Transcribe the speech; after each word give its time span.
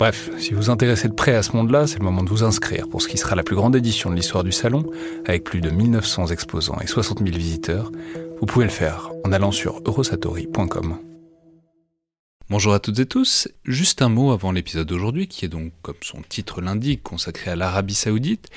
Bref, 0.00 0.30
si 0.38 0.54
vous 0.54 0.62
vous 0.62 0.70
intéressez 0.70 1.08
de 1.08 1.12
près 1.12 1.34
à 1.34 1.42
ce 1.42 1.54
monde-là, 1.54 1.86
c'est 1.86 1.98
le 1.98 2.06
moment 2.06 2.22
de 2.22 2.30
vous 2.30 2.42
inscrire 2.42 2.88
pour 2.88 3.02
ce 3.02 3.08
qui 3.08 3.18
sera 3.18 3.36
la 3.36 3.42
plus 3.42 3.54
grande 3.54 3.76
édition 3.76 4.08
de 4.08 4.14
l'histoire 4.14 4.42
du 4.42 4.50
salon, 4.50 4.90
avec 5.26 5.44
plus 5.44 5.60
de 5.60 5.68
1900 5.68 6.28
exposants 6.28 6.80
et 6.80 6.86
60 6.86 7.18
000 7.18 7.36
visiteurs, 7.36 7.92
vous 8.40 8.46
pouvez 8.46 8.64
le 8.64 8.70
faire 8.70 9.10
en 9.24 9.32
allant 9.32 9.52
sur 9.52 9.82
eurosatori.com. 9.84 10.96
Bonjour 12.48 12.72
à 12.72 12.80
toutes 12.80 12.98
et 12.98 13.04
tous, 13.04 13.46
juste 13.66 14.00
un 14.00 14.08
mot 14.08 14.32
avant 14.32 14.52
l'épisode 14.52 14.88
d'aujourd'hui 14.88 15.28
qui 15.28 15.44
est 15.44 15.48
donc, 15.48 15.70
comme 15.82 15.94
son 16.00 16.22
titre 16.26 16.62
l'indique, 16.62 17.02
consacré 17.02 17.50
à 17.50 17.54
l'Arabie 17.54 17.94
Saoudite, 17.94 18.48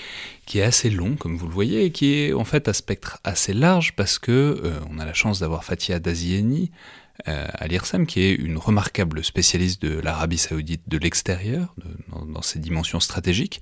qui 0.46 0.60
est 0.60 0.64
assez 0.64 0.90
long 0.90 1.16
comme 1.16 1.36
vous 1.36 1.48
le 1.48 1.54
voyez 1.54 1.84
et 1.84 1.92
qui 1.92 2.16
est 2.16 2.34
en 2.34 2.46
fait 2.46 2.70
à 2.70 2.74
spectre 2.74 3.20
assez 3.26 3.54
large 3.54 3.96
parce 3.98 4.18
que 4.18 4.32
euh, 4.64 4.80
on 4.90 4.98
a 4.98 5.06
la 5.06 5.14
chance 5.14 5.42
d'avoir 5.42 5.66
Fatia 5.66 6.00
Dazieni, 6.00 6.72
à 7.26 7.68
l'IRSEM, 7.68 8.06
qui 8.06 8.22
est 8.22 8.34
une 8.34 8.58
remarquable 8.58 9.24
spécialiste 9.24 9.82
de 9.82 10.00
l'Arabie 10.00 10.38
saoudite 10.38 10.82
de 10.88 10.98
l'extérieur, 10.98 11.74
dans, 12.28 12.42
ses 12.42 12.60
dimensions 12.60 13.00
stratégiques, 13.00 13.62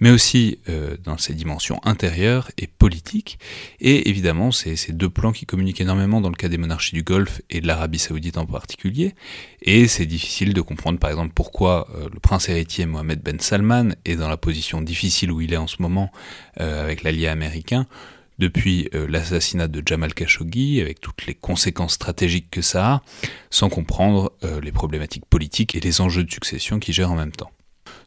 mais 0.00 0.10
aussi 0.10 0.58
euh, 0.68 0.96
dans 1.04 1.16
ses 1.16 1.34
dimensions 1.34 1.80
intérieures 1.84 2.50
et 2.58 2.66
politiques. 2.66 3.38
Et 3.80 4.08
évidemment, 4.08 4.50
c'est 4.50 4.76
ces 4.76 4.92
deux 4.92 5.08
plans 5.08 5.32
qui 5.32 5.46
communiquent 5.46 5.80
énormément 5.80 6.20
dans 6.20 6.28
le 6.28 6.34
cas 6.34 6.48
des 6.48 6.58
monarchies 6.58 6.94
du 6.94 7.02
Golfe 7.02 7.40
et 7.48 7.60
de 7.60 7.66
l'Arabie 7.66 7.98
saoudite 7.98 8.36
en 8.36 8.46
particulier. 8.46 9.14
Et 9.62 9.88
c'est 9.88 10.06
difficile 10.06 10.52
de 10.52 10.60
comprendre, 10.60 10.98
par 10.98 11.10
exemple, 11.10 11.32
pourquoi 11.34 11.88
euh, 11.94 12.08
le 12.12 12.20
prince 12.20 12.48
héritier 12.48 12.86
Mohamed 12.86 13.22
Ben 13.22 13.40
Salman 13.40 13.90
est 14.04 14.16
dans 14.16 14.28
la 14.28 14.36
position 14.36 14.80
difficile 14.80 15.32
où 15.32 15.40
il 15.40 15.52
est 15.52 15.58
en 15.58 15.66
ce 15.66 15.76
moment 15.80 16.10
avec 16.56 17.04
l'allié 17.04 17.26
américain 17.28 17.86
depuis 18.40 18.88
euh, 18.94 19.06
l'assassinat 19.08 19.68
de 19.68 19.82
Jamal 19.86 20.14
Khashoggi, 20.14 20.80
avec 20.80 21.00
toutes 21.00 21.26
les 21.26 21.34
conséquences 21.34 21.92
stratégiques 21.92 22.50
que 22.50 22.62
ça 22.62 22.94
a, 22.94 23.02
sans 23.50 23.68
comprendre 23.68 24.32
euh, 24.42 24.60
les 24.60 24.72
problématiques 24.72 25.26
politiques 25.26 25.74
et 25.74 25.80
les 25.80 26.00
enjeux 26.00 26.24
de 26.24 26.32
succession 26.32 26.80
qui 26.80 26.92
gèrent 26.92 27.12
en 27.12 27.16
même 27.16 27.32
temps. 27.32 27.52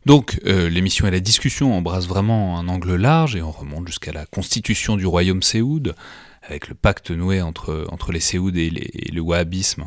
Donc 0.06 0.42
euh, 0.45 0.70
l'émission 0.70 1.08
et 1.08 1.11
la 1.11 1.20
discussion 1.20 1.78
embrassent 1.78 2.08
vraiment 2.08 2.59
un 2.59 2.67
angle 2.67 2.95
large 2.95 3.36
et 3.36 3.42
on 3.42 3.52
remonte 3.52 3.88
jusqu'à 3.88 4.11
la 4.11 4.26
constitution 4.26 4.98
du 4.98 5.06
royaume 5.06 5.44
Séoud, 5.44 5.95
avec 6.42 6.67
le 6.67 6.76
pacte 6.76 7.11
noué 7.11 7.42
entre, 7.42 8.11
les 8.11 8.20
Séouds 8.20 8.56
et, 8.56 8.66
et 8.66 9.11
le 9.11 9.22
wahhabisme 9.22 9.86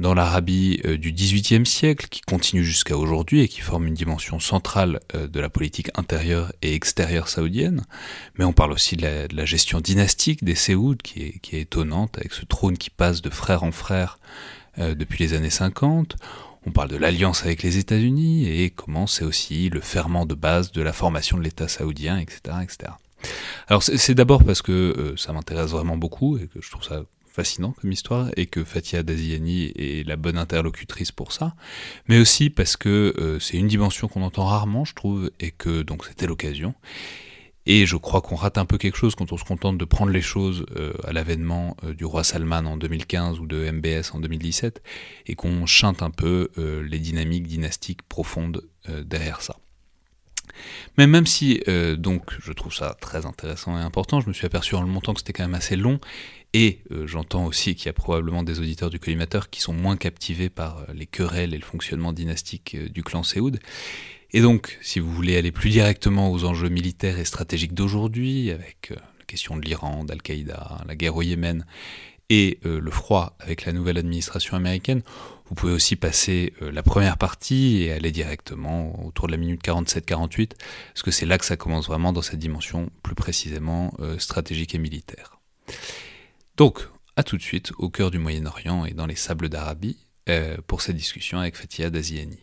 dans 0.00 0.14
l'Arabie 0.14 0.80
euh, 0.86 0.96
du 0.96 1.12
XVIIIe 1.12 1.66
siècle, 1.66 2.06
qui 2.08 2.22
continue 2.22 2.64
jusqu'à 2.64 2.96
aujourd'hui 2.96 3.42
et 3.42 3.48
qui 3.48 3.60
forme 3.60 3.86
une 3.86 3.94
dimension 3.94 4.40
centrale 4.40 5.00
euh, 5.14 5.28
de 5.28 5.38
la 5.40 5.50
politique 5.50 5.90
intérieure 5.94 6.52
et 6.62 6.74
extérieure 6.74 7.28
saoudienne. 7.28 7.84
Mais 8.38 8.46
on 8.46 8.54
parle 8.54 8.72
aussi 8.72 8.96
de 8.96 9.28
la, 9.30 9.44
gestion 9.44 9.80
dynastique 9.80 10.42
des 10.42 10.54
Séouds, 10.54 10.96
qui 10.96 11.22
est, 11.22 11.54
étonnante, 11.54 12.16
avec 12.16 12.32
ce 12.32 12.46
trône 12.46 12.78
qui 12.78 12.88
passe 12.88 13.20
de 13.20 13.28
frère 13.28 13.62
en 13.62 13.72
frère 13.72 14.18
euh, 14.78 14.94
depuis 14.94 15.22
les 15.22 15.34
années 15.34 15.50
50. 15.50 16.16
On 16.64 16.70
parle 16.70 16.88
de 16.88 16.96
l'alliance 16.96 17.44
avec 17.44 17.62
les 17.62 17.76
États-Unis 17.76 18.48
et 18.48 18.70
comment 18.70 19.06
c'est 19.06 19.24
aussi 19.24 19.68
le 19.68 19.80
ferment 19.80 20.24
de 20.24 20.34
base 20.34 20.72
de 20.72 20.80
la 20.80 20.94
formation 20.94 21.36
de 21.36 21.42
l'État 21.42 21.68
saoudien, 21.68 22.18
etc. 22.18 22.40
etc. 22.62 22.92
Alors 23.68 23.82
c'est 23.82 24.14
d'abord 24.14 24.44
parce 24.44 24.62
que 24.62 25.14
ça 25.16 25.32
m'intéresse 25.32 25.70
vraiment 25.70 25.96
beaucoup 25.98 26.38
et 26.38 26.46
que 26.48 26.60
je 26.62 26.70
trouve 26.70 26.84
ça 26.84 27.02
fascinant 27.30 27.72
comme 27.72 27.92
histoire 27.92 28.30
et 28.36 28.46
que 28.46 28.64
Fatia 28.64 29.02
Daziani 29.02 29.72
est 29.76 30.06
la 30.06 30.16
bonne 30.16 30.38
interlocutrice 30.38 31.12
pour 31.12 31.32
ça, 31.32 31.54
mais 32.08 32.18
aussi 32.18 32.50
parce 32.50 32.76
que 32.76 33.14
euh, 33.18 33.38
c'est 33.38 33.56
une 33.56 33.68
dimension 33.68 34.08
qu'on 34.08 34.22
entend 34.22 34.44
rarement, 34.44 34.84
je 34.84 34.94
trouve, 34.94 35.30
et 35.40 35.50
que 35.50 35.82
donc 35.82 36.04
c'était 36.04 36.26
l'occasion. 36.26 36.74
Et 37.66 37.86
je 37.86 37.96
crois 37.96 38.20
qu'on 38.20 38.36
rate 38.36 38.58
un 38.58 38.64
peu 38.64 38.78
quelque 38.78 38.96
chose 38.96 39.14
quand 39.14 39.32
on 39.32 39.36
se 39.36 39.44
contente 39.44 39.78
de 39.78 39.84
prendre 39.84 40.10
les 40.10 40.22
choses 40.22 40.64
euh, 40.76 40.92
à 41.04 41.12
l'avènement 41.12 41.76
euh, 41.84 41.94
du 41.94 42.04
roi 42.04 42.24
Salman 42.24 42.64
en 42.64 42.76
2015 42.76 43.38
ou 43.38 43.46
de 43.46 43.70
MBS 43.70 44.14
en 44.14 44.18
2017, 44.18 44.82
et 45.26 45.34
qu'on 45.34 45.66
chante 45.66 46.02
un 46.02 46.10
peu 46.10 46.48
les 46.56 46.98
dynamiques 46.98 47.46
dynastiques 47.46 48.02
profondes 48.02 48.62
derrière 49.04 49.42
ça. 49.42 49.56
Mais 50.98 51.06
même 51.06 51.26
si 51.26 51.60
donc 51.98 52.36
je 52.40 52.52
trouve 52.52 52.74
ça 52.74 52.96
très 53.00 53.26
intéressant 53.26 53.78
et 53.78 53.82
important, 53.82 54.20
je 54.20 54.28
me 54.28 54.32
suis 54.32 54.46
aperçu 54.46 54.74
en 54.74 54.82
le 54.82 54.88
montant 54.88 55.14
que 55.14 55.20
c'était 55.20 55.32
quand 55.32 55.44
même 55.44 55.54
assez 55.54 55.76
long 55.76 56.00
et 56.52 56.80
euh, 56.90 57.06
j'entends 57.06 57.46
aussi 57.46 57.74
qu'il 57.74 57.86
y 57.86 57.90
a 57.90 57.92
probablement 57.92 58.42
des 58.42 58.58
auditeurs 58.58 58.90
du 58.90 58.98
collimateur 58.98 59.50
qui 59.50 59.60
sont 59.60 59.72
moins 59.72 59.96
captivés 59.96 60.50
par 60.50 60.78
euh, 60.78 60.92
les 60.94 61.06
querelles 61.06 61.54
et 61.54 61.58
le 61.58 61.64
fonctionnement 61.64 62.12
dynastique 62.12 62.74
euh, 62.74 62.88
du 62.88 63.04
clan 63.04 63.22
Séoud. 63.22 63.60
Et 64.32 64.40
donc, 64.40 64.78
si 64.80 64.98
vous 64.98 65.12
voulez 65.12 65.36
aller 65.36 65.52
plus 65.52 65.70
directement 65.70 66.30
aux 66.32 66.44
enjeux 66.44 66.68
militaires 66.68 67.18
et 67.18 67.24
stratégiques 67.24 67.74
d'aujourd'hui, 67.74 68.50
avec 68.50 68.90
la 68.90 69.24
question 69.26 69.56
de 69.56 69.62
l'Iran, 69.62 70.04
d'Al-Qaïda, 70.04 70.82
la 70.86 70.94
guerre 70.94 71.16
au 71.16 71.22
Yémen, 71.22 71.64
et 72.30 72.58
le 72.62 72.90
froid 72.90 73.36
avec 73.40 73.66
la 73.66 73.72
nouvelle 73.72 73.98
administration 73.98 74.56
américaine, 74.56 75.02
vous 75.48 75.54
pouvez 75.54 75.72
aussi 75.72 75.96
passer 75.96 76.54
la 76.60 76.82
première 76.82 77.18
partie 77.18 77.82
et 77.82 77.92
aller 77.92 78.12
directement 78.12 79.04
autour 79.04 79.26
de 79.26 79.32
la 79.32 79.36
minute 79.36 79.62
47-48, 79.62 80.52
parce 80.94 81.02
que 81.02 81.10
c'est 81.10 81.26
là 81.26 81.36
que 81.36 81.44
ça 81.44 81.56
commence 81.56 81.88
vraiment 81.88 82.12
dans 82.12 82.22
cette 82.22 82.38
dimension 82.38 82.88
plus 83.02 83.16
précisément 83.16 83.92
stratégique 84.18 84.76
et 84.76 84.78
militaire. 84.78 85.40
Donc, 86.56 86.88
à 87.16 87.22
tout 87.22 87.36
de 87.36 87.42
suite, 87.42 87.72
au 87.78 87.90
cœur 87.90 88.10
du 88.10 88.18
Moyen-Orient 88.18 88.84
et 88.84 88.92
dans 88.92 89.06
les 89.06 89.16
sables 89.16 89.48
d'Arabie, 89.48 89.98
euh, 90.28 90.58
pour 90.66 90.80
cette 90.80 90.96
discussion 90.96 91.38
avec 91.38 91.56
Fatia 91.56 91.90
Daziani. 91.90 92.38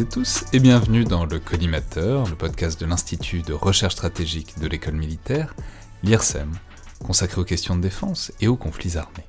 Et 0.00 0.04
tous 0.04 0.44
et 0.52 0.58
bienvenue 0.58 1.04
dans 1.04 1.24
le 1.24 1.38
Collimateur, 1.38 2.28
le 2.28 2.34
podcast 2.34 2.78
de 2.78 2.84
l'Institut 2.84 3.40
de 3.42 3.54
recherche 3.54 3.94
stratégique 3.94 4.58
de 4.58 4.66
l'école 4.66 4.96
militaire, 4.96 5.54
l'IRSEM, 6.02 6.52
consacré 6.98 7.40
aux 7.40 7.44
questions 7.44 7.76
de 7.76 7.80
défense 7.80 8.30
et 8.40 8.48
aux 8.48 8.56
conflits 8.56 8.98
armés. 8.98 9.24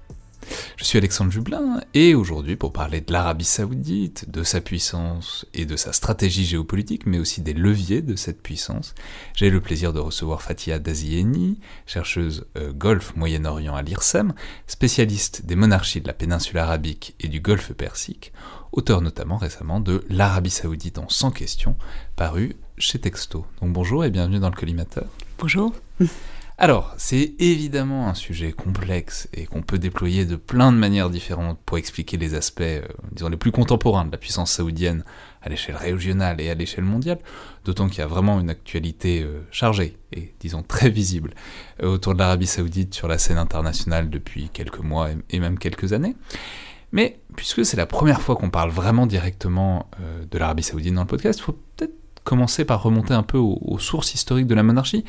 Je 0.75 0.83
suis 0.83 0.97
Alexandre 0.97 1.31
Jublin 1.31 1.81
et 1.93 2.15
aujourd'hui 2.15 2.55
pour 2.55 2.73
parler 2.73 2.99
de 2.99 3.13
l'Arabie 3.13 3.45
saoudite, 3.45 4.29
de 4.29 4.43
sa 4.43 4.59
puissance 4.59 5.45
et 5.53 5.65
de 5.65 5.75
sa 5.75 5.93
stratégie 5.93 6.45
géopolitique, 6.45 7.05
mais 7.05 7.19
aussi 7.19 7.41
des 7.41 7.53
leviers 7.53 8.01
de 8.01 8.15
cette 8.15 8.41
puissance, 8.41 8.93
j'ai 9.35 9.49
le 9.49 9.61
plaisir 9.61 9.93
de 9.93 9.99
recevoir 9.99 10.41
Fatia 10.41 10.79
Dazieni, 10.79 11.59
chercheuse 11.85 12.45
euh, 12.57 12.73
Golfe 12.73 13.15
Moyen-Orient 13.15 13.75
à 13.75 13.81
l'IRSEM, 13.81 14.33
spécialiste 14.67 15.45
des 15.45 15.55
monarchies 15.55 16.01
de 16.01 16.07
la 16.07 16.13
péninsule 16.13 16.57
arabique 16.57 17.15
et 17.19 17.27
du 17.29 17.39
Golfe 17.39 17.71
Persique, 17.73 18.33
auteur 18.71 19.01
notamment 19.01 19.37
récemment 19.37 19.79
de 19.79 20.03
L'Arabie 20.09 20.49
saoudite 20.49 20.97
en 20.97 21.09
100 21.09 21.31
questions, 21.31 21.75
paru 22.15 22.55
chez 22.77 22.99
Texto. 22.99 23.45
Donc 23.61 23.73
bonjour 23.73 24.05
et 24.05 24.09
bienvenue 24.09 24.39
dans 24.39 24.49
le 24.49 24.55
collimateur. 24.55 25.05
Bonjour. 25.39 25.73
Alors, 26.59 26.95
c'est 26.97 27.35
évidemment 27.37 28.09
un 28.09 28.15
sujet 28.15 28.51
complexe 28.51 29.29
et 29.31 29.45
qu'on 29.45 29.61
peut 29.61 29.77
déployer 29.77 30.25
de 30.25 30.35
plein 30.35 30.71
de 30.71 30.77
manières 30.77 31.11
différentes 31.11 31.59
pour 31.67 31.77
expliquer 31.77 32.17
les 32.17 32.33
aspects, 32.33 32.61
euh, 32.61 32.81
disons, 33.11 33.29
les 33.29 33.37
plus 33.37 33.51
contemporains 33.51 34.05
de 34.05 34.11
la 34.11 34.17
puissance 34.17 34.53
saoudienne 34.53 35.03
à 35.43 35.49
l'échelle 35.49 35.75
régionale 35.75 36.41
et 36.41 36.49
à 36.49 36.55
l'échelle 36.55 36.83
mondiale, 36.83 37.19
d'autant 37.63 37.87
qu'il 37.87 37.99
y 37.99 38.01
a 38.01 38.07
vraiment 38.07 38.39
une 38.39 38.49
actualité 38.49 39.21
euh, 39.21 39.41
chargée 39.51 39.97
et, 40.13 40.33
disons, 40.39 40.63
très 40.63 40.89
visible 40.89 41.35
euh, 41.83 41.89
autour 41.89 42.15
de 42.15 42.19
l'Arabie 42.19 42.47
saoudite 42.47 42.95
sur 42.95 43.07
la 43.07 43.19
scène 43.19 43.37
internationale 43.37 44.09
depuis 44.09 44.49
quelques 44.49 44.79
mois 44.79 45.09
et, 45.29 45.39
même 45.39 45.59
quelques 45.59 45.93
années. 45.93 46.15
Mais 46.91 47.19
puisque 47.35 47.65
c'est 47.65 47.77
la 47.77 47.85
première 47.85 48.21
fois 48.21 48.35
qu'on 48.35 48.49
parle 48.49 48.69
vraiment 48.69 49.05
directement 49.05 49.89
de 50.31 50.37
l'Arabie 50.37 50.63
saoudite 50.63 50.93
dans 50.93 51.01
le 51.01 51.07
podcast, 51.07 51.39
il 51.39 51.43
faut 51.43 51.57
peut-être 51.75 51.93
commencer 52.23 52.65
par 52.65 52.81
remonter 52.81 53.13
un 53.13 53.23
peu 53.23 53.37
aux 53.37 53.77
sources 53.79 54.13
historiques 54.13 54.47
de 54.47 54.55
la 54.55 54.63
monarchie 54.63 55.03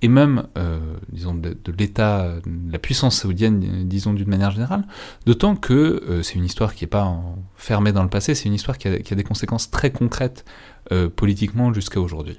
et 0.00 0.08
même, 0.08 0.46
euh, 0.56 0.78
disons, 1.10 1.34
de, 1.34 1.56
l'État, 1.76 2.34
de 2.46 2.72
la 2.72 2.78
puissance 2.78 3.20
saoudienne, 3.20 3.88
disons 3.88 4.12
d'une 4.12 4.28
manière 4.28 4.52
générale, 4.52 4.86
d'autant 5.26 5.56
que 5.56 5.72
euh, 5.72 6.22
c'est 6.22 6.34
une 6.36 6.44
histoire 6.44 6.74
qui 6.74 6.84
n'est 6.84 6.88
pas 6.88 7.20
fermée 7.56 7.92
dans 7.92 8.04
le 8.04 8.08
passé, 8.08 8.34
c'est 8.34 8.46
une 8.46 8.54
histoire 8.54 8.78
qui 8.78 8.86
a, 8.88 8.98
des 8.98 9.24
conséquences 9.24 9.70
très 9.70 9.90
concrètes 9.90 10.44
euh, 10.92 11.08
politiquement 11.08 11.72
jusqu'à 11.72 12.00
aujourd'hui. 12.00 12.38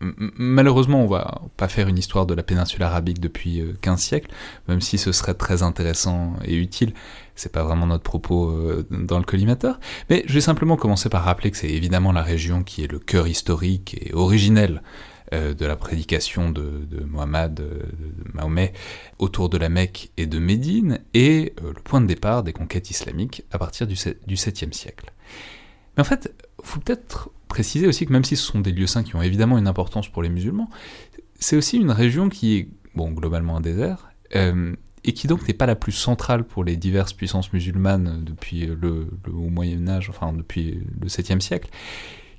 malheureusement, 0.00 1.02
on 1.02 1.06
va 1.06 1.42
pas 1.56 1.68
faire 1.68 1.88
une 1.88 1.96
histoire 1.96 2.26
de 2.26 2.34
la 2.34 2.42
péninsule 2.42 2.82
arabique 2.82 3.20
depuis 3.20 3.62
15 3.80 4.00
siècles, 4.00 4.30
même 4.68 4.80
si 4.80 4.98
ce 4.98 5.12
serait 5.12 5.34
très 5.34 5.62
intéressant 5.62 6.34
et 6.44 6.56
utile. 6.56 6.92
C'est 7.36 7.52
pas 7.52 7.62
vraiment 7.62 7.86
notre 7.86 8.02
propos 8.02 8.50
dans 8.90 9.18
le 9.18 9.24
collimateur. 9.24 9.78
Mais 10.10 10.24
je 10.26 10.32
vais 10.32 10.40
simplement 10.40 10.76
commencer 10.76 11.08
par 11.08 11.24
rappeler 11.24 11.50
que 11.50 11.56
c'est 11.56 11.70
évidemment 11.70 12.12
la 12.12 12.22
région 12.22 12.62
qui 12.62 12.82
est 12.82 12.90
le 12.90 12.98
cœur 12.98 13.28
historique 13.28 13.96
et 14.00 14.14
originel 14.14 14.82
euh, 15.32 15.54
de 15.54 15.66
la 15.66 15.74
prédication 15.74 16.50
de, 16.50 16.86
Mohammed, 17.04 17.58
euh, 17.58 17.80
de 17.80 18.32
Mahomet, 18.32 18.72
autour 19.18 19.48
de 19.48 19.58
la 19.58 19.68
Mecque 19.68 20.12
et 20.16 20.26
de 20.26 20.38
Médine, 20.38 21.00
et 21.14 21.52
euh, 21.64 21.72
le 21.74 21.82
point 21.82 22.00
de 22.00 22.06
départ 22.06 22.44
des 22.44 22.52
conquêtes 22.52 22.90
islamiques 22.90 23.42
à 23.50 23.58
partir 23.58 23.88
du, 23.88 23.94
7e 23.96 24.72
siècle. 24.72 25.12
Mais 25.96 26.02
en 26.02 26.04
fait, 26.04 26.32
faut 26.62 26.78
peut-être 26.78 27.30
préciser 27.48 27.88
aussi 27.88 28.06
que 28.06 28.12
même 28.12 28.22
si 28.22 28.36
ce 28.36 28.44
sont 28.44 28.60
des 28.60 28.70
lieux 28.70 28.86
saints 28.86 29.02
qui 29.02 29.16
ont 29.16 29.22
évidemment 29.22 29.58
une 29.58 29.66
importance 29.66 30.08
pour 30.08 30.22
les 30.22 30.28
musulmans, 30.28 30.70
c'est 31.40 31.56
aussi 31.56 31.76
une 31.76 31.90
région 31.90 32.28
qui 32.28 32.58
est, 32.58 32.68
bon, 32.94 33.10
globalement 33.10 33.56
un 33.56 33.60
désert, 33.60 34.12
et 35.06 35.12
qui 35.12 35.28
donc 35.28 35.46
n'est 35.46 35.54
pas 35.54 35.66
la 35.66 35.76
plus 35.76 35.92
centrale 35.92 36.44
pour 36.44 36.64
les 36.64 36.76
diverses 36.76 37.12
puissances 37.12 37.52
musulmanes 37.52 38.24
depuis 38.24 38.66
le, 38.66 39.06
Moyen 39.28 39.88
Âge, 39.88 40.10
enfin 40.10 40.32
depuis 40.32 40.82
le 41.00 41.08
7e 41.08 41.40
siècle, 41.40 41.70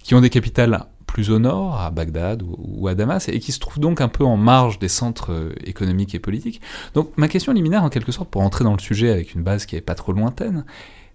qui 0.03 0.13
ont 0.13 0.21
des 0.21 0.29
capitales 0.29 0.85
plus 1.07 1.31
au 1.31 1.39
nord, 1.39 1.79
à 1.79 1.89
Bagdad 1.89 2.43
ou, 2.45 2.87
à 2.89 2.93
Damas, 2.93 3.29
et 3.29 3.39
qui 3.39 3.53
se 3.53 3.59
trouve 3.59 3.79
donc 3.79 4.01
un 4.01 4.09
peu 4.09 4.25
en 4.25 4.35
marge 4.35 4.77
des 4.77 4.89
centres 4.89 5.31
euh, 5.31 5.55
économiques 5.63 6.13
et 6.13 6.19
politiques. 6.19 6.61
Donc 6.93 7.17
ma 7.17 7.29
question 7.29 7.53
liminaire, 7.53 7.83
en 7.83 7.89
quelque 7.89 8.11
sorte, 8.11 8.29
pour 8.29 8.41
entrer 8.41 8.65
dans 8.65 8.73
le 8.73 8.79
sujet 8.79 9.09
avec 9.09 9.33
une 9.33 9.41
base 9.41 9.65
qui 9.65 9.75
n'est 9.75 9.81
pas 9.81 9.95
trop 9.95 10.11
lointaine, 10.11 10.65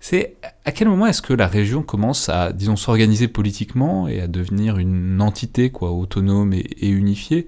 c'est 0.01 0.35
à 0.65 0.73
quel 0.73 0.89
moment 0.89 1.07
est-ce 1.07 1.23
que 1.23 1.33
la 1.33 1.47
région 1.47 1.83
commence 1.83 2.29
à, 2.29 2.53
disons, 2.53 2.75
s'organiser 2.75 3.29
politiquement 3.29 4.09
et 4.09 4.21
à 4.21 4.27
devenir 4.27 4.79
une 4.79 5.23
entité 5.23 5.71
quoi, 5.71 5.93
autonome 5.93 6.55
et, 6.55 6.89
unifiée, 6.89 7.47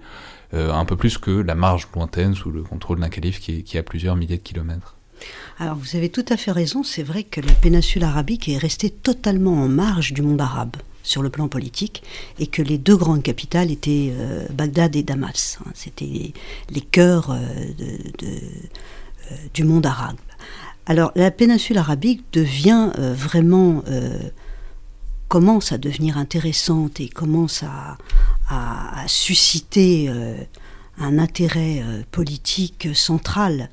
un 0.54 0.84
peu 0.84 0.96
plus 0.96 1.18
que 1.18 1.30
la 1.30 1.54
marge 1.54 1.88
lointaine 1.94 2.34
sous 2.34 2.50
le 2.50 2.62
contrôle 2.62 3.00
d'un 3.00 3.08
calife 3.08 3.40
qui, 3.40 3.78
a 3.78 3.82
plusieurs 3.82 4.16
milliers 4.16 4.38
de 4.38 4.42
kilomètres 4.42 4.96
alors 5.60 5.76
vous 5.76 5.96
avez 5.96 6.08
tout 6.08 6.24
à 6.28 6.36
fait 6.36 6.50
raison, 6.50 6.82
c'est 6.82 7.04
vrai 7.04 7.22
que 7.22 7.40
la 7.40 7.52
péninsule 7.52 8.02
arabique 8.02 8.48
est 8.48 8.58
restée 8.58 8.90
totalement 8.90 9.52
en 9.52 9.68
marge 9.68 10.12
du 10.12 10.20
monde 10.20 10.40
arabe 10.40 10.76
sur 11.04 11.22
le 11.22 11.28
plan 11.28 11.46
politique, 11.46 12.02
et 12.40 12.48
que 12.48 12.62
les 12.62 12.78
deux 12.78 12.96
grandes 12.96 13.22
capitales 13.22 13.70
étaient 13.70 14.12
euh, 14.18 14.46
Bagdad 14.50 14.96
et 14.96 15.04
Damas. 15.04 15.58
Hein. 15.60 15.70
C'était 15.74 16.32
les, 16.70 16.80
cœurs 16.80 17.30
euh, 17.30 17.38
euh, 18.24 18.38
du 19.52 19.62
monde 19.62 19.86
arabe. 19.86 20.16
Alors 20.86 21.12
la 21.14 21.30
péninsule 21.30 21.78
arabique 21.78 22.24
devient 22.32 22.90
vraiment, 22.98 23.82
commence 25.28 25.72
à 25.72 25.78
devenir 25.78 26.18
intéressante 26.18 27.00
et 27.00 27.08
commence 27.08 27.62
à, 27.62 27.98
à 28.48 29.04
susciter 29.06 30.08
un 30.98 31.18
intérêt 31.18 31.82
politique 32.10 32.88
central 32.94 33.70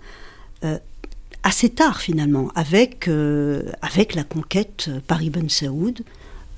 assez 1.44 1.70
tard 1.70 2.00
finalement, 2.00 2.52
avec, 2.56 3.10
avec 3.82 4.16
la 4.16 4.24
conquête 4.24 4.90
par 5.08 5.22
Ibn 5.22 5.50
Saoud 5.50 6.04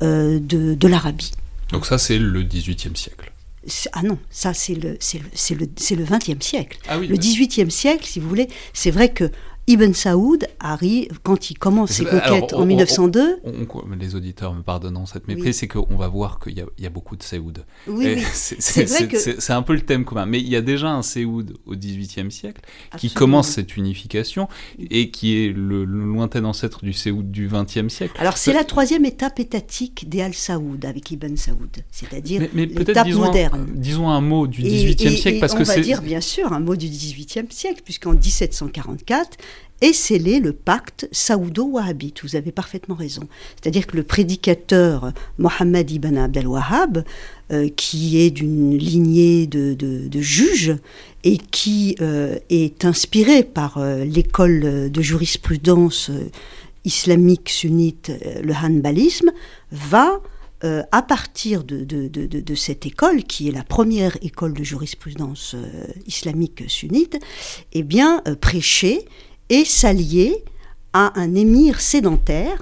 euh, 0.04 0.40
de, 0.40 0.88
l'Arabie. 0.88 1.32
Donc 1.72 1.86
ça, 1.86 1.98
c'est 1.98 2.20
le 2.20 2.44
XVIIIe 2.44 2.96
siècle. 2.96 3.32
Ah 3.94 4.02
non, 4.04 4.18
ça 4.30 4.54
c'est 4.54 4.76
le, 4.76 4.98
c'est 5.00 5.20
le, 5.20 5.26
le, 5.56 5.96
le 5.96 6.06
20e 6.06 6.42
siècle. 6.42 6.78
Ah 6.88 6.98
le 6.98 7.16
XVIIIe 7.16 7.72
siècle, 7.72 8.06
si 8.06 8.20
vous 8.20 8.28
voulez, 8.28 8.50
c'est 8.74 8.92
vrai 8.92 9.14
que 9.14 9.32
Ibn 9.66 9.94
Saoud 9.94 10.46
arrive, 10.60 11.20
quand 11.24 11.50
il 11.50 11.58
commence 11.58 11.92
ses 11.92 12.06
conquêtes 12.06 12.54
en 12.54 12.66
1902. 12.66 13.38
les 13.98 14.16
auditeurs 14.16 14.54
me 14.54 14.62
pardonneront 14.62 15.06
cette 15.06 15.28
méprise, 15.28 15.58
c'est 15.58 15.70
qu'on 15.70 15.96
va 15.96 16.10
voir 16.10 16.40
qu'il 16.40 16.54
y, 16.54 16.86
a 16.86 16.90
beaucoup 16.90 17.16
de 17.16 17.24
Saoud. 17.24 17.66
Oui, 17.88 18.16
oui. 18.16 18.24
C'est 18.34 19.54
un 19.54 19.62
peu 19.62 19.74
le 19.74 19.82
thème 19.82 20.04
commun. 20.04 20.26
Mais 20.26 20.40
il 20.40 20.50
y 20.50 20.58
a 20.58 20.62
déjà 20.62 20.90
un 20.90 21.02
Saoud 21.02 21.56
au 21.66 21.76
XVIIIe 21.76 22.32
siècle 22.32 22.62
qui 22.98 23.14
commence 23.14 23.50
cette 23.50 23.78
unification 23.78 24.50
et 24.80 25.10
qui 25.12 25.38
est 25.38 25.54
le, 25.54 25.86
lointain 25.86 26.44
ancêtre 26.44 26.84
du 26.84 26.94
Saoud 26.94 27.32
du 27.32 27.48
XXe 27.48 27.88
siècle. 27.88 28.16
Alors 28.20 28.38
c'est 28.38 28.54
la 28.54 28.66
troisième 28.66 29.06
étape 29.06 29.40
étatique 29.40 30.10
des 30.10 30.22
Al-Saoud 30.22 30.84
avec 30.84 31.10
Ibn 31.12 31.36
Saoud, 31.38 31.84
c'est-à-dire 31.90 32.50
l'étape 32.54 33.08
moderne. 33.10 33.68
disons 33.74 34.10
un 34.10 34.22
mot 34.22 34.46
du 34.46 34.62
XVIIIe 34.62 35.18
siècle 35.18 35.40
parce 35.40 35.54
que 35.54 35.64
c'est. 35.64 35.74
On 35.74 35.76
va 35.76 35.82
dire 35.82 36.02
bien 36.02 36.22
sûr 36.22 36.52
un 36.52 36.60
mot 36.60 36.76
du 36.76 36.88
XVIIIe 36.88 37.48
siècle, 37.50 37.82
puisqu'en 37.84 38.14
1744, 38.14 39.38
est 39.84 39.94
scellé 39.94 40.40
le 40.40 40.54
pacte 40.54 41.10
saoudo-wahhabite. 41.12 42.24
Vous 42.24 42.36
avez 42.36 42.52
parfaitement 42.52 42.96
raison. 42.96 43.28
C'est-à-dire 43.62 43.86
que 43.86 43.98
le 43.98 44.04
prédicateur 44.04 45.12
Mohammed 45.38 45.92
ibn 45.92 46.18
Abdel 46.18 46.48
Wahhab, 46.48 47.04
euh, 47.52 47.68
qui 47.76 48.22
est 48.22 48.32
d'une 48.32 48.78
lignée 48.78 49.46
de, 49.46 50.22
juges 50.22 50.76
et 51.26 51.38
qui 51.38 51.98
euh, 52.00 52.40
est 52.50 52.86
inspiré 52.86 53.44
par 53.44 53.78
euh, 53.78 54.06
l'école 54.06 54.90
de 54.90 55.02
jurisprudence 55.02 56.10
islamique 56.86 57.50
sunnite, 57.50 58.12
le 58.42 58.54
hanbalisme, 58.54 59.32
va 59.72 60.22
à 60.94 61.02
partir 61.02 61.66
de, 61.66 62.56
cette 62.56 62.86
école, 62.86 63.24
qui 63.24 63.50
est 63.50 63.52
la 63.52 63.66
première 63.66 64.18
école 64.22 64.54
de 64.54 64.64
jurisprudence 64.64 65.58
islamique 66.08 66.64
sunnite, 66.70 67.20
eh 67.74 67.84
bien, 67.84 68.24
prêcher 68.40 69.06
et 69.54 69.66
s'allier 69.66 70.44
à 70.94 71.20
un 71.20 71.36
émir 71.36 71.80
sédentaire 71.80 72.60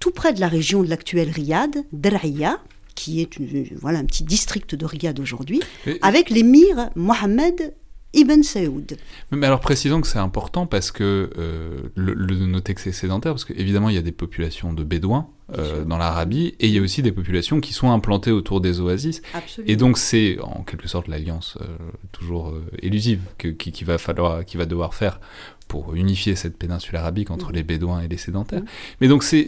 tout 0.00 0.10
près 0.10 0.32
de 0.32 0.40
la 0.40 0.48
région 0.48 0.82
de 0.82 0.88
l'actuel 0.88 1.30
Riyad, 1.30 1.84
Draya, 1.92 2.58
qui 2.96 3.20
est 3.20 3.38
voilà, 3.80 4.00
un 4.00 4.04
petit 4.04 4.24
district 4.24 4.74
de 4.74 4.84
Riyad 4.84 5.20
aujourd'hui, 5.20 5.60
avec 6.02 6.30
l'émir 6.30 6.90
Mohammed 6.96 7.72
Ibn 8.14 8.42
Saoud. 8.42 8.96
Mais 9.30 9.46
alors 9.46 9.60
précisons 9.60 10.00
que 10.00 10.08
c'est 10.08 10.18
important 10.18 10.66
parce 10.66 10.90
que 10.90 11.30
euh, 11.38 11.90
le, 11.94 12.14
le, 12.14 12.34
noter 12.46 12.74
que 12.74 12.80
c'est 12.80 12.90
sédentaire, 12.90 13.32
parce 13.32 13.44
qu'évidemment 13.44 13.88
il 13.88 13.94
y 13.94 13.98
a 13.98 14.02
des 14.02 14.12
populations 14.12 14.72
de 14.72 14.82
bédouins 14.82 15.28
euh, 15.56 15.84
dans 15.84 15.98
l'Arabie 15.98 16.54
et 16.58 16.66
il 16.66 16.72
y 16.72 16.78
a 16.78 16.82
aussi 16.82 17.02
des 17.02 17.12
populations 17.12 17.60
qui 17.60 17.72
sont 17.72 17.90
implantées 17.90 18.32
autour 18.32 18.60
des 18.60 18.80
oasis. 18.80 19.22
Et 19.66 19.76
donc 19.76 19.98
c'est 19.98 20.38
en 20.40 20.62
quelque 20.62 20.88
sorte 20.88 21.06
l'alliance 21.06 21.58
euh, 21.60 21.66
toujours 22.10 22.54
élusive 22.82 23.20
que, 23.36 23.48
qui, 23.48 23.72
qui, 23.72 23.84
va 23.84 23.98
falloir, 23.98 24.44
qui 24.44 24.56
va 24.56 24.64
devoir 24.64 24.94
faire 24.94 25.20
pour 25.68 25.94
unifier 25.94 26.34
cette 26.34 26.56
péninsule 26.56 26.96
arabique 26.96 27.30
entre 27.30 27.50
mm. 27.50 27.54
les 27.54 27.62
Bédouins 27.62 28.00
et 28.00 28.08
les 28.08 28.16
sédentaires. 28.16 28.62
Mm. 28.62 28.66
Mais 29.00 29.08
donc 29.08 29.22
c'est 29.22 29.46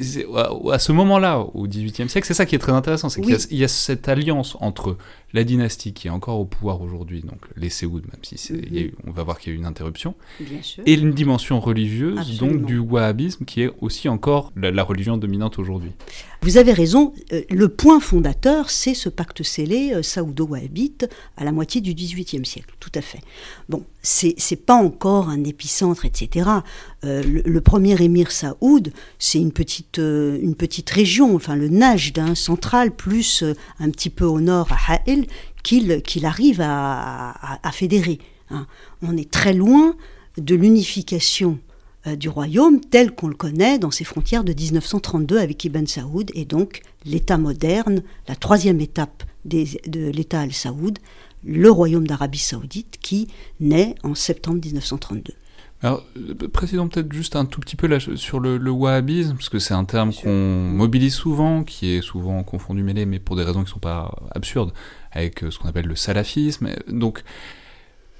à, 0.70 0.78
ce 0.78 0.92
moment-là, 0.92 1.40
au 1.40 1.66
XVIIIe 1.66 2.08
siècle, 2.08 2.26
c'est 2.26 2.34
ça 2.34 2.46
qui 2.46 2.54
est 2.54 2.58
très 2.58 2.72
intéressant, 2.72 3.08
c'est 3.08 3.22
qu'il 3.22 3.58
y, 3.58 3.64
a 3.64 3.68
cette 3.68 4.08
alliance 4.08 4.56
entre 4.60 4.96
la 5.32 5.44
dynastie 5.44 5.92
qui 5.92 6.08
est 6.08 6.10
encore 6.10 6.38
au 6.38 6.44
pouvoir 6.44 6.80
aujourd'hui, 6.80 7.22
donc 7.22 7.40
les 7.56 7.70
Séouds, 7.70 8.00
même 8.00 8.22
si 8.22 8.34
mm-hmm. 8.34 8.92
on 9.06 9.10
va 9.10 9.22
voir 9.22 9.38
qu'il 9.38 9.52
y 9.52 9.54
a 9.54 9.56
eu 9.56 9.58
une 9.58 9.66
interruption, 9.66 10.14
et 10.86 10.94
une 10.94 11.12
dimension 11.12 11.60
religieuse, 11.60 12.38
donc 12.38 12.64
du 12.64 12.78
wahhabisme, 12.78 13.44
qui 13.44 13.62
est 13.62 13.70
aussi 13.80 14.08
encore 14.08 14.52
la, 14.56 14.82
religion 14.82 15.16
dominante 15.16 15.58
aujourd'hui. 15.58 15.92
Vous 16.42 16.56
avez 16.56 16.72
raison, 16.72 17.12
euh, 17.32 17.42
le 17.50 17.68
point 17.68 18.00
fondateur, 18.00 18.70
c'est 18.70 18.94
ce 18.94 19.08
pacte 19.08 19.42
scellé 19.42 19.92
euh, 19.92 20.02
saoudo-wahhabite 20.02 21.08
à 21.36 21.44
la 21.44 21.52
moitié 21.52 21.80
du 21.80 21.94
XVIIIe 21.94 22.46
siècle, 22.46 22.74
tout 22.80 22.90
à 22.94 23.02
fait. 23.02 23.20
Bon, 23.68 23.84
c'est 24.02 24.64
pas 24.64 24.74
encore 24.74 25.28
un 25.28 25.44
épicentre, 25.44 26.06
etc. 26.06 26.48
Euh, 27.04 27.22
le, 27.22 27.60
premier 27.60 28.00
émir 28.02 28.30
Saoud, 28.30 28.92
c'est 29.18 29.38
une 29.38 29.52
petite, 29.52 29.98
une 29.98 30.54
petite 30.54 30.90
région, 30.90 31.34
enfin 31.34 31.56
le 31.56 31.68
Najd 31.68 32.14
d'un 32.14 32.34
central, 32.34 32.90
plus 32.90 33.42
un 33.78 33.90
petit 33.90 34.10
peu 34.10 34.26
au 34.26 34.40
nord 34.40 34.68
à 34.70 34.92
Ha'il, 34.92 35.26
qu'il 35.62 36.26
arrive 36.26 36.60
à, 36.60 37.70
fédérer. 37.72 38.18
Hein. 38.50 38.66
On 39.02 39.16
est 39.16 39.30
très 39.30 39.54
loin 39.54 39.96
de 40.36 40.54
l'unification 40.54 41.58
euh, 42.06 42.16
du 42.16 42.28
royaume 42.28 42.80
tel 42.80 43.14
qu'on 43.14 43.28
le 43.28 43.34
connaît 43.34 43.78
dans 43.78 43.90
ses 43.90 44.04
frontières 44.04 44.44
de 44.44 44.52
1932 44.52 45.38
avec 45.38 45.64
Ibn 45.64 45.86
Saoud 45.86 46.30
et 46.34 46.44
donc 46.44 46.82
l'État 47.04 47.36
moderne, 47.36 48.02
la 48.26 48.36
troisième 48.36 48.80
étape 48.80 49.24
de 49.44 50.10
l'État 50.10 50.40
al-Saoud, 50.40 50.98
le 51.44 51.70
royaume 51.70 52.06
d'Arabie 52.06 52.38
saoudite 52.38 52.98
qui 53.00 53.28
naît 53.58 53.94
en 54.02 54.14
septembre 54.14 54.60
1932. 54.64 55.34
Alors, 55.82 56.04
euh, 56.16 56.48
précisons 56.52 56.88
peut-être 56.88 57.12
juste 57.12 57.36
un 57.36 57.46
tout 57.46 57.60
petit 57.60 57.76
peu 57.76 57.86
là, 57.86 57.98
sur 58.00 58.38
le, 58.40 58.70
wahhabisme, 58.70 59.34
parce 59.34 59.48
que 59.48 59.58
c'est 59.58 59.74
un 59.74 59.84
terme 59.84 60.12
qu'on 60.12 60.30
mobilise 60.30 61.14
souvent, 61.14 61.64
qui 61.64 61.94
est 61.94 62.02
souvent 62.02 62.42
confondu, 62.42 62.82
mêlé, 62.82 63.06
mais 63.06 63.18
pour 63.18 63.36
des 63.36 63.44
raisons 63.44 63.60
qui 63.60 63.66
ne 63.66 63.74
sont 63.74 63.78
pas 63.80 64.14
absurdes, 64.34 64.72
avec 65.12 65.42
euh, 65.42 65.50
ce 65.50 65.58
qu'on 65.58 65.68
appelle 65.68 65.86
le 65.86 65.96
salafisme. 65.96 66.68
Donc, 66.88 67.22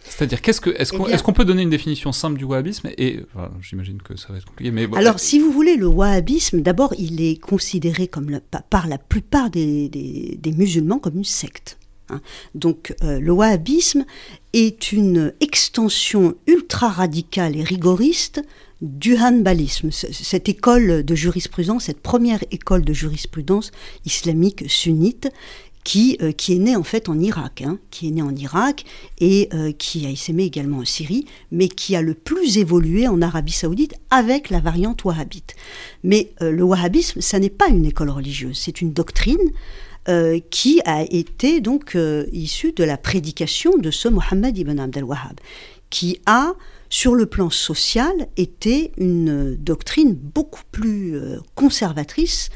c'est-à-dire, 0.02 0.40
qu'est-ce 0.40 0.62
que, 0.62 0.71
est-ce, 0.71 0.95
eh 0.95 1.23
qu'on, 1.23 1.33
peut 1.35 1.45
donner 1.45 1.62
une 1.62 1.71
définition 1.71 2.12
simple 2.12 2.38
du 2.38 2.45
wahhabisme 2.45 2.88
Et 2.97 3.21
j'imagine 3.61 4.00
que 4.00 4.17
ça 4.17 4.29
va 4.31 4.38
être 4.38 4.47
compliqué. 4.47 4.71
Mais 4.71 4.88
Alors, 4.97 5.21
si 5.21 5.38
vous 5.38 5.52
voulez, 5.52 5.76
le 5.76 5.87
wahhabisme, 5.87 6.62
d'abord, 6.62 6.95
il 6.99 7.21
est 7.21 7.38
considéré 7.38 8.09
comme 8.09 8.40
par 8.71 8.88
la 8.88 8.97
plupart 8.97 9.50
des, 9.50 9.88
des, 9.90 10.52
musulmans 10.52 10.99
comme 10.99 11.19
une 11.19 11.25
secte. 11.25 11.79
Hein. 12.11 12.21
Donc, 12.55 12.95
euh, 13.02 13.21
le 13.21 13.33
wahhabisme 13.33 14.05
est 14.52 14.93
une 14.93 15.33
extension 15.40 16.35
ultra 16.47 16.88
radicale 16.88 17.57
et 17.57 17.62
rigoriste 17.62 18.43
du 18.81 19.17
hanbalisme, 19.17 19.90
cette 19.90 20.49
école 20.49 21.05
de 21.05 21.14
jurisprudence, 21.14 21.85
cette 21.85 22.00
première 22.00 22.43
école 22.50 22.83
de 22.83 22.95
jurisprudence 22.95 23.73
islamique 24.07 24.64
sunnite, 24.69 25.29
qui, 25.85 26.19
euh, 26.23 26.33
qui 26.33 26.55
est 26.55 26.59
né 26.59 26.76
en 26.76 26.83
fait 26.83 27.09
en 27.09 27.19
Irak, 27.19 27.62
hein, 27.62 27.79
qui 27.90 28.09
est 28.09 28.11
né 28.11 28.23
en 28.23 28.35
Irak 28.35 28.85
et 29.19 29.49
euh, 29.55 29.73
qui 29.73 30.07
a 30.07 30.11
essaimé 30.11 30.45
également 30.45 30.79
en 30.79 30.85
Syrie, 30.85 31.26
mais 31.50 31.69
qui 31.69 31.95
a 31.97 32.02
le 32.02 32.14
plus 32.14 32.59
évolué 32.59 33.07
en 33.07 33.21
Arabie 33.23 33.52
saoudite 33.52 33.95
avec 34.11 34.50
la 34.50 34.61
variante 34.61 35.05
wahhabite. 35.05 35.55
Mais 36.02 36.33
le 36.40 36.62
wahhabisme, 36.62 37.21
ça 37.21 37.38
n'est 37.38 37.50
pas 37.50 37.69
une 37.69 37.87
école 37.87 38.11
religieuse, 38.11 38.59
c'est 38.59 38.81
une 38.81 38.93
doctrine 38.93 39.50
qui 40.50 40.81
a 40.85 41.02
été 41.02 41.61
donc 41.61 41.97
issue 42.33 42.73
de 42.73 42.85
la 42.85 42.97
prédication 42.97 43.76
de 43.79 43.90
ce 43.90 44.09
Mohammed 44.09 44.57
ibn 44.57 44.79
Abdel 44.79 45.05
Wahhab, 45.05 45.38
qui 45.90 46.21
a 46.26 46.55
sur 46.88 47.14
le 47.14 47.26
plan 47.26 47.50
social 47.50 48.29
été 48.37 48.93
une 48.97 49.57
doctrine 49.57 50.14
beaucoup 50.14 50.62
plus 50.73 51.19
conservatrice 51.55 52.50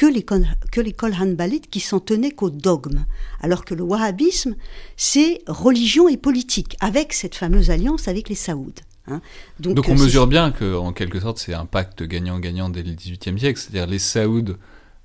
que 0.00 0.80
l'école 0.80 1.14
hanbalite 1.14 1.68
qui 1.68 1.80
s'en 1.80 2.00
tenait 2.00 2.30
qu'au 2.30 2.48
dogme, 2.48 3.04
alors 3.40 3.64
que 3.64 3.74
le 3.74 3.82
wahhabisme, 3.82 4.54
c'est 4.96 5.42
religion 5.46 6.08
et 6.08 6.16
politique, 6.16 6.76
avec 6.80 7.12
cette 7.12 7.34
fameuse 7.34 7.70
alliance 7.70 8.08
avec 8.08 8.28
les 8.30 8.34
Saouds. 8.34 8.72
Hein. 9.08 9.20
Donc, 9.58 9.88
on 9.88 9.92
euh, 9.92 10.02
mesure 10.02 10.26
bien 10.26 10.52
qu'en 10.52 10.92
quelque 10.92 11.20
sorte 11.20 11.38
c'est 11.38 11.54
un 11.54 11.66
pacte 11.66 12.02
gagnant-gagnant 12.02 12.70
dès 12.70 12.82
le 12.82 12.94
XVIIIe 12.94 13.38
siècle, 13.38 13.60
c'est-à-dire 13.60 13.86
les 13.86 13.98
Saouds 13.98 14.56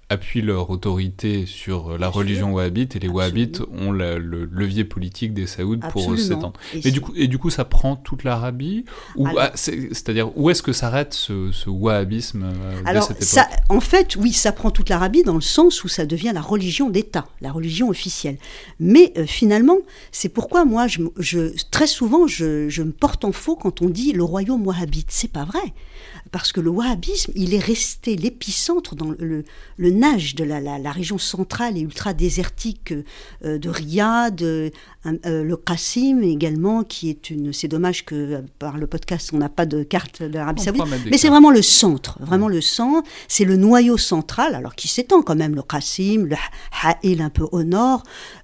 appuient 0.10 0.44
leur 0.44 0.70
autorité 0.70 1.46
sur 1.48 1.98
la 1.98 2.10
religion 2.10 2.54
wahhabite 2.54 2.96
et 2.96 3.00
les 3.00 3.08
wahhabites 3.08 3.62
ont 3.72 3.92
le 3.92 4.18
levier 4.20 4.84
politique 4.84 5.34
des 5.34 5.48
Saouds 5.48 5.80
pour 5.90 6.18
s'étendre. 6.18 6.54
Et, 6.74 6.92
du 6.92 7.02
coup, 7.02 7.12
et 7.16 7.28
du 7.28 7.40
coup, 7.40 7.50
ça 7.50 7.66
prend 7.66 7.96
toute 7.96 8.24
l'Arabie 8.24 8.86
ou 9.16 9.28
ah, 9.40 9.52
C'est-à-dire, 9.56 10.38
où 10.38 10.50
est-ce 10.50 10.62
que 10.62 10.74
s'arrête 10.74 11.14
ce, 11.14 11.52
ce, 11.52 11.70
wahhabisme 11.70 12.44
euh, 12.44 12.82
alors, 12.86 13.10
ça, 13.20 13.48
En 13.70 13.80
fait, 13.80 14.16
oui, 14.16 14.32
ça 14.32 14.52
prend 14.52 14.70
toute 14.70 14.90
l'Arabie 14.90 15.24
dans 15.24 15.36
le 15.36 15.42
sens 15.42 15.84
où 15.84 15.88
ça 15.88 16.06
devient 16.06 16.32
la 16.34 16.42
religion 16.42 16.90
d'État, 16.90 17.26
la 17.42 17.52
religion 17.52 17.90
officielle. 17.90 18.38
Mais 18.80 19.12
euh, 19.18 19.26
finalement, 19.26 19.78
c'est 20.12 20.30
pourquoi 20.30 20.66
moi, 20.66 20.88
je, 20.88 21.02
je 21.18 21.52
très 21.72 21.88
souvent, 21.88 22.28
je, 22.28 22.70
je, 22.70 22.84
me 22.84 22.92
porte 22.92 23.26
en 23.26 23.32
faux 23.32 23.56
quand 23.56 23.82
on 23.82 23.90
dit 23.90 24.12
le 24.14 24.24
royaume 24.24 24.66
wahhabite. 24.68 25.08
C'est 25.10 25.32
pas 25.32 25.46
vrai 25.46 25.74
parce 26.32 26.52
que 26.52 26.60
le 26.60 26.70
wahhabisme, 26.70 27.32
il 27.36 27.54
est 27.54 27.64
resté 27.64 28.16
l'épicentre 28.16 28.96
dans 28.96 29.14
le, 29.18 29.44
le 29.78 29.92
nage 29.92 30.36
de 30.36 30.44
la, 30.44 30.60
la, 30.60 30.92
région 30.92 31.18
centrale 31.18 31.78
et 31.78 31.82
ultra-désertique 31.82 32.94
euh, 33.44 33.58
de 33.58 33.70
Riyad, 33.70 34.42
euh, 34.42 34.70
le 35.44 35.56
Qassim 35.56 36.22
également, 36.22 36.84
qui 36.84 37.10
est 37.10 37.30
une... 37.30 37.54
C'est 37.54 37.68
dommage 37.68 38.06
que 38.06 38.16
euh, 38.16 38.42
par 38.60 38.78
le 38.78 38.88
podcast, 38.88 39.32
on 39.34 39.38
n'a 39.38 39.50
pas 39.50 39.66
de 39.66 39.84
carte 39.84 40.24
de 40.24 40.34
l'Arabie 40.34 40.64
Saoudite, 40.64 40.84
mais 41.12 41.18
c'est 41.18 41.30
vraiment 41.30 41.52
le 41.52 41.62
centre, 41.62 42.18
vraiment 42.22 42.48
le 42.48 42.62
centre, 42.62 43.08
c'est 43.28 43.46
le 43.46 43.56
noyau 43.56 43.98
central, 43.98 44.56
alors 44.56 44.76
qui 44.76 44.88
s'étend 44.88 45.22
quand 45.22 45.36
même, 45.36 45.56
le 45.56 45.62
Qassim, 45.62 46.26
le 46.26 46.36
Ha'il 46.84 47.22
un 47.22 47.30
peu 47.30 47.48
au 47.52 47.64
nord, 47.64 48.04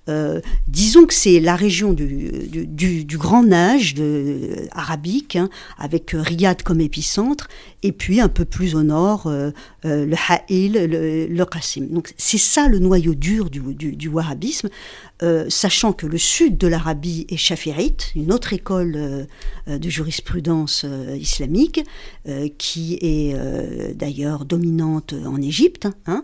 euh, 0.10 0.42
disons 0.68 1.06
que 1.06 1.14
c'est 1.14 1.40
la 1.40 1.56
région 1.56 1.94
du, 1.94 2.48
du, 2.48 3.18
grand 3.18 3.52
âge 3.52 3.94
de, 3.94 4.68
arabique, 4.72 5.36
hein, 5.36 5.50
avec 5.78 6.12
Riyad 6.14 6.64
comme 6.64 6.82
épicentre, 6.82 7.48
et 7.84 7.92
puis 7.92 8.20
un 8.20 8.30
peu 8.30 8.46
plus 8.46 8.76
au 8.76 8.84
nord, 8.84 9.28
euh, 9.28 9.52
euh, 9.86 10.06
le 10.06 10.16
Ha'il, 10.16 10.74
le, 10.74 11.46
Qassim. 11.46 11.88
Donc 11.90 12.14
c'est 12.18 12.38
ça 12.38 12.68
le 12.68 12.80
noyau 12.80 13.16
dur 13.16 13.50
du, 13.50 14.08
wahhabisme, 14.08 14.70
sachant 15.50 15.94
que 15.94 16.08
le 16.08 16.18
sud 16.18 16.58
de 16.58 16.68
l'Arabie 16.68 17.28
est 17.30 17.38
chafirite, 17.38 18.12
une 18.16 18.32
autre 18.34 18.54
école 18.54 19.28
de 19.68 19.90
jurisprudence 19.90 20.86
islamique, 21.20 21.82
qui 22.58 22.98
est 23.02 23.36
d'ailleurs 23.94 24.46
dominante 24.46 25.14
en 25.26 25.40
Égypte, 25.40 25.88
hein, 26.08 26.24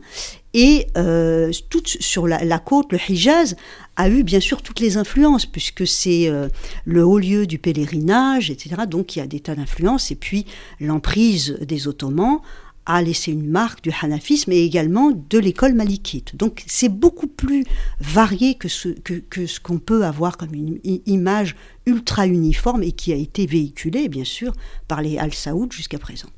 et 0.54 0.88
euh, 0.98 1.52
sur 1.76 2.28
la, 2.28 2.60
côte, 2.60 2.92
le 2.92 2.98
Hijaz 2.98 3.56
a 3.98 4.10
eu 4.10 4.24
bien 4.24 4.40
sûr 4.40 4.62
toutes 4.62 4.80
les 4.80 4.96
influences, 4.96 5.46
puisque 5.46 5.86
c'est 5.86 6.30
euh, 6.30 6.48
le 6.86 7.04
haut 7.04 7.20
lieu 7.20 7.48
du 7.48 7.58
pèlerinage, 7.58 8.50
etc. 8.52 8.84
Donc 8.88 9.16
il 9.16 9.20
y 9.20 9.22
a 9.22 9.28
des 9.28 9.40
tas 9.40 9.56
d'influences. 9.56 10.12
Et 10.12 10.16
puis 10.16 10.46
l'emprise 10.80 11.58
des 11.62 11.88
Ottomans 11.88 12.40
a 12.86 13.02
laissé 13.02 13.32
une 13.34 13.50
marque 13.50 13.84
du 13.84 13.92
hanafisme 14.02 14.52
et 14.52 14.64
également 14.64 15.12
de 15.12 15.38
l'école 15.40 15.74
malikite. 15.74 16.36
Donc 16.38 16.64
c'est 16.68 16.90
beaucoup 16.90 17.28
plus 17.28 17.66
varié 18.00 18.56
que 18.56 18.70
ce 18.70 18.90
que, 18.90 19.46
ce 19.46 19.60
qu'on 19.60 19.80
peut 19.80 20.06
avoir 20.06 20.38
comme 20.38 20.54
une 20.54 20.80
image 21.06 21.56
ultra 21.86 22.28
uniforme 22.28 22.84
et 22.84 22.94
qui 22.94 23.12
a 23.12 23.18
été 23.18 23.46
véhiculée 23.46 24.08
bien 24.08 24.24
sûr 24.24 24.54
par 24.88 25.02
les 25.02 25.18
Al-Saoud 25.18 25.74
jusqu'à 25.74 26.00
présent. 26.00 26.30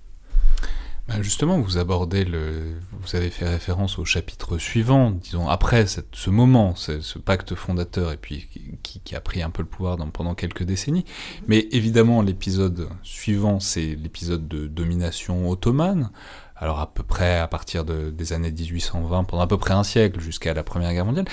Bah, 1.09 1.23
justement, 1.23 1.59
vous 1.59 1.79
abordez 1.79 2.23
le, 2.23 2.75
vous 2.91 3.15
avez 3.15 3.31
fait 3.31 3.47
référence 3.47 3.97
au 3.97 4.05
chapitre 4.05 4.59
suivant, 4.59 5.09
disons 5.09 5.49
après 5.49 5.87
ce 5.87 6.29
moment, 6.29 6.75
ce 6.75 7.17
pacte 7.17 7.55
fondateur 7.55 8.11
et 8.11 8.17
puis 8.17 8.47
qui, 8.83 9.15
a 9.15 9.19
pris 9.19 9.41
un 9.41 9.49
peu 9.49 9.63
le 9.63 9.67
pouvoir 9.67 9.97
pendant 10.13 10.35
quelques 10.35 10.61
décennies. 10.61 11.05
Mais 11.47 11.67
évidemment, 11.71 12.21
l'épisode 12.21 12.89
suivant, 13.01 13.59
c'est 13.59 13.95
l'épisode 13.95 14.47
de 14.47 14.67
domination 14.67 15.49
ottomane. 15.49 16.11
Alors 16.55 16.79
à 16.79 16.93
peu 16.93 17.03
près 17.03 17.39
à 17.39 17.47
partir 17.47 17.85
des 17.85 18.33
années 18.33 18.51
1820, 18.51 19.23
pendant 19.23 19.41
à 19.41 19.47
peu 19.47 19.57
près 19.57 19.73
un 19.73 19.83
siècle 19.83 20.19
jusqu'à 20.19 20.53
la 20.53 20.61
Première 20.61 20.93
Guerre 20.93 21.05
mondiale. 21.05 21.25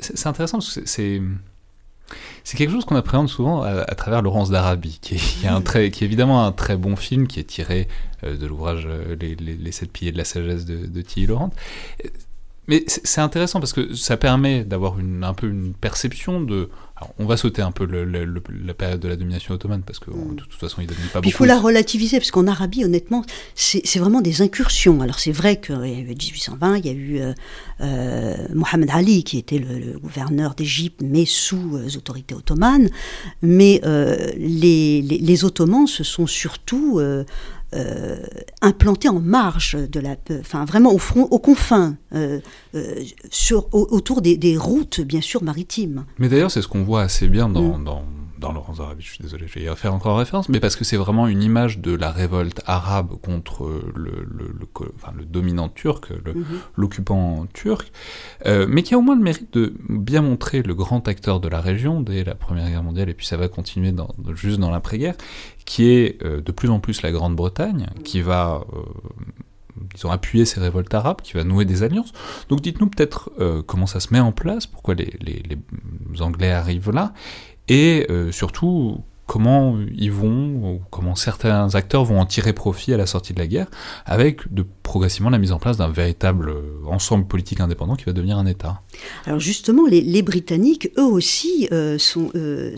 c'est 0.00 0.26
intéressant 0.26 0.58
parce 0.58 0.80
que 0.80 0.86
c'est 0.86 1.20
c'est 2.44 2.56
quelque 2.56 2.70
chose 2.72 2.84
qu'on 2.84 2.96
appréhende 2.96 3.28
souvent 3.28 3.62
à, 3.62 3.94
travers 3.94 4.22
Laurence 4.22 4.50
d'Arabie, 4.50 4.98
qui, 5.00 5.16
qui 5.16 5.46
est 5.46 6.02
évidemment 6.02 6.46
un 6.46 6.52
très 6.52 6.76
bon 6.76 6.96
film, 6.96 7.26
qui 7.26 7.40
est 7.40 7.44
tiré 7.44 7.88
euh, 8.24 8.36
de 8.36 8.46
l'ouvrage 8.46 8.86
euh, 8.86 9.16
les, 9.18 9.72
sept 9.72 9.90
piliers 9.90 10.12
de 10.12 10.18
la 10.18 10.24
sagesse 10.24 10.64
de, 10.64 10.86
de 10.86 11.02
Tilly 11.02 11.26
Laurent. 11.26 11.50
Mais 12.68 12.84
c'est 12.86 13.20
intéressant 13.20 13.60
parce 13.60 13.72
que 13.72 13.94
ça 13.94 14.16
permet 14.16 14.64
d'avoir 14.64 14.96
un 15.22 15.34
peu 15.34 15.48
une 15.48 15.72
perception 15.74 16.40
de 16.40 16.68
on 17.18 17.26
va 17.26 17.36
sauter 17.36 17.60
un 17.60 17.72
peu 17.72 17.84
la 17.84 18.74
période 18.74 19.00
de 19.00 19.08
la 19.08 19.16
domination 19.16 19.54
ottomane 19.54 19.82
parce 19.82 19.98
que 19.98 20.10
mm. 20.10 20.36
de 20.36 20.42
toute 20.42 20.54
façon 20.54 20.80
il 20.80 20.88
ne 20.88 20.92
pas 20.92 21.20
beaucoup. 21.20 21.28
Il 21.28 21.32
faut 21.32 21.44
la 21.44 21.58
relativiser 21.58 22.18
parce 22.18 22.30
qu'en 22.30 22.46
Arabie, 22.46 22.84
honnêtement, 22.84 23.22
c'est 23.54 23.98
vraiment 23.98 24.22
des 24.22 24.40
incursions. 24.40 25.00
Alors 25.02 25.18
c'est 25.18 25.32
vrai 25.32 25.60
qu'en 25.60 25.80
1820, 25.80 26.78
il 26.78 26.86
y 26.86 26.88
a 26.88 26.92
eu 26.92 27.20
euh, 27.20 27.32
euh, 27.82 28.34
Mohamed 28.54 28.90
Ali 28.90 29.24
qui 29.24 29.36
était 29.38 29.58
le, 29.58 29.98
gouverneur 29.98 30.54
d'Égypte, 30.54 31.02
mais 31.04 31.26
sous 31.26 31.76
euh, 31.76 31.88
autorité 31.96 32.34
ottomane. 32.34 32.88
Mais 33.42 33.80
les, 34.36 35.02
les, 35.02 35.44
Ottomans 35.44 35.86
se 35.86 36.02
sont 36.02 36.26
surtout 36.26 37.00
euh, 37.74 38.16
implanté 38.62 39.08
en 39.08 39.18
marge 39.18 39.76
de 39.76 39.98
la, 39.98 40.16
enfin 40.38 40.64
vraiment 40.64 40.92
au 40.92 40.98
front, 40.98 41.24
aux 41.24 41.40
confins, 41.40 41.96
euh, 42.14 42.38
euh, 42.76 43.02
sur, 43.28 43.68
autour 43.74 44.22
des, 44.22 44.56
routes 44.56 45.00
bien 45.00 45.20
sûr 45.20 45.42
maritimes. 45.42 46.04
Mais 46.18 46.28
d'ailleurs, 46.28 46.52
c'est 46.52 46.62
ce 46.62 46.68
qu'on 46.68 46.84
voit 46.84 47.02
assez 47.02 47.26
bien 47.26 47.48
dans, 47.48 47.78
mm. 47.78 47.84
dans, 47.84 48.04
dans 48.38 48.52
Laurence 48.52 48.80
Arabi. 48.80 49.02
Je 49.02 49.10
suis 49.10 49.22
désolé, 49.22 49.46
je 49.48 49.58
vais 49.58 49.72
y 49.72 49.76
faire 49.76 49.94
encore 49.94 50.18
référence, 50.18 50.48
mais 50.48 50.60
parce 50.60 50.76
que 50.76 50.84
c'est 50.84 50.96
vraiment 50.96 51.26
une 51.26 51.42
image 51.42 51.78
de 51.78 51.94
la 51.94 52.10
révolte 52.10 52.62
arabe 52.66 53.14
contre 53.22 53.82
le, 53.94 54.26
le, 54.28 54.54
enfin, 54.96 55.12
le 55.16 55.24
dominant 55.24 55.68
turc, 55.68 56.10
mm-hmm. 56.10 56.44
l'occupant 56.76 57.46
turc, 57.52 57.92
mais 58.44 58.82
qui 58.82 58.94
a 58.94 58.98
au 58.98 59.02
moins 59.02 59.16
le 59.16 59.22
mérite 59.22 59.52
de 59.52 59.74
bien 59.88 60.22
montrer 60.22 60.62
le 60.62 60.74
grand 60.74 61.08
acteur 61.08 61.40
de 61.40 61.48
la 61.48 61.60
région 61.60 62.00
dès 62.00 62.24
la 62.24 62.34
Première 62.34 62.68
Guerre 62.68 62.82
mondiale, 62.82 63.08
et 63.08 63.14
puis 63.14 63.26
ça 63.26 63.36
va 63.36 63.48
continuer 63.48 63.92
dans, 63.92 64.08
juste 64.34 64.58
dans 64.58 64.70
l'après-guerre, 64.70 65.14
qui 65.64 65.88
est 65.88 66.22
euh, 66.22 66.40
de 66.40 66.52
plus 66.52 66.70
en 66.70 66.80
plus 66.80 67.02
la 67.02 67.12
Grande-Bretagne, 67.12 67.88
qui 68.04 68.20
va 68.20 68.64
euh, 68.72 68.82
ils 69.94 70.06
ont 70.06 70.10
appuyé 70.10 70.44
ces 70.46 70.60
révoltes 70.60 70.92
arabes, 70.94 71.20
qui 71.22 71.34
va 71.34 71.44
nouer 71.44 71.64
des 71.64 71.82
alliances. 71.82 72.12
Donc 72.48 72.60
dites-nous 72.62 72.88
peut-être 72.88 73.30
euh, 73.40 73.62
comment 73.62 73.86
ça 73.86 74.00
se 74.00 74.12
met 74.12 74.20
en 74.20 74.32
place, 74.32 74.66
pourquoi 74.66 74.94
les, 74.94 75.12
les, 75.20 75.42
les 75.42 76.22
Anglais 76.22 76.50
arrivent 76.50 76.92
là, 76.92 77.12
et 77.68 78.06
surtout 78.30 78.98
comment 79.26 79.76
ils 79.96 80.12
vont, 80.12 80.80
comment 80.90 81.16
certains 81.16 81.74
acteurs 81.74 82.04
vont 82.04 82.20
en 82.20 82.26
tirer 82.26 82.52
profit 82.52 82.94
à 82.94 82.96
la 82.96 83.06
sortie 83.06 83.34
de 83.34 83.40
la 83.40 83.48
guerre, 83.48 83.66
avec 84.04 84.52
de, 84.54 84.64
progressivement 84.84 85.30
la 85.30 85.38
mise 85.38 85.50
en 85.50 85.58
place 85.58 85.76
d'un 85.76 85.88
véritable 85.88 86.54
ensemble 86.86 87.26
politique 87.26 87.60
indépendant 87.60 87.96
qui 87.96 88.04
va 88.04 88.12
devenir 88.12 88.38
un 88.38 88.46
État. 88.46 88.82
Alors 89.26 89.40
justement, 89.40 89.84
les, 89.86 90.22
Britanniques, 90.22 90.90
eux 90.96 91.02
aussi, 91.02 91.68
sont, 91.98 92.30
euh, 92.36 92.76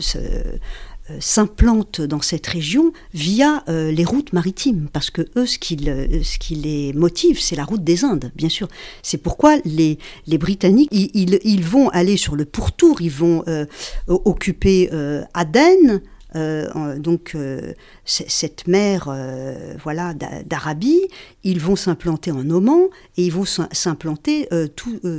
s'implantent 1.19 2.01
dans 2.01 2.21
cette 2.21 2.47
région 2.47 2.93
via 3.13 3.63
euh, 3.67 3.91
les 3.91 4.05
routes 4.05 4.33
maritimes, 4.33 4.89
parce 4.91 5.09
que 5.09 5.23
eux, 5.35 5.45
ce 5.45 5.57
qui, 5.57 5.77
ce 5.77 6.39
qui 6.39 6.55
les 6.55 6.93
motive, 6.93 7.39
c'est 7.41 7.55
la 7.55 7.63
route 7.63 7.83
des 7.83 8.03
Indes, 8.03 8.31
bien 8.35 8.49
sûr. 8.49 8.67
C'est 9.03 9.17
pourquoi 9.17 9.57
les, 9.65 9.97
Britanniques, 10.37 10.89
ils, 10.91 11.63
vont 11.63 11.89
aller 11.89 12.17
sur 12.17 12.35
le 12.35 12.45
pourtour, 12.45 13.01
ils 13.01 13.11
vont 13.11 13.43
euh, 13.47 13.65
occuper 14.07 14.89
Aden, 15.33 16.01
euh, 16.35 16.99
donc 16.99 17.31
euh, 17.33 17.73
cette 18.05 18.67
mer 18.67 19.07
euh, 19.07 19.73
voilà 19.81 20.13
d'Arabie, 20.13 21.01
ils 21.43 21.59
vont 21.59 21.75
s'implanter 21.75 22.31
en 22.31 22.47
Oman 22.49 22.87
et 23.17 23.25
ils 23.25 23.31
vont 23.31 23.45
s'implanter 23.45 24.47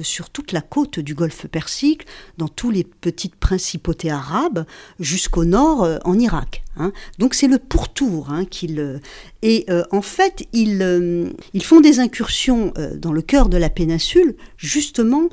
sur 0.03 0.31
toute 0.31 0.53
la 0.53 0.61
côte 0.61 1.01
du 1.01 1.15
Golfe 1.15 1.47
Persique, 1.47 2.07
dans 2.39 2.49
toutes 2.49 2.75
les 2.75 2.85
petites 2.85 3.37
principautés 3.37 4.11
arabes, 4.11 4.65
jusqu'au 4.99 5.45
nord 5.45 5.89
en 6.05 6.19
Irak. 6.19 6.63
Hein. 6.77 6.93
Donc 7.19 7.35
c'est 7.35 7.49
le 7.49 7.59
pourtour 7.59 8.31
hein, 8.31 8.45
qu'ils 8.45 9.01
et 9.43 9.67
en 9.91 10.03
fait 10.03 10.47
ils, 10.53 11.33
ils 11.55 11.65
font 11.65 11.81
des 11.81 11.99
incursions 11.99 12.73
dans 12.97 13.13
le 13.13 13.23
cœur 13.23 13.49
de 13.49 13.57
la 13.57 13.71
péninsule 13.71 14.37
justement 14.57 15.29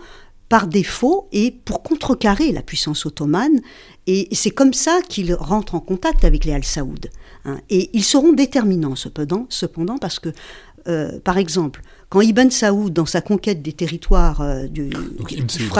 par 0.49 0.67
défaut 0.67 1.27
et 1.31 1.51
pour 1.51 1.83
contrecarrer 1.83 2.51
la 2.51 2.61
puissance 2.61 3.05
ottomane. 3.05 3.61
Et 4.07 4.29
c'est 4.31 4.51
comme 4.51 4.73
ça 4.73 5.01
qu'il 5.07 5.33
rentre 5.33 5.75
en 5.75 5.81
contact 5.81 6.23
avec 6.23 6.45
les 6.45 6.53
Al-Saoud. 6.53 7.09
Hein. 7.45 7.59
Et 7.69 7.89
ils 7.93 8.03
seront 8.03 8.31
déterminants 8.33 8.95
cependant, 8.95 9.45
cependant 9.49 9.97
parce 9.97 10.19
que, 10.19 10.29
euh, 10.87 11.19
par 11.19 11.37
exemple, 11.37 11.81
quand 12.09 12.21
Ibn 12.21 12.49
Saoud, 12.49 12.93
dans 12.93 13.05
sa 13.05 13.19
conquête 13.19 13.61
des 13.61 13.73
territoires 13.73 14.39
euh, 14.39 14.67
du, 14.67 14.89
donc, 14.89 15.33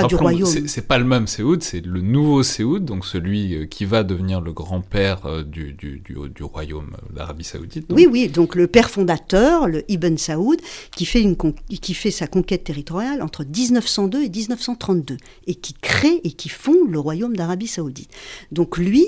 du, 0.09 0.15
royaume... 0.15 0.67
C'est 0.67 0.85
pas 0.85 0.97
le 0.97 1.05
même 1.05 1.25
Saoud, 1.25 1.63
c'est 1.63 1.85
le 1.85 2.01
nouveau 2.01 2.43
Saoud, 2.43 2.83
donc 2.83 3.05
celui 3.05 3.55
euh, 3.55 3.65
qui 3.65 3.85
va 3.85 4.03
devenir 4.03 4.41
le 4.41 4.51
grand-père 4.51 5.25
euh, 5.25 5.43
du, 5.43 5.71
du, 5.71 6.01
du, 6.01 6.43
royaume 6.43 6.97
d'Arabie 7.13 7.45
Saoudite. 7.45 7.85
Oui, 7.91 8.07
oui, 8.11 8.27
donc 8.27 8.55
le 8.55 8.67
père 8.67 8.89
fondateur, 8.89 9.67
le 9.67 9.89
Ibn 9.89 10.17
Saoud, 10.17 10.59
qui 10.93 11.05
fait, 11.05 11.21
une 11.21 11.37
qui 11.37 11.93
fait 11.93 12.11
sa 12.11 12.27
conquête 12.27 12.65
territoriale 12.65 13.21
entre 13.21 13.45
1902 13.45 14.23
et 14.23 14.29
1932, 14.29 15.17
et 15.47 15.55
qui 15.55 15.73
crée 15.75 16.19
et 16.25 16.31
qui 16.31 16.49
fonde 16.49 16.91
le 16.91 16.99
royaume 16.99 17.37
d'Arabie 17.37 17.67
Saoudite. 17.67 18.11
Donc 18.51 18.77
lui 18.77 19.05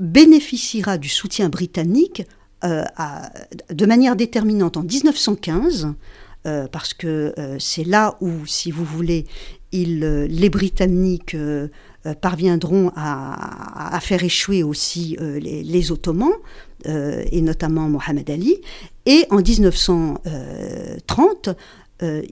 bénéficiera 0.00 0.98
du 0.98 1.08
soutien 1.08 1.48
britannique 1.48 2.24
euh, 2.64 2.84
de 3.70 3.86
manière 3.86 4.14
déterminante 4.14 4.76
en 4.76 4.82
1915, 4.82 5.94
euh, 6.46 6.68
parce 6.68 6.94
que 6.94 7.34
euh, 7.38 7.56
c'est 7.58 7.82
là 7.84 8.16
où, 8.20 8.46
si 8.46 8.70
vous 8.70 8.84
voulez, 8.84 9.26
les 9.72 10.50
Britanniques 10.50 11.34
parviendront 12.20 12.92
à, 12.94 13.98
faire 14.02 14.22
échouer 14.22 14.62
aussi 14.62 15.16
les, 15.18 15.90
Ottomans, 15.90 16.34
et 16.84 17.40
notamment 17.40 17.88
Mohamed 17.88 18.28
Ali. 18.28 18.58
Et 19.06 19.24
en 19.30 19.38
1930, 19.38 21.48
euh, 22.02 22.22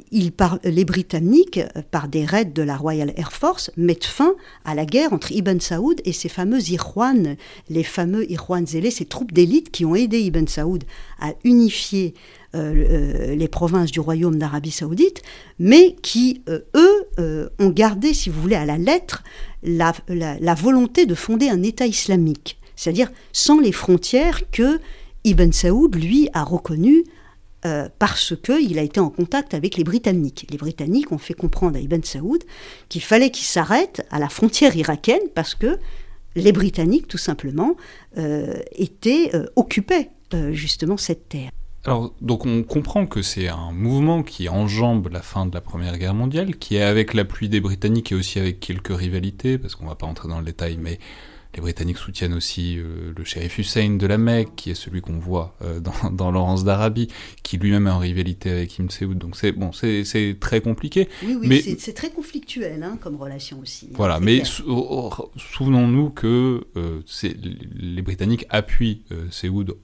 les 0.64 0.84
Britanniques, 0.84 1.58
euh, 1.58 1.82
par 1.90 2.08
des 2.08 2.24
raids 2.24 2.46
de 2.46 2.62
la 2.62 2.76
Royal 2.76 3.12
Air 3.16 3.32
Force, 3.32 3.70
mettent 3.76 4.04
fin 4.04 4.34
à 4.64 4.74
la 4.74 4.84
guerre 4.84 5.12
entre 5.12 5.30
Ibn 5.32 5.60
Saoud 5.60 6.00
et 6.04 6.12
ses 6.12 6.28
fameux 6.28 6.60
Irwan, 6.70 7.36
les 7.68 7.84
fameux 7.84 8.30
Irwan 8.30 8.66
zélés, 8.66 8.90
ces 8.90 9.04
troupes 9.04 9.32
d'élite 9.32 9.70
qui 9.70 9.84
ont 9.84 9.94
aidé 9.94 10.20
Ibn 10.20 10.46
Saoud 10.46 10.84
à 11.20 11.32
unifier 11.44 12.14
euh, 12.56 13.34
les 13.36 13.48
provinces 13.48 13.92
du 13.92 14.00
royaume 14.00 14.38
d'Arabie 14.38 14.72
saoudite, 14.72 15.22
mais 15.58 15.94
qui, 16.02 16.42
eux, 16.48 17.50
ont 17.58 17.70
gardé, 17.70 18.12
si 18.12 18.28
vous 18.30 18.40
voulez, 18.40 18.56
à 18.56 18.66
la 18.66 18.78
lettre, 18.78 19.22
la, 19.62 19.92
la 20.08 20.54
volonté 20.54 21.06
de 21.06 21.14
fonder 21.14 21.48
un 21.48 21.62
État 21.62 21.86
islamique, 21.86 22.58
c'est-à-dire 22.74 23.12
sans 23.32 23.60
les 23.60 23.72
frontières 23.72 24.50
que 24.50 24.80
Ibn 25.24 25.52
Saoud, 25.52 25.94
lui, 25.94 26.28
a 26.32 26.42
reconnues 26.42 27.04
euh, 27.67 27.88
parce 27.99 28.35
qu'il 28.43 28.79
a 28.79 28.83
été 28.83 29.00
en 29.00 29.11
contact 29.11 29.52
avec 29.52 29.76
les 29.76 29.85
Britanniques. 29.85 30.47
Les 30.50 30.57
Britanniques 30.57 31.12
ont 31.12 31.19
fait 31.19 31.35
comprendre 31.35 31.76
à 31.76 31.81
Ibn 31.81 32.02
Saoud 32.02 32.43
qu'il 32.88 33.02
fallait 33.02 33.31
qu'il 33.31 33.45
s'arrête 33.45 34.07
à 34.11 34.19
la 34.19 34.29
frontière 34.29 34.75
irakienne 34.76 35.29
parce 35.35 35.55
que 35.55 35.79
les 36.37 36.52
Britanniques, 36.52 37.07
tout 37.07 37.19
simplement, 37.19 37.76
euh, 38.17 38.55
étaient, 38.73 39.35
euh, 39.35 39.47
occupaient 39.57 40.11
justement 40.52 40.97
cette 40.97 41.29
terre. 41.29 41.50
Alors, 41.85 42.14
donc 42.21 42.47
on 42.47 42.62
comprend 42.62 43.07
que 43.07 43.21
c'est 43.21 43.49
un 43.49 43.73
mouvement 43.73 44.23
qui 44.23 44.49
enjambe 44.49 45.09
la 45.11 45.23
fin 45.23 45.45
de 45.45 45.52
la 45.52 45.61
Première 45.61 45.99
Guerre 45.99 46.14
mondiale, 46.14 46.57
qui 46.57 46.76
est 46.76 46.83
avec 46.83 47.14
l'appui 47.14 47.49
des 47.49 47.61
Britanniques 47.61 48.12
et 48.12 48.14
aussi 48.14 48.38
avec 48.38 48.61
quelques 48.61 48.97
rivalités, 48.97 49.59
parce 49.59 49.75
qu'on 49.75 49.85
ne 49.85 49.88
va 49.88 49.97
pas 49.97 50.07
entrer 50.07 50.29
dans 50.29 50.38
le 50.38 50.45
détail, 50.45 50.79
mais 50.81 50.99
les 51.54 51.61
Britanniques 51.61 51.99
soutiennent 51.99 52.35
aussi 52.35 52.78
euh, 52.78 53.12
le 53.16 53.25
shérif 53.25 53.59
Hussein 53.59 53.97
de 53.97 54.07
la 54.07 54.19
Mecque, 54.19 54.50
qui 54.54 54.71
est 54.71 54.75
celui 54.75 55.00
qu'on 55.00 55.19
voit 55.19 55.57
euh, 55.62 55.80
dans, 56.02 56.11
dans 56.11 56.30
Laurence 56.30 56.64
d'Arabie, 56.64 57.09
qui 57.42 57.59
lui-même 57.59 57.87
est 57.88 57.90
en 57.90 57.99
rivalité 57.99 58.50
avec 58.50 58.78
Ibn 58.78 58.88
Saoud. 58.88 59.19
Donc 59.19 59.37
c'est 59.37 59.52
bon, 59.52 59.73
c'est 59.73 60.37
très 60.38 60.61
compliqué. 60.61 61.09
Oui, 61.25 61.37
oui, 61.40 61.49
mais 61.49 61.61
c'est 61.61 61.92
très 61.92 62.11
conflictuel 62.11 62.83
hein, 62.83 62.99
comme 63.00 63.16
relation 63.16 63.59
aussi. 63.61 63.87
Hein, 63.90 63.95
voilà, 63.97 64.21
mais 64.21 64.42
souvenons-nous 64.45 66.11
que 66.11 66.66
euh, 66.76 67.00
les 67.75 68.02
Britanniques 68.02 68.47
appuient 68.50 69.02
Saoud 69.30 69.76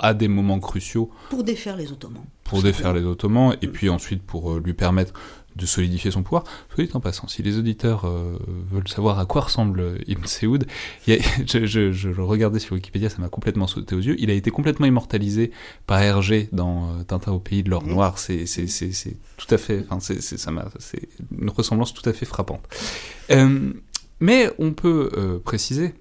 à 0.00 0.14
des 0.14 0.28
moments 0.28 0.60
cruciaux 0.60 1.10
pour 1.30 1.44
défaire 1.44 1.76
les 1.76 1.92
Ottomans. 1.92 2.24
Pour 2.44 2.62
défaire 2.62 2.92
les 2.92 3.04
Ottomans, 3.04 3.56
et 3.62 3.66
puis 3.66 3.88
ensuite 3.88 4.22
pour 4.22 4.58
lui 4.58 4.74
permettre 4.74 5.14
de 5.56 5.66
solidifier 5.66 6.10
son 6.10 6.22
pouvoir. 6.22 6.44
Soit 6.74 6.84
dit 6.84 6.90
en 6.94 7.00
passant, 7.00 7.28
si 7.28 7.42
les 7.42 7.58
auditeurs 7.58 8.04
euh, 8.04 8.38
veulent 8.70 8.88
savoir 8.88 9.18
à 9.18 9.26
quoi 9.26 9.42
ressemble 9.42 9.98
Ibn 10.06 10.26
Saoud, 10.26 10.66
je, 11.06 12.08
le 12.08 12.24
regardais 12.24 12.58
sur 12.58 12.74
Wikipédia, 12.74 13.08
ça 13.08 13.18
m'a 13.18 13.28
complètement 13.28 13.66
sauté 13.66 13.94
aux 13.94 14.00
yeux. 14.00 14.16
Il 14.18 14.30
a 14.30 14.34
été 14.34 14.50
complètement 14.50 14.86
immortalisé 14.86 15.50
par 15.86 16.00
Hergé 16.00 16.48
dans 16.52 16.88
euh, 16.88 17.02
Tintin 17.04 17.32
au 17.32 17.40
pays 17.40 17.62
de 17.62 17.70
l'or 17.70 17.84
noir. 17.84 18.18
C'est 18.18 18.44
tout 19.36 19.54
à 19.54 19.58
fait, 19.58 19.84
enfin, 19.88 19.98
c'est 20.00 21.08
une 21.38 21.50
ressemblance 21.50 21.92
tout 21.92 22.08
à 22.08 22.12
fait 22.12 22.26
frappante. 22.26 22.62
Euh, 23.30 23.72
mais 24.20 24.50
on 24.58 24.72
peut 24.72 25.40
préciser 25.44 25.94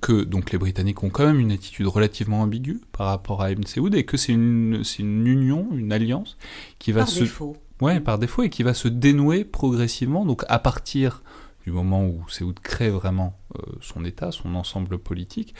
que 0.00 0.22
donc 0.22 0.52
les 0.52 0.58
Britanniques 0.58 1.02
ont 1.02 1.10
quand 1.10 1.26
même 1.26 1.40
une 1.40 1.52
attitude 1.52 1.86
relativement 1.86 2.40
ambiguë 2.40 2.80
par 2.92 3.08
rapport 3.08 3.42
à 3.42 3.50
Ibn 3.50 3.64
Saoud 3.64 3.94
et 3.94 4.04
que 4.04 4.16
c'est 4.16 4.32
une, 4.32 4.82
une 4.98 5.26
union, 5.26 5.68
une 5.74 5.92
alliance 5.92 6.36
qui 6.78 6.92
va 6.92 7.00
par 7.00 7.08
se 7.08 7.20
défaut. 7.20 7.56
Ouais, 7.82 7.98
par 7.98 8.16
défaut, 8.16 8.44
et 8.44 8.48
qui 8.48 8.62
va 8.62 8.74
se 8.74 8.86
dénouer 8.86 9.42
progressivement, 9.42 10.24
donc 10.24 10.44
à 10.48 10.60
partir 10.60 11.20
du 11.64 11.72
moment 11.72 12.04
où 12.06 12.22
Séoud 12.28 12.60
crée 12.60 12.90
vraiment 12.90 13.36
euh, 13.58 13.62
son 13.80 14.04
État, 14.04 14.30
son 14.30 14.54
ensemble 14.54 14.98
politique, 14.98 15.52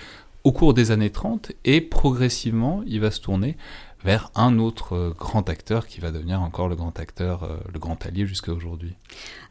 au 0.44 0.52
cours 0.52 0.72
des 0.72 0.92
années 0.92 1.10
30, 1.10 1.50
et 1.64 1.80
progressivement, 1.80 2.84
il 2.86 3.00
va 3.00 3.10
se 3.10 3.20
tourner 3.20 3.56
vers 4.04 4.30
un 4.34 4.58
autre 4.58 4.94
euh, 4.94 5.14
grand 5.16 5.48
acteur 5.48 5.86
qui 5.86 6.00
va 6.00 6.10
devenir 6.10 6.42
encore 6.42 6.68
le 6.68 6.76
grand 6.76 6.98
acteur, 6.98 7.44
euh, 7.44 7.56
le 7.72 7.78
grand 7.78 8.04
allié 8.04 8.26
jusqu'à 8.26 8.52
aujourd'hui. 8.52 8.94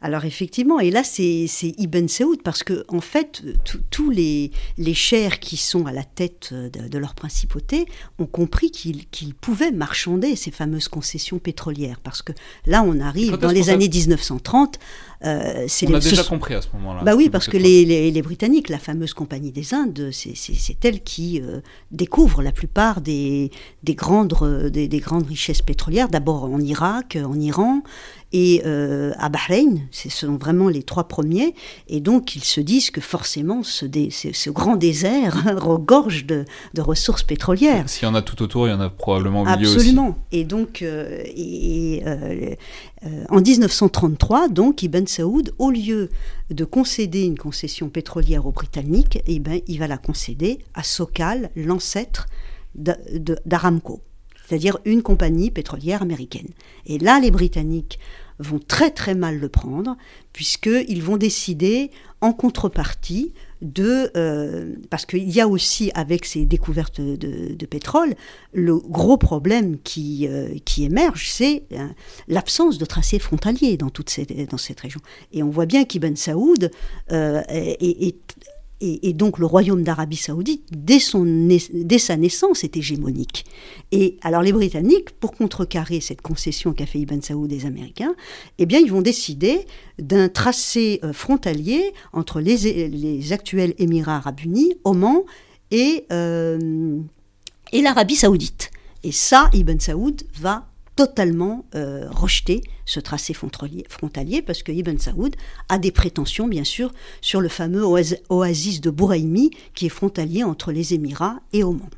Alors 0.00 0.24
effectivement, 0.24 0.80
et 0.80 0.90
là 0.90 1.04
c'est 1.04 1.46
Ibn 1.62 2.08
Saoud, 2.08 2.42
parce 2.42 2.62
que 2.62 2.84
en 2.88 3.00
fait, 3.00 3.42
tous 3.90 4.10
les, 4.10 4.50
les 4.78 4.94
chers 4.94 5.40
qui 5.40 5.56
sont 5.56 5.86
à 5.86 5.92
la 5.92 6.04
tête 6.04 6.52
de, 6.52 6.98
leur 6.98 7.14
principauté 7.14 7.86
ont 8.18 8.26
compris 8.26 8.70
qu'ils 8.70 9.34
pouvaient 9.34 9.72
marchander 9.72 10.36
ces 10.36 10.50
fameuses 10.50 10.88
concessions 10.88 11.38
pétrolières, 11.38 12.00
parce 12.00 12.22
que 12.22 12.32
là 12.66 12.82
on 12.82 13.00
arrive 13.00 13.36
dans 13.36 13.50
les 13.50 13.70
années 13.70 13.88
1930 13.88 14.78
euh, 15.24 15.66
On 15.88 15.94
a 15.94 16.00
déjà 16.00 16.24
compris 16.24 16.54
à 16.54 16.62
ce 16.62 16.68
moment-là. 16.74 17.02
Bah 17.02 17.14
oui, 17.14 17.28
parce 17.28 17.48
que 17.48 17.56
les, 17.56 18.22
Britanniques, 18.22 18.68
la 18.68 18.78
fameuse 18.78 19.14
Compagnie 19.14 19.52
des 19.52 19.74
Indes, 19.74 20.10
c'est 20.12 20.84
elle 20.84 21.02
qui 21.02 21.40
euh, 21.40 21.60
découvre 21.90 22.42
la 22.42 22.52
plupart 22.52 23.00
des, 23.00 23.50
grandes, 23.84 24.34
des, 24.70 24.88
grandes 24.98 25.26
richesses 25.26 25.62
pétrolières, 25.62 26.08
d'abord 26.08 26.44
en 26.44 26.60
Irak, 26.60 27.18
en 27.22 27.38
Iran, 27.38 27.82
et 28.32 28.62
euh, 28.64 29.12
à 29.18 29.28
Bahreïn, 29.28 29.82
ce 29.90 30.08
sont 30.08 30.36
vraiment 30.36 30.68
les 30.68 30.82
trois 30.82 31.04
premiers, 31.04 31.54
et 31.88 32.00
donc 32.00 32.34
ils 32.34 32.44
se 32.44 32.60
disent 32.60 32.90
que 32.90 33.02
forcément 33.02 33.62
ce, 33.62 33.86
ce, 34.10 34.50
grand 34.50 34.76
désert 34.76 35.44
regorge 35.62 36.24
de, 36.24 36.44
ressources 36.78 37.22
pétrolières. 37.22 37.88
S'il 37.88 38.08
y 38.08 38.10
en 38.10 38.14
a 38.14 38.22
tout 38.22 38.42
autour, 38.42 38.66
il 38.66 38.70
y 38.70 38.74
en 38.74 38.80
a 38.80 38.88
probablement 38.88 39.42
au 39.42 39.44
milieu 39.44 39.68
aussi. 39.68 39.76
Absolument. 39.76 40.18
Et 40.32 40.44
donc, 40.44 40.80
euh, 40.80 41.22
et, 41.26 42.02
euh, 42.06 42.54
en 43.28 43.40
1933, 43.40 44.48
donc 44.48 44.82
Ibn 44.82 45.06
Saoud, 45.06 45.52
au 45.58 45.70
lieu 45.70 46.08
de 46.50 46.64
concéder 46.64 47.24
une 47.24 47.38
concession 47.38 47.90
pétrolière 47.90 48.46
aux 48.46 48.52
Britanniques, 48.52 49.20
eh 49.26 49.38
ben, 49.40 49.60
il 49.66 49.78
va 49.78 49.86
la 49.86 49.98
concéder 49.98 50.58
à 50.74 50.82
Sokal, 50.82 51.50
l'ancêtre 51.54 52.26
d'Aramco 52.74 54.00
c'est-à-dire 54.52 54.78
une 54.84 55.02
compagnie 55.02 55.50
pétrolière 55.50 56.02
américaine. 56.02 56.48
Et 56.84 56.98
là, 56.98 57.20
les 57.20 57.30
Britanniques 57.30 57.98
vont 58.42 58.58
très 58.58 58.90
très 58.90 59.14
mal 59.14 59.38
le 59.38 59.48
prendre, 59.48 59.96
puisqu'ils 60.32 61.02
vont 61.02 61.16
décider 61.16 61.90
en 62.20 62.32
contrepartie 62.32 63.32
de... 63.62 64.10
Euh, 64.16 64.74
parce 64.90 65.06
qu'il 65.06 65.30
y 65.30 65.40
a 65.40 65.48
aussi, 65.48 65.90
avec 65.94 66.24
ces 66.24 66.44
découvertes 66.44 67.00
de, 67.00 67.66
pétrole, 67.66 68.14
le 68.52 68.76
gros 68.76 69.16
problème 69.16 69.78
qui, 69.82 70.26
euh, 70.28 70.54
qui 70.64 70.84
émerge, 70.84 71.28
c'est 71.30 71.64
euh, 71.72 71.86
l'absence 72.28 72.78
de 72.78 72.84
tracés 72.84 73.18
frontaliers 73.18 73.76
dans, 73.76 73.90
toute 73.90 74.14
dans 74.50 74.58
cette 74.58 74.80
région. 74.80 75.00
Et 75.32 75.42
on 75.42 75.50
voit 75.50 75.66
bien 75.66 75.84
qu'Ibn 75.84 76.16
Saoud 76.16 76.70
est, 77.08 77.76
est, 77.80 78.16
et, 78.82 79.12
donc 79.12 79.38
le 79.38 79.46
royaume 79.46 79.84
d'Arabie 79.84 80.16
saoudite, 80.16 80.66
dès, 80.72 80.98
son, 80.98 81.24
dès 81.24 81.98
sa 81.98 82.16
naissance, 82.16 82.64
est 82.64 82.76
hégémonique. 82.76 83.44
Et 83.92 84.16
alors 84.22 84.42
les 84.42 84.52
Britanniques, 84.52 85.10
pour 85.20 85.32
contrecarrer 85.32 86.00
cette 86.00 86.20
concession 86.20 86.72
qu'a 86.72 86.86
fait 86.86 86.98
Ibn 86.98 87.20
Saoud 87.20 87.48
des 87.48 87.64
Américains, 87.64 88.14
eh 88.58 88.66
bien 88.66 88.80
ils 88.80 88.90
vont 88.90 89.02
décider 89.02 89.66
d'un 89.98 90.28
tracé 90.28 90.98
euh, 91.04 91.12
frontalier 91.12 91.92
entre 92.12 92.40
les, 92.40 92.88
les, 92.88 93.32
actuels 93.32 93.74
Émirats 93.78 94.16
arabes 94.16 94.40
unis, 94.40 94.74
Oman 94.82 95.22
et, 95.70 96.04
euh, 96.12 96.98
et 97.72 97.82
l'Arabie 97.82 98.16
saoudite. 98.16 98.70
Et 99.04 99.12
ça, 99.12 99.48
Ibn 99.52 99.78
Saoud 99.78 100.22
va 100.40 100.71
totalement 100.96 101.64
euh, 101.74 102.06
rejeté 102.10 102.62
ce 102.84 103.00
tracé 103.00 103.34
frontalier 103.34 104.42
parce 104.42 104.62
que 104.62 104.72
Ibn 104.72 104.98
Saoud 104.98 105.34
a 105.68 105.78
des 105.78 105.90
prétentions, 105.90 106.48
bien 106.48 106.64
sûr, 106.64 106.92
sur 107.20 107.40
le 107.40 107.48
fameux 107.48 107.84
oasis 108.28 108.80
de 108.80 108.90
Bouraïmi 108.90 109.50
qui 109.74 109.86
est 109.86 109.90
frontalier 109.90 110.44
entre 110.44 110.72
les 110.72 110.94
Émirats 110.94 111.40
et 111.52 111.64
Oman. 111.64 111.88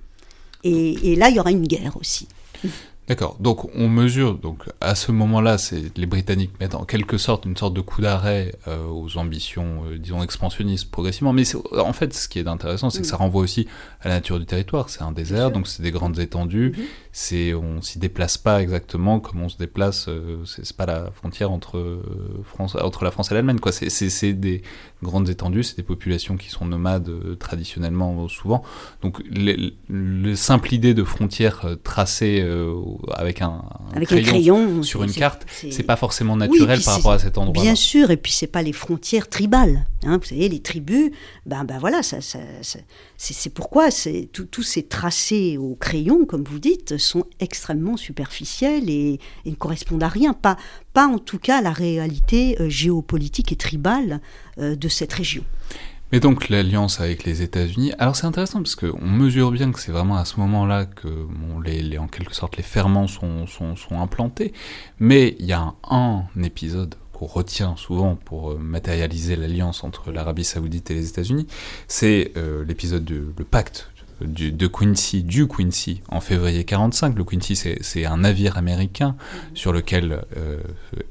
Et, 0.62 1.14
là, 1.16 1.28
il 1.28 1.36
y 1.36 1.40
aura 1.40 1.50
une 1.50 1.66
guerre 1.66 1.96
aussi. 1.98 2.26
D'accord. 3.06 3.36
Donc 3.38 3.68
on 3.74 3.88
mesure. 3.88 4.34
Donc 4.38 4.64
à 4.80 4.94
ce 4.94 5.12
moment-là, 5.12 5.58
c'est 5.58 5.96
les 5.96 6.06
Britanniques 6.06 6.52
mettent 6.58 6.74
en 6.74 6.84
quelque 6.84 7.18
sorte 7.18 7.44
une 7.44 7.56
sorte 7.56 7.74
de 7.74 7.82
coup 7.82 8.00
d'arrêt 8.00 8.54
euh, 8.66 8.86
aux 8.86 9.18
ambitions, 9.18 9.82
euh, 9.86 9.98
disons 9.98 10.22
expansionnistes 10.22 10.90
progressivement. 10.90 11.34
Mais 11.34 11.44
en 11.76 11.92
fait, 11.92 12.14
ce 12.14 12.28
qui 12.28 12.38
est 12.38 12.48
intéressant, 12.48 12.88
c'est 12.88 13.02
que 13.02 13.06
ça 13.06 13.16
mm. 13.16 13.20
renvoie 13.20 13.42
aussi 13.42 13.68
à 14.00 14.08
la 14.08 14.14
nature 14.14 14.38
du 14.38 14.46
territoire. 14.46 14.88
C'est 14.88 15.02
un 15.02 15.12
désert, 15.12 15.50
donc 15.50 15.68
c'est 15.68 15.82
des 15.82 15.90
grandes 15.90 16.18
étendues. 16.18 16.70
Mm-hmm. 16.70 16.84
C'est 17.12 17.54
on 17.54 17.82
s'y 17.82 17.98
déplace 17.98 18.38
pas 18.38 18.62
exactement 18.62 19.20
comme 19.20 19.42
on 19.42 19.50
se 19.50 19.58
déplace. 19.58 20.06
Euh, 20.08 20.42
c'est 20.46 20.74
pas 20.74 20.86
la 20.86 21.10
frontière 21.10 21.50
entre 21.50 22.00
France, 22.44 22.74
entre 22.74 23.04
la 23.04 23.10
France 23.10 23.30
et 23.30 23.34
l'Allemagne. 23.34 23.58
Quoi. 23.58 23.72
C'est 23.72 24.32
des 24.32 24.62
grandes 25.04 25.28
étendues. 25.28 25.62
C'est 25.62 25.76
des 25.76 25.82
populations 25.82 26.36
qui 26.36 26.50
sont 26.50 26.64
nomades 26.64 27.38
traditionnellement 27.38 28.28
souvent. 28.28 28.62
Donc 29.02 29.22
le 29.30 30.34
simple 30.34 30.74
idée 30.74 30.94
de 30.94 31.04
frontières 31.04 31.66
tracées 31.84 32.44
avec 33.12 33.42
un, 33.42 33.62
crayon, 34.04 34.82
sur 34.82 35.04
une 35.04 35.12
carte, 35.12 35.46
c'est 35.70 35.82
pas 35.82 35.96
forcément 35.96 36.36
naturel 36.36 36.80
par 36.82 36.96
rapport 36.96 37.12
à 37.12 37.18
cet 37.18 37.38
endroit. 37.38 37.62
Bien 37.62 37.74
sûr, 37.74 38.10
et 38.10 38.16
puis 38.16 38.32
c'est 38.32 38.46
pas 38.46 38.62
les 38.62 38.72
frontières 38.72 39.28
tribales. 39.28 39.86
Hein, 40.04 40.18
vous 40.18 40.28
savez, 40.28 40.48
les 40.48 40.60
tribus, 40.60 41.10
ben, 41.46 41.64
ben 41.64 41.78
voilà, 41.78 42.02
ça, 42.02 42.18
c'est 43.16 43.54
pourquoi 43.54 43.88
tous 44.32 44.62
ces 44.62 44.82
tracés 44.82 45.56
au 45.58 45.74
crayon, 45.74 46.26
comme 46.26 46.44
vous 46.44 46.58
dites, 46.58 46.98
sont 46.98 47.24
extrêmement 47.40 47.96
superficiels 47.96 48.90
et, 48.90 49.18
et, 49.44 49.50
ne 49.50 49.54
correspondent 49.54 50.02
à 50.02 50.08
rien, 50.08 50.32
pas, 50.32 50.56
pas 50.92 51.06
en 51.06 51.18
tout 51.18 51.38
cas 51.38 51.58
à 51.58 51.62
la 51.62 51.72
réalité 51.72 52.56
euh, 52.60 52.68
géopolitique 52.68 53.52
et 53.52 53.56
tribale 53.56 54.12
euh, 54.12 54.18
de 54.58 54.88
cette 54.88 55.12
région. 55.12 55.44
Mais 56.14 56.20
donc 56.20 56.48
l'alliance 56.48 57.00
avec 57.00 57.24
les 57.24 57.42
États-Unis, 57.42 57.92
alors 57.98 58.14
c'est 58.14 58.26
intéressant 58.26 58.62
parce 58.62 58.76
qu'on 58.76 59.04
mesure 59.04 59.50
bien 59.50 59.72
que 59.72 59.80
c'est 59.80 59.90
vraiment 59.90 60.16
à 60.16 60.24
ce 60.24 60.38
moment-là 60.38 60.84
que 60.84 61.08
les, 61.64 61.98
en 61.98 62.06
quelque 62.06 62.34
sorte 62.34 62.56
les 62.56 62.62
ferments 62.62 63.08
sont, 63.08 63.46
sont, 63.48 64.00
implantés, 64.00 64.52
mais 65.00 65.34
il 65.40 65.46
y 65.46 65.52
a 65.52 65.74
un, 65.90 66.24
épisode 66.40 66.94
qu'on 67.12 67.26
retient 67.26 67.74
souvent 67.76 68.16
pour 68.16 68.52
euh, 68.52 68.58
matérialiser 68.58 69.34
l'alliance 69.34 69.82
entre 69.82 70.12
l'Arabie 70.12 70.44
saoudite 70.44 70.90
et 70.90 70.94
les 70.94 71.08
États-Unis, 71.08 71.46
c'est 71.88 72.32
euh, 72.36 72.64
l'épisode 72.64 73.04
du 73.04 73.20
le 73.36 73.44
pacte 73.44 73.90
du, 74.20 74.52
de 74.52 74.66
Quincy, 74.66 75.22
du 75.22 75.46
Quincy, 75.46 76.02
en 76.08 76.20
février 76.20 76.64
45. 76.64 77.16
Le 77.16 77.24
Quincy, 77.24 77.56
c'est 77.80 78.04
un 78.04 78.18
navire 78.18 78.56
américain 78.56 79.16
sur 79.54 79.72
lequel 79.72 80.24
euh, 80.36 80.58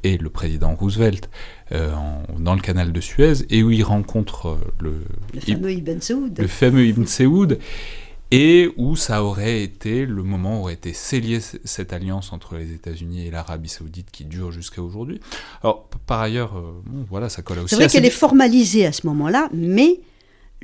est 0.04 0.22
le 0.22 0.30
président 0.30 0.76
Roosevelt 0.76 1.30
euh, 1.72 1.92
dans 2.40 2.56
le 2.56 2.62
canal 2.62 2.92
de 2.92 3.02
Suez 3.02 3.46
et 3.50 3.64
où 3.64 3.72
il 3.72 3.84
rencontre 3.84 4.50
euh, 4.50 4.58
le, 4.80 4.94
le 5.34 5.40
fameux 5.42 5.72
Ibn 5.72 6.00
Saoud. 6.00 6.40
Le 6.40 6.48
fameux 6.48 6.86
Ibn 6.86 7.06
Saoud 7.06 7.60
et 8.32 8.72
où 8.78 8.96
ça 8.96 9.24
aurait 9.24 9.62
été 9.62 10.08
le 10.08 10.24
moment 10.24 10.58
où 10.58 10.62
aurait 10.64 10.74
été 10.74 10.94
scellé 10.94 11.40
cette 11.40 11.94
alliance 11.94 12.34
entre 12.34 12.56
les 12.56 12.72
États-Unis 12.74 13.28
et 13.28 13.32
l'Arabie 13.32 13.70
Saoudite 13.70 14.10
qui 14.12 14.26
dure 14.26 14.52
jusqu'à 14.52 14.82
aujourd'hui. 14.82 15.20
Alors 15.62 15.88
par 16.08 16.20
ailleurs, 16.20 16.64
voilà, 17.10 17.30
ça 17.30 17.44
colle 17.44 17.60
aussi. 17.60 17.70
C'est 17.70 17.76
vrai 17.76 17.88
qu'elle 17.88 18.06
est 18.06 18.10
formalisée 18.10 18.88
à 18.88 18.92
ce 18.92 19.06
moment-là, 19.06 19.50
mais 19.54 20.00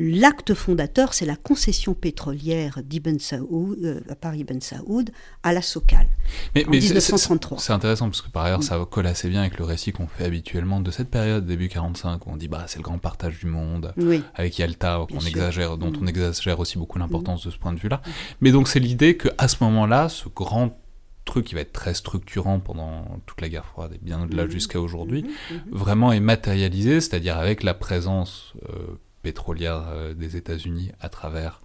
L'acte 0.01 0.53
fondateur, 0.53 1.13
c'est 1.13 1.25
la 1.25 1.35
concession 1.35 1.93
pétrolière 1.93 2.79
d'Ibn 2.85 3.19
Saoud, 3.19 3.77
euh, 3.83 3.99
par 4.21 4.33
Ibn 4.33 4.61
Saoud 4.61 5.11
à 5.43 5.51
la 5.51 5.61
Socal 5.61 6.07
mais, 6.55 6.65
en 6.65 6.69
1933. 6.69 7.59
C'est 7.59 7.73
intéressant 7.73 8.05
parce 8.05 8.21
que 8.21 8.29
par 8.29 8.45
ailleurs, 8.45 8.63
ça 8.63 8.79
colle 8.89 9.07
assez 9.07 9.27
bien 9.27 9.41
avec 9.41 9.57
le 9.57 9.65
récit 9.65 9.91
qu'on 9.91 10.07
fait 10.07 10.23
habituellement 10.23 10.79
de 10.79 10.89
cette 10.89 11.09
période, 11.09 11.45
début 11.45 11.67
45, 11.67 12.25
où 12.25 12.29
on 12.29 12.37
dit 12.37 12.47
bah 12.47 12.63
c'est 12.67 12.77
le 12.77 12.83
grand 12.83 12.97
partage 12.97 13.39
du 13.39 13.47
monde, 13.47 13.93
avec 14.35 14.57
Yalta, 14.57 15.05
qu'on 15.11 15.19
exagère, 15.19 15.77
dont 15.77 15.91
on 15.93 16.05
mm. 16.05 16.09
exagère 16.09 16.61
aussi 16.61 16.77
beaucoup 16.77 16.97
l'importance 16.97 17.45
de 17.45 17.51
ce 17.51 17.57
point 17.57 17.73
de 17.73 17.79
vue-là. 17.79 17.97
Mm. 17.97 18.09
Mais 18.39 18.51
donc 18.51 18.69
c'est 18.69 18.79
l'idée 18.79 19.17
qu'à 19.17 19.49
ce 19.49 19.61
moment-là, 19.65 20.07
ce 20.07 20.29
grand 20.29 20.79
truc 21.25 21.45
qui 21.45 21.55
va 21.55 21.61
être 21.61 21.73
très 21.73 21.93
structurant 21.93 22.59
pendant 22.59 23.19
toute 23.25 23.41
la 23.41 23.49
guerre 23.49 23.65
froide 23.65 23.91
et 23.93 23.99
bien 24.01 24.23
au-delà 24.23 24.45
mm. 24.45 24.51
jusqu'à 24.51 24.79
aujourd'hui, 24.79 25.25
vraiment 25.69 26.13
est 26.13 26.21
matérialisé, 26.21 27.01
c'est-à-dire 27.01 27.37
avec 27.37 27.63
la 27.63 27.73
présence 27.73 28.53
euh, 28.69 28.95
pétrolière 29.21 29.85
euh, 29.89 30.13
des 30.13 30.37
États-Unis 30.37 30.91
à 30.99 31.09
travers 31.09 31.61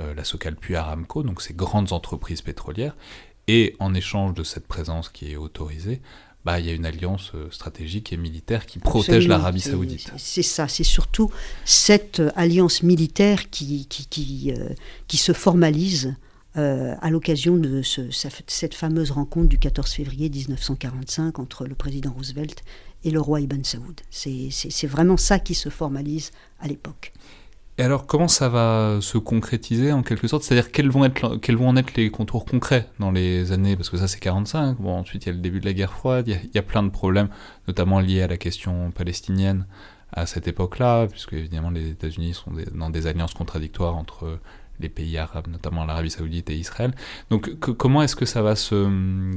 euh, 0.00 0.14
la 0.14 0.24
Socal 0.24 0.56
puis 0.56 0.76
Aramco, 0.76 1.22
donc 1.22 1.42
ces 1.42 1.54
grandes 1.54 1.92
entreprises 1.92 2.42
pétrolières. 2.42 2.96
Et 3.48 3.74
en 3.80 3.92
échange 3.94 4.34
de 4.34 4.44
cette 4.44 4.66
présence 4.66 5.08
qui 5.08 5.32
est 5.32 5.36
autorisée, 5.36 6.00
bah, 6.44 6.60
il 6.60 6.66
y 6.66 6.70
a 6.70 6.72
une 6.72 6.86
alliance 6.86 7.32
euh, 7.34 7.50
stratégique 7.50 8.12
et 8.12 8.16
militaire 8.16 8.66
qui 8.66 8.78
protège 8.78 9.28
l'Arabie 9.28 9.60
saoudite. 9.60 10.12
C'est 10.16 10.42
ça, 10.42 10.68
c'est 10.68 10.84
surtout 10.84 11.30
cette 11.64 12.22
alliance 12.36 12.82
militaire 12.82 13.50
qui, 13.50 13.86
qui, 13.86 14.06
qui, 14.06 14.52
qui 15.08 15.16
se 15.16 15.32
formalise 15.32 16.14
à 16.54 17.08
l'occasion 17.08 17.56
de 17.56 17.80
cette 17.80 18.74
fameuse 18.74 19.10
rencontre 19.10 19.48
du 19.48 19.58
14 19.58 19.90
février 19.90 20.28
1945 20.28 21.38
entre 21.38 21.64
le 21.64 21.74
président 21.74 22.12
Roosevelt 22.12 22.62
et 23.04 23.10
le 23.10 23.20
roi 23.20 23.40
Ibn 23.40 23.62
Saoud. 23.62 24.00
C'est 24.10 24.86
vraiment 24.86 25.16
ça 25.16 25.38
qui 25.38 25.54
se 25.54 25.68
formalise 25.68 26.30
à 26.60 26.68
l'époque. 26.68 27.12
Et 27.78 27.82
alors, 27.82 28.06
comment 28.06 28.28
ça 28.28 28.50
va 28.50 28.98
se 29.00 29.16
concrétiser 29.16 29.92
en 29.92 30.02
quelque 30.02 30.28
sorte? 30.28 30.42
C'est-à-dire, 30.42 30.70
quels 30.72 30.90
vont, 30.90 31.08
quels 31.40 31.56
vont 31.56 31.68
en 31.68 31.76
être 31.76 31.94
les 31.94 32.10
contours 32.10 32.44
concrets 32.44 32.86
dans 32.98 33.10
les 33.10 33.50
années? 33.50 33.76
Parce 33.76 33.88
que 33.88 33.96
ça, 33.96 34.08
c'est 34.08 34.20
45. 34.20 34.76
Bon, 34.78 34.98
ensuite, 34.98 35.24
il 35.24 35.30
y 35.30 35.30
a 35.30 35.34
le 35.34 35.40
début 35.40 35.58
de 35.58 35.64
la 35.64 35.72
guerre 35.72 35.92
froide. 35.92 36.28
Il 36.28 36.50
y, 36.54 36.58
a, 36.58 36.62
plein 36.62 36.82
de 36.82 36.90
problèmes, 36.90 37.28
notamment 37.66 37.98
liés 37.98 38.20
à 38.20 38.26
la 38.26 38.36
question 38.36 38.90
palestinienne 38.90 39.66
à 40.12 40.26
cette 40.26 40.46
époque-là, 40.48 41.06
puisque 41.06 41.32
évidemment, 41.32 41.70
les 41.70 41.88
États-Unis 41.88 42.34
sont 42.34 42.52
dans 42.74 42.90
des 42.90 43.06
alliances 43.06 43.32
contradictoires 43.32 43.96
entre 43.96 44.38
les 44.78 44.90
pays 44.90 45.16
arabes, 45.16 45.46
notamment 45.48 45.86
l'Arabie 45.86 46.10
saoudite 46.10 46.50
et 46.50 46.56
Israël. 46.56 46.92
Donc, 47.30 47.54
comment 47.58 48.02
est-ce 48.02 48.16
que 48.16 48.26
ça 48.26 48.42
va 48.42 48.54
se 48.54 49.30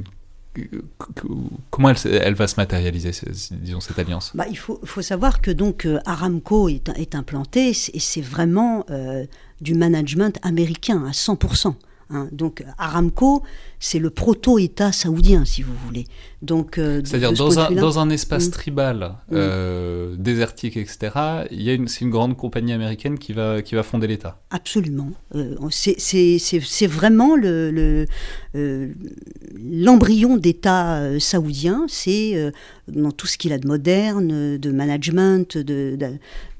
comment 1.70 1.90
elle, 2.04 2.34
va 2.34 2.46
se 2.46 2.56
matérialiser, 2.56 3.10
disons, 3.52 3.80
cette 3.80 3.98
alliance? 3.98 4.32
Bah, 4.34 4.46
Il 4.50 4.58
faut, 4.58 4.80
savoir 5.02 5.40
que 5.40 5.50
donc 5.50 5.86
euh, 5.86 5.98
Aramco 6.04 6.68
est, 6.68 7.14
implanté 7.14 7.68
et 7.68 8.00
c'est 8.00 8.20
vraiment 8.20 8.84
euh, 8.90 9.26
du 9.60 9.74
management 9.74 10.38
américain 10.42 11.04
à 11.06 11.10
100%. 11.10 11.74
Hein. 12.10 12.28
Donc 12.32 12.64
Aramco, 12.78 13.42
c'est 13.80 13.98
le 13.98 14.10
proto-État 14.10 14.92
saoudien, 14.92 15.44
si 15.44 15.62
vous 15.62 15.74
voulez. 15.86 16.04
Donc, 16.42 16.78
euh, 16.78 17.00
c'est-à-dire 17.04 17.32
dans, 17.32 17.58
un, 17.58 17.70
dans 17.72 17.98
un 17.98 18.10
espace 18.10 18.48
mm. 18.48 18.50
tribal, 18.50 18.98
mm. 18.98 19.34
euh, 19.34 20.14
désertique, 20.16 20.76
etc. 20.76 21.10
Il 21.50 21.62
y 21.62 21.70
a 21.70 21.72
une, 21.72 21.88
c'est 21.88 22.02
une 22.02 22.10
grande 22.10 22.36
compagnie 22.36 22.72
américaine 22.72 23.18
qui 23.18 23.32
va 23.32 23.62
qui 23.62 23.74
va 23.74 23.82
fonder 23.82 24.06
l'État. 24.06 24.40
Absolument. 24.50 25.10
Euh, 25.34 25.56
c'est, 25.70 25.98
c'est, 25.98 26.38
c'est, 26.38 26.86
vraiment 26.86 27.36
le, 27.36 28.06
l'embryon 28.54 30.36
d'État 30.36 31.18
saoudien. 31.18 31.86
C'est 31.88 32.52
dans 32.88 33.10
tout 33.10 33.26
ce 33.26 33.36
qu'il 33.38 33.52
a 33.52 33.58
de 33.58 33.66
moderne, 33.66 34.56
de 34.56 34.70
management, 34.70 35.58
de, 35.58 35.98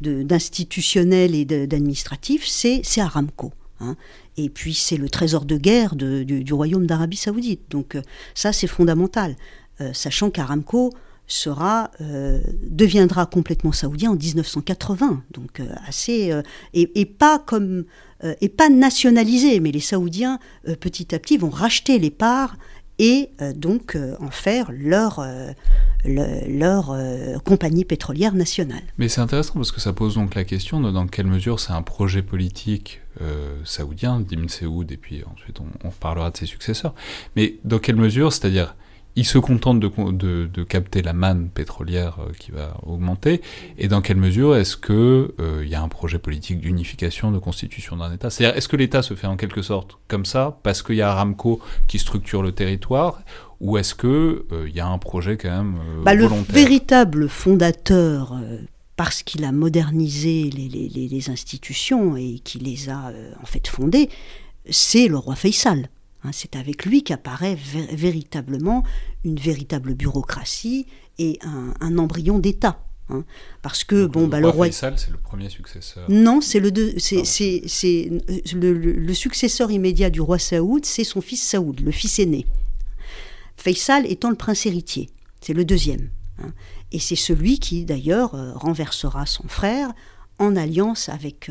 d'institutionnel 0.01 1.35
et 1.35 1.45
d'administratif, 1.45 2.47
c'est, 2.47 2.81
c'est 2.83 3.01
Aramco. 3.01 3.53
Hein. 3.81 3.97
Et 4.37 4.51
puis 4.51 4.75
c'est 4.75 4.97
le 4.97 5.09
trésor 5.09 5.45
de 5.45 5.57
guerre 5.57 5.97
du, 5.97 6.53
royaume 6.53 6.87
d'Arabie 6.87 7.17
saoudite. 7.17 7.63
Donc 7.71 7.95
euh, 7.95 8.03
ça 8.35 8.53
c'est 8.53 8.67
fondamental, 8.67 9.37
euh, 9.81 9.93
sachant 9.93 10.31
qu'Aramco 10.31 10.93
sera 11.27 11.91
euh, 12.01 12.41
deviendra 12.63 13.27
complètement 13.27 13.73
saoudien 13.73 14.13
en 14.13 14.15
1980, 14.15 15.23
donc 15.33 15.61
assez 15.87 16.33
et, 16.73 17.07
pas 17.07 17.41
comme 17.41 17.85
et 18.41 18.49
pas 18.49 18.69
nationalisé, 18.69 19.59
mais 19.59 19.73
les 19.73 19.81
Saoudiens 19.81 20.39
petit 20.81 21.15
à 21.15 21.19
petit 21.19 21.37
vont 21.37 21.51
racheter 21.51 21.99
les 21.99 22.11
parts 22.11 22.57
et 23.01 23.31
donc 23.57 23.99
en 24.21 24.31
faire 24.31 24.71
leur 24.73 25.27
leur 26.05 26.97
compagnie 27.43 27.85
pétrolière 27.85 28.35
nationale. 28.35 28.85
Mais 28.97 29.09
c'est 29.09 29.21
intéressant 29.21 29.55
parce 29.55 29.73
que 29.73 29.81
ça 29.81 29.93
pose 29.93 30.15
donc 30.15 30.37
la 30.37 30.45
question 30.45 30.81
de 30.81 30.93
dans 30.93 31.09
quelle 31.09 31.27
mesure 31.27 31.59
c'est 31.59 31.73
un 31.73 31.83
projet 31.83 32.23
politique 32.23 33.01
euh, 33.21 33.57
saoudien, 33.65 34.23
Saoud, 34.49 34.91
et 34.93 34.97
puis 34.97 35.23
ensuite 35.33 35.61
on, 35.61 35.67
on, 35.85 35.91
parlera 35.91 36.31
de 36.31 36.37
ses 36.37 36.47
successeurs, 36.47 36.95
mais 37.35 37.57
dans 37.65 37.79
quelle 37.79 37.97
mesure, 37.97 38.33
c'est-à-dire 38.33 38.75
il 39.17 39.25
se 39.25 39.39
contente 39.39 39.81
de, 39.81 40.47
de, 40.47 40.63
capter 40.63 41.01
la 41.01 41.15
manne 41.15 41.49
pétrolière 41.49 42.19
euh, 42.21 42.33
qui 42.39 42.51
va 42.51 42.77
augmenter, 42.85 43.41
et 43.79 43.89
dans 43.89 44.03
quelle 44.03 44.19
mesure 44.19 44.55
est-ce 44.55 44.77
que 44.77 45.35
euh, 45.41 45.63
il 45.65 45.71
y 45.71 45.75
a 45.75 45.83
un 45.83 45.89
projet 45.89 46.19
politique 46.19 46.61
d'unification, 46.61 47.33
de 47.33 47.39
constitution 47.39 47.97
d'un 47.97 48.13
État? 48.13 48.29
C'est-à-dire, 48.29 48.57
est-ce 48.57 48.69
que 48.69 48.77
l'État 48.77 49.01
se 49.01 49.15
fait 49.15 49.27
en 49.27 49.37
quelque 49.37 49.63
sorte 49.63 49.97
comme 50.07 50.27
ça, 50.27 50.59
parce 50.63 50.83
qu'il 50.83 50.97
y 50.97 51.03
a 51.03 51.11
Aramco 51.11 51.61
qui 51.89 51.99
structure 51.99 52.43
le 52.43 52.53
territoire, 52.53 53.23
ou 53.61 53.79
est-ce 53.79 53.95
que 53.95 54.45
il 54.51 54.57
euh, 54.57 54.69
y 54.69 54.81
a 54.81 54.87
un 54.87 54.99
projet 54.99 55.39
quand 55.39 55.51
même 55.51 55.79
bah, 56.05 56.13
Le 56.13 56.29
véritable 56.51 57.31
fondateur 57.31 58.35
parce 58.97 59.23
qu'il 59.23 59.45
a 59.45 59.53
modernisé 59.53 60.51
les, 60.51 60.69
les, 60.69 60.89
les, 60.89 61.31
institutions 61.31 62.17
et 62.17 62.41
qui 62.43 62.59
les 62.59 62.89
a 62.89 63.13
en 63.43 63.47
fait 63.47 63.69
fondées, 63.69 64.09
c'est 64.71 65.09
le 65.09 65.19
roi 65.19 65.37
Faisal. 65.37 65.89
Hein, 66.25 66.31
c'est 66.33 66.57
avec 66.57 66.87
lui 66.87 67.03
qu'apparaît 67.03 67.57
véritablement 67.93 68.83
une 69.25 69.37
véritable 69.37 69.95
bureaucratie 69.95 70.87
et 71.19 71.39
un, 71.43 71.99
embryon 71.99 72.39
d'État. 72.39 72.81
Hein. 73.09 73.25
parce 73.63 73.85
que 73.85 74.05
bon, 74.07 74.23
le 74.23 74.27
bah, 74.27 74.41
le 74.41 74.49
roi 74.49 74.67
Faisal, 74.67 74.99
c'est 74.99 75.13
le 75.13 75.19
premier 75.19 75.49
successeur. 75.49 76.11
Non, 76.11 76.41
c'est 76.41 76.59
le, 76.59 76.73
c'est, 76.99 78.11
le, 78.53 79.15
successeur 79.15 79.71
immédiat 79.71 80.11
du 80.11 80.21
roi 80.21 80.41
Saoud, 80.41 80.85
c'est 80.85 81.05
son 81.05 81.21
fils 81.21 81.41
Saoud, 81.41 81.81
le 81.81 81.93
fils 81.93 82.19
aîné. 82.19 82.47
Faisal 83.57 84.11
étant 84.11 84.31
le 84.31 84.37
prince 84.37 84.67
héritier. 84.67 85.09
C'est 85.41 85.53
le 85.53 85.65
deuxième. 85.65 86.09
Hein. 86.43 86.53
Et 86.93 86.99
c'est 86.99 87.17
celui 87.17 87.59
qui, 87.59 87.85
d'ailleurs, 87.85 88.33
renversera 88.57 89.27
son 89.27 89.49
frère 89.49 89.93
en 90.39 90.55
alliance 90.57 91.09
avec, 91.09 91.51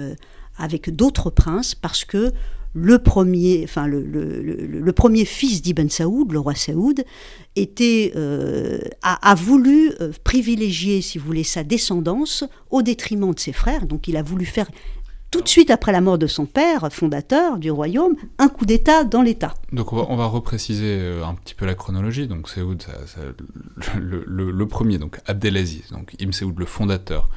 avec 0.58 0.96
d'autres 0.96 1.30
princes, 1.30 1.76
parce 1.76 2.06
que 2.06 2.32
le 2.76 2.98
premier, 3.00 3.66
fils 5.26 5.62
d'Ibn 5.62 5.90
Saoud, 5.90 6.32
le 6.34 6.40
roi 6.40 6.56
Saoud, 6.56 7.06
était, 7.56 8.12
euh, 8.18 8.80
a, 9.02 9.34
voulu 9.34 9.92
euh, 10.02 10.12
privilégier, 10.26 11.02
si 11.02 11.18
vous 11.18 11.26
voulez, 11.26 11.46
sa 11.46 11.64
descendance 11.64 12.44
au 12.70 12.82
détriment 12.82 13.34
de 13.34 13.40
ses 13.40 13.54
frères. 13.54 13.86
Donc 13.86 14.10
il 14.10 14.18
a 14.18 14.24
voulu 14.24 14.46
faire 14.46 14.70
tout 15.36 15.42
de 15.42 15.50
suite 15.50 15.70
après 15.70 15.92
la 15.92 16.00
mort 16.00 16.18
de 16.18 16.28
son 16.28 16.46
père, 16.46 16.88
fondateur 16.94 17.58
du 17.58 17.70
royaume, 17.70 18.16
un 18.38 18.48
coup 18.48 18.66
d'État 18.66 19.04
dans 19.04 19.22
l'État. 19.22 19.54
Donc 19.74 19.92
on 19.92 19.98
va, 19.98 20.06
on 20.08 20.16
va, 20.16 20.28
repréciser 20.28 20.98
euh, 20.98 21.26
un 21.26 21.36
petit 21.36 21.54
peu 21.54 21.66
la 21.66 21.76
chronologie. 21.76 22.26
Donc 22.26 22.48
Saoud, 22.48 22.82
le, 24.00 24.66
premier, 24.66 24.98
donc 24.98 25.20
Abdelaziz, 25.26 25.90
donc 25.92 26.16
Ibn 26.20 26.32
Saoud, 26.32 26.58
le 26.58 26.66
fondateur, 26.66 27.30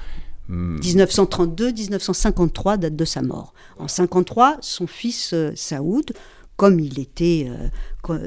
1932-1953, 0.49 2.77
date 2.77 2.95
de 2.95 3.05
sa 3.05 3.21
mort. 3.21 3.53
En 3.79 3.89
53, 3.89 4.59
son 4.61 4.87
fils 4.87 5.33
euh, 5.33 5.51
Saoud, 5.57 6.13
comme 6.55 6.79
il 6.79 7.01
était, 7.01 7.51
euh, 7.51 7.69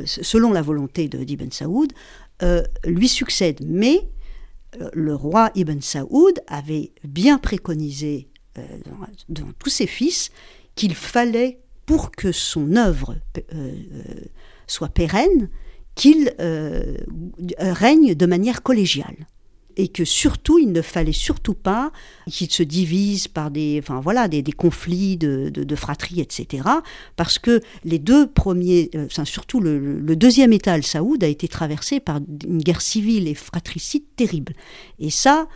selon 0.05 0.51
la 0.51 0.61
volonté 0.61 1.07
de 1.07 1.23
d'Ibn 1.23 1.49
Saoud, 1.49 1.93
lui 2.85 3.07
succède. 3.07 3.61
Mais 3.65 4.01
le 4.93 5.15
roi 5.15 5.49
Ibn 5.55 5.79
Saoud 5.79 6.41
avait 6.47 6.91
bien 7.03 7.37
préconisé 7.37 8.30
dans, 9.29 9.51
tous 9.59 9.69
ses 9.69 9.87
fils 9.87 10.31
qu'il 10.75 10.95
fallait, 10.95 11.59
pour 11.85 12.11
que 12.11 12.31
son 12.31 12.75
œuvre 12.75 13.15
soit 14.67 14.89
pérenne, 14.89 15.49
qu'il 15.95 16.33
règne 17.59 18.15
de 18.15 18.25
manière 18.25 18.63
collégiale 18.63 19.27
et 19.77 19.87
que 19.87 20.05
surtout 20.05 20.59
il 20.59 20.71
ne 20.71 20.81
fallait 20.81 21.11
surtout 21.11 21.53
pas 21.53 21.91
qu'il 22.29 22.51
se 22.51 22.63
divise 22.63 23.27
par 23.27 23.51
des, 23.51 23.79
enfin 23.81 23.99
voilà, 23.99 24.27
des, 24.27 24.43
conflits 24.51 25.17
de, 25.17 25.49
de, 25.49 25.75
fratrie, 25.75 26.21
etc. 26.21 26.63
Parce 27.15 27.39
que 27.39 27.61
les 27.83 27.99
deux 27.99 28.27
premiers, 28.27 28.89
euh, 28.95 29.05
enfin, 29.05 29.25
surtout 29.25 29.59
le, 29.59 30.15
deuxième 30.15 30.53
État 30.53 30.73
al-Saoud 30.73 31.23
a 31.23 31.27
été 31.27 31.47
traversé 31.47 31.99
par 31.99 32.19
une 32.45 32.59
guerre 32.59 32.81
civile 32.81 33.27
et 33.27 33.33
fratricide 33.33 34.03
terrible. 34.15 34.53
Et 34.99 35.09
ça, 35.09 35.47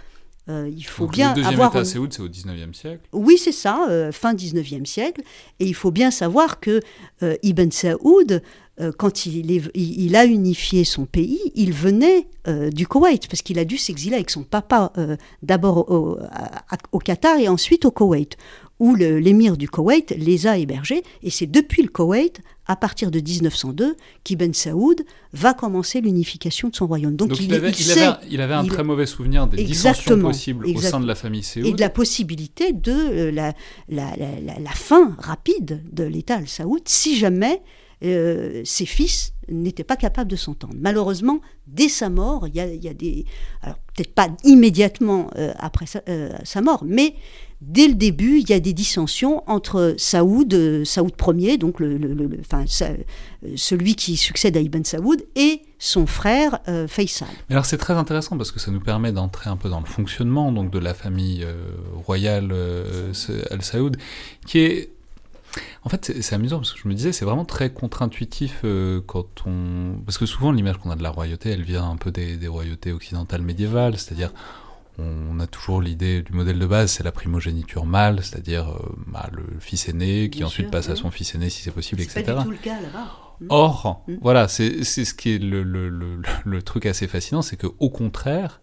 euh, 0.48 0.70
il 0.70 0.86
faut 0.86 1.08
bien 1.08 1.30
le 1.30 1.36
deuxième 1.36 1.54
avoir. 1.54 1.76
État 1.76 1.86
c'est 1.86 1.98
au 1.98 2.08
19e 2.08 2.74
siècle 2.74 3.02
Oui, 3.14 3.38
c'est 3.38 3.52
ça, 3.52 3.88
euh, 3.90 4.12
fin 4.12 4.34
19e 4.34 4.86
siècle. 4.86 5.22
Et 5.60 5.66
il 5.66 5.74
faut 5.74 5.92
bien 5.92 6.12
savoir 6.12 6.60
que 6.60 6.82
Ibn 7.42 7.72
Saoud 7.72 8.42
euh, 8.82 8.92
quand 8.96 9.26
il, 9.26 10.16
a 10.16 10.26
unifié 10.26 10.84
son 10.84 11.06
pays, 11.06 11.40
il 11.56 11.72
venait 11.72 12.28
euh, 12.48 12.70
du 12.70 12.86
Koweït, 12.86 13.28
parce 13.30 13.42
qu'il 13.42 13.58
a 13.58 13.64
dû 13.64 13.78
s'exiler 13.78 14.16
avec 14.16 14.30
son 14.30 14.44
papa, 14.44 14.92
euh, 14.98 15.16
d'abord 15.42 15.90
au, 15.90 17.00
Qatar 17.00 17.38
et 17.38 17.48
ensuite 17.48 17.86
au 17.86 17.92
Koweït, 17.92 18.36
où 18.80 18.96
l'émir 18.96 19.56
du 19.56 19.70
Koweït 19.70 20.14
les 20.18 20.48
a 20.48 20.58
hébergés, 20.58 21.04
et 21.24 21.30
c'est 21.30 21.46
depuis 21.46 21.84
le 21.84 21.88
Koweït, 21.88 22.42
à 22.68 22.76
partir 22.76 23.12
de 23.12 23.20
1902, 23.20 23.96
qu'Ibn 24.24 24.54
Saoud 24.54 25.04
va 25.34 25.54
commencer 25.54 26.02
l'unification 26.02 26.70
de 26.70 26.76
son 26.76 26.88
royaume. 26.88 27.16
Donc, 27.16 27.40
il, 27.40 27.54
avait, 27.54 28.54
un 28.54 28.66
très 28.66 28.84
mauvais 28.84 29.06
souvenir 29.06 29.48
des 29.48 29.64
dissensions 29.64 30.20
possibles 30.20 30.66
au 30.68 30.82
sein 30.82 31.00
de 31.00 31.08
la 31.08 31.16
famille 31.16 31.44
Saoud. 31.44 31.66
Et 31.66 31.74
de 31.74 31.82
la 31.82 31.90
possibilité 31.90 32.74
de 32.74 33.30
la, 33.30 33.54
la 33.90 34.72
fin 34.72 35.16
rapide 35.20 35.84
de 35.92 36.04
l'État 36.04 36.36
al-Saoud, 36.36 36.82
si 36.86 37.18
jamais 37.18 37.62
euh, 38.04 38.62
ses 38.66 38.86
fils 38.86 39.34
n'étaient 39.48 39.86
pas 39.86 39.96
capables 39.96 40.30
de 40.30 40.36
s'entendre. 40.36 40.74
Malheureusement, 40.78 41.40
dès 41.66 41.88
sa 41.88 42.10
mort, 42.10 42.46
il 42.48 42.56
y 42.56 42.60
a, 42.60 42.94
des... 42.94 43.26
Alors 43.62 43.78
peut-être 43.78 44.14
pas 44.14 44.28
immédiatement 44.44 45.30
euh, 45.38 45.54
après 45.58 45.86
euh, 46.10 46.30
sa, 46.44 46.62
mort, 46.62 46.84
mais 46.86 47.16
dès 47.62 47.88
le 47.88 47.96
début, 47.96 48.40
il 48.40 48.50
y 48.50 48.54
a 48.54 48.60
des 48.60 48.74
dissensions 48.74 49.44
entre 49.48 49.96
Saoud, 49.98 50.84
Saoud 50.84 51.14
Ier, 51.36 51.58
donc 51.58 51.80
le, 51.80 52.30
enfin, 52.40 52.66
celui 53.56 53.96
qui 53.96 54.18
succède 54.18 54.58
à 54.58 54.60
Ibn 54.60 54.84
Saoud, 54.84 55.24
et 55.36 55.62
son 55.80 56.06
frère 56.06 56.60
Faisal. 56.88 57.28
alors 57.50 57.66
c'est 57.66 57.78
très 57.78 57.94
intéressant 57.94 58.38
parce 58.38 58.52
que 58.52 58.60
ça 58.60 58.72
nous 58.72 58.80
permet 58.80 59.12
d'entrer 59.12 59.50
un 59.50 59.58
peu 59.58 59.70
dans 59.70 59.82
le 59.82 59.86
fonctionnement 59.86 60.52
donc 60.52 60.72
de 60.72 60.80
la 60.80 60.94
famille 60.94 61.46
royale 62.06 62.54
Al 63.52 63.62
Saoud, 63.62 63.98
qui 64.46 64.60
est 64.60 64.90
en 65.84 65.90
fait, 65.90 66.14
c'est 66.22 66.36
amusant 66.36 66.58
parce 66.58 66.74
que 66.74 66.80
je 66.80 66.88
me 66.88 66.94
disais, 66.94 67.12
c'est 67.12 67.26
vraiment 67.26 67.46
très 67.46 67.72
contre-intuitif 67.72 68.62
euh, 68.64 69.02
quand 69.06 69.26
on. 69.46 70.00
Parce 70.06 70.18
que 70.18 70.26
souvent, 70.26 70.52
l'image 70.52 70.78
qu'on 70.78 70.90
a 70.90 70.96
de 70.96 71.04
la 71.04 71.10
royauté, 71.10 71.50
elle 71.50 71.64
vient 71.64 71.90
un 71.90 71.98
peu 71.98 72.12
des, 72.12 72.48
royautés 72.48 72.92
occidentales 72.92 73.42
médiévales, 73.42 73.98
c'est-à-dire 73.98 74.34
on 74.98 75.40
a 75.40 75.48
toujours 75.48 75.82
l'idée 75.82 76.22
du 76.22 76.32
modèle 76.34 76.58
de 76.58 76.66
base, 76.66 76.92
c'est 76.92 77.04
la 77.04 77.12
primogéniture 77.12 77.86
mâle, 77.86 78.24
c'est-à-dire 78.24 78.70
euh, 78.70 78.96
bah, 79.08 79.30
le 79.32 79.44
fils 79.60 79.90
aîné 79.90 80.30
qui 80.30 80.44
ensuite 80.44 80.72
passe 80.72 80.90
à 80.90 80.96
son 80.96 81.12
fils 81.12 81.36
aîné 81.36 81.50
si 81.50 81.62
c'est 81.62 81.72
possible, 81.72 82.02
etc. 82.02 82.24
C'est 82.26 82.34
pas 82.34 82.40
du 82.40 82.46
tout 82.46 82.52
le 82.52 82.58
cas 82.58 82.82
là-bas. 82.82 83.12
Hmm. 83.42 83.48
Or, 83.50 84.04
hmm. 84.08 84.16
voilà, 84.22 84.48
c'est 84.48 84.84
ce 84.84 85.14
qui 85.14 85.36
est 85.36 85.40
le, 85.40 85.64
le, 85.64 85.90
le 86.46 86.62
truc 86.62 86.86
assez 86.86 87.08
fascinant, 87.08 87.42
c'est 87.42 87.58
que 87.58 87.68
au 87.80 87.90
contraire, 87.90 88.62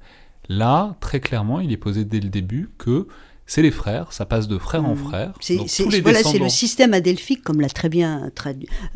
là, 0.48 0.96
très 1.00 1.20
clairement, 1.20 1.60
il 1.60 1.72
est 1.72 1.76
posé 1.76 2.04
dès 2.04 2.20
le 2.20 2.30
début 2.30 2.70
que 2.78 3.06
c'est 3.52 3.60
les 3.60 3.70
frères, 3.70 4.14
ça 4.14 4.24
passe 4.24 4.48
de 4.48 4.56
frère 4.56 4.86
en 4.86 4.94
mmh. 4.94 4.96
frère. 4.96 5.34
C'est 5.38 5.58
le 6.38 6.48
système 6.48 6.94
adelphique, 6.94 7.44
comme 7.44 7.60
l'a 7.60 7.68
très 7.68 7.90
bien 7.90 8.30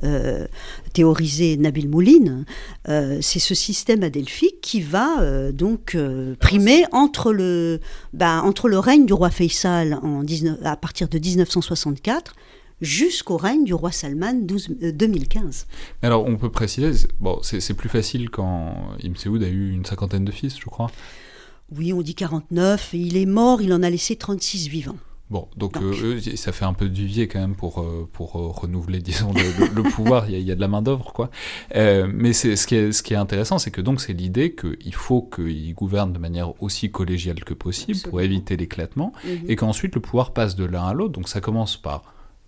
euh, 0.03 0.47
théorisé 0.95 1.59
Nabil 1.59 1.90
Mouline. 1.90 2.47
Euh, 2.88 3.19
c'est 3.21 3.38
ce 3.38 3.55
système 3.55 4.03
adelphique 4.03 4.62
qui 4.62 4.81
va 4.81 5.21
euh, 5.21 5.53
donc 5.53 5.95
primer 6.40 6.87
entre 6.92 7.35
le, 7.35 7.81
bah, 8.14 8.40
entre 8.45 8.71
le 8.71 8.79
règne 8.79 9.05
du 9.05 9.12
roi 9.12 9.29
Faisal 9.29 10.01
en 10.03 10.25
à 10.64 10.77
partir 10.77 11.09
de 11.11 11.19
1964 11.19 12.35
jusqu'au 12.81 13.37
règne 13.37 13.64
du 13.64 13.75
roi 13.75 13.92
Salman 13.92 14.40
2015. 14.40 15.66
alors 16.01 16.25
on 16.27 16.37
peut 16.37 16.51
préciser, 16.51 16.92
bon, 17.21 17.40
c'est 17.42 17.75
plus 17.75 17.90
facile 17.90 18.31
quand 18.31 18.75
Ibn 19.03 19.16
Saoud 19.16 19.42
a 19.42 19.49
eu 19.49 19.71
une 19.71 19.85
cinquantaine 19.85 20.25
de 20.25 20.33
fils, 20.33 20.59
je 20.59 20.64
crois. 20.64 20.90
Oui, 21.74 21.92
on 21.92 22.02
dit 22.02 22.14
49, 22.14 22.94
et 22.94 22.98
il 22.98 23.16
est 23.16 23.26
mort, 23.26 23.61
il 23.61 23.72
en 23.72 23.83
a 23.83 23.90
laissé 23.90 24.16
36 24.16 24.68
vivants. 24.68 24.96
Bon, 25.29 25.48
donc, 25.57 25.76
euh, 25.79 26.20
ça 26.37 26.52
fait 26.52 26.64
un 26.64 26.72
peu 26.72 26.88
de 26.88 26.94
vivier 26.94 27.26
quand 27.26 27.40
même 27.40 27.57
pour, 27.57 27.81
euh, 27.81 28.09
pour 28.12 28.37
euh, 28.37 28.46
renouveler, 28.46 29.00
disons, 29.02 29.33
le, 29.33 29.83
pouvoir. 29.83 30.31
Il 30.31 30.38
y, 30.40 30.52
a, 30.52 30.55
de 30.55 30.61
la 30.61 30.68
main-d'œuvre, 30.68 31.12
quoi. 31.12 31.31
mais 31.74 32.33
ce 32.33 32.66
qui, 32.66 32.76
est, 32.76 32.92
ce 32.92 33.02
qui 33.02 33.14
est 33.14 33.16
intéressant, 33.16 33.59
c'est 33.59 33.72
que 33.72 33.81
donc 33.81 34.00
c'est 34.00 34.12
l'idée 34.12 34.55
qu'il 34.55 34.94
faut 34.94 35.22
qu'il 35.22 35.74
gouverne 35.74 36.12
de 36.12 36.18
manière 36.18 36.62
aussi 36.62 36.90
collégiale 36.90 37.42
que 37.42 37.55
possible 37.55 37.98
pour 38.09 38.20
éviter 38.20 38.57
l'éclatement, 38.57 39.12
mhm. 39.24 39.50
et 39.50 39.57
qu'ensuite 39.57 39.94
le 39.96 40.00
pouvoir 40.00 40.33
passe 40.33 40.55
de 40.55 40.64
l'un 40.64 40.85
à 40.85 40.94
l'autre. 40.94 41.12
Donc 41.12 41.29
ça 41.29 41.40
commence 41.40 41.76
par 41.76 42.02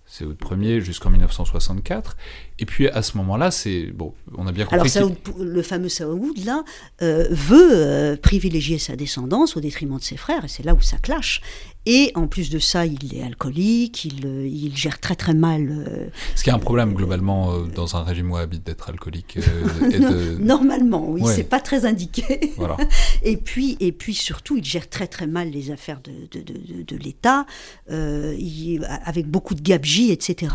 Saoud 0.08 0.36
Ier 0.58 0.80
jusqu'en 0.80 1.10
1964. 1.10 2.16
Et 2.58 2.64
puis 2.64 2.88
à 2.88 3.02
ce 3.02 3.16
moment-là, 3.18 3.50
c'est 3.50 3.84
bon, 3.92 4.14
on 4.36 4.46
a 4.46 4.52
bien 4.52 4.64
compris. 4.64 4.90
Alors 4.96 5.12
le 5.38 5.62
fameux 5.62 5.88
Saoud 5.88 6.38
là 6.44 6.64
euh, 7.02 7.28
veut 7.30 7.70
euh, 7.72 8.16
privilégier 8.16 8.78
sa 8.78 8.96
descendance 8.96 9.56
au 9.56 9.60
détriment 9.60 9.98
de 9.98 10.02
ses 10.02 10.16
frères, 10.16 10.44
et 10.44 10.48
c'est 10.48 10.64
là 10.64 10.74
où 10.74 10.80
ça 10.80 10.96
clash. 10.98 11.42
Et 11.90 12.12
en 12.14 12.26
plus 12.26 12.50
de 12.50 12.58
ça, 12.58 12.84
il 12.84 13.16
est 13.16 13.22
alcoolique, 13.22 14.04
il, 14.04 14.26
euh, 14.26 14.46
il 14.46 14.76
gère 14.76 15.00
très 15.00 15.16
très 15.16 15.32
mal. 15.32 15.70
Euh, 15.70 16.08
Ce 16.34 16.44
qui 16.44 16.50
est 16.50 16.52
un 16.52 16.58
problème 16.58 16.92
globalement 16.92 17.54
euh, 17.54 17.62
dans 17.62 17.96
un 17.96 18.02
régime 18.02 18.30
wahhabite 18.30 18.62
d'être 18.62 18.90
alcoolique. 18.90 19.38
et 19.90 19.98
de... 19.98 20.36
Normalement, 20.38 21.08
oui, 21.08 21.22
c'est 21.34 21.48
pas 21.48 21.60
très 21.60 21.86
indiqué. 21.86 22.52
Voilà. 22.58 22.76
et, 23.22 23.38
puis, 23.38 23.78
et 23.80 23.92
puis 23.92 24.12
surtout, 24.12 24.58
il 24.58 24.64
gère 24.66 24.90
très 24.90 25.06
très 25.06 25.26
mal 25.26 25.48
les 25.48 25.70
affaires 25.70 26.02
de, 26.02 26.12
de, 26.30 26.44
de, 26.44 26.82
de 26.82 26.96
l'État, 26.96 27.46
avec 27.88 29.26
beaucoup 29.26 29.54
de 29.54 29.62
gabegie, 29.62 30.12
etc. 30.12 30.52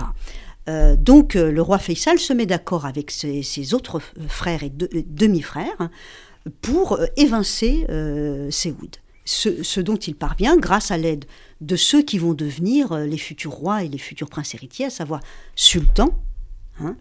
donc 1.00 1.34
le 1.34 1.62
roi 1.62 1.80
Faisal 1.80 2.20
se 2.20 2.32
met 2.32 2.46
d'accord 2.46 2.86
avec 2.86 3.10
ses, 3.10 3.42
ses, 3.42 3.74
autres 3.74 4.00
frères 4.28 4.62
et 4.62 4.72
demi-frères 4.72 5.90
pour 6.62 7.00
évincer 7.18 7.88
Séoud 8.52 8.98
ce, 9.26 9.80
dont 9.80 9.96
il 9.96 10.16
parvient 10.16 10.58
grâce 10.58 10.92
à 10.92 10.98
l'aide 10.98 11.26
de 11.62 11.76
ceux 11.76 12.02
qui 12.02 12.18
vont 12.18 12.34
devenir 12.34 12.92
euh, 12.92 13.06
les 13.06 13.18
futurs 13.18 13.54
rois 13.54 13.84
et 13.84 13.88
les 13.88 13.98
futurs 13.98 14.30
princes 14.30 14.54
héritiers, 14.54 14.86
à 14.86 14.90
savoir 14.90 15.22
Sultan. 15.56 16.18
Hein, 16.80 16.96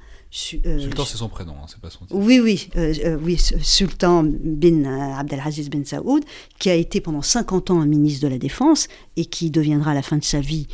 euh, 0.67 0.79
Sultan, 0.79 1.05
c'est 1.05 1.17
son 1.17 1.29
prénom, 1.29 1.55
hein, 1.55 1.67
c'est 1.67 1.81
pas 1.81 1.91
son 1.91 2.05
titre. 2.05 2.15
Oui, 2.15 2.41
oui, 2.41 2.69
euh, 2.77 3.19
oui, 3.23 3.37
Sultan 3.39 4.23
bin 4.25 4.85
Abdelaziz 5.19 5.69
bin 5.69 5.85
Saoud, 5.85 6.25
qui 6.59 6.71
a 6.71 6.75
été 6.75 7.01
pendant 7.01 7.23
50 7.23 7.71
ans 7.71 7.81
un 7.81 7.87
ministre 7.87 8.23
de 8.23 8.29
la 8.29 8.39
Défense 8.39 8.89
et 9.17 9.25
qui 9.25 9.51
deviendra 9.51 9.91
à 9.91 9.95
la 9.95 10.03
fin 10.03 10.17
de 10.17 10.25
sa 10.25 10.41
vie 10.41 10.69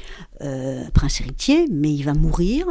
prince 0.95 1.21
héritier, 1.21 1.67
mais 1.71 1.93
il 1.93 2.03
va 2.03 2.15
mourir. 2.15 2.67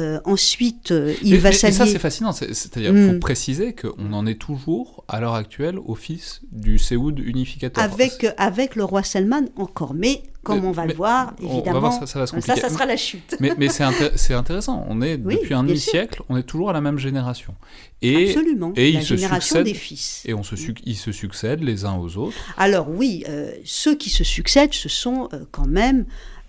Euh, 0.00 0.20
ensuite, 0.24 0.92
euh, 0.92 1.14
il 1.22 1.38
va 1.38 1.52
s'allier. 1.52 1.74
ça, 1.74 1.86
c'est 1.86 1.98
fascinant. 1.98 2.32
C'est-à-dire 2.32 2.92
qu'il 2.92 3.06
faut 3.06 3.14
mm. 3.14 3.20
préciser 3.20 3.74
qu'on 3.74 4.12
en 4.12 4.26
est 4.26 4.40
toujours, 4.40 5.04
à 5.08 5.20
l'heure 5.20 5.34
actuelle, 5.34 5.78
au 5.78 5.94
fils 5.94 6.40
du 6.50 6.78
Séoud 6.78 7.18
unificateur. 7.18 7.82
Avec, 7.84 8.26
avec 8.38 8.76
le 8.76 8.84
roi 8.84 9.02
Salman 9.02 9.42
encore. 9.56 9.92
Mais, 9.94 10.22
comme 10.42 10.64
on 10.64 10.70
va 10.70 10.86
le 10.86 10.94
voir, 10.94 11.34
évidemment, 11.42 11.90
ça, 11.90 12.06
ça, 12.06 12.26
ça, 12.26 12.56
ça, 12.56 12.68
sera 12.70 12.86
la 12.86 12.96
chute. 12.96 13.36
Mais, 13.40 13.52
mais 13.58 13.68
c'est 13.68 14.34
intéressant. 14.34 14.86
On 14.88 15.02
est, 15.02 15.18
depuis 15.18 15.52
un 15.52 15.64
demi-siècle, 15.64 16.22
on 16.28 16.36
est 16.36 16.44
toujours 16.44 16.70
à 16.70 16.72
la 16.72 16.80
même 16.80 16.98
génération. 16.98 17.54
Et, 18.00 18.30
Absolument. 18.30 18.72
Et 18.76 18.92
la 18.92 19.00
ils 19.00 19.04
génération 19.04 19.56
se 19.56 19.62
des 19.62 19.74
fils. 19.74 20.22
Et 20.24 20.32
on 20.32 20.42
se, 20.42 20.54
ils 20.86 20.96
se 20.96 21.12
succèdent 21.12 21.62
les 21.62 21.84
uns 21.84 21.96
aux 21.96 22.16
autres. 22.16 22.36
Alors 22.56 22.88
oui, 22.88 23.24
euh, 23.28 23.52
ceux 23.64 23.94
qui 23.94 24.08
se 24.08 24.24
succèdent, 24.24 24.72
ce 24.72 24.88
sont 24.88 25.28
quand 25.50 25.66
même 25.66 26.06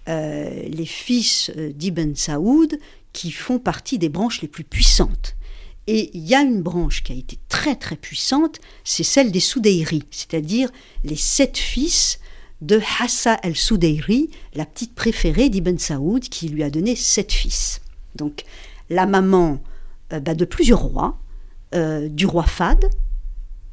les 0.08 0.86
fils 0.86 1.52
d'Ibn 1.76 2.16
Saoud 2.16 2.78
qui 3.14 3.32
font 3.32 3.60
partie 3.60 3.98
des 3.98 4.10
branches 4.10 4.42
les 4.42 4.48
plus 4.48 4.64
puissantes. 4.64 5.36
Et 5.88 6.12
il 6.16 6.28
y 6.28 6.36
a 6.36 6.42
une 6.42 6.62
branche 6.62 7.04
qui 7.04 7.12
a 7.12 7.16
été 7.16 7.40
très 7.50 7.76
très 7.76 7.96
puissante, 7.96 8.60
c'est 8.84 9.04
celle 9.04 9.32
des 9.32 9.40
Soudeyri, 9.40 10.04
c'est-à-dire 10.12 10.70
les 11.04 11.16
sept 11.16 11.58
fils 11.58 12.20
de 12.62 12.80
Hassa 13.00 13.40
el-Soudeyri, 13.42 14.30
la 14.54 14.66
petite 14.66 14.94
préférée 14.94 15.50
d'Ibn 15.50 15.78
Saoud, 15.80 16.22
qui 16.22 16.50
lui 16.50 16.64
a 16.64 16.70
donné 16.70 16.96
sept 16.96 17.32
fils. 17.32 17.82
Donc 18.16 18.44
la 18.90 19.08
maman 19.08 19.60
euh, 20.14 20.20
bah, 20.20 20.36
de 20.36 20.46
plusieurs 20.46 20.82
rois, 20.82 21.18
euh, 21.74 22.08
du 22.08 22.26
roi 22.26 22.44
Fad, 22.44 22.90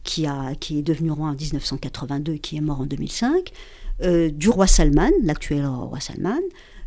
qui, 0.02 0.26
a, 0.26 0.54
qui 0.54 0.78
est 0.78 0.82
devenu 0.82 1.10
roi 1.10 1.28
en 1.28 1.34
1982 1.34 2.34
et 2.34 2.38
qui 2.38 2.56
est 2.56 2.60
mort 2.62 2.80
en 2.80 2.86
2005, 2.86 3.52
euh, 4.02 4.30
du 4.30 4.48
roi 4.48 4.66
Salman, 4.66 5.10
l'actuel 5.22 5.66
roi 5.66 6.00
Salman, 6.00 6.40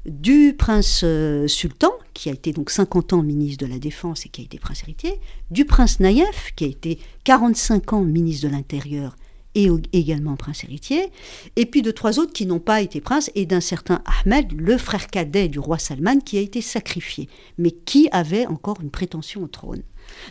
du 0.06 0.56
prince 0.58 1.02
euh, 1.04 1.48
sultan, 1.48 1.92
qui 2.14 2.30
a 2.30 2.34
été 2.34 2.54
donc 2.54 2.70
50 2.70 3.14
ans 3.14 3.24
ministre 3.24 3.66
de 3.66 3.72
la 3.72 3.80
Défense 3.80 4.26
et 4.26 4.30
qui 4.30 4.42
a 4.42 4.44
été 4.44 4.58
prince 4.58 4.84
héritier, 4.84 5.20
du 5.52 5.66
prince 5.66 6.00
Naïef, 6.00 6.54
qui 6.56 6.66
a 6.66 6.68
été 6.68 7.00
45 7.24 7.94
ans 7.94 8.02
ministre 8.02 8.48
de 8.48 8.54
l'Intérieur 8.54 9.16
et 9.54 9.68
également 9.92 10.38
prince 10.38 10.64
héritier, 10.64 11.12
et 11.58 11.66
puis 11.66 11.82
de 11.82 11.92
trois 11.92 12.20
autres 12.20 12.32
qui 12.32 12.46
n'ont 12.46 12.62
pas 12.62 12.82
été 12.82 13.02
princes, 13.02 13.30
et 13.36 13.46
d'un 13.46 13.60
certain 13.60 14.02
Ahmed, 14.06 14.54
le 14.54 14.78
frère 14.78 15.08
cadet 15.08 15.50
du 15.50 15.60
roi 15.60 15.78
Salman, 15.78 16.20
qui 16.20 16.38
a 16.38 16.42
été 16.42 16.62
sacrifié, 16.62 17.28
mais 17.58 17.72
qui 17.72 18.08
avait 18.14 18.48
encore 18.48 18.80
une 18.82 18.92
prétention 18.92 19.44
au 19.44 19.48
trône. 19.48 19.84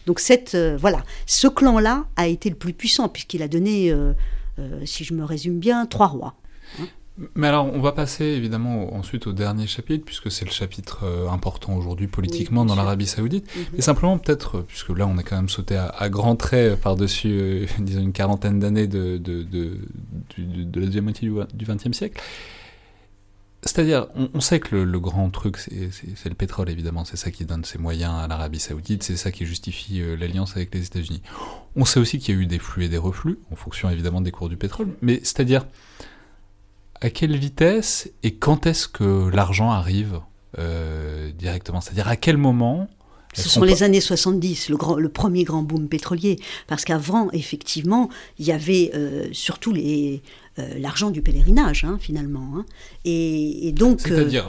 Donc 0.07 0.21
cette, 0.21 0.55
euh, 0.55 0.77
voilà, 0.79 1.05
ce 1.27 1.49
clan-là 1.49 2.07
a 2.17 2.29
été 2.29 2.49
le 2.49 2.57
plus 2.57 2.73
puissant, 2.73 3.11
puisqu'il 3.11 3.43
a 3.43 3.49
donné, 3.49 3.93
euh, 3.93 4.15
si 4.87 5.05
je 5.05 5.13
me 5.13 5.25
résume 5.25 5.59
bien, 5.59 5.85
trois 5.85 6.07
rois. 6.07 6.35
Mais 7.35 7.49
alors, 7.49 7.67
on 7.67 7.81
va 7.81 7.93
passer 7.93 8.25
évidemment 8.25 8.95
ensuite 8.95 9.27
au 9.27 9.33
dernier 9.33 9.67
chapitre, 9.67 10.05
puisque 10.05 10.31
c'est 10.31 10.45
le 10.45 10.51
chapitre 10.51 11.05
euh, 11.05 11.29
important 11.29 11.77
aujourd'hui 11.77 12.07
politiquement 12.07 12.65
dans 12.65 12.75
l'Arabie 12.75 13.07
Saoudite. 13.07 13.47
Et 13.57 13.77
mhm. 13.77 13.81
simplement, 13.81 14.19
peut-être, 14.19 14.59
euh, 14.59 14.65
puisque 14.67 14.91
là 14.91 15.07
on 15.07 15.19
est 15.19 15.23
quand 15.23 15.37
même 15.37 15.49
sauté 15.49 15.77
à, 15.77 16.09
grands 16.09 16.37
traits 16.37 16.81
par-dessus, 16.81 17.29
euh, 17.31 17.67
disons, 17.79 18.01
une 18.01 18.13
quarantaine 18.13 18.59
d'années 18.59 18.87
de, 18.87 19.19
de, 19.19 19.43
de, 19.43 19.77
de, 20.39 20.81
la 20.81 20.87
deuxième 20.87 21.05
moitié 21.05 21.29
du 21.29 21.65
XXe 21.65 21.93
siècle. 21.93 22.23
C'est-à-dire, 23.63 24.07
on, 24.33 24.41
sait 24.41 24.59
que 24.59 24.75
le, 24.75 25.01
grand 25.01 25.29
truc, 25.29 25.59
c'est 25.59 26.29
le 26.31 26.35
pétrole, 26.35 26.71
évidemment. 26.71 27.05
C'est 27.05 27.19
ça 27.19 27.31
qui 27.31 27.45
donne 27.45 27.63
ses 27.63 27.77
moyens 27.77 28.15
à 28.15 28.27
l'Arabie 28.27 28.59
Saoudite, 28.59 29.03
c'est 29.03 29.19
ça 29.19 29.31
qui 29.31 29.45
justifie 29.45 30.01
l'alliance 30.19 30.57
avec 30.57 30.75
les 30.75 30.87
États-Unis. 30.87 31.21
On 31.77 31.85
sait 31.85 32.01
aussi 32.01 32.19
qu'il 32.19 32.35
y 32.35 32.39
a 32.39 32.41
eu 32.41 32.47
des 32.47 32.59
flux 32.59 32.85
et 32.87 32.89
des 32.89 32.97
reflux, 32.97 33.39
en 33.53 33.57
fonction 33.57 33.91
évidemment 33.91 34.23
des 34.23 34.31
cours 34.31 34.49
du 34.49 34.57
pétrole. 34.57 34.89
Mais 35.03 35.21
c'est-à-dire, 35.25 35.67
à 37.01 37.11
quelle 37.11 37.37
vitesse 37.37 38.11
et 38.23 38.35
quand 38.35 38.67
est-ce 38.67 38.89
que 38.89 39.29
l'argent 39.29 39.71
arrive 39.71 40.21
euh, 40.59 41.31
directement? 41.33 41.81
C'est-à-dire 41.81 42.09
à 42.09 42.17
quel 42.17 42.37
moment 42.37 42.89
ce 43.33 43.49
sont 43.49 43.63
les 43.63 43.85
années 43.85 44.01
70, 44.01 44.71
le, 44.71 44.77
grand, 44.77 44.97
le 44.97 45.09
premier 45.09 45.45
grand 45.45 45.63
boom 45.63 45.89
pétrolier. 45.89 46.37
Parce 46.67 46.85
qu'avant, 46.85 47.31
effectivement, 47.31 48.09
il 48.41 48.47
y 48.47 48.53
avait 48.53 48.91
euh, 48.95 49.29
surtout 49.31 49.73
les, 49.73 50.21
euh, 50.59 50.69
l'argent 50.79 51.11
du 51.11 51.23
pèlerinage, 51.23 51.85
hein, 51.85 51.97
finalement. 52.01 52.57
Hein. 52.57 52.65
Et, 53.05 53.73
donc, 53.73 54.01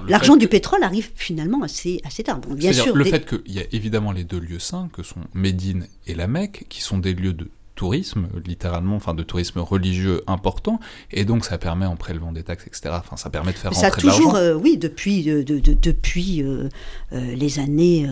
l'argent 0.07 0.35
du 0.35 0.47
pétrole 0.47 0.81
arrive 0.83 1.11
finalement 1.15 1.61
assez, 1.61 2.01
assez 2.03 2.23
tard. 2.23 2.39
bien 2.39 2.73
sûr, 2.73 2.95
le 2.95 3.05
fait 3.05 3.25
qu'il 3.25 3.53
y 3.53 3.59
a 3.59 3.65
évidemment 3.71 4.11
les 4.11 4.23
deux 4.23 4.39
lieux 4.39 4.59
saints, 4.59 4.89
que 4.91 5.03
sont 5.03 5.21
Médine 5.35 5.87
et 6.07 6.15
la 6.15 6.25
Mecque, 6.25 6.65
qui 6.69 6.81
sont 6.81 6.97
des 6.97 7.13
lieux 7.13 7.33
de 7.33 7.49
tourisme, 7.82 8.28
littéralement, 8.46 8.96
enfin 8.96 9.15
de 9.15 9.24
tourisme 9.24 9.58
religieux 9.58 10.22
important, 10.28 10.80
et 11.10 11.26
donc 11.26 11.46
ça 11.46 11.58
permet 11.58 11.88
en 11.88 11.96
prélevant 11.96 12.32
des 12.32 12.44
taxes, 12.44 12.67
etc. 12.67 12.94
Enfin, 13.00 13.17
ça 13.17 13.32
permet 13.32 13.54
de 13.54 13.58
faire 13.58 13.74
ça 13.74 13.88
rentrer 13.88 14.04
toujours, 14.04 14.36
euh, 14.36 14.54
oui, 14.54 14.78
depuis 14.78 15.28
euh, 15.32 15.44
de, 15.44 15.60
depuis 15.60 16.44
euh, 16.44 16.70
les 17.12 17.58
années 17.58 18.08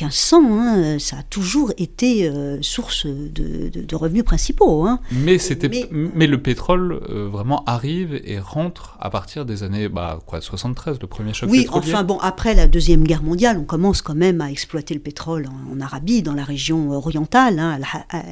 1500, 0.00 0.42
hein, 0.42 0.98
ça 0.98 1.18
a 1.18 1.22
toujours 1.22 1.72
été 1.78 2.32
source 2.62 3.06
de, 3.06 3.94
revenus 3.94 4.24
principaux. 4.24 4.86
Hein. 4.86 4.98
Mais 5.12 5.38
c'était, 5.38 5.70
mais... 5.92 6.26
le 6.26 6.42
pétrole 6.42 6.94
vraiment 7.30 7.62
arrive 7.66 8.20
et 8.24 8.40
rentre 8.40 8.96
à 8.98 9.08
partir 9.08 9.44
des 9.44 9.62
années, 9.62 9.88
bah 9.88 10.18
quoi, 10.26 10.40
73, 10.40 10.98
le 11.00 11.06
premier 11.06 11.32
choc 11.32 11.48
oui, 11.48 11.68
enfin 11.70 12.02
bon, 12.02 12.18
après 12.18 12.54
la 12.54 12.66
deuxième 12.66 13.04
guerre 13.04 13.22
mondiale, 13.22 13.56
on 13.56 13.64
commence 13.64 14.02
quand 14.02 14.16
même 14.16 14.40
à 14.40 14.50
exploiter 14.50 14.94
le 14.94 15.00
pétrole 15.00 15.46
en, 15.70 15.80
Arabie, 15.80 16.22
dans 16.22 16.34
la 16.34 16.44
région 16.44 16.90
orientale, 16.90 17.60
hein, 17.60 17.78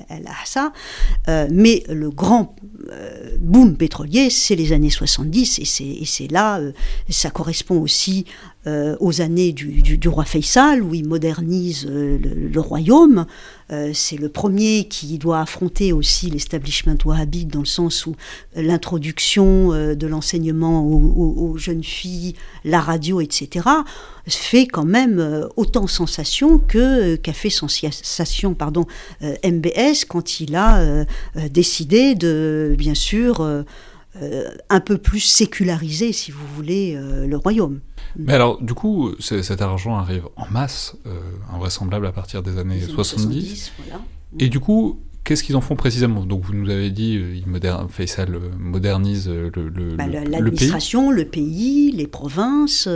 Al-Hassa. 0.09 0.73
Euh, 1.29 1.49
mais 1.51 1.83
le 1.89 2.11
grand 2.11 2.57
euh, 2.91 3.37
boom 3.41 3.77
pétrolier, 3.77 4.31
c'est 4.31 4.57
les 4.57 4.73
années 4.73 4.91
70, 4.91 5.59
et 5.61 6.05
c'est 6.05 6.31
là, 6.31 6.59
euh, 6.59 6.73
ça 7.09 7.31
correspond 7.31 7.81
aussi 7.81 8.27
aux 9.01 9.23
années 9.23 9.53
du, 9.53 9.99
roi 10.07 10.27
Faisal, 10.27 10.83
où 10.83 10.93
il 10.95 11.09
modernise 11.09 11.89
le, 11.89 12.61
royaume. 12.61 13.25
C'est 13.93 14.17
le 14.17 14.29
premier 14.29 14.89
qui 14.89 15.19
doit 15.19 15.41
affronter 15.41 15.93
aussi 15.93 16.29
l'establishment 16.31 16.97
wahhabite, 17.05 17.49
dans 17.49 17.61
le 17.61 17.67
sens 17.67 18.07
où 18.07 18.17
l'introduction 18.57 19.69
de 19.71 20.07
l'enseignement 20.07 20.85
aux, 20.85 21.57
jeunes 21.57 21.85
filles, 21.85 22.35
la 22.65 22.81
radio, 22.81 23.21
etc., 23.21 23.69
fait 24.27 24.67
quand 24.67 24.85
même 24.85 25.49
autant 25.57 25.87
sensation 25.87 26.59
que 26.59 27.17
qu'a 27.17 27.33
fait 27.33 27.51
sensation 27.51 28.55
pardon, 28.55 28.87
MBS 29.23 30.05
quand 30.09 30.41
il 30.41 30.55
a 30.57 31.05
décidé 31.51 32.15
de 32.15 32.75
bien 32.77 32.95
sûr, 32.95 33.41
euh, 33.41 33.63
euh, 34.23 34.51
un 34.69 34.81
peu 34.81 34.99
plus 34.99 35.21
sécularisé, 35.21 36.13
si 36.13 36.33
vous 36.33 36.47
voulez, 36.57 36.95
euh, 36.97 37.27
le 37.27 37.37
royaume. 37.37 37.81
Mais 38.17 38.35
alors, 38.35 38.61
du 38.63 38.75
coup, 38.75 39.13
cet 39.21 39.63
argent 39.63 39.97
arrive 39.97 40.27
en 40.37 40.47
masse, 40.51 40.97
invraisemblable 41.53 42.07
à 42.07 42.13
partir 42.13 42.43
des 42.43 42.59
années 42.59 42.81
70. 42.81 43.73
Et 44.39 44.49
du 44.49 44.61
coup, 44.61 45.01
Qu'est-ce 45.23 45.45
qu'ils 45.45 45.57
en 45.57 45.61
font 45.61 45.77
précisément? 45.77 46.25
Donc 46.25 46.45
vous 46.45 46.55
nous 46.55 46.71
avez 46.71 46.91
dit, 46.91 47.17
euh, 47.17 47.37
il 47.37 47.45
Faisal 47.91 48.35
euh, 48.35 48.41
modernise 48.59 49.29
euh, 49.29 49.51
le, 49.55 49.69
le, 49.69 49.95
bah, 49.95 50.07
l'administration, 50.09 51.11
le, 51.11 51.27
pays, 51.27 51.93
les 51.93 52.07
provinces, 52.07 52.89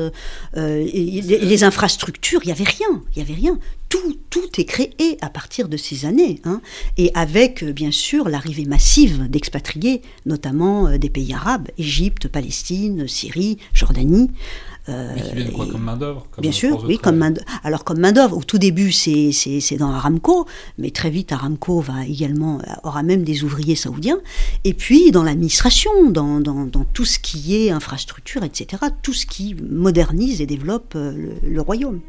les, 0.55 1.65
infrastructures. 1.65 2.41
Il 2.43 2.49
y 2.49 2.53
avait 2.53 2.65
rien, 2.65 3.03
il 3.15 3.19
y 3.19 3.23
avait 3.23 3.35
rien. 3.35 3.59
Tout, 3.95 4.17
tout 4.29 4.49
est 4.59 4.65
créé 4.65 5.19
à 5.21 5.31
partir 5.31 5.69
de 5.69 5.77
ces 5.77 6.05
années, 6.05 6.41
hein. 6.43 6.61
et 6.97 7.13
avec 7.15 7.63
bien 7.63 7.93
sûr 7.93 8.29
l'arrivée 8.29 8.65
massive 8.65 9.29
d'expatriés, 9.29 10.03
notamment 10.27 10.99
des 10.99 11.11
pays 11.11 11.33
arabes, 11.33 11.69
Égypte, 11.79 12.27
Palestine, 12.27 13.07
Syrie, 13.07 13.59
Jordanie. 13.73 14.33
Mais 14.89 15.23
qui 15.23 15.35
viennent 15.37 15.53
quoi, 15.53 15.67
comme 15.67 15.85
main-d'œuvre 15.85 16.27
Bien 16.39 16.51
sûr, 16.51 16.85
oui, 16.85 16.99
comme 16.99 17.19
main 17.19 17.35
Alors, 17.63 17.85
comme 17.85 18.01
main-d'œuvre, 18.01 18.37
au 18.37 18.43
tout 18.43 18.59
début, 18.59 18.91
c'est 18.91 19.77
dans 19.79 19.93
Aramco, 19.93 20.47
mais 20.77 20.91
très 20.91 21.11
vite, 21.11 21.31
Aramco 21.31 21.81
va 21.81 22.05
également, 22.05 22.59
aura 22.83 23.05
même 23.05 23.23
des 23.23 23.45
ouvriers 23.45 23.77
saoudiens. 23.77 24.19
Et 24.65 24.75
puis, 24.75 25.13
dans 25.13 25.23
l'administration, 25.23 26.11
dans, 26.11 26.41
dans, 26.41 26.65
dans, 26.65 26.85
tout 26.85 27.05
ce 27.05 27.21
qui 27.21 27.57
est 27.57 27.71
infrastructure, 27.71 28.43
etc., 28.43 28.83
tout 29.03 29.15
ce 29.15 29.25
qui 29.25 29.55
modernise 29.55 30.41
et 30.41 30.47
développe 30.47 30.95
euh, 30.97 31.33
le 31.43 31.61
royaume. 31.61 32.01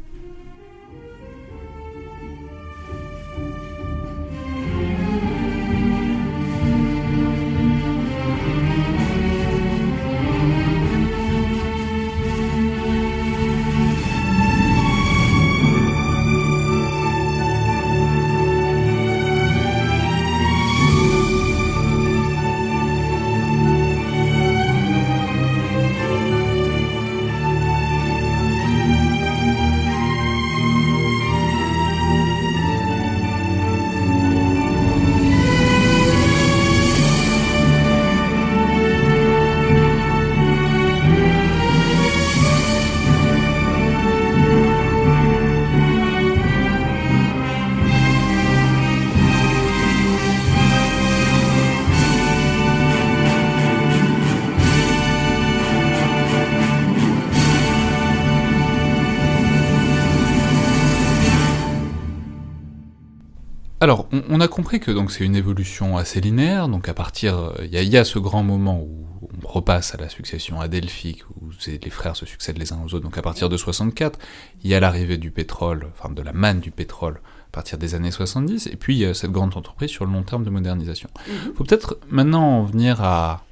On, 64.36 64.40
a 64.40 64.48
compris 64.48 64.80
que 64.80 64.90
donc 64.90 65.10
c'est 65.10 65.24
une 65.24 65.36
évolution 65.36 65.96
assez 65.96 66.20
linéaire. 66.20 66.68
Donc, 66.68 66.88
à 66.88 66.94
partir, 66.94 67.52
il 67.62 67.72
y, 67.72 67.96
a 67.96 68.04
ce 68.04 68.18
grand 68.18 68.42
moment 68.42 68.80
où 68.80 69.06
on 69.42 69.48
repasse 69.48 69.94
à 69.94 69.98
la 69.98 70.08
succession 70.08 70.60
adelphique, 70.60 71.22
où 71.40 71.50
les 71.66 71.90
frères 71.90 72.16
se 72.16 72.26
succèdent 72.26 72.58
les 72.58 72.72
uns 72.72 72.78
aux 72.84 72.94
autres. 72.94 73.04
Donc, 73.04 73.18
à 73.18 73.22
partir 73.22 73.48
de 73.48 73.56
64, 73.56 74.18
il 74.62 74.70
y 74.70 74.74
a 74.74 74.80
l'arrivée 74.80 75.18
du 75.18 75.30
pétrole, 75.30 75.88
enfin 75.96 76.12
de 76.12 76.22
la 76.22 76.32
manne 76.32 76.60
du 76.60 76.70
pétrole 76.70 77.20
à 77.48 77.50
partir 77.52 77.78
des 77.78 77.94
années 77.94 78.10
70, 78.10 78.66
et 78.66 78.76
puis 78.76 78.96
il 78.96 78.98
y 78.98 79.04
a 79.06 79.14
cette 79.14 79.30
grande 79.30 79.56
entreprise 79.56 79.90
sur 79.90 80.04
le 80.04 80.12
long 80.12 80.22
terme 80.22 80.44
de 80.44 80.50
modernisation. 80.50 81.08
Il 81.26 81.32
mhm. 81.32 81.54
faut 81.54 81.64
peut-être 81.64 81.98
maintenant 82.10 82.58
en 82.58 82.62
venir 82.64 83.02
à 83.02 83.45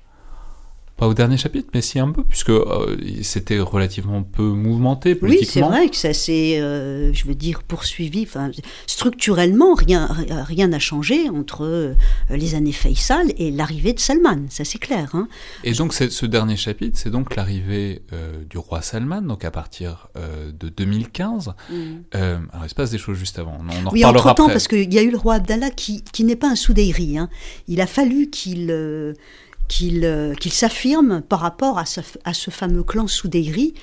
pas 0.97 1.09
au 1.09 1.14
dernier 1.14 1.36
chapitre, 1.36 1.68
mais 1.74 1.80
si 1.80 1.99
un 1.99 2.11
peu, 2.12 2.22
puisque 2.22 2.51
euh, 2.51 2.97
c'était 3.22 3.59
relativement 3.59 4.22
peu 4.22 4.45
mouvementé 4.45 5.16
politiquement. 5.16 5.68
Oui, 5.68 5.72
c'est 5.72 5.78
vrai 5.78 5.88
que 5.88 5.97
ça 5.97 6.12
s'est, 6.12 6.61
euh, 6.61 7.12
je 7.12 7.26
veux 7.26 7.34
dire, 7.34 7.64
poursuivi. 7.64 8.22
Enfin, 8.22 8.53
structurellement, 8.86 9.74
rien 9.74 10.09
rien 10.47 10.68
n'a 10.68 10.78
changé 10.78 11.28
entre 11.28 11.64
euh, 11.64 11.95
les 12.30 12.55
années 12.55 12.70
Faisal 12.70 13.32
et 13.38 13.51
l'arrivée 13.51 13.92
de 13.92 13.99
Salman, 13.99 14.47
ça 14.51 14.64
c'est 14.64 14.78
clair. 14.78 15.11
Hein. 15.14 15.26
Et 15.64 15.72
donc 15.72 15.92
ce 15.95 16.26
dernier 16.26 16.57
chapitre, 16.57 16.97
c'est 16.97 17.11
donc 17.11 17.34
l'arrivée 17.34 18.03
du 18.49 18.59
roi 18.59 18.80
Salman, 18.80 19.22
donc 19.22 19.45
à 19.45 19.51
partir 19.51 20.09
de 20.16 20.68
2015. 20.68 21.55
Mm. 21.70 21.74
alors 22.12 22.64
il 22.64 22.68
se 22.68 22.74
passe 22.74 22.90
des 22.90 22.99
choses 22.99 23.18
juste 23.18 23.38
avant, 23.38 23.59
on 23.59 23.86
en 23.86 23.90
oui, 23.90 24.05
reparlera 24.05 24.30
entre 24.30 24.34
temps, 24.34 24.49
parce 24.49 24.68
qu'il 24.68 24.92
y 24.92 24.99
a 24.99 25.03
eu 25.03 25.11
le 25.11 25.16
roi 25.16 25.34
Abdallah 25.34 25.70
qui, 25.70 26.03
qui 26.12 26.24
n'est 26.24 26.36
pas 26.36 26.49
un 26.49 26.57
Soudeyri. 26.57 27.18
Hein. 27.18 27.28
Il 27.68 27.80
a 27.80 27.86
fallu 27.86 28.30
qu'il 28.30 28.70
euh, 29.82 30.34
qu'il 30.34 30.52
s'affirme 30.52 31.22
par 31.22 31.40
rapport 31.40 31.78
à 31.78 31.84
ce, 31.84 32.50
fameux 32.50 32.82
clan 32.82 33.06
Soudeyri, 33.06 33.74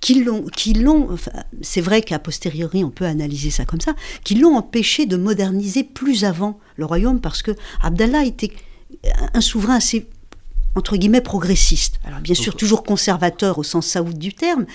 qui 0.00 0.24
l'ont, 0.24 0.44
c'est 1.60 1.80
vrai 1.80 2.02
qu'à 2.02 2.18
posteriori 2.18 2.82
on 2.82 2.90
peut 2.90 3.04
analyser 3.04 3.50
ça 3.50 3.64
comme 3.64 3.80
ça, 3.80 3.94
qui 4.24 4.34
l'ont 4.34 4.56
empêché 4.56 5.06
de 5.06 5.16
moderniser 5.16 5.84
plus 5.84 6.24
avant 6.24 6.58
le 6.76 6.84
royaume 6.84 7.20
parce 7.20 7.42
que 7.42 7.52
Abdallah 7.82 8.24
était 8.24 8.52
un 9.32 9.40
souverain 9.40 9.76
assez 9.76 10.08
entre 10.74 10.96
guillemets 10.96 11.20
progressiste. 11.20 12.00
Alors 12.04 12.20
bien 12.20 12.34
sûr 12.34 12.56
toujours 12.56 12.82
conservateur 12.82 13.58
au 13.58 13.62
sens 13.62 13.86
saoud 13.86 14.18
du 14.18 14.32
terme, 14.32 14.66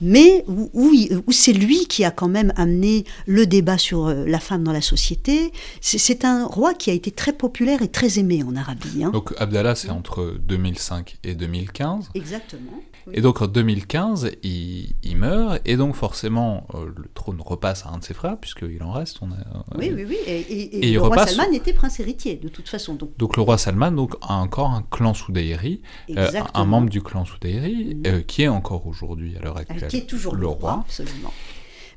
mais 0.00 0.44
où, 0.48 0.70
où, 0.74 1.32
c'est 1.32 1.52
lui 1.52 1.86
qui 1.86 2.04
a 2.04 2.10
quand 2.10 2.28
même 2.28 2.52
amené 2.56 3.04
le 3.26 3.46
débat 3.46 3.78
sur 3.78 4.06
euh, 4.06 4.24
la 4.26 4.40
femme 4.40 4.62
dans 4.62 4.72
la 4.72 4.82
société. 4.82 5.52
C'est 5.80 6.24
un 6.24 6.46
roi 6.46 6.74
qui 6.74 6.90
a 6.90 6.92
été 6.92 7.10
très 7.10 7.32
populaire 7.32 7.82
et 7.82 7.88
très 7.88 8.18
aimé 8.18 8.42
en 8.42 8.56
Arabie. 8.56 9.04
Hein. 9.04 9.10
Donc 9.10 9.32
Abdallah 9.38 9.74
c'est 9.74 9.90
entre 9.90 10.36
2005 10.46 11.16
et 11.24 11.34
2015. 11.34 12.10
Exactement. 12.14 12.82
Et 13.12 13.20
donc 13.20 13.40
en 13.40 13.46
2015, 13.46 14.32
il, 14.42 14.94
meurt, 15.16 15.60
et 15.64 15.76
donc 15.76 15.94
forcément, 15.94 16.66
euh, 16.74 16.86
le 16.96 17.08
trône 17.14 17.40
repasse 17.40 17.86
à 17.86 17.90
un 17.90 17.98
de 17.98 18.04
ses 18.04 18.14
frères, 18.14 18.36
puisqu'il 18.38 18.82
en 18.82 18.92
reste. 18.92 19.18
On 19.22 19.30
a, 19.30 19.34
euh, 19.34 19.78
oui, 19.78 19.92
oui, 19.94 20.06
oui. 20.08 20.16
Et, 20.26 20.92
le 20.92 21.00
roi 21.00 21.26
Salman 21.26 21.52
était 21.52 21.72
prince 21.72 22.00
héritier, 22.00 22.36
de 22.36 22.48
toute 22.48 22.68
façon. 22.68 22.94
Donc, 22.94 23.16
donc 23.16 23.36
le 23.36 23.42
roi 23.42 23.58
Salman 23.58 23.92
donc, 23.92 24.14
a 24.22 24.34
encore 24.34 24.70
un 24.70 24.84
clan 24.90 25.14
Soudayri, 25.14 25.82
euh, 26.10 26.30
un 26.54 26.64
membre 26.64 26.90
du 26.90 27.02
clan 27.02 27.24
Soudayri, 27.24 27.94
mm. 27.94 28.22
qui 28.26 28.42
est 28.42 28.48
encore 28.48 28.86
aujourd'hui, 28.86 29.36
à 29.36 29.40
l'heure 29.40 29.56
actuelle, 29.56 29.88
qui 29.88 29.98
est 29.98 30.06
toujours 30.06 30.34
le, 30.34 30.46
roi. 30.46 30.84
absolument. 30.86 31.32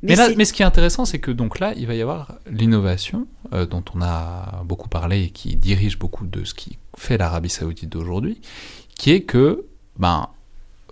Mais, 0.01 0.15
là, 0.15 0.29
mais, 0.37 0.45
ce 0.45 0.53
qui 0.53 0.61
est 0.61 0.65
intéressant, 0.65 1.03
c'est 1.03 1.19
que 1.19 1.31
donc 1.31 1.59
là, 1.59 1.73
il 1.75 1.85
va 1.85 1.93
y 1.93 2.01
avoir 2.01 2.35
l'innovation 2.49 3.27
dont 3.51 3.83
on 3.93 4.01
a 4.01 4.63
beaucoup 4.63 4.87
parlé 4.87 5.23
et 5.23 5.29
qui 5.29 5.57
dirige 5.57 5.99
beaucoup 5.99 6.25
de 6.25 6.45
ce 6.45 6.53
qui 6.53 6.77
fait 6.95 7.17
l'Arabie 7.17 7.49
saoudite 7.49 7.89
d'aujourd'hui, 7.89 8.39
qui 8.95 9.11
est 9.11 9.23
que 9.23 9.65
ben, 9.97 10.29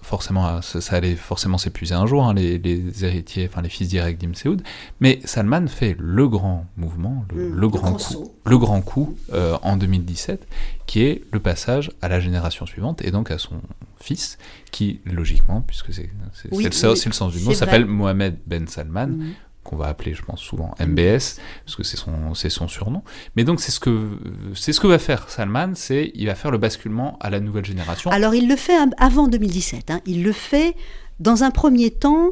forcément, 0.08 0.62
ça, 0.62 0.96
allait 0.96 1.16
forcément 1.16 1.58
s'épuiser 1.58 1.94
un 1.94 2.06
jour, 2.06 2.24
hein, 2.24 2.34
les, 2.34 3.04
héritiers, 3.04 3.50
enfin 3.52 3.62
les 3.62 3.70
fils 3.70 3.90
directs 3.90 4.18
d'Ibn 4.18 4.34
Saoud. 4.34 4.62
Mais 5.02 5.20
Salman 5.26 5.68
fait 5.68 5.98
le 6.00 6.30
grand 6.30 6.66
mouvement, 6.78 7.26
le, 7.36 7.68
grand, 7.68 7.94
coup, 7.94 8.32
le 8.46 8.58
grand 8.58 8.82
coup 8.82 9.18
euh, 9.34 9.58
en 9.64 9.76
2017, 9.76 10.48
qui 10.86 11.04
est 11.04 11.24
le 11.32 11.40
passage 11.42 11.92
à 12.02 12.08
la 12.08 12.22
génération 12.22 12.66
suivante 12.66 13.04
et 13.04 13.12
donc 13.12 13.32
à 13.32 13.38
son 13.38 13.56
fils, 14.00 14.38
qui 14.72 15.02
logiquement, 15.06 15.62
puisque 15.62 15.94
c'est 15.94 16.10
le, 16.52 16.72
sens 16.72 17.34
du 17.34 17.40
mot, 17.40 17.54
s'appelle 17.54 17.86
Mohamed 17.86 18.38
Ben 18.48 18.68
Salman. 18.68 19.08
Mm 19.08 19.34
qu'on 19.68 19.76
va 19.76 19.88
appeler, 19.88 20.14
je 20.14 20.24
pense, 20.24 20.40
souvent 20.40 20.74
MBS, 20.80 21.38
parce 21.66 21.76
que 21.76 21.84
c'est 21.84 21.98
son, 22.50 22.68
surnom. 22.68 23.04
Mais 23.36 23.44
donc, 23.44 23.60
c'est 23.60 23.72
ce 23.72 23.80
que, 23.80 24.18
ce 24.54 24.80
que 24.80 24.88
va 24.88 24.98
faire 24.98 25.30
Salman, 25.30 25.74
c'est 25.76 26.12
il 26.16 26.26
va 26.28 26.36
faire 26.36 26.52
le 26.52 26.58
basculement 26.58 27.18
à 27.20 27.30
la 27.30 27.40
nouvelle 27.40 27.66
génération. 27.66 28.10
Alors, 28.10 28.34
il 28.34 28.48
le 28.48 28.56
fait 28.56 28.78
avant 28.98 29.28
2017. 29.28 29.92
Hein. 29.92 30.02
Il 30.06 30.24
le 30.24 30.32
fait 30.32 30.76
dans 31.20 31.44
un 31.44 31.52
premier 31.52 31.92
temps 31.92 32.32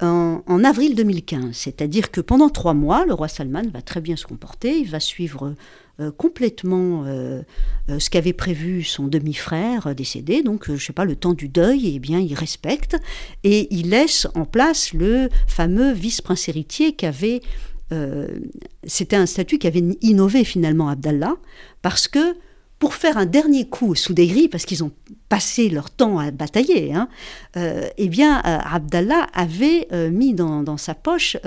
en, 0.00 0.64
avril 0.64 0.94
2015. 0.94 1.50
C'est-à-dire 1.52 2.10
que 2.10 2.20
pendant 2.20 2.48
trois 2.48 2.74
mois, 2.74 3.04
le 3.04 3.14
roi 3.14 3.28
Salman 3.28 3.64
va 3.72 3.82
très 3.82 4.00
bien 4.00 4.16
se 4.16 4.26
comporter, 4.26 4.78
il 4.78 4.88
va 4.88 5.00
suivre 5.00 5.54
euh, 6.00 6.12
complètement 6.12 7.02
euh, 7.06 7.42
euh, 7.90 7.98
ce 7.98 8.08
qu'avait 8.08 8.32
prévu 8.32 8.84
son 8.84 9.08
demi-frère 9.08 9.96
décédé, 9.96 10.44
donc 10.44 10.72
je 10.72 10.76
sais 10.76 10.92
pas, 10.92 11.04
le 11.04 11.16
temps 11.16 11.32
du 11.32 11.48
deuil, 11.48 11.92
eh 11.92 11.98
bien 11.98 12.20
il 12.20 12.34
respecte. 12.34 12.96
Et 13.42 13.66
il 13.74 13.90
laisse 13.90 14.28
en 14.36 14.44
place 14.44 14.92
le 14.92 15.28
fameux 15.48 15.90
vice-prince 15.92 16.48
héritier 16.48 16.92
qu'avait 16.92 17.40
c'était 18.84 19.16
un 19.16 19.24
statut 19.24 19.56
qui 19.56 19.66
avait 19.66 19.82
innové 20.02 20.44
finalement 20.44 20.90
Abdallah, 20.90 21.36
parce 21.80 22.06
que 22.06 22.36
pour 22.78 22.92
faire 22.92 23.16
un 23.16 23.24
dernier 23.24 23.66
coup 23.66 23.94
sous 23.94 24.12
des 24.12 24.26
grilles, 24.26 24.50
parce 24.50 24.66
qu'ils 24.66 24.84
ont 24.84 24.92
passé 25.30 25.70
leur 25.70 25.88
temps 25.88 26.18
à 26.18 26.30
batailler, 26.30 26.92
hein, 26.92 27.08
eh 27.56 28.08
bien, 28.08 28.42
Abdallah 28.44 29.26
avait 29.32 29.88
mis 30.10 30.34
dans, 30.34 30.76
sa 30.76 30.94
poche 30.94 31.38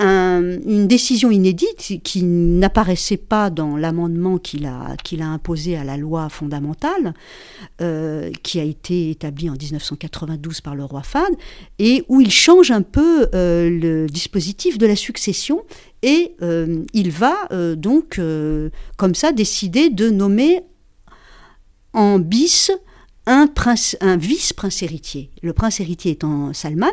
une 0.00 0.86
décision 0.86 1.30
inédite 1.30 2.00
qui 2.04 2.22
n'apparaissait 2.22 3.16
pas 3.16 3.50
dans 3.50 3.76
l'amendement 3.76 4.38
qu'il 4.38 4.66
a, 4.66 4.96
imposé 5.20 5.76
à 5.76 5.84
la 5.84 5.96
loi 5.96 6.28
fondamentale, 6.28 7.14
euh, 7.80 8.30
qui 8.42 8.60
a 8.60 8.62
été 8.62 9.10
établie 9.10 9.50
en 9.50 9.54
1992 9.54 10.60
par 10.60 10.76
le 10.76 10.84
roi 10.84 11.02
Fad, 11.02 11.32
et 11.78 12.04
où 12.08 12.20
il 12.20 12.30
change 12.30 12.70
un 12.70 12.82
peu 12.82 13.28
euh, 13.34 13.68
le 13.68 14.06
dispositif 14.06 14.78
de 14.78 14.86
la 14.86 14.96
succession, 14.96 15.64
et 16.02 16.36
euh, 16.42 16.84
il 16.92 17.10
va 17.10 17.48
donc, 17.74 18.20
comme 18.96 19.14
ça, 19.14 19.32
décider 19.32 19.90
de 19.90 20.10
nommer 20.10 20.60
en 21.92 22.18
bis 22.18 22.70
un, 23.26 23.48
un 24.00 24.16
vice-prince 24.16 24.82
héritier. 24.82 25.30
Le 25.42 25.52
prince 25.52 25.80
héritier 25.80 26.12
étant 26.12 26.52
Salman, 26.52 26.86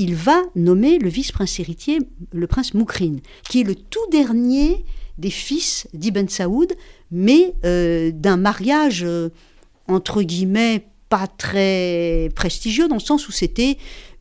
il 0.00 0.14
va 0.14 0.42
nommer 0.56 0.98
le 0.98 1.10
vice-prince 1.10 1.60
héritier, 1.60 1.98
le 2.32 2.46
prince 2.46 2.72
Moukrin, 2.72 3.16
qui 3.48 3.60
est 3.60 3.64
le 3.64 3.74
tout 3.74 4.00
dernier 4.10 4.86
des 5.18 5.28
fils 5.28 5.86
d'Ibn 5.92 6.26
Saoud, 6.26 6.72
mais 7.10 7.52
euh, 7.66 8.10
d'un 8.10 8.38
mariage, 8.38 9.04
euh, 9.04 9.28
entre 9.88 10.22
guillemets, 10.22 10.86
pas 11.10 11.26
très 11.26 12.30
prestigieux, 12.34 12.88
dans 12.88 12.94
le 12.94 13.00
sens 13.00 13.28
où 13.28 13.32
c'était 13.32 13.76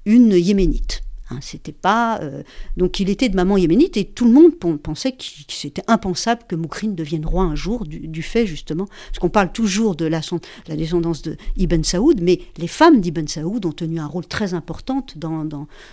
une 0.05 0.33
yéménite. 0.33 1.01
Hein, 1.31 1.37
c'était 1.41 1.71
pas 1.71 2.19
euh, 2.21 2.41
donc 2.75 2.99
il 2.99 3.09
était 3.09 3.29
de 3.29 3.35
maman 3.35 3.57
yéménite 3.57 3.97
et 3.97 4.05
tout 4.05 4.25
le 4.25 4.31
monde 4.31 4.53
pensait 4.79 5.11
que 5.11 5.23
c'était 5.47 5.83
impensable 5.87 6.41
que 6.47 6.55
Moukrin 6.55 6.87
devienne 6.87 7.23
roi 7.25 7.43
un 7.43 7.53
jour 7.53 7.85
du, 7.85 8.23
fait 8.23 8.47
justement 8.47 8.85
parce 8.85 9.19
qu'on 9.19 9.29
parle 9.29 9.51
toujours 9.51 9.95
de 9.95 10.05
la, 10.05 10.21
descendance 10.69 11.21
de 11.21 11.37
Ibn 11.57 11.83
Saoud, 11.83 12.19
mais 12.21 12.39
les 12.57 12.67
femmes 12.67 12.99
d'Ibn 12.99 13.27
Saoud 13.27 13.63
ont 13.65 13.71
tenu 13.71 13.99
un 13.99 14.07
rôle 14.07 14.25
très 14.25 14.55
important 14.55 15.05
dans, 15.15 15.45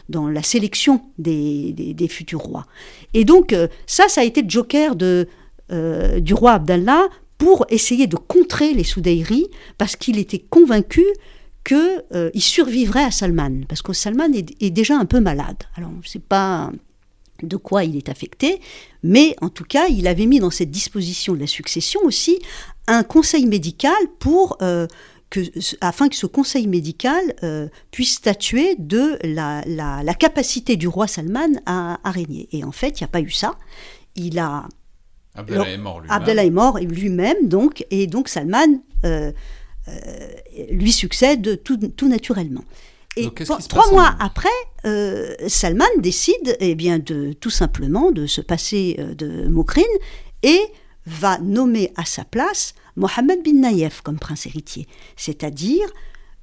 dans, 0.09 0.29
la 0.29 0.43
sélection 0.43 1.03
des, 1.19 1.73
des, 1.73 2.09
futurs 2.09 2.41
rois. 2.41 2.67
Et 3.13 3.25
donc 3.25 3.53
euh, 3.53 3.69
ça, 3.87 4.09
ça 4.09 4.23
a 4.23 4.25
été 4.25 4.43
le 4.43 4.49
joker 4.49 4.97
de, 4.97 5.29
euh, 5.71 6.21
du 6.21 6.33
roi 6.33 6.53
Abdallah 6.53 7.09
pour 7.37 7.67
essayer 7.69 8.07
de 8.07 8.17
contrer 8.17 8.73
les 8.73 8.85
Soudairis 8.85 9.49
parce 9.77 9.97
qu'il 9.97 10.19
était 10.19 10.39
convaincu 10.39 11.05
qu'il 11.67 12.05
euh, 12.15 12.31
survivrait 12.37 13.05
à 13.05 13.11
Salman, 13.11 13.63
parce 13.69 13.83
que 13.83 13.93
Salman 13.93 14.33
est, 14.33 14.71
déjà 14.71 14.97
un 14.97 15.05
peu 15.05 15.21
malade. 15.21 15.65
Alors, 15.75 15.91
on 15.93 15.99
ne 15.99 16.07
sait 16.07 16.19
pas 16.19 16.71
de 17.43 17.57
quoi 17.57 17.85
il 17.85 17.97
est 17.97 18.09
affecté, 18.09 18.61
mais 19.03 19.37
en 19.41 19.49
tout 19.49 19.65
cas, 19.65 19.89
il 19.89 20.07
avait 20.07 20.27
mis 20.27 20.39
dans 20.39 20.51
cette 20.51 20.71
disposition 20.71 21.35
de 21.35 21.41
la 21.41 21.47
succession 21.47 22.01
aussi 22.05 22.39
un 22.87 23.03
conseil 23.03 23.47
médical 23.47 23.97
pour... 24.19 24.59
Euh, 24.63 24.87
que, 25.29 25.41
afin 25.81 26.09
que 26.09 26.15
ce 26.15 26.27
conseil 26.27 26.69
médical 26.69 27.21
euh, 27.43 27.67
puisse 27.91 28.15
statuer 28.15 28.77
de 28.79 29.19
la, 29.25 30.15
capacité 30.15 30.77
du 30.77 30.87
roi 30.87 31.09
Salman 31.09 31.61
à, 31.67 31.99
régner. 32.05 32.49
Et 32.53 32.63
en 32.63 32.71
fait, 32.71 33.01
il 33.01 33.03
n'y 33.03 33.07
a 33.07 33.09
pas 33.09 33.21
eu 33.21 33.31
ça. 33.31 33.59
Il 34.15 34.39
a 34.39 34.69
Abdallah 35.35 35.69
est 35.69 35.79
mort 35.79 36.01
lui-même. 36.01 36.17
Abdallah 36.17 36.45
est 36.45 36.51
mort 36.51 36.79
lui-même, 36.79 37.49
donc, 37.49 37.85
et 37.91 38.07
donc 38.07 38.29
Salman 38.29 38.81
euh, 39.05 39.33
lui 40.71 40.93
succède 40.93 41.63
tout, 41.63 41.77
tout 41.77 42.09
naturellement. 42.09 42.65
Et 43.17 43.31
trois 43.69 43.91
mois 43.91 44.15
après, 44.21 44.49
euh, 44.85 45.35
Salman 45.49 45.87
décide 45.99 46.57
eh 46.61 46.75
bien, 46.75 46.99
de, 46.99 47.33
tout 47.33 47.51
simplement 47.51 48.11
de 48.11 48.27
se 48.27 48.43
passer 48.43 48.97
euh, 48.99 49.15
de 49.15 49.49
Moukrin 49.49 49.83
et 50.43 50.61
va 51.07 51.39
nommer 51.39 51.93
à 51.97 52.05
sa 52.05 52.25
place 52.25 52.75
Mohammed 52.97 53.43
bin 53.43 53.61
Naïef 53.61 54.03
comme 54.03 54.19
prince 54.19 54.47
héritier, 54.47 54.87
c'est-à-dire 55.17 55.87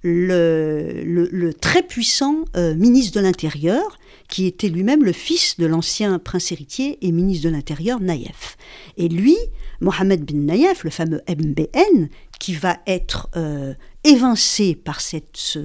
le, 0.03 1.03
le, 1.03 1.53
très 1.53 1.83
puissant 1.83 2.43
ministre 2.55 3.17
de 3.17 3.23
l'Intérieur 3.23 3.97
qui 4.29 4.45
était 4.45 4.69
lui-même 4.69 5.03
le 5.03 5.11
fils 5.11 5.57
de 5.57 5.65
l'ancien 5.65 6.19
prince 6.19 6.51
héritier 6.51 6.97
et 7.01 7.11
ministre 7.11 7.45
de 7.45 7.53
l'Intérieur 7.53 7.99
Naïef. 7.99 8.57
Et 8.97 9.07
lui, 9.09 9.37
Mohamed 9.81 10.23
bin 10.23 10.39
Naïef, 10.39 10.83
le 10.83 10.89
fameux 10.89 11.21
MBN, 11.27 12.07
qui 12.39 12.53
va 12.53 12.77
être 12.87 13.29
euh, 13.35 13.73
évincé 14.03 14.75
par 14.75 15.01
cette, 15.01 15.57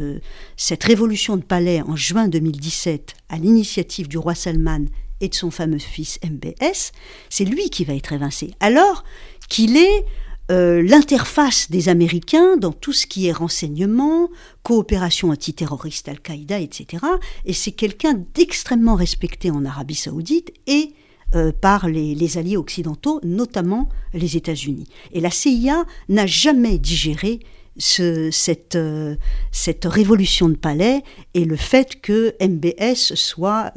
cette 0.56 0.84
révolution 0.84 1.36
de 1.36 1.42
palais 1.42 1.82
en 1.82 1.96
juin 1.96 2.28
2017 2.28 3.14
à 3.28 3.36
l'initiative 3.36 4.08
du 4.08 4.18
roi 4.18 4.34
Salman 4.34 4.84
et 5.20 5.28
de 5.28 5.34
son 5.34 5.50
fameux 5.50 5.78
fils 5.78 6.18
MBS, 6.24 6.92
c'est 7.28 7.44
lui 7.44 7.70
qui 7.70 7.84
va 7.84 7.94
être 7.94 8.12
évincé. 8.12 8.52
Alors 8.60 9.04
qu'il 9.48 9.76
est 9.76 10.04
euh, 10.50 10.82
l'interface 10.82 11.70
des 11.70 11.90
Américains 11.90 12.56
dans 12.56 12.72
tout 12.72 12.94
ce 12.94 13.06
qui 13.06 13.26
est 13.26 13.32
renseignement, 13.32 14.30
coopération 14.62 15.28
antiterroriste 15.28 16.08
Al-Qaïda, 16.08 16.58
etc. 16.58 17.04
Et 17.44 17.52
c'est 17.52 17.72
quelqu'un 17.72 18.14
d'extrêmement 18.34 18.94
respecté 18.94 19.50
en 19.50 19.66
Arabie 19.66 19.94
saoudite 19.94 20.50
et 20.66 20.94
euh, 21.34 21.52
par 21.52 21.86
les, 21.86 22.38
alliés 22.38 22.56
occidentaux, 22.56 23.20
notamment 23.24 23.90
les 24.14 24.38
États-Unis. 24.38 24.88
Et 25.12 25.20
la 25.20 25.30
CIA 25.30 25.84
n'a 26.08 26.26
jamais 26.26 26.78
digéré 26.78 27.40
cette, 27.76 28.74
euh, 28.74 29.16
cette 29.52 29.84
révolution 29.84 30.48
de 30.48 30.56
palais 30.56 31.02
et 31.34 31.44
le 31.44 31.56
fait 31.56 32.00
que 32.00 32.34
MBS 32.40 33.14
soit, 33.14 33.74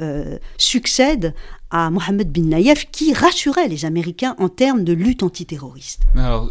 succède 0.56 1.34
à 1.72 1.90
Mohamed 1.90 2.30
bin 2.30 2.42
Nayef 2.42 2.86
qui 2.92 3.14
rassurait 3.14 3.66
les 3.66 3.84
Américains 3.86 4.36
en 4.38 4.48
termes 4.48 4.84
de 4.84 4.92
lutte 4.92 5.22
antiterroriste. 5.22 6.02
Alors, 6.14 6.50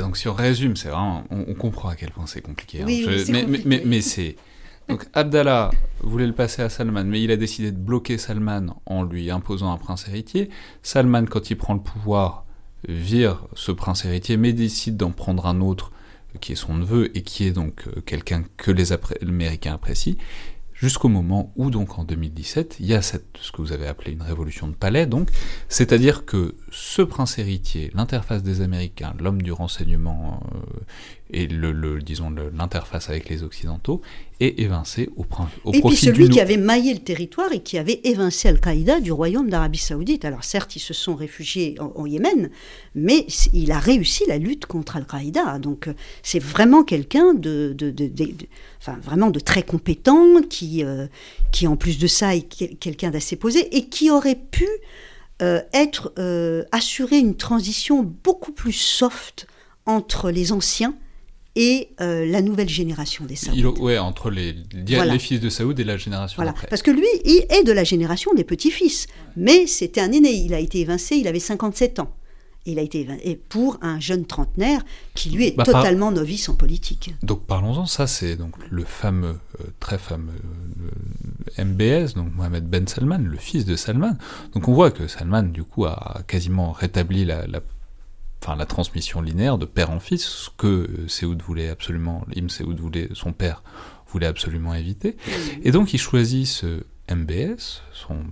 donc 0.00 0.16
si 0.16 0.28
on 0.28 0.32
résume, 0.32 0.76
c'est 0.76 0.88
vraiment, 0.88 1.24
on, 1.30 1.54
comprend 1.54 1.88
à 1.88 1.96
quel 1.96 2.12
point 2.12 2.26
c'est 2.26 2.40
compliqué. 2.40 2.82
Hein. 2.82 2.86
mais, 3.66 3.82
mais, 3.84 4.00
c'est 4.00 4.36
donc 4.88 5.06
Abdallah 5.12 5.70
voulait 6.02 6.26
le 6.26 6.32
passer 6.32 6.62
à 6.62 6.68
Salman, 6.68 7.04
mais 7.04 7.20
il 7.20 7.30
a 7.32 7.36
décidé 7.36 7.72
de 7.72 7.76
bloquer 7.76 8.16
Salman 8.16 8.80
en 8.86 9.02
lui 9.02 9.30
imposant 9.30 9.72
un 9.72 9.76
prince 9.76 10.06
héritier. 10.08 10.50
Salman, 10.82 11.26
quand 11.26 11.50
il 11.50 11.56
prend 11.56 11.74
le 11.74 11.80
pouvoir, 11.80 12.44
vire 12.88 13.46
ce 13.54 13.72
prince 13.72 14.04
héritier, 14.04 14.36
mais 14.36 14.52
décide 14.52 14.96
d'en 14.96 15.10
prendre 15.10 15.46
un 15.46 15.60
autre 15.60 15.92
qui 16.40 16.52
est 16.52 16.56
son 16.56 16.74
neveu 16.74 17.16
et 17.16 17.22
qui 17.22 17.44
est 17.44 17.50
donc 17.50 17.86
euh, 17.88 18.00
quelqu'un 18.02 18.44
que 18.56 18.70
les 18.70 18.92
Américains 18.92 19.74
apprécient 19.74 20.14
jusqu'au 20.80 21.08
moment 21.08 21.52
où, 21.56 21.70
donc 21.70 21.98
en 21.98 22.04
2017, 22.04 22.76
il 22.80 22.86
y 22.86 22.94
a 22.94 23.02
ce 23.02 23.18
que 23.18 23.58
vous 23.58 23.72
avez 23.72 23.86
appelé 23.86 24.12
une 24.12 24.22
révolution 24.22 24.66
de 24.66 24.74
palais, 24.74 25.06
donc, 25.06 25.28
c'est-à-dire 25.68 26.24
que 26.24 26.56
ce 26.70 27.02
prince 27.02 27.38
héritier, 27.38 27.90
l'interface 27.94 28.42
des 28.42 28.60
Américains, 28.60 29.14
l'homme 29.18 29.42
du 29.42 29.50
renseignement 29.50 30.40
euh, 30.54 30.58
et 31.32 31.46
le, 31.46 32.00
disons 32.00 32.30
l'interface 32.30 33.08
avec 33.08 33.28
les 33.28 33.42
Occidentaux 33.42 34.00
est 34.40 34.58
évincé 34.60 35.10
au, 35.16 35.26
au 35.64 35.72
et 35.72 35.80
puis 35.80 35.96
celui 35.96 36.28
qui 36.28 36.40
avait 36.40 36.56
maillé 36.56 36.94
le 36.94 37.00
territoire 37.00 37.52
et 37.52 37.60
qui 37.60 37.76
avait 37.76 38.00
évincé 38.04 38.48
Al-Qaïda 38.48 39.00
du 39.00 39.12
royaume 39.12 39.50
d'Arabie 39.50 39.78
Saoudite. 39.78 40.24
Alors 40.24 40.44
certes, 40.44 40.76
ils 40.76 40.80
se 40.80 40.94
sont 40.94 41.14
réfugiés 41.14 41.76
en, 41.78 42.06
Yémen, 42.06 42.50
mais 42.94 43.26
il 43.52 43.72
a 43.72 43.78
réussi 43.78 44.24
la 44.26 44.38
lutte 44.38 44.66
contre 44.66 44.96
Al-Qaïda. 44.96 45.58
Donc 45.58 45.88
euh, 45.88 45.94
c'est 46.22 46.42
vraiment 46.42 46.84
quelqu'un 46.84 47.34
de, 47.34 47.74
de, 47.76 47.92
enfin, 48.80 48.98
vraiment 49.02 49.30
de 49.30 49.40
très 49.40 49.62
compétent, 49.62 50.40
qui, 50.48 50.84
euh, 50.84 51.06
qui 51.52 51.66
en 51.66 51.76
plus 51.76 51.98
de 51.98 52.06
ça 52.06 52.34
est 52.34 52.42
quelqu'un 52.78 53.10
d'assez 53.10 53.36
posé 53.36 53.76
et 53.76 53.86
qui 53.86 54.10
aurait 54.10 54.40
pu 54.50 54.66
euh, 55.42 55.60
être 55.72 56.12
euh, 56.18 56.64
assurer 56.72 57.18
une 57.18 57.36
transition 57.36 58.02
beaucoup 58.02 58.52
plus 58.52 58.72
soft 58.72 59.46
entre 59.86 60.30
les 60.30 60.52
anciens 60.52 60.94
et 61.56 61.88
euh, 62.00 62.26
la 62.26 62.42
nouvelle 62.42 62.68
génération 62.68 63.24
des 63.24 63.36
Saouds. 63.36 63.74
Oui, 63.80 63.98
entre 63.98 64.30
les, 64.30 64.54
les, 64.72 65.18
fils 65.18 65.40
de 65.40 65.48
Saoud 65.48 65.78
et 65.80 65.84
la 65.84 65.96
génération 65.96 66.36
voilà. 66.36 66.54
Parce 66.68 66.82
que 66.82 66.90
lui, 66.90 67.06
il 67.24 67.44
est 67.48 67.64
de 67.64 67.72
la 67.72 67.84
génération 67.84 68.32
des 68.34 68.44
petits-fils. 68.44 69.06
Mais 69.36 69.66
c'était 69.66 70.00
un 70.00 70.12
aîné. 70.12 70.30
Il 70.30 70.54
a 70.54 70.60
été 70.60 70.80
évincé, 70.80 71.16
il 71.16 71.26
avait 71.26 71.40
57 71.40 71.98
ans. 71.98 72.14
Il 72.66 72.78
a 72.78 72.82
été 72.82 73.06
et 73.24 73.36
pour 73.36 73.78
un 73.80 73.98
jeune 74.00 74.26
trentenaire 74.26 74.82
qui 75.14 75.30
lui 75.30 75.46
est 75.46 75.56
bah, 75.56 75.64
totalement 75.64 76.12
novice 76.12 76.48
en 76.50 76.54
politique. 76.54 77.14
Donc 77.22 77.46
parlons-en, 77.46 77.86
ça 77.86 78.06
c'est 78.06 78.36
donc 78.36 78.54
le 78.68 78.84
fameux, 78.84 79.38
euh, 79.60 79.64
très 79.80 79.96
fameux 79.96 80.32
euh, 81.58 81.64
MBS, 81.64 82.14
donc 82.14 82.34
Mohamed 82.34 82.68
Ben 82.68 82.86
Salman, 82.86 83.18
le 83.18 83.38
fils 83.38 83.64
de 83.64 83.76
Salman. 83.76 84.12
Donc 84.52 84.68
on 84.68 84.74
voit 84.74 84.90
que 84.90 85.08
Salman 85.08 85.44
du 85.44 85.64
coup 85.64 85.86
a 85.86 86.22
quasiment 86.26 86.72
rétabli 86.72 87.24
la, 87.24 87.46
enfin, 88.42 88.56
la 88.56 88.66
transmission 88.66 89.22
linéaire 89.22 89.56
de 89.56 89.66
père 89.66 89.90
en 89.90 90.00
fils, 90.00 90.24
ce 90.24 90.50
que 90.56 90.86
Seoud 91.06 91.40
voulait 91.42 91.70
absolument, 91.70 92.26
Im 92.36 92.46
voulait, 92.76 93.08
son 93.14 93.32
père 93.32 93.62
voulait 94.08 94.26
absolument 94.26 94.74
éviter. 94.74 95.16
Et 95.62 95.70
donc 95.70 95.94
il 95.94 95.98
choisit 95.98 96.46
ce 96.46 96.82
MBS, 97.10 97.82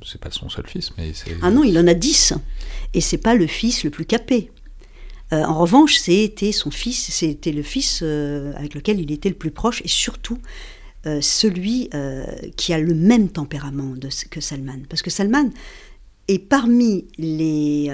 c'est 0.05 0.21
pas 0.21 0.31
son 0.31 0.49
seul 0.49 0.67
fils, 0.67 0.93
mais. 0.97 1.13
Ah 1.43 1.51
non, 1.51 1.65
il 1.65 1.79
en 1.79 1.87
a 1.87 1.95
dix, 1.95 2.33
et 2.95 3.01
c'est 3.01 3.19
pas 3.19 3.35
le 3.35 3.47
fils 3.47 3.85
le 3.85 3.91
plus 3.91 4.07
capé. 4.07 4.51
Euh, 5.33 5.43
en 5.45 5.59
revanche, 5.59 5.97
c'était 5.97 6.53
son 6.53 6.71
fils, 6.71 7.11
c'était 7.13 7.53
le 7.53 7.63
fils 7.63 8.01
euh, 8.03 8.53
avec 8.57 8.75
lequel 8.75 9.01
il 9.01 9.13
était 9.13 9.29
le 9.29 9.35
plus 9.35 9.51
proche, 9.51 9.83
et 9.83 9.89
surtout 9.89 10.39
euh, 11.07 11.21
celui 11.21 11.91
qui 12.57 12.73
a 12.73 12.79
le 12.79 12.95
même 12.95 13.29
tempérament 13.29 13.95
que 14.31 14.41
Salman. 14.41 14.81
Parce 14.89 15.03
que 15.03 15.11
Salman 15.11 15.51
est 16.29 16.39
parmi 16.39 17.07
les, 17.19 17.91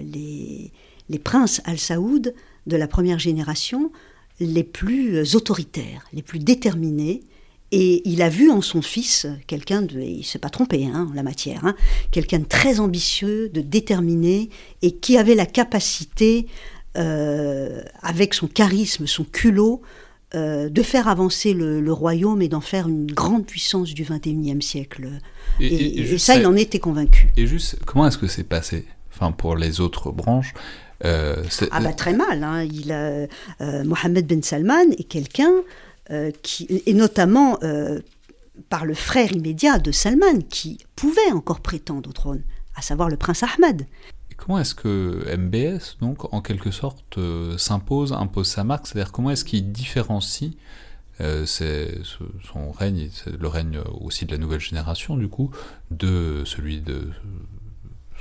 les, 0.00 0.72
les 1.08 1.18
princes 1.18 1.60
al-Saoud 1.64 2.34
de 2.66 2.76
la 2.76 2.88
première 2.88 3.18
génération 3.18 3.92
les 4.40 4.64
plus 4.64 5.34
autoritaires, 5.34 6.04
les 6.12 6.22
plus 6.22 6.38
déterminés, 6.38 7.22
et 7.70 8.08
il 8.08 8.22
a 8.22 8.28
vu 8.28 8.50
en 8.50 8.62
son 8.62 8.80
fils 8.80 9.26
quelqu'un 9.46 9.82
de, 9.82 10.00
il 10.00 10.24
s'est 10.24 10.38
pas 10.38 10.48
trompé 10.48 10.86
hein, 10.86 11.08
en 11.10 11.14
la 11.14 11.22
matière, 11.22 11.64
hein, 11.64 11.74
quelqu'un 12.10 12.38
de 12.38 12.46
très 12.46 12.80
ambitieux, 12.80 13.50
de 13.50 13.60
déterminé, 13.60 14.48
et 14.80 14.92
qui 14.92 15.18
avait 15.18 15.34
la 15.34 15.44
capacité, 15.44 16.46
euh, 16.96 17.82
avec 18.00 18.32
son 18.32 18.46
charisme, 18.46 19.06
son 19.06 19.24
culot, 19.24 19.82
euh, 20.34 20.68
de 20.70 20.82
faire 20.82 21.08
avancer 21.08 21.52
le, 21.52 21.92
royaume 21.92 22.40
et 22.40 22.48
d'en 22.48 22.60
faire 22.60 22.88
une 22.88 23.10
grande 23.10 23.44
puissance 23.44 23.92
du 23.92 24.04
XXIe 24.04 24.62
siècle. 24.62 25.08
Et, 25.60 26.16
ça, 26.18 26.36
il 26.36 26.46
en 26.46 26.56
était 26.56 26.78
convaincu. 26.78 27.28
Et 27.36 27.46
juste, 27.46 27.78
comment 27.84 28.06
est-ce 28.06 28.18
que 28.18 28.26
c'est 28.28 28.44
passé? 28.44 28.86
Enfin, 29.12 29.32
pour 29.32 29.56
les 29.56 29.80
autres 29.80 30.10
branches. 30.10 30.54
Euh, 31.04 31.44
ah 31.70 31.80
bah 31.80 31.92
très 31.92 32.12
mal. 32.12 32.42
Hein. 32.42 32.64
Il 32.64 32.92
a, 32.92 33.26
Mohamed 33.84 34.26
Ben 34.26 34.42
Salman 34.42 34.90
est 34.98 35.04
quelqu'un 35.04 35.52
euh, 36.10 36.30
et 36.68 36.94
notamment 36.94 37.58
euh, 37.62 38.00
par 38.68 38.84
le 38.84 38.94
frère 38.94 39.32
immédiat 39.32 39.78
de 39.78 39.92
Salman, 39.92 40.40
qui 40.48 40.78
pouvait 40.96 41.32
encore 41.32 41.60
prétendre 41.60 42.08
au 42.08 42.12
trône, 42.12 42.42
à 42.76 42.82
savoir 42.82 43.08
le 43.08 43.16
prince 43.16 43.42
Ahmed. 43.42 43.86
comment 44.36 44.58
est-ce 44.58 44.74
que 44.74 45.24
MBS, 45.36 45.98
donc, 46.00 46.32
en 46.32 46.40
quelque 46.40 46.70
sorte, 46.70 47.18
euh, 47.18 47.58
s'impose, 47.58 48.12
impose 48.12 48.48
sa 48.48 48.64
marque? 48.64 48.86
C'est-à-dire, 48.86 49.12
comment 49.12 49.30
est-ce 49.30 49.44
qu'il 49.44 49.70
différencie 49.72 50.52
son 51.20 52.70
règne, 52.70 53.10
le 53.26 53.48
règne 53.48 53.80
aussi 54.00 54.24
de 54.24 54.30
la 54.30 54.38
nouvelle 54.38 54.60
génération, 54.60 55.16
du 55.16 55.28
coup, 55.28 55.50
de 55.90 56.42
celui 56.44 56.80
de 56.80 57.10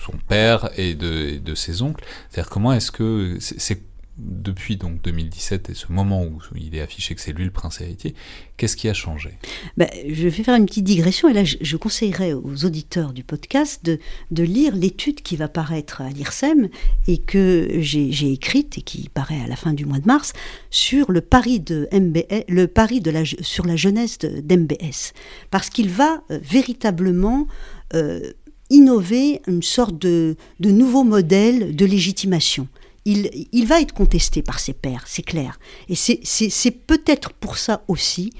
son 0.04 0.14
père 0.28 0.70
et 0.78 0.96
de, 0.96 1.38
de 1.38 1.56
ses 1.56 1.84
oncles? 1.84 2.04
C'est-à-dire, 2.30 2.50
comment 2.50 2.74
est-ce 2.74 2.92
que. 2.92 3.38
c'est 3.40 3.84
depuis 4.18 4.78
donc 4.78 5.02
2017 5.04 5.70
et 5.70 5.74
ce 5.74 5.92
moment 5.92 6.24
où 6.24 6.40
il 6.56 6.76
est 6.76 6.82
affiché 6.82 7.14
que 7.14 7.22
c'est 7.22 7.34
lui 7.34 7.46
le 7.46 7.52
prince 7.52 7.82
héritier, 7.82 8.16
qu'est-ce 8.58 8.76
qui 8.76 8.90
a 8.90 8.94
changé? 8.94 9.38
Ben, 9.78 9.88
Je 10.08 10.28
vais 10.28 10.44
faire 10.44 10.56
une 10.56 10.66
petite 10.66 10.86
digression 10.86 11.30
et 11.30 11.34
là 11.34 11.44
je, 11.44 11.78
conseillerais 11.78 12.34
aux 12.34 12.66
auditeurs 12.66 13.14
du 13.14 13.24
podcast 13.24 13.86
de, 13.86 14.00
de 14.32 14.44
lire 14.44 14.76
l'étude 14.76 15.22
qui 15.22 15.36
va 15.36 15.48
paraître 15.48 16.02
à 16.02 16.10
l'IRSEM 16.10 16.70
et 17.08 17.20
que 17.20 17.70
j'ai 17.80 18.32
écrite 18.32 18.78
et 18.80 18.82
qui 18.82 19.10
paraît 19.10 19.42
à 19.42 19.48
la 19.48 19.56
fin 19.56 19.74
du 19.74 19.86
mois 19.86 20.00
de 20.00 20.08
mars 20.08 20.34
sur 20.72 21.12
le 21.12 21.22
pari 21.22 21.60
de 21.60 21.88
MBS, 21.92 22.46
le 22.48 22.68
pari 22.68 23.02
de 23.02 23.12
la, 23.12 23.24
sur 23.26 23.66
la 23.66 23.76
jeunesse 23.76 24.18
d'MBS 24.20 25.14
parce 25.52 25.70
qu'il 25.70 25.90
va 25.90 26.24
euh, 26.32 26.40
véritablement 26.42 27.48
euh, 27.94 28.32
innover 28.70 29.42
une 29.48 29.64
sorte 29.64 29.98
de, 29.98 30.36
de 30.60 30.72
nouveau 30.72 31.04
modèle 31.04 31.76
de 31.76 31.86
légitimation 31.86 32.68
il, 33.08 33.66
va 33.66 33.82
être 33.82 33.94
contesté 33.94 34.42
par 34.42 34.60
ses 34.60 34.74
pairs, 34.74 35.06
c'est 35.08 35.24
clair. 35.24 35.60
Et 35.88 35.96
c'est 35.96 36.72
peut-être 36.72 37.34
pour 37.34 37.58
ça 37.58 37.84
aussi 37.88 38.32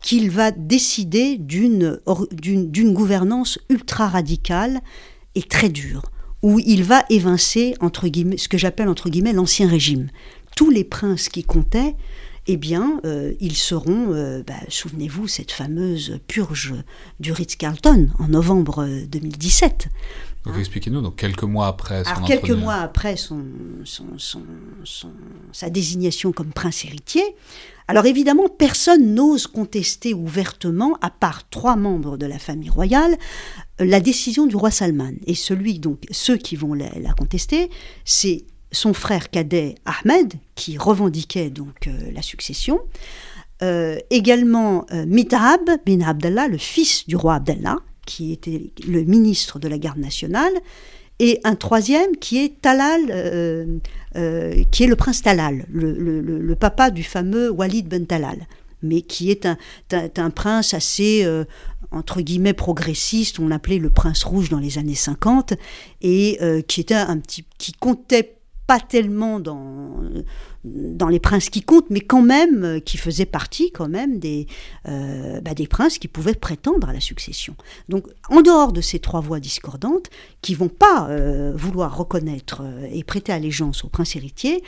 qu'il 0.00 0.30
va 0.30 0.50
décider 0.50 1.36
d'une 1.38 2.92
gouvernance 2.92 3.58
ultra 3.68 4.08
radicale 4.08 4.80
et 5.34 5.42
très 5.42 5.68
dure, 5.68 6.02
où 6.42 6.58
il 6.58 6.84
va 6.84 7.04
évincer 7.10 7.74
entre 7.80 8.08
guillemets, 8.08 8.38
ce 8.38 8.48
que 8.48 8.58
j'appelle 8.58 8.88
entre 8.88 9.08
guillemets 9.08 9.32
l'ancien 9.32 9.68
régime. 9.68 10.08
Tous 10.56 10.70
les 10.70 10.84
princes 10.84 11.28
qui 11.28 11.44
comptaient, 11.44 11.94
eh 12.50 12.56
bien, 12.56 13.00
euh, 13.04 13.34
ils 13.40 13.56
seront, 13.56 14.14
euh, 14.14 14.42
bah, 14.44 14.54
souvenez-vous, 14.68 15.28
cette 15.28 15.52
fameuse 15.52 16.18
purge 16.26 16.74
du 17.20 17.30
Ritz-Carlton 17.30 18.08
en 18.18 18.28
novembre 18.28 18.88
2017. 19.06 19.88
Donc 20.48 20.58
expliquez-nous, 20.58 21.02
donc 21.02 21.16
quelques 21.16 21.42
mois 21.44 21.66
après 21.66 22.04
son 22.04 22.10
Alors, 22.10 22.26
quelques 22.26 22.50
mois 22.50 22.76
après 22.76 23.16
son, 23.16 23.44
sa 25.52 25.68
désignation 25.68 26.32
comme 26.32 26.52
prince 26.52 26.86
héritier, 26.86 27.22
alors 27.86 28.06
évidemment, 28.06 28.48
personne 28.48 29.14
n'ose 29.14 29.46
contester 29.46 30.12
ouvertement, 30.12 30.98
à 31.00 31.10
part 31.10 31.48
trois 31.48 31.76
membres 31.76 32.18
de 32.18 32.26
la 32.26 32.38
famille 32.38 32.68
royale, 32.68 33.16
la 33.78 34.00
décision 34.00 34.46
du 34.46 34.56
roi 34.56 34.70
Salman. 34.70 35.12
Et 35.26 35.34
celui, 35.34 35.78
donc, 35.78 36.04
ceux 36.10 36.36
qui 36.36 36.56
vont 36.56 36.74
la, 36.74 36.88
contester, 37.16 37.70
c'est 38.04 38.44
son 38.72 38.92
frère 38.92 39.30
cadet 39.30 39.74
Ahmed, 39.86 40.34
qui 40.54 40.76
revendiquait 40.76 41.48
donc 41.48 41.86
euh, 41.86 42.10
la 42.12 42.20
succession. 42.20 42.80
Euh, 43.62 43.98
également 44.10 44.86
euh, 44.92 45.06
bin 45.06 46.00
Abdallah, 46.02 46.48
le 46.48 46.58
fils 46.58 47.08
du 47.08 47.16
roi 47.16 47.36
Abdallah, 47.36 47.78
qui 48.08 48.32
était 48.32 48.70
le 48.86 49.04
ministre 49.04 49.58
de 49.58 49.68
la 49.68 49.76
garde 49.76 49.98
nationale, 49.98 50.52
et 51.18 51.40
un 51.44 51.56
troisième 51.56 52.16
qui 52.16 52.38
est 52.38 52.60
Talal, 52.62 53.02
euh, 53.10 53.78
euh, 54.16 54.64
qui 54.70 54.84
est 54.84 54.86
le 54.86 54.96
prince 54.96 55.20
Talal, 55.20 55.66
le, 55.70 56.54
papa 56.54 56.90
du 56.90 57.02
fameux 57.02 57.50
Walid 57.50 57.86
ben 57.86 58.06
Talal, 58.06 58.46
mais 58.82 59.02
qui 59.02 59.30
est 59.30 59.46
un, 59.46 60.30
prince 60.30 60.72
assez, 60.72 61.24
euh, 61.24 61.44
entre 61.90 62.22
guillemets, 62.22 62.54
progressiste, 62.54 63.40
on 63.40 63.48
l'appelait 63.48 63.78
le 63.78 63.90
prince 63.90 64.24
rouge 64.24 64.48
dans 64.48 64.58
les 64.58 64.78
années 64.78 64.94
50, 64.94 65.52
et 66.00 66.38
qui 66.66 66.86
un 66.90 67.18
petit, 67.18 67.44
qui 67.58 67.72
comptait 67.72 68.37
pas 68.68 68.80
tellement 68.80 69.40
dans, 69.40 69.94
dans 70.62 71.08
les 71.08 71.18
princes 71.18 71.48
qui 71.48 71.62
comptent, 71.62 71.88
mais 71.88 72.02
quand 72.02 72.20
même 72.20 72.64
euh, 72.64 72.80
qui 72.80 72.98
faisaient 72.98 73.24
partie 73.24 73.72
quand 73.72 73.88
même 73.88 74.18
des, 74.18 74.46
euh, 74.86 75.40
bah, 75.40 75.54
des 75.54 75.66
princes 75.66 75.98
qui 75.98 76.06
pouvaient 76.06 76.34
prétendre 76.34 76.86
à 76.86 76.92
la 76.92 77.00
succession. 77.00 77.56
Donc 77.88 78.06
en 78.28 78.42
dehors 78.42 78.74
de 78.74 78.82
ces 78.82 78.98
trois 78.98 79.20
voix 79.20 79.40
discordantes, 79.40 80.10
qui 80.42 80.54
vont 80.54 80.68
pas 80.68 81.08
euh, 81.08 81.52
vouloir 81.56 81.96
reconnaître 81.96 82.62
et 82.92 83.02
prêter 83.04 83.32
allégeance 83.32 83.84
au 83.84 83.88
prince 83.88 84.14
héritier, 84.16 84.62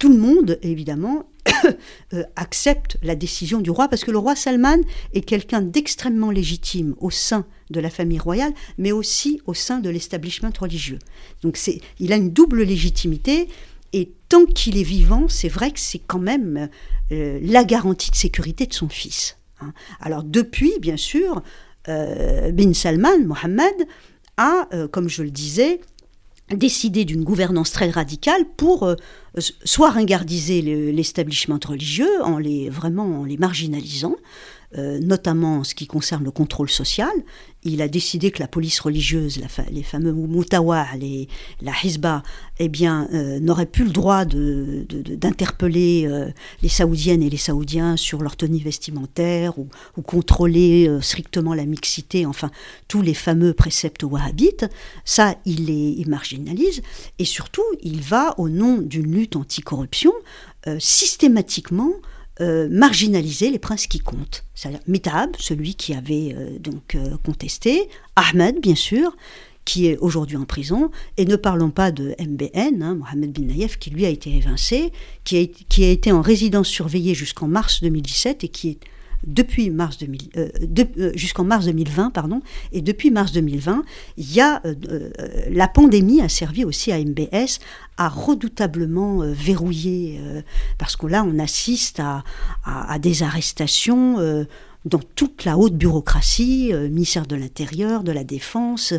tout 0.00 0.08
le 0.08 0.18
monde, 0.18 0.58
évidemment, 0.62 1.24
accepte 2.36 2.96
la 3.02 3.14
décision 3.14 3.60
du 3.60 3.70
roi, 3.70 3.88
parce 3.88 4.04
que 4.04 4.10
le 4.10 4.18
roi 4.18 4.36
Salman 4.36 4.78
est 5.12 5.22
quelqu'un 5.22 5.62
d'extrêmement 5.62 6.30
légitime 6.30 6.94
au 6.98 7.10
sein 7.10 7.44
de 7.70 7.80
la 7.80 7.90
famille 7.90 8.18
royale, 8.18 8.52
mais 8.78 8.92
aussi 8.92 9.40
au 9.46 9.54
sein 9.54 9.78
de 9.78 9.90
l'establishment 9.90 10.52
religieux. 10.58 10.98
Donc 11.42 11.56
c'est, 11.56 11.80
il 11.98 12.12
a 12.12 12.16
une 12.16 12.30
double 12.30 12.62
légitimité, 12.62 13.48
et 13.92 14.12
tant 14.28 14.44
qu'il 14.44 14.76
est 14.76 14.84
vivant, 14.84 15.28
c'est 15.28 15.48
vrai 15.48 15.70
que 15.70 15.78
c'est 15.78 16.00
quand 16.00 16.18
même 16.18 16.68
euh, 17.12 17.38
la 17.42 17.64
garantie 17.64 18.10
de 18.10 18.16
sécurité 18.16 18.66
de 18.66 18.74
son 18.74 18.88
fils. 18.88 19.36
Hein. 19.60 19.72
Alors 20.00 20.24
depuis, 20.24 20.72
bien 20.80 20.96
sûr, 20.96 21.42
euh, 21.88 22.50
Bin 22.50 22.72
Salman, 22.72 23.20
Mohammed, 23.24 23.86
a, 24.36 24.66
euh, 24.72 24.88
comme 24.88 25.08
je 25.08 25.22
le 25.22 25.30
disais, 25.30 25.80
décidé 26.50 27.04
d'une 27.04 27.24
gouvernance 27.24 27.72
très 27.72 27.90
radicale 27.90 28.44
pour 28.56 28.94
soit 29.38 29.90
ringardiser 29.90 30.60
l'establishment 30.92 31.58
religieux 31.66 32.22
en 32.22 32.38
les 32.38 32.68
marginalisant, 33.38 34.16
euh, 34.76 34.98
notamment 34.98 35.58
en 35.58 35.64
ce 35.64 35.74
qui 35.74 35.86
concerne 35.86 36.24
le 36.24 36.32
contrôle 36.32 36.68
social. 36.68 37.12
Il 37.62 37.80
a 37.80 37.86
décidé 37.86 38.32
que 38.32 38.40
la 38.40 38.48
police 38.48 38.80
religieuse, 38.80 39.40
les 39.70 39.82
fameux 39.84 40.12
Moutawa, 40.12 40.84
la 41.62 41.72
Hizba, 41.82 42.24
eh 42.58 42.68
bien, 42.68 43.08
euh, 43.14 43.38
n'aurait 43.38 43.66
plus 43.66 43.84
le 43.84 43.90
droit 43.90 44.24
d'interpeller 44.24 46.06
euh, 46.06 46.28
les 46.62 46.68
Saoudiennes 46.68 47.22
et 47.22 47.30
les 47.30 47.36
Saoudiens 47.36 47.96
sur 47.96 48.20
leur 48.20 48.36
tenue 48.36 48.58
vestimentaire 48.58 49.58
ou, 49.58 49.68
contrôler 50.02 50.90
strictement 51.00 51.54
la 51.54 51.66
mixité, 51.66 52.26
enfin, 52.26 52.50
tous 52.88 53.00
les 53.00 53.14
fameux 53.14 53.54
préceptes 53.54 54.02
wahhabites. 54.02 54.66
Ça, 55.04 55.36
il 55.46 55.66
les 55.66 56.04
marginalise. 56.06 56.82
Et 57.18 57.24
surtout, 57.24 57.62
il 57.82 58.02
va, 58.02 58.34
au 58.38 58.48
nom 58.48 58.78
d'une 58.78 59.10
lutte 59.10 59.36
anticorruption, 59.36 60.12
systématiquement 60.78 61.92
euh, 62.40 62.68
marginaliser 62.68 63.50
les 63.50 63.60
princes 63.60 63.86
qui 63.86 64.00
comptent. 64.00 64.44
C'est-à-dire 64.54 64.80
Mitab, 64.88 65.36
celui 65.38 65.76
qui 65.76 65.94
avait 65.94 66.34
euh, 66.36 66.58
donc 66.58 66.96
euh, 66.96 67.16
contesté, 67.24 67.88
Ahmed, 68.16 68.60
bien 68.60 68.74
sûr, 68.74 69.16
qui 69.64 69.86
est 69.86 69.96
aujourd'hui 69.98 70.36
en 70.36 70.44
prison, 70.44 70.90
et 71.16 71.26
ne 71.26 71.36
parlons 71.36 71.70
pas 71.70 71.92
de 71.92 72.14
MBN, 72.18 72.82
hein, 72.82 72.96
Mohamed 72.96 73.32
bin 73.32 73.46
Naïef, 73.46 73.78
qui 73.78 73.90
lui 73.90 74.04
a 74.04 74.08
été 74.08 74.34
évincé, 74.34 74.92
qui 75.22 75.36
a 75.36 75.88
été 75.88 76.10
en 76.10 76.20
résidence 76.20 76.68
surveillée 76.68 77.14
jusqu'en 77.14 77.46
mars 77.46 77.82
2017 77.82 78.44
et 78.44 78.48
qui 78.48 78.70
est 78.70 78.78
depuis 79.26 79.70
mars 79.70 79.98
2000, 79.98 80.20
euh, 80.36 80.48
euh, 80.98 81.12
jusqu'en 81.14 81.44
mars 81.44 81.66
2020, 81.66 82.10
pardon, 82.10 82.42
et 82.72 82.80
depuis 82.80 83.10
mars 83.10 83.32
2020, 83.32 83.84
il 84.16 84.32
y 84.32 84.40
a, 84.40 84.60
euh, 84.64 85.10
la 85.50 85.68
pandémie 85.68 86.20
a 86.20 86.28
servi 86.28 86.64
aussi 86.64 86.92
à 86.92 86.98
MBS 86.98 87.60
à 87.96 88.08
redoutablement 88.08 89.20
verrouiller, 89.20 90.20
parce 90.78 90.96
que 90.96 91.06
là, 91.06 91.24
on 91.24 91.38
assiste 91.38 92.00
à, 92.00 92.24
à 92.64 92.98
des 92.98 93.22
arrestations 93.22 94.46
dans 94.84 95.00
toute 95.14 95.44
la 95.44 95.56
haute 95.56 95.74
bureaucratie, 95.74 96.72
euh, 96.72 96.88
ministère 96.88 97.26
de 97.26 97.36
l'Intérieur, 97.36 98.04
de 98.04 98.12
la 98.12 98.24
Défense, 98.24 98.92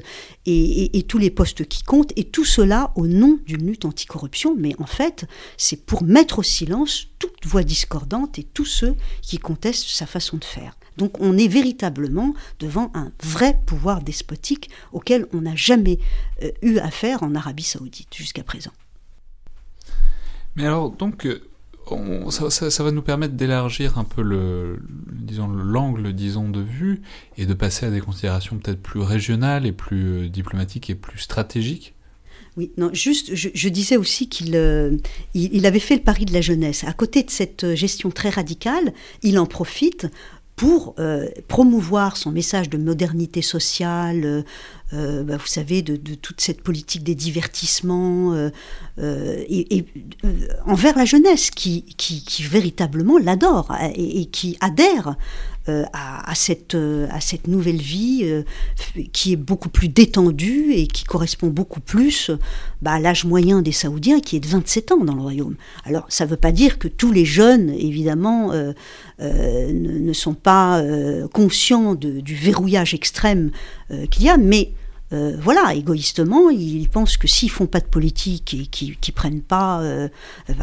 et, 0.45 1.05
tous 1.07 1.17
les 1.17 1.29
postes 1.29 1.67
qui 1.67 1.83
comptent, 1.83 2.13
et 2.15 2.23
tout 2.23 2.45
cela 2.45 2.91
au 2.95 3.07
nom 3.07 3.39
d'une 3.45 3.67
lutte 3.67 3.85
anticorruption, 3.85 4.55
mais 4.57 4.75
en 4.79 4.87
fait, 4.87 5.25
c'est 5.57 5.85
pour 5.85 6.03
mettre 6.03 6.39
au 6.39 6.43
silence 6.43 7.07
toute 7.19 7.45
voix 7.45 7.63
discordante 7.63 8.39
et 8.39 8.43
tous 8.43 8.65
ceux 8.65 8.95
qui 9.21 9.37
contestent 9.37 9.87
sa 9.87 10.05
façon 10.05 10.37
de 10.37 10.43
faire. 10.43 10.75
Donc 10.97 11.19
on 11.19 11.37
est 11.37 11.47
véritablement 11.47 12.33
devant 12.59 12.89
un 12.93 13.11
vrai 13.21 13.59
pouvoir 13.65 14.01
despotique 14.01 14.69
auquel 14.93 15.27
on 15.33 15.41
n'a 15.41 15.55
jamais 15.55 15.99
euh, 16.41 16.51
eu 16.61 16.77
affaire 16.79 17.21
en 17.21 17.35
Arabie 17.35 17.63
saoudite 17.63 18.15
jusqu'à 18.15 18.43
présent. 18.43 18.71
Mais 20.55 20.65
alors, 20.65 20.89
donc, 20.89 21.27
euh, 21.91 22.29
ça, 22.49 22.83
va 22.83 22.91
nous 22.91 23.01
permettre 23.01 23.35
d'élargir 23.35 23.97
un 23.97 24.03
peu 24.03 24.21
le, 24.21 24.79
disons 25.11 25.47
l'angle 25.47 26.13
disons 26.13 26.49
de 26.49 26.61
vue 26.61 27.01
et 27.37 27.45
de 27.45 27.53
passer 27.53 27.85
à 27.85 27.91
des 27.91 28.01
considérations 28.01 28.57
peut-être 28.57 28.81
plus 28.81 29.01
régionales 29.01 29.65
et 29.65 29.71
plus 29.71 30.05
euh, 30.05 30.29
diplomatiques 30.29 30.89
et 30.89 30.95
plus 30.95 31.19
stratégiques. 31.19 31.93
Oui, 32.57 32.71
non, 32.77 32.89
juste, 32.93 33.35
je, 33.35 33.69
disais 33.69 33.97
aussi 33.97 34.29
qu'il 34.29 34.55
euh, 34.55 34.95
il, 35.33 35.65
avait 35.65 35.79
fait 35.79 35.95
le 35.95 36.01
pari 36.01 36.23
de 36.23 36.31
la 36.31 36.39
jeunesse. 36.39 36.85
À 36.85 36.93
côté 36.93 37.21
de 37.23 37.29
cette 37.29 37.75
gestion 37.75 38.11
très 38.11 38.29
radicale, 38.29 38.93
il 39.23 39.37
en 39.39 39.45
profite 39.45 40.07
pour 40.55 40.95
euh, 40.99 41.27
promouvoir 41.47 42.15
son 42.15 42.31
message 42.31 42.69
de 42.69 42.77
modernité 42.77 43.41
sociale, 43.41 44.45
euh, 44.93 45.23
bah, 45.23 45.35
vous 45.37 45.47
savez, 45.47 45.81
de, 45.81 45.97
toute 46.15 46.39
cette 46.39 46.61
politique 46.61 47.03
des 47.03 47.15
divertissements, 47.15 48.33
euh, 48.33 48.49
et, 48.97 49.85
envers 50.65 50.97
la 50.97 51.03
jeunesse 51.03 51.51
qui, 51.51 51.83
qui, 51.97 52.43
véritablement 52.43 53.17
l'adore 53.17 53.75
et, 53.95 54.27
qui 54.27 54.57
adhère 54.61 55.15
à, 55.67 56.35
cette, 56.35 56.77
à 57.09 57.19
cette 57.19 57.47
nouvelle 57.47 57.81
vie 57.81 58.43
qui 59.13 59.33
est 59.33 59.35
beaucoup 59.35 59.69
plus 59.69 59.89
détendue 59.89 60.73
et 60.73 60.85
qui 60.85 61.05
correspond 61.05 61.47
beaucoup 61.47 61.79
plus 61.79 62.29
bah, 62.83 62.93
à 62.93 62.99
l'âge 62.99 63.25
moyen 63.25 63.63
des 63.63 63.71
Saoudiens 63.71 64.19
qui 64.19 64.35
est 64.35 64.39
de 64.39 64.47
27 64.47 64.91
ans 64.91 65.03
dans 65.03 65.15
le 65.15 65.21
royaume. 65.21 65.55
Alors 65.83 66.05
ça 66.07 66.25
ne 66.25 66.29
veut 66.29 66.37
pas 66.37 66.51
dire 66.51 66.77
que 66.77 66.87
tous 66.87 67.11
les 67.11 67.25
jeunes, 67.25 67.71
évidemment, 67.71 68.51
ne, 69.19 69.99
ne, 69.99 70.13
sont 70.13 70.33
pas 70.33 70.83
conscients 71.33 71.95
de, 71.95 72.19
du 72.19 72.35
verrouillage 72.35 72.93
extrême 72.93 73.51
qu'il 74.09 74.23
y 74.23 74.29
a, 74.29 74.37
mais 74.37 74.71
euh, 75.13 75.37
voilà, 75.39 75.73
égoïstement, 75.75 76.49
ils 76.49 76.89
pensent 76.89 77.17
que 77.17 77.27
s'ils 77.27 77.51
font 77.51 77.67
pas 77.67 77.79
de 77.79 77.85
politique 77.85 78.55
et 78.55 78.65
qu'ils 78.65 78.89
ne 79.07 79.13
prennent 79.13 79.41
pas, 79.41 79.81
euh, 79.81 80.09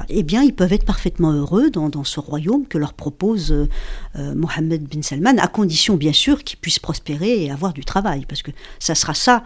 eh 0.08 0.22
bien, 0.24 0.42
ils 0.42 0.54
peuvent 0.54 0.72
être 0.72 0.84
parfaitement 0.84 1.32
heureux 1.32 1.70
dans, 1.70 2.04
ce 2.04 2.18
royaume 2.18 2.66
que 2.66 2.76
leur 2.76 2.92
propose 2.92 3.52
euh, 3.52 4.34
Mohammed 4.34 4.82
bin 4.88 5.02
Salman, 5.02 5.38
à 5.38 5.46
condition, 5.46 5.96
bien 5.96 6.12
sûr, 6.12 6.42
qu'ils 6.42 6.58
puissent 6.58 6.80
prospérer 6.80 7.44
et 7.44 7.50
avoir 7.50 7.72
du 7.72 7.84
travail, 7.84 8.26
parce 8.26 8.42
que 8.42 8.50
ça 8.78 8.94
sera 8.94 9.14
ça. 9.14 9.44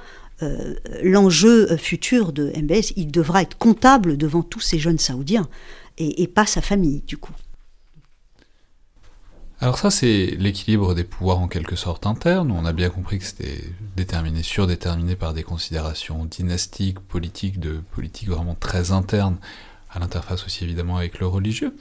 L'enjeu 1.03 1.79
futur 1.79 2.31
de 2.31 2.53
MBS, 2.55 2.93
il 2.97 3.11
devra 3.11 3.41
être 3.41 3.57
comptable 3.57 4.19
devant 4.19 4.43
tous 4.43 4.61
ces 4.61 4.79
jeunes 4.79 4.99
saoudiens 4.99 5.49
et 5.97 6.27
pas 6.27 6.45
sa 6.45 6.61
famille, 6.61 7.03
du 7.07 7.17
coup. 7.17 7.33
Alors 9.61 9.79
ça, 9.79 9.91
c'est 9.91 10.37
l'équilibre 10.39 10.95
des 10.95 11.05
pouvoirs 11.05 11.39
en 11.39 11.49
quelque 11.49 11.77
sorte 11.77 12.07
internes. 12.07 12.51
On 12.51 12.67
a 12.67 12.75
bien 12.75 12.91
compris 12.91 13.19
que 13.19 13.25
c'était 13.25 13.65
déterminé, 13.97 14.43
surdéterminé 14.43 15.17
par 15.17 15.33
des 15.33 15.43
considérations 15.43 16.27
dynastiques, 16.27 17.01
politiques, 17.01 17.59
de 17.59 17.81
politique 17.93 18.29
vraiment 18.29 18.55
très 18.55 18.93
interne, 18.93 19.39
à 19.91 19.99
l'interface 19.99 20.45
aussi 20.45 20.65
évidemment 20.65 20.99
avec 20.99 21.21
le 21.21 21.27
religieux. 21.27 21.75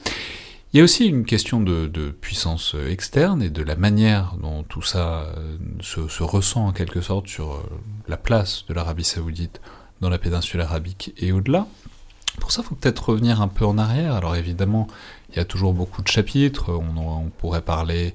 Il 0.72 0.78
y 0.78 0.82
a 0.82 0.84
aussi 0.84 1.06
une 1.06 1.26
question 1.26 1.60
de, 1.60 2.10
puissance 2.22 2.76
externe 2.90 3.42
et 3.42 3.50
de 3.50 3.62
la 3.62 3.76
manière 3.76 4.36
dont 4.42 4.64
tout 4.64 4.82
ça 4.82 5.24
euh, 5.38 5.58
se, 5.82 6.24
ressent 6.24 6.68
en 6.68 6.72
quelque 6.72 7.02
sorte 7.02 7.28
sur 7.28 7.54
euh, 7.54 7.64
la 8.08 8.18
place 8.18 8.66
de 8.68 8.74
l'Arabie 8.74 9.06
saoudite 9.06 9.62
dans 10.02 10.10
la 10.10 10.18
péninsule 10.18 10.62
arabique 10.62 11.14
et 11.18 11.32
au-delà. 11.32 11.68
Pour 12.40 12.52
ça, 12.52 12.62
il 12.62 12.68
faut 12.68 12.76
peut-être 12.76 13.10
revenir 13.10 13.42
un 13.42 13.48
peu 13.48 13.66
en 13.66 13.78
arrière. 13.78 14.14
Alors 14.16 14.36
évidemment, 14.36 14.88
il 15.30 15.38
y 15.38 15.40
a 15.40 15.46
toujours 15.46 15.74
beaucoup 15.74 16.02
de 16.02 16.08
chapitres. 16.08 16.72
On, 16.72 17.30
pourrait 17.38 17.62
parler, 17.62 18.14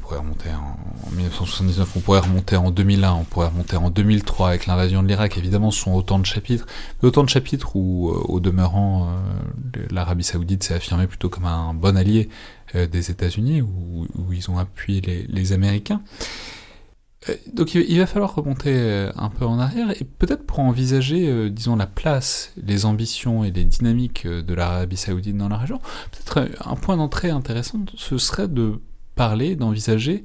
pourrait 0.00 0.18
remonter 0.18 0.50
en, 0.50 1.10
1979, 1.12 1.96
on 1.96 2.00
pourrait 2.00 2.20
remonter 2.20 2.56
en 2.56 2.70
2001, 2.70 3.12
on 3.12 3.24
pourrait 3.24 3.48
remonter 3.48 3.76
en 3.76 3.90
2003 3.90 4.48
avec 4.48 4.66
l'invasion 4.66 5.02
de 5.02 5.08
l'Irak. 5.08 5.36
Évidemment, 5.38 5.70
ce 5.70 5.80
sont 5.80 5.92
autant 5.92 6.18
de 6.18 6.26
chapitres, 6.26 6.66
mais 7.02 7.08
autant 7.08 7.24
de 7.24 7.28
chapitres 7.28 7.76
où, 7.76 8.10
euh, 8.10 8.14
au 8.28 8.40
demeurant, 8.40 9.08
euh, 9.76 9.86
l'Arabie 9.90 10.24
Saoudite 10.24 10.62
s'est 10.62 10.74
affirmée 10.74 11.06
plutôt 11.06 11.28
comme 11.28 11.46
un 11.46 11.74
bon 11.74 11.96
allié 11.96 12.28
des 12.72 13.10
États-Unis, 13.10 13.62
où, 13.62 14.06
ils 14.32 14.48
ont 14.48 14.56
appuyé 14.56 15.26
les 15.28 15.52
Américains. 15.52 16.00
Euh, 17.28 17.34
donc 17.52 17.74
il 17.74 17.98
va 17.98 18.06
falloir 18.06 18.34
remonter 18.34 18.72
euh, 18.72 19.12
un 19.14 19.28
peu 19.28 19.44
en 19.44 19.58
arrière 19.58 19.90
et 19.90 20.04
peut-être 20.04 20.46
pour 20.46 20.60
envisager, 20.60 21.28
euh, 21.28 21.50
disons, 21.50 21.76
la 21.76 21.86
place, 21.86 22.52
les 22.56 22.86
ambitions 22.86 23.44
et 23.44 23.50
les 23.50 23.64
dynamiques 23.64 24.26
de 24.26 24.54
l'Arabie 24.54 24.96
saoudite 24.96 25.36
dans 25.36 25.48
la 25.48 25.58
région, 25.58 25.80
peut-être 26.12 26.48
un 26.66 26.76
point 26.76 26.96
d'entrée 26.96 27.30
intéressant, 27.30 27.80
ce 27.94 28.16
serait 28.16 28.48
de 28.48 28.80
parler, 29.16 29.54
d'envisager, 29.54 30.24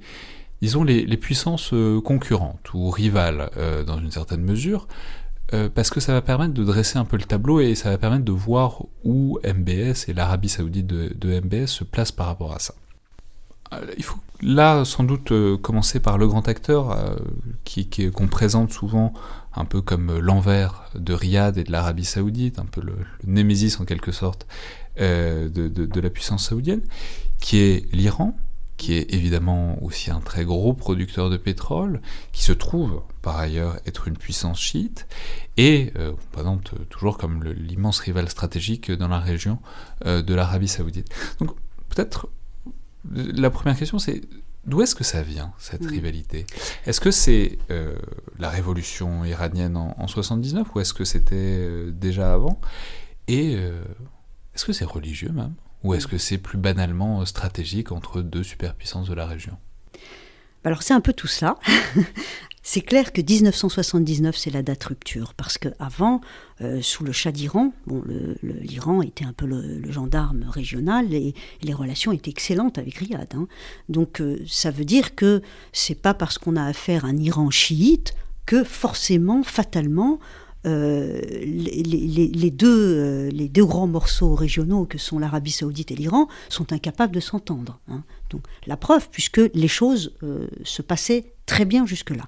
disons, 0.62 0.84
les, 0.84 1.18
puissances 1.18 1.74
concurrentes 2.04 2.74
ou 2.74 2.90
rivales 2.90 3.50
dans 3.86 4.00
une 4.00 4.12
certaine 4.12 4.42
mesure, 4.42 4.88
parce 5.74 5.90
que 5.90 6.00
ça 6.00 6.14
va 6.14 6.22
permettre 6.22 6.54
de 6.54 6.64
dresser 6.64 6.98
un 6.98 7.04
peu 7.04 7.18
le 7.18 7.24
tableau 7.24 7.60
et 7.60 7.76
ça 7.76 7.90
va 7.90 7.98
permettre 7.98 8.24
de 8.24 8.32
voir 8.32 8.84
où 9.04 9.38
MBS 9.44 10.08
et 10.08 10.14
l'Arabie 10.14 10.50
saoudite 10.50 10.88
de 10.88 11.40
MBS 11.42 11.68
se 11.68 11.84
placent 11.84 12.14
par 12.14 12.28
rapport 12.28 12.54
à 12.54 12.60
ça. 12.60 12.74
Euh, 13.74 13.86
il 13.98 14.04
faut 14.04 14.20
là 14.42 14.86
sans 14.86 15.04
doute 15.04 15.32
euh, 15.32 15.58
commencer 15.58 16.00
par 16.00 16.18
le 16.18 16.28
grand 16.28 16.48
acteur 16.48 16.92
euh, 16.92 17.16
qui, 17.64 17.88
qu'on 18.12 18.28
présente 18.28 18.72
souvent 18.72 19.14
un 19.54 19.66
peu 19.66 19.82
comme 19.82 20.20
l'envers 20.20 20.90
de 20.96 21.14
Riyad 21.14 21.58
et 21.58 21.64
de 21.64 21.72
l'Arabie 21.72 22.06
saoudite, 22.06 22.60
un 22.60 22.66
peu 22.66 22.82
le, 22.82 22.96
némésis 23.26 23.80
en 23.80 23.86
quelque 23.86 24.12
sorte 24.12 24.46
de, 24.98 26.00
la 26.02 26.10
puissance 26.10 26.50
saoudienne, 26.50 26.82
qui 27.40 27.60
est 27.60 27.94
l'Iran, 27.94 28.38
qui 28.76 28.96
est 28.96 29.14
évidemment 29.14 29.82
aussi 29.82 30.12
un 30.12 30.20
très 30.20 30.44
gros 30.44 30.74
producteur 30.74 31.30
de 31.30 31.38
pétrole, 31.38 32.02
qui 32.34 32.44
se 32.44 32.52
trouve 32.52 33.02
par 33.22 33.38
ailleurs 33.40 33.78
être 33.86 34.10
une 34.10 34.18
puissance 34.18 34.60
chiite, 34.60 35.08
et 35.56 35.94
on 35.98 36.18
présente 36.34 36.74
toujours 36.90 37.18
comme 37.18 37.42
l'immense 37.46 38.00
rival 38.00 38.30
stratégique 38.30 38.92
dans 38.92 39.08
la 39.08 39.20
région 39.20 39.60
de 40.06 40.34
l'Arabie 40.34 40.68
saoudite. 40.68 41.08
Donc 41.40 41.56
peut-être 41.88 42.28
la 43.14 43.50
première 43.50 43.78
question, 43.78 44.00
c'est 44.00 44.22
d'où 44.66 44.82
est-ce 44.82 44.96
que 44.96 45.04
ça 45.04 45.22
vient, 45.22 45.54
cette 45.60 45.86
rivalité? 45.86 46.46
Est-ce 46.86 47.00
que 47.00 47.12
c'est 47.12 47.58
euh, 47.72 47.96
la 48.40 48.50
révolution 48.50 49.24
iranienne 49.26 49.78
en, 49.78 50.08
79 50.08 50.68
ou 50.76 50.80
est-ce 50.80 50.94
que 50.94 51.06
c'était 51.06 51.36
euh, 51.36 51.92
déjà 51.92 52.34
avant? 52.34 52.60
Et 53.28 53.56
euh, 53.56 53.84
est-ce 54.54 54.66
que 54.66 54.74
c'est 54.74 54.86
religieux 54.86 55.32
même? 55.32 55.54
Ou 55.84 55.94
est-ce 55.94 56.08
que 56.08 56.18
c'est 56.18 56.40
plus 56.40 56.58
banalement 56.58 57.24
stratégique 57.26 57.92
entre 57.92 58.22
deux 58.22 58.44
superpuissances 58.44 59.08
de 59.08 59.14
la 59.14 59.28
région? 59.28 59.58
Alors 60.66 60.84
c'est 60.84 60.94
un 60.94 61.02
peu 61.02 61.14
tout 61.14 61.28
ça. 61.28 61.58
C'est 62.68 62.82
clair 62.82 63.14
que 63.14 63.22
1979, 63.22 64.36
c'est 64.36 64.50
la 64.50 64.64
date 64.64 64.86
rupture, 64.86 65.36
parce 65.36 65.60
qu'avant, 65.60 66.20
euh, 66.62 66.82
sous 66.82 67.04
le 67.04 67.12
Shah 67.12 67.32
d'Iran, 67.32 67.74
bon, 67.86 68.02
l'Iran 68.42 69.04
était 69.04 69.24
un 69.24 69.34
peu 69.34 69.46
le, 69.46 69.92
gendarme 69.92 70.48
régional 70.50 71.14
et, 71.14 71.36
les 71.62 71.74
relations 71.76 72.12
étaient 72.12 72.32
excellentes 72.32 72.80
avec 72.80 72.96
Riyad. 72.96 73.32
Hein. 73.36 73.48
Donc 73.88 74.20
euh, 74.20 74.40
ça 74.48 74.72
veut 74.72 74.84
dire 74.84 75.14
que 75.14 75.44
c'est 75.74 76.02
pas 76.02 76.16
parce 76.16 76.40
qu'on 76.40 76.56
a 76.56 76.64
affaire 76.64 77.06
à 77.06 77.10
un 77.10 77.18
Iran 77.18 77.52
chiite 77.52 78.16
que 78.48 78.64
forcément, 78.64 79.44
fatalement, 79.44 80.20
euh, 80.66 81.22
les, 81.22 82.50
deux, 82.50 83.30
les 83.30 83.48
deux 83.48 83.66
grands 83.66 83.86
morceaux 83.86 84.34
régionaux 84.34 84.86
que 84.86 84.98
sont 84.98 85.20
l'Arabie 85.20 85.52
saoudite 85.52 85.92
et 85.92 85.96
l'Iran 85.96 86.28
sont 86.50 86.74
incapables 86.74 87.14
de 87.14 87.20
s'entendre. 87.20 87.80
Hein. 87.88 88.04
Donc 88.30 88.42
la 88.66 88.78
preuve, 88.78 89.10
puisque 89.10 89.42
les 89.54 89.68
choses 89.68 90.14
se 90.64 90.82
passaient 90.82 91.34
très 91.46 91.66
bien 91.66 91.86
jusque-là. 91.86 92.28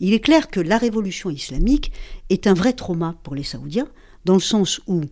Il 0.00 0.14
est 0.14 0.20
clair 0.20 0.48
que 0.48 0.60
la 0.60 0.78
révolution 0.78 1.30
islamique 1.30 1.92
est 2.30 2.46
un 2.46 2.54
vrai 2.54 2.72
trauma 2.72 3.14
pour 3.22 3.34
les 3.34 3.42
Saoudiens, 3.42 3.88
dans 4.24 4.34
le 4.34 4.40
sens 4.40 4.80
où, 4.86 5.02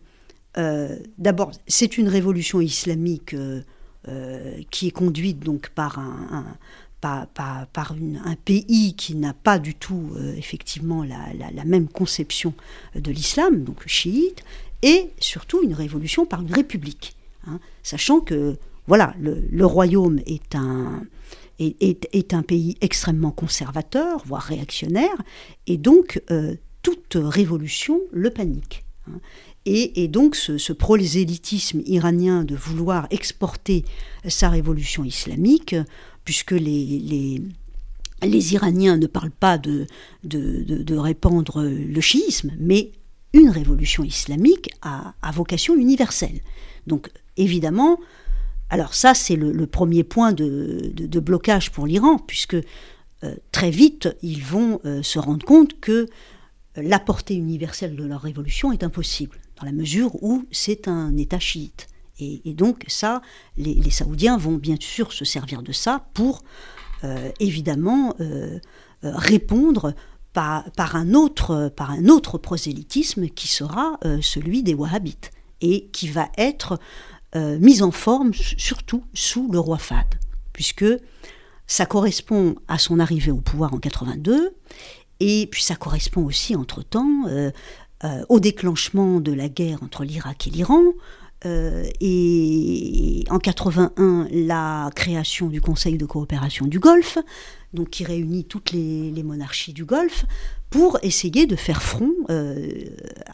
euh, 0.56 0.98
d'abord, 1.18 1.52
c'est 1.66 1.98
une 1.98 2.08
révolution 2.08 2.60
islamique 2.60 3.34
euh, 3.34 3.60
euh, 4.08 4.60
qui 4.70 4.88
est 4.88 4.92
conduite 4.92 5.40
donc 5.40 5.68
par 5.70 5.98
un, 5.98 6.56
par, 7.00 7.26
un 7.92 8.34
pays 8.44 8.94
qui 8.94 9.14
n'a 9.14 9.34
pas 9.34 9.58
du 9.58 9.74
tout 9.74 10.10
effectivement 10.36 11.04
la, 11.04 11.64
même 11.64 11.86
conception 11.86 12.54
de 12.94 13.10
l'islam, 13.12 13.62
donc 13.62 13.86
chiite, 13.86 14.42
et 14.82 15.10
surtout 15.20 15.62
une 15.62 15.74
révolution 15.74 16.24
par 16.24 16.40
une 16.40 16.52
république, 16.52 17.14
hein, 17.46 17.60
sachant 17.82 18.20
que 18.20 18.56
voilà, 18.88 19.14
le 19.20 19.64
royaume 19.64 20.18
est 20.26 20.56
un, 20.56 21.02
est, 21.58 22.34
un 22.34 22.42
pays 22.42 22.76
extrêmement 22.80 23.30
conservateur, 23.30 24.22
voire 24.24 24.42
réactionnaire, 24.42 25.22
et 25.66 25.76
donc 25.76 26.22
euh, 26.30 26.54
toute 26.82 27.16
révolution 27.16 28.00
le 28.12 28.30
panique. 28.30 28.84
Hein. 29.08 29.18
Et, 29.70 30.08
donc 30.08 30.34
ce, 30.34 30.72
prosélytisme 30.72 31.82
iranien 31.84 32.42
de 32.42 32.54
vouloir 32.54 33.06
exporter 33.10 33.84
sa 34.26 34.48
révolution 34.48 35.04
islamique, 35.04 35.76
puisque 36.24 36.52
les, 36.52 37.42
les, 38.22 38.54
Iraniens 38.54 38.96
ne 38.96 39.06
parlent 39.06 39.30
pas 39.30 39.58
de, 39.58 39.86
de, 40.24 40.62
de, 40.62 40.96
répandre 40.96 41.62
le 41.62 42.00
chiisme, 42.00 42.52
mais 42.58 42.92
une 43.34 43.50
révolution 43.50 44.04
islamique 44.04 44.70
a, 44.80 45.12
a 45.20 45.32
vocation 45.32 45.76
universelle. 45.76 46.40
Donc 46.86 47.10
évidemment, 47.36 47.98
alors 48.70 48.94
ça, 48.94 49.14
c'est 49.14 49.36
le, 49.36 49.66
premier 49.66 50.04
point 50.04 50.32
de, 50.32 51.20
blocage 51.20 51.70
pour 51.70 51.86
l'Iran, 51.86 52.18
puisque 52.18 52.56
euh, 53.24 53.34
très 53.50 53.70
vite, 53.70 54.08
ils 54.22 54.42
vont 54.42 54.80
euh, 54.84 55.02
se 55.02 55.18
rendre 55.18 55.44
compte 55.44 55.80
que 55.80 55.92
euh, 55.92 56.06
la 56.76 56.98
portée 56.98 57.34
universelle 57.34 57.96
de 57.96 58.04
leur 58.04 58.20
révolution 58.20 58.70
est 58.70 58.84
impossible, 58.84 59.38
dans 59.58 59.66
la 59.66 59.72
mesure 59.72 60.22
où 60.22 60.44
c'est 60.50 60.86
un 60.86 61.16
État 61.16 61.38
chiite. 61.38 61.88
Et, 62.20 62.52
donc 62.52 62.84
ça, 62.88 63.22
les, 63.56 63.90
Saoudiens 63.90 64.36
vont 64.36 64.56
bien 64.56 64.74
sûr 64.80 65.12
se 65.12 65.24
servir 65.24 65.62
de 65.62 65.70
ça 65.70 66.08
pour, 66.14 66.42
évidemment, 67.38 68.16
répondre 69.02 69.94
par, 70.32 70.96
un 70.96 71.14
autre, 71.14 71.72
par 71.76 71.92
un 71.92 72.08
autre 72.08 72.36
prosélytisme 72.36 73.28
qui 73.28 73.46
sera 73.46 74.00
celui 74.20 74.64
des 74.64 74.74
Wahhabites, 74.74 75.30
et 75.60 75.86
qui 75.92 76.08
va 76.08 76.28
être 76.36 76.80
euh, 77.36 77.58
mise 77.58 77.82
en 77.82 77.90
forme 77.90 78.32
surtout 78.32 79.04
sous 79.12 79.50
le 79.52 79.58
roi 79.58 79.76
Fad, 79.76 80.06
puisque 80.52 80.86
ça 81.66 81.84
correspond 81.84 82.54
à 82.68 82.78
son 82.78 82.98
arrivée 82.98 83.30
au 83.30 83.40
pouvoir 83.40 83.74
en 83.74 83.78
82, 83.78 84.56
et 85.20 85.46
puis 85.50 85.62
ça 85.62 85.76
correspond 85.76 86.24
aussi 86.24 86.56
entre-temps 86.56 87.26
euh, 87.26 87.50
euh, 88.04 88.24
au 88.30 88.40
déclenchement 88.40 89.20
de 89.20 89.32
la 89.32 89.50
guerre 89.50 89.82
entre 89.82 90.04
l'Irak 90.04 90.46
et 90.46 90.50
l'Iran, 90.50 90.82
et 91.44 93.24
en 93.30 93.38
81 93.38 94.26
la 94.32 94.90
création 94.96 95.46
du 95.46 95.60
Conseil 95.60 95.96
de 95.96 96.04
coopération 96.04 96.66
du 96.66 96.80
Golfe, 96.80 97.18
donc 97.74 97.90
qui 97.90 98.04
réunit 98.04 98.44
toutes 98.44 98.72
les, 98.72 99.22
monarchies 99.22 99.72
du 99.72 99.84
Golfe 99.84 100.24
pour 100.70 100.98
essayer 101.02 101.46
de 101.46 101.56
faire 101.56 101.82
front 101.82 102.12
euh, 102.30 102.84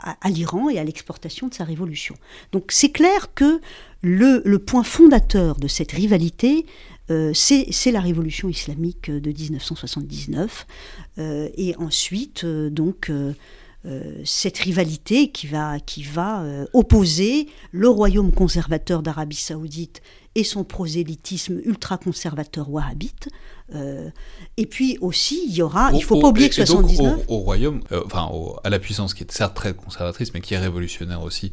à, 0.00 0.30
l'Iran 0.30 0.70
et 0.70 0.78
à 0.78 0.84
l'exportation 0.84 1.48
de 1.48 1.54
sa 1.54 1.64
révolution. 1.64 2.14
Donc 2.52 2.66
c'est 2.70 2.90
clair 2.90 3.32
que 3.34 3.60
le, 4.02 4.56
point 4.58 4.82
fondateur 4.82 5.56
de 5.56 5.68
cette 5.68 5.92
rivalité, 5.92 6.66
euh, 7.10 7.32
c'est 7.34 7.92
la 7.92 8.00
révolution 8.00 8.48
islamique 8.48 9.10
de 9.10 9.30
1979, 9.30 10.66
euh, 11.18 11.48
et 11.56 11.76
ensuite 11.76 12.44
donc 12.44 13.10
cette 14.24 14.56
rivalité 14.56 15.28
qui 15.28 15.46
va, 15.46 15.78
qui 15.78 16.02
va 16.02 16.42
opposer 16.72 17.48
le 17.70 17.86
royaume 17.86 18.32
conservateur 18.32 19.02
d'Arabie 19.02 19.36
saoudite 19.36 20.00
et 20.34 20.42
son 20.42 20.64
prosélytisme 20.64 21.60
ultra-conservateur 21.64 22.70
wahhabite 22.70 23.28
euh, 23.74 24.10
et 24.56 24.66
puis 24.66 24.98
aussi, 25.00 25.44
il 25.46 25.54
y 25.54 25.62
aura, 25.62 25.90
il 25.92 26.02
faut 26.02 26.20
pas 26.20 26.28
oublier 26.28 26.48
que 26.48 26.54
79... 26.54 27.24
au, 27.28 27.38
royaume, 27.38 27.80
euh, 27.92 28.02
enfin 28.04 28.30
à 28.62 28.70
la 28.70 28.78
puissance 28.78 29.14
qui 29.14 29.24
est 29.24 29.32
certes 29.32 29.54
très 29.54 29.74
conservatrice, 29.74 30.34
mais 30.34 30.40
qui 30.40 30.54
est 30.54 30.58
révolutionnaire 30.58 31.22
aussi, 31.22 31.52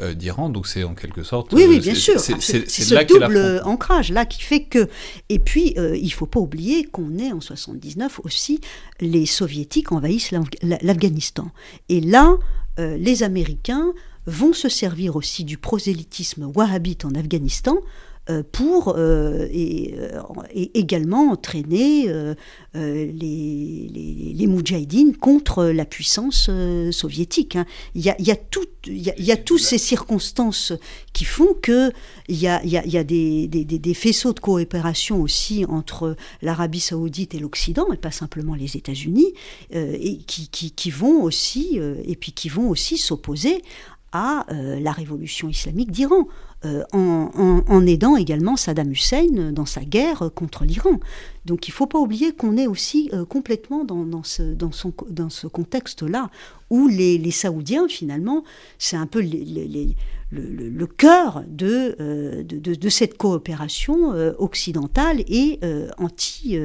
euh, 0.00 0.14
d'Iran, 0.14 0.48
donc 0.48 0.66
c'est 0.66 0.82
en 0.82 0.94
quelque 0.94 1.22
sorte. 1.22 1.52
Oui, 1.52 1.66
oui, 1.68 1.78
bien 1.78 1.94
sûr. 1.94 2.18
C'est 2.18 2.40
ce 2.40 3.04
double 3.04 3.62
ancrage 3.64 4.10
là 4.10 4.26
qui 4.26 4.42
fait 4.42 4.64
que. 4.64 4.88
Et 5.28 5.38
puis, 5.38 5.74
il 5.76 6.12
faut 6.12 6.26
pas 6.26 6.40
oublier 6.40 6.84
qu'on 6.84 7.18
est 7.18 7.32
en 7.32 7.40
79 7.40 8.20
aussi, 8.24 8.60
les 9.00 9.26
soviétiques 9.26 9.92
envahissent 9.92 10.32
l'Afghanistan. 10.62 11.50
Et 11.88 12.00
là, 12.00 12.36
les 12.78 13.22
Américains 13.22 13.92
vont 14.26 14.52
se 14.52 14.68
servir 14.68 15.16
aussi 15.16 15.44
du 15.44 15.58
prosélytisme 15.58 16.50
wahhabite 16.54 17.04
en 17.04 17.14
Afghanistan 17.14 17.78
pour 18.52 18.96
et, 18.98 19.94
également 20.74 21.30
entraîner 21.30 22.06
les, 22.74 23.12
les, 24.34 24.46
contre 25.20 25.64
la 25.64 25.84
puissance 25.84 26.48
soviétique. 26.90 27.56
Hein. 27.56 27.66
Il, 27.94 28.02
y 28.02 28.30
a, 28.30 29.36
toutes 29.36 29.60
ces 29.60 29.78
circonstances 29.78 30.72
qui 31.12 31.24
font 31.24 31.54
qu'il 31.62 31.92
y 32.28 32.46
a, 32.46 32.64
y 32.64 32.96
a, 32.96 33.04
des, 33.04 33.94
faisceaux 33.94 34.32
de 34.32 34.40
coopération 34.40 35.20
aussi 35.20 35.64
entre 35.68 36.16
l'Arabie 36.42 36.80
saoudite 36.80 37.34
et 37.34 37.38
l'Occident, 37.38 37.92
et 37.92 37.96
pas 37.96 38.12
simplement 38.12 38.54
les 38.54 38.76
États-Unis, 38.76 39.34
et 39.72 40.18
qui, 40.18 40.90
vont 40.90 41.22
aussi, 41.22 41.80
et 42.04 42.14
qui 42.16 42.48
vont 42.48 42.68
aussi 42.68 42.98
s'opposer 42.98 43.62
à 44.12 44.46
euh, 44.50 44.78
la 44.78 44.92
révolution 44.92 45.48
islamique 45.48 45.90
d'Iran, 45.90 46.28
euh, 46.64 46.84
en, 46.92 47.86
aidant 47.86 48.14
également 48.16 48.56
Saddam 48.56 48.92
Hussein 48.92 49.50
dans 49.52 49.66
sa 49.66 49.80
guerre 49.80 50.30
contre 50.34 50.64
l'Iran. 50.64 51.00
Donc 51.44 51.66
il 51.66 51.72
ne 51.72 51.74
faut 51.74 51.86
pas 51.86 51.98
oublier 51.98 52.32
qu'on 52.32 52.56
est 52.56 52.68
aussi 52.68 53.10
euh, 53.12 53.24
complètement 53.24 53.84
dans, 53.84 54.22
ce, 54.22 54.42
dans, 54.42 54.70
dans 55.08 55.30
ce 55.30 55.46
contexte-là, 55.48 56.30
où 56.70 56.86
les, 56.86 57.30
Saoudiens, 57.30 57.88
finalement, 57.88 58.44
c'est 58.78 58.96
un 58.96 59.06
peu 59.06 59.20
les, 59.20 59.96
le, 60.32 60.86
cœur 60.86 61.44
de, 61.46 62.42
de, 62.42 62.88
cette 62.88 63.16
coopération 63.18 64.10
occidentale 64.38 65.20
et 65.28 65.60
anti, 65.98 66.58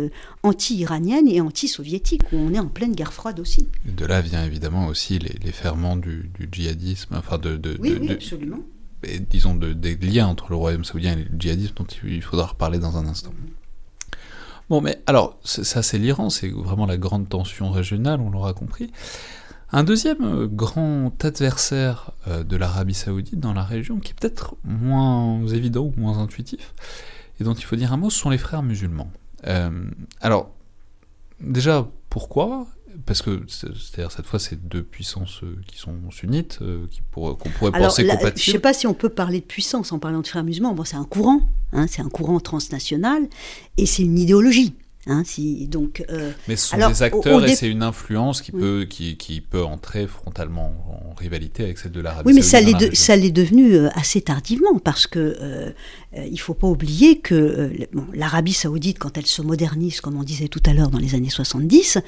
anti-iranienne 0.44 1.28
et 1.28 1.42
anti-soviétique, 1.42 2.22
où 2.32 2.38
on 2.38 2.54
est 2.54 2.60
en 2.60 2.68
pleine 2.68 2.96
guerre 2.96 3.14
froide 3.14 3.40
aussi. 3.40 3.68
De 3.86 4.06
là 4.06 4.22
vient 4.22 4.44
évidemment 4.46 4.88
aussi 4.88 5.20
les, 5.20 5.52
ferments 5.52 5.98
du, 5.98 6.32
djihadisme, 6.52 7.16
enfin 7.16 7.38
de... 7.38 7.60
oui, 7.80 7.98
oui, 8.00 8.12
absolument 8.12 8.60
et, 9.04 9.20
disons, 9.20 9.56
de, 9.56 9.74
des 9.74 9.96
liens 9.96 10.28
entre 10.28 10.48
le 10.50 10.56
royaume 10.56 10.84
saoudien 10.84 11.14
et 11.14 11.24
le 11.24 11.40
djihadisme 11.40 11.74
dont 11.76 11.88
il 12.04 12.22
faudra 12.22 12.48
reparler 12.48 12.80
dans 12.80 12.98
un 12.98 13.06
instant. 13.06 13.32
Bon, 14.70 14.82
mais 14.82 15.02
alors, 15.06 15.40
ça 15.44 15.82
c'est 15.82 15.98
l'Iran, 15.98 16.30
c'est 16.30 16.50
vraiment 16.50 16.86
la 16.86 16.98
grande 16.98 17.30
tension 17.30 17.72
régionale, 17.72 18.20
on 18.20 18.30
l'aura 18.30 18.54
compris. 18.54 18.92
Un 19.72 19.84
deuxième 19.84 20.24
euh, 20.24 20.48
grand 20.48 21.14
adversaire 21.26 22.12
euh, 22.28 22.44
de 22.44 22.56
l'Arabie 22.56 22.94
saoudite 22.94 23.40
dans 23.40 23.54
la 23.54 23.64
région, 23.64 24.00
qui 24.00 24.12
est 24.12 24.16
peut-être 24.20 24.56
moins 24.64 25.46
évident 25.48 25.82
ou 25.84 25.94
moins 26.00 26.20
intuitif, 26.20 26.74
et 27.40 27.44
dont 27.44 27.54
il 27.54 27.64
faut 27.64 27.76
dire 27.76 27.92
un 27.92 27.98
mot, 27.98 28.10
ce 28.10 28.20
sont 28.20 28.30
les 28.30 28.38
frères 28.38 28.64
musulmans. 28.64 29.12
Euh, 29.46 29.70
alors, 30.22 30.52
déjà, 31.42 31.88
pourquoi? 32.10 32.68
Parce 33.06 33.22
que 33.22 33.44
c'est-à-dire 33.48 34.12
cette 34.12 34.26
fois 34.26 34.40
c'est 34.40 34.68
deux 34.68 34.82
puissances 34.82 35.42
qui 35.68 35.78
sont 35.78 35.94
sunnites 36.10 36.58
qu'on 37.14 37.50
pourrait 37.52 37.72
penser 37.72 38.08
compatibles. 38.08 38.40
Je 38.40 38.50
ne 38.50 38.54
sais 38.54 38.60
pas 38.60 38.74
si 38.74 38.88
on 38.88 38.96
peut 38.96 39.10
parler 39.10 39.40
de 39.40 39.46
puissance 39.46 39.92
en 39.92 40.00
parlant 40.00 40.22
de 40.22 40.28
frères 40.28 40.44
musulmans. 40.44 40.74
Bon, 40.74 40.84
c'est 40.84 40.96
un 40.96 41.04
courant, 41.04 41.42
hein, 41.74 41.86
c'est 41.88 42.02
un 42.02 42.10
courant 42.10 42.40
transnational 42.40 43.28
et 43.78 43.86
c'est 43.86 44.02
une 44.02 44.18
idéologie. 44.18 44.74
Hein, 45.10 45.24
si, 45.26 45.68
donc, 45.68 46.04
euh, 46.10 46.32
Mais 46.48 46.58
ce 46.58 46.68
sont 46.68 46.90
des 46.90 47.02
acteurs 47.02 47.46
et 47.46 47.56
c'est 47.56 47.70
une 47.70 47.84
influence 47.84 48.42
qui, 48.42 48.52
peut, 48.52 48.86
qui, 48.90 49.16
qui, 49.16 49.40
peut 49.40 49.64
entrer 49.64 50.06
frontalement 50.06 50.74
en 51.12 51.16
rivalité 51.16 51.64
avec 51.64 51.78
celle 51.78 51.94
de 51.94 52.02
l'Arabie 52.02 52.28
Oui, 52.28 52.34
mais 52.34 52.42
ça 52.42 52.60
l'est, 52.60 52.94
ça 52.94 53.16
l'est 53.16 53.32
devenu 53.32 53.74
euh, 53.74 53.90
assez 53.96 54.22
tardivement 54.22 54.80
parce 54.80 55.08
que 55.08 55.38
euh, 55.40 55.72
il 56.14 56.34
ne 56.34 56.38
faut 56.38 56.54
pas 56.54 56.68
oublier 56.68 57.20
que 57.20 57.72
bon, 57.94 58.06
l'Arabie 58.14 58.54
saoudite, 58.54 59.00
quand 59.00 59.18
elle 59.18 59.26
se 59.26 59.42
modernise, 59.42 60.02
comme 60.02 60.18
on 60.18 60.24
disait 60.24 60.50
tout 60.50 60.64
à 60.66 60.74
l'heure 60.74 60.90
dans 60.90 61.00
les 61.00 61.16
années 61.16 61.30
70, 61.30 62.00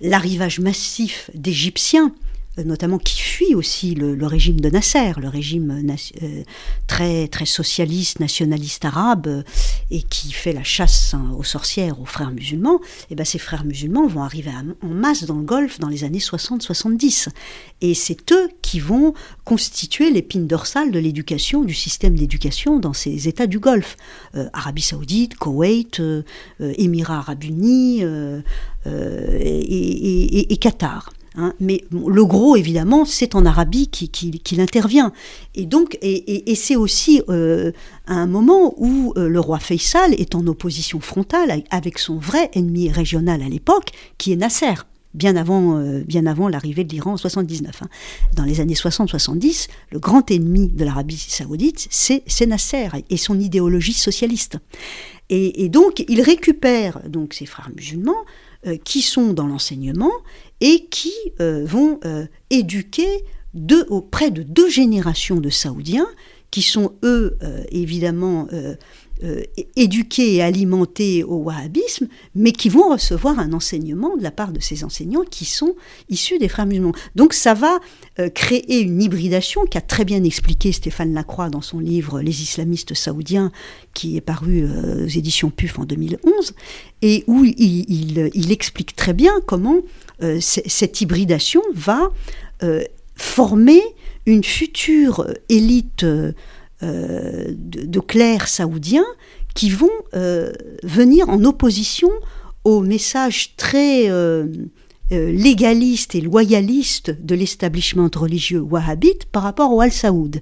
l'arrivage 0.00 0.58
massif 0.58 1.30
d'Égyptiens 1.34 2.12
euh, 2.12 2.29
notamment 2.58 2.98
qui 2.98 3.20
fuit 3.20 3.54
aussi 3.54 3.94
le, 3.94 4.26
régime 4.26 4.60
de 4.60 4.68
Nasser, 4.70 5.12
le 5.18 5.28
régime 5.28 5.84
euh, 6.22 6.42
très, 6.86 7.28
très 7.28 7.46
socialiste, 7.46 8.20
nationaliste 8.20 8.84
arabe, 8.84 9.26
euh, 9.28 9.42
et 9.90 10.02
qui 10.02 10.32
fait 10.32 10.52
la 10.52 10.64
chasse 10.64 11.14
hein, 11.14 11.32
aux 11.36 11.44
sorcières, 11.44 12.00
aux 12.00 12.06
frères 12.06 12.30
musulmans, 12.30 12.80
et 12.82 13.06
eh 13.10 13.14
ben 13.14 13.24
ces 13.24 13.38
frères 13.38 13.64
musulmans 13.64 14.06
vont 14.06 14.22
arriver 14.22 14.50
en 14.82 14.88
masse 14.88 15.24
dans 15.24 15.36
le 15.36 15.42
Golfe 15.42 15.78
dans 15.78 15.88
les 15.88 16.04
années 16.04 16.18
60-70. 16.18 17.28
Et 17.80 17.94
c'est 17.94 18.32
eux 18.32 18.48
qui 18.62 18.80
vont 18.80 19.14
constituer 19.44 20.10
l'épine 20.10 20.46
dorsale 20.46 20.90
de 20.90 20.98
l'éducation, 20.98 21.62
du 21.64 21.74
système 21.74 22.14
d'éducation 22.14 22.78
dans 22.78 22.92
ces 22.92 23.28
États 23.28 23.46
du 23.46 23.58
Golfe. 23.58 23.96
Arabie 24.52 24.82
saoudite, 24.82 25.36
Koweït, 25.36 26.02
Émirats 26.60 27.18
arabes 27.18 27.44
unis 27.44 28.02
et 28.86 30.56
Qatar. 30.60 31.10
Hein, 31.36 31.54
mais 31.60 31.84
le 31.92 32.24
gros, 32.24 32.56
évidemment, 32.56 33.04
c'est 33.04 33.34
en 33.34 33.46
Arabie 33.46 33.88
qu'il 33.88 34.60
intervient. 34.60 35.12
Et 35.54 35.66
donc, 35.66 35.96
et, 36.02 36.54
c'est 36.56 36.76
aussi 36.76 37.22
euh, 37.28 37.72
un 38.06 38.26
moment 38.26 38.74
où 38.76 39.12
euh, 39.16 39.28
le 39.28 39.40
roi 39.40 39.58
Faisal 39.58 40.14
est 40.14 40.34
en 40.34 40.46
opposition 40.46 41.00
frontale 41.00 41.62
avec 41.70 41.98
son 41.98 42.16
vrai 42.16 42.50
ennemi 42.54 42.90
régional 42.90 43.42
à 43.42 43.48
l'époque, 43.48 43.90
qui 44.18 44.32
est 44.32 44.36
Nasser. 44.36 44.74
Bien 45.12 45.34
avant, 45.34 45.78
euh, 45.78 46.04
avant 46.26 46.48
l'arrivée 46.48 46.84
de 46.84 46.92
l'Iran 46.92 47.12
en 47.12 47.16
79. 47.16 47.82
Hein. 47.82 47.88
Dans 48.34 48.44
les 48.44 48.60
années 48.60 48.74
60-70, 48.74 49.68
le 49.90 49.98
grand 49.98 50.30
ennemi 50.30 50.68
de 50.68 50.84
l'Arabie 50.84 51.16
saoudite, 51.16 51.88
c'est 51.90 52.46
Nasser 52.46 52.88
et 53.08 53.16
son 53.16 53.38
idéologie 53.38 53.92
socialiste. 53.92 54.58
Et, 55.32 55.68
donc, 55.68 56.04
il 56.08 56.20
récupère 56.22 57.00
donc 57.08 57.34
ses 57.34 57.46
frères 57.46 57.70
musulmans 57.76 58.24
qui 58.82 59.00
sont 59.00 59.32
dans 59.32 59.46
l'enseignement 59.46 60.10
et 60.60 60.86
qui 60.90 61.12
euh, 61.40 61.64
vont 61.66 61.98
euh, 62.04 62.26
éduquer 62.50 63.08
deux, 63.54 63.86
auprès 63.88 64.30
de 64.30 64.42
deux 64.42 64.68
générations 64.68 65.36
de 65.36 65.50
Saoudiens 65.50 66.08
qui 66.50 66.62
sont, 66.62 66.92
eux, 67.04 67.38
euh, 67.42 67.62
évidemment, 67.70 68.48
éduqués 69.76 70.36
et 70.36 70.42
alimentés 70.42 71.22
au 71.22 71.36
wahhabisme, 71.36 72.08
mais 72.34 72.52
qui 72.52 72.70
vont 72.70 72.88
recevoir 72.88 73.38
un 73.38 73.52
enseignement 73.52 74.16
de 74.16 74.22
la 74.22 74.30
part 74.30 74.50
de 74.50 74.60
ces 74.60 74.82
enseignants 74.82 75.24
qui 75.30 75.44
sont 75.44 75.76
issus 76.08 76.38
des 76.38 76.48
frères 76.48 76.64
musulmans. 76.64 76.94
Donc 77.16 77.34
ça 77.34 77.52
va 77.52 77.78
créer 78.34 78.80
une 78.80 79.02
hybridation 79.02 79.66
qu'a 79.66 79.82
très 79.82 80.06
bien 80.06 80.24
expliqué 80.24 80.72
Stéphane 80.72 81.12
Lacroix 81.12 81.50
dans 81.50 81.60
son 81.60 81.80
livre 81.80 82.22
Les 82.22 82.42
islamistes 82.42 82.94
saoudiens, 82.94 83.52
qui 83.92 84.16
est 84.16 84.22
paru 84.22 84.64
aux 84.64 85.06
éditions 85.06 85.50
PUF 85.50 85.78
en 85.78 85.84
2011, 85.84 86.54
et 87.02 87.24
où 87.26 87.44
il, 87.44 88.52
explique 88.52 88.96
très 88.96 89.12
bien 89.12 89.40
comment 89.46 89.80
cette 90.40 91.00
hybridation 91.00 91.62
va 91.74 92.10
euh, 92.62 92.82
former 93.16 93.82
une 94.26 94.44
future 94.44 95.26
élite 95.48 96.04
euh, 96.04 96.32
de, 96.82 98.00
clercs 98.00 98.48
saoudiens 98.48 99.06
qui 99.54 99.70
vont 99.70 99.90
venir 100.82 101.28
en 101.28 101.44
opposition 101.44 102.10
au 102.64 102.80
message 102.80 103.56
très 103.56 104.08
légaliste 105.10 106.14
et 106.14 106.20
loyaliste 106.20 107.10
de 107.10 107.34
l'establishment 107.34 108.10
religieux 108.14 108.60
wahhabite 108.60 109.26
par 109.26 109.42
rapport 109.42 109.72
au 109.72 109.80
Al-Saoud. 109.80 110.40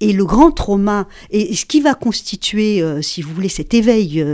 Et 0.00 0.12
le 0.12 0.24
grand 0.24 0.50
trauma, 0.50 1.08
et 1.30 1.54
ce 1.54 1.64
qui 1.64 1.80
va 1.80 1.94
constituer, 1.94 2.82
si 3.00 3.22
vous 3.22 3.32
voulez, 3.32 3.48
cet 3.48 3.74
éveil 3.74 4.24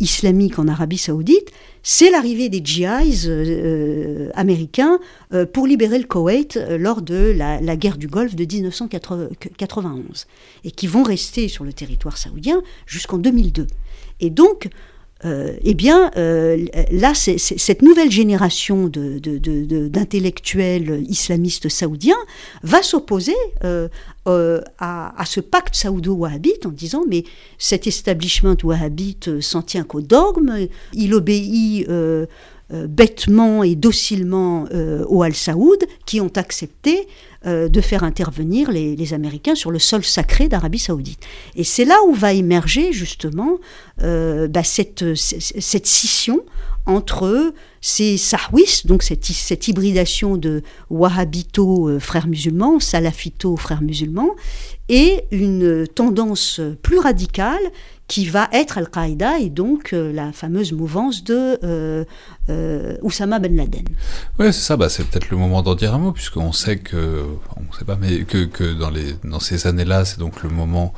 islamique 0.00 0.58
en 0.58 0.66
Arabie 0.66 0.98
saoudite, 0.98 1.52
c'est 1.90 2.10
l'arrivée 2.10 2.50
des 2.50 2.60
GIs 2.62 3.26
euh, 3.26 3.44
euh, 3.46 4.30
américains 4.34 4.98
euh, 5.32 5.46
pour 5.46 5.66
libérer 5.66 5.98
le 5.98 6.04
Koweït 6.04 6.58
lors 6.78 7.00
de 7.00 7.32
la, 7.34 7.76
guerre 7.76 7.96
du 7.96 8.08
Golfe 8.08 8.34
de 8.34 8.44
1991 8.44 10.26
et 10.64 10.70
qui 10.70 10.86
vont 10.86 11.02
rester 11.02 11.48
sur 11.48 11.64
le 11.64 11.72
territoire 11.72 12.18
saoudien 12.18 12.62
jusqu'en 12.84 13.18
2002. 13.18 13.66
Et 14.20 14.28
donc, 14.30 14.68
euh, 15.24 15.56
eh 15.62 15.74
bien, 15.74 16.12
euh, 16.16 16.64
là, 16.92 17.12
cette 17.14 17.82
nouvelle 17.82 18.10
génération 18.10 18.88
d'intellectuels 18.88 21.04
islamistes 21.08 21.68
saoudiens 21.68 22.16
va 22.62 22.82
s'opposer 22.82 23.36
euh, 23.64 23.88
à, 24.78 25.24
ce 25.26 25.40
pacte 25.40 25.74
saoudo-wahhabite 25.74 26.66
en 26.66 26.70
disant 26.70 27.02
mais 27.08 27.24
cet 27.58 27.88
establishment 27.88 28.56
wahhabite 28.62 29.40
s'en 29.40 29.62
tient 29.62 29.82
qu'au 29.82 30.02
dogme, 30.02 30.68
il 30.92 31.14
obéit 31.14 31.88
bêtement 32.70 33.62
et 33.62 33.74
docilement 33.74 34.66
aux 35.08 35.22
Al-Saoud 35.22 35.86
qui 36.04 36.20
ont 36.20 36.32
accepté 36.36 37.08
euh, 37.46 37.68
de 37.68 37.80
faire 37.80 38.02
intervenir 38.02 38.72
les, 38.72 39.14
Américains 39.14 39.54
sur 39.54 39.70
le 39.70 39.78
sol 39.78 40.02
sacré 40.02 40.48
d'Arabie 40.48 40.80
saoudite. 40.80 41.20
Et 41.54 41.62
c'est 41.62 41.84
là 41.84 41.94
où 42.08 42.12
va 42.12 42.32
émerger 42.32 42.92
justement 42.92 43.58
euh, 44.02 44.48
bah, 44.48 44.64
cette, 44.64 45.14
scission 45.14 46.40
entre 46.84 47.54
ces 47.80 48.16
sahwis, 48.16 48.82
donc 48.86 49.04
cette, 49.04 49.68
hybridation 49.68 50.36
de 50.36 50.62
wahhabito 50.90 51.88
euh, 51.88 52.00
frères 52.00 52.26
musulmans, 52.26 52.80
salafito 52.80 53.56
frères 53.56 53.82
musulmans, 53.82 54.34
et 54.88 55.22
une 55.30 55.86
tendance 55.86 56.60
plus 56.82 56.98
radicale 56.98 57.70
qui 58.08 58.26
va 58.26 58.48
être 58.52 58.78
Al-Qaïda 58.78 59.38
et 59.38 59.50
donc 59.50 59.92
euh, 59.92 60.12
la 60.12 60.32
fameuse 60.32 60.72
mouvance 60.72 61.22
de 61.22 61.58
euh, 61.62 62.04
euh, 62.48 62.96
Oussama 63.02 63.38
Ben 63.38 63.54
Laden. 63.54 63.84
Oui, 64.38 64.46
c'est 64.46 64.52
ça, 64.52 64.78
bah, 64.78 64.88
c'est 64.88 65.04
peut-être 65.04 65.28
le 65.30 65.36
moment 65.36 65.62
d'en 65.62 65.74
dire 65.74 65.94
un 65.94 65.98
mot, 65.98 66.12
puisqu'on 66.12 66.52
sait 66.52 66.78
que, 66.78 67.26
on 67.56 67.76
sait 67.76 67.84
pas, 67.84 67.96
mais 68.00 68.24
que, 68.24 68.72
dans, 69.22 69.40
ces 69.40 69.66
années-là, 69.66 70.06
c'est 70.06 70.18
donc 70.18 70.42
le 70.42 70.48
moment 70.48 70.94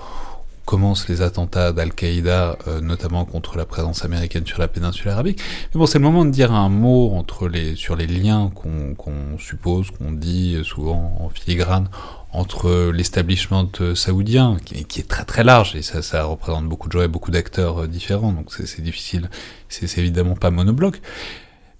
commencent 0.64 1.08
les 1.08 1.20
attentats 1.20 1.72
d'Al-Qaïda, 1.72 2.56
euh, 2.68 2.80
notamment 2.80 3.24
contre 3.24 3.56
la 3.56 3.64
présence 3.64 4.04
américaine 4.04 4.46
sur 4.46 4.60
la 4.60 4.68
péninsule 4.68 5.08
arabique. 5.08 5.40
Mais 5.74 5.80
bon, 5.80 5.86
c'est 5.86 5.98
le 5.98 6.04
moment 6.04 6.24
de 6.24 6.30
dire 6.30 6.52
un 6.52 6.68
mot 6.68 7.24
sur 7.74 7.96
les 7.96 8.06
liens 8.06 8.52
qu'on 8.54 9.36
suppose, 9.38 9.90
qu'on 9.90 10.12
dit 10.12 10.58
souvent 10.62 11.18
en 11.18 11.28
filigrane 11.28 11.88
entre 12.32 12.90
l'establishment 12.92 13.70
saoudien, 13.94 14.56
qui, 14.64 14.84
qui, 14.84 15.00
est 15.00 15.08
très 15.08 15.24
très 15.24 15.44
large, 15.44 15.74
et 15.76 15.82
ça, 15.82 16.02
ça 16.02 16.24
représente 16.24 16.68
beaucoup 16.68 16.88
de 16.88 16.92
gens 16.92 17.02
et 17.02 17.08
beaucoup 17.08 17.30
d'acteurs 17.30 17.88
différents, 17.88 18.32
donc 18.32 18.52
c'est 18.52 18.82
difficile, 18.82 19.30
c'est 19.68 19.98
évidemment 19.98 20.36
pas 20.36 20.50
monobloc, 20.50 21.00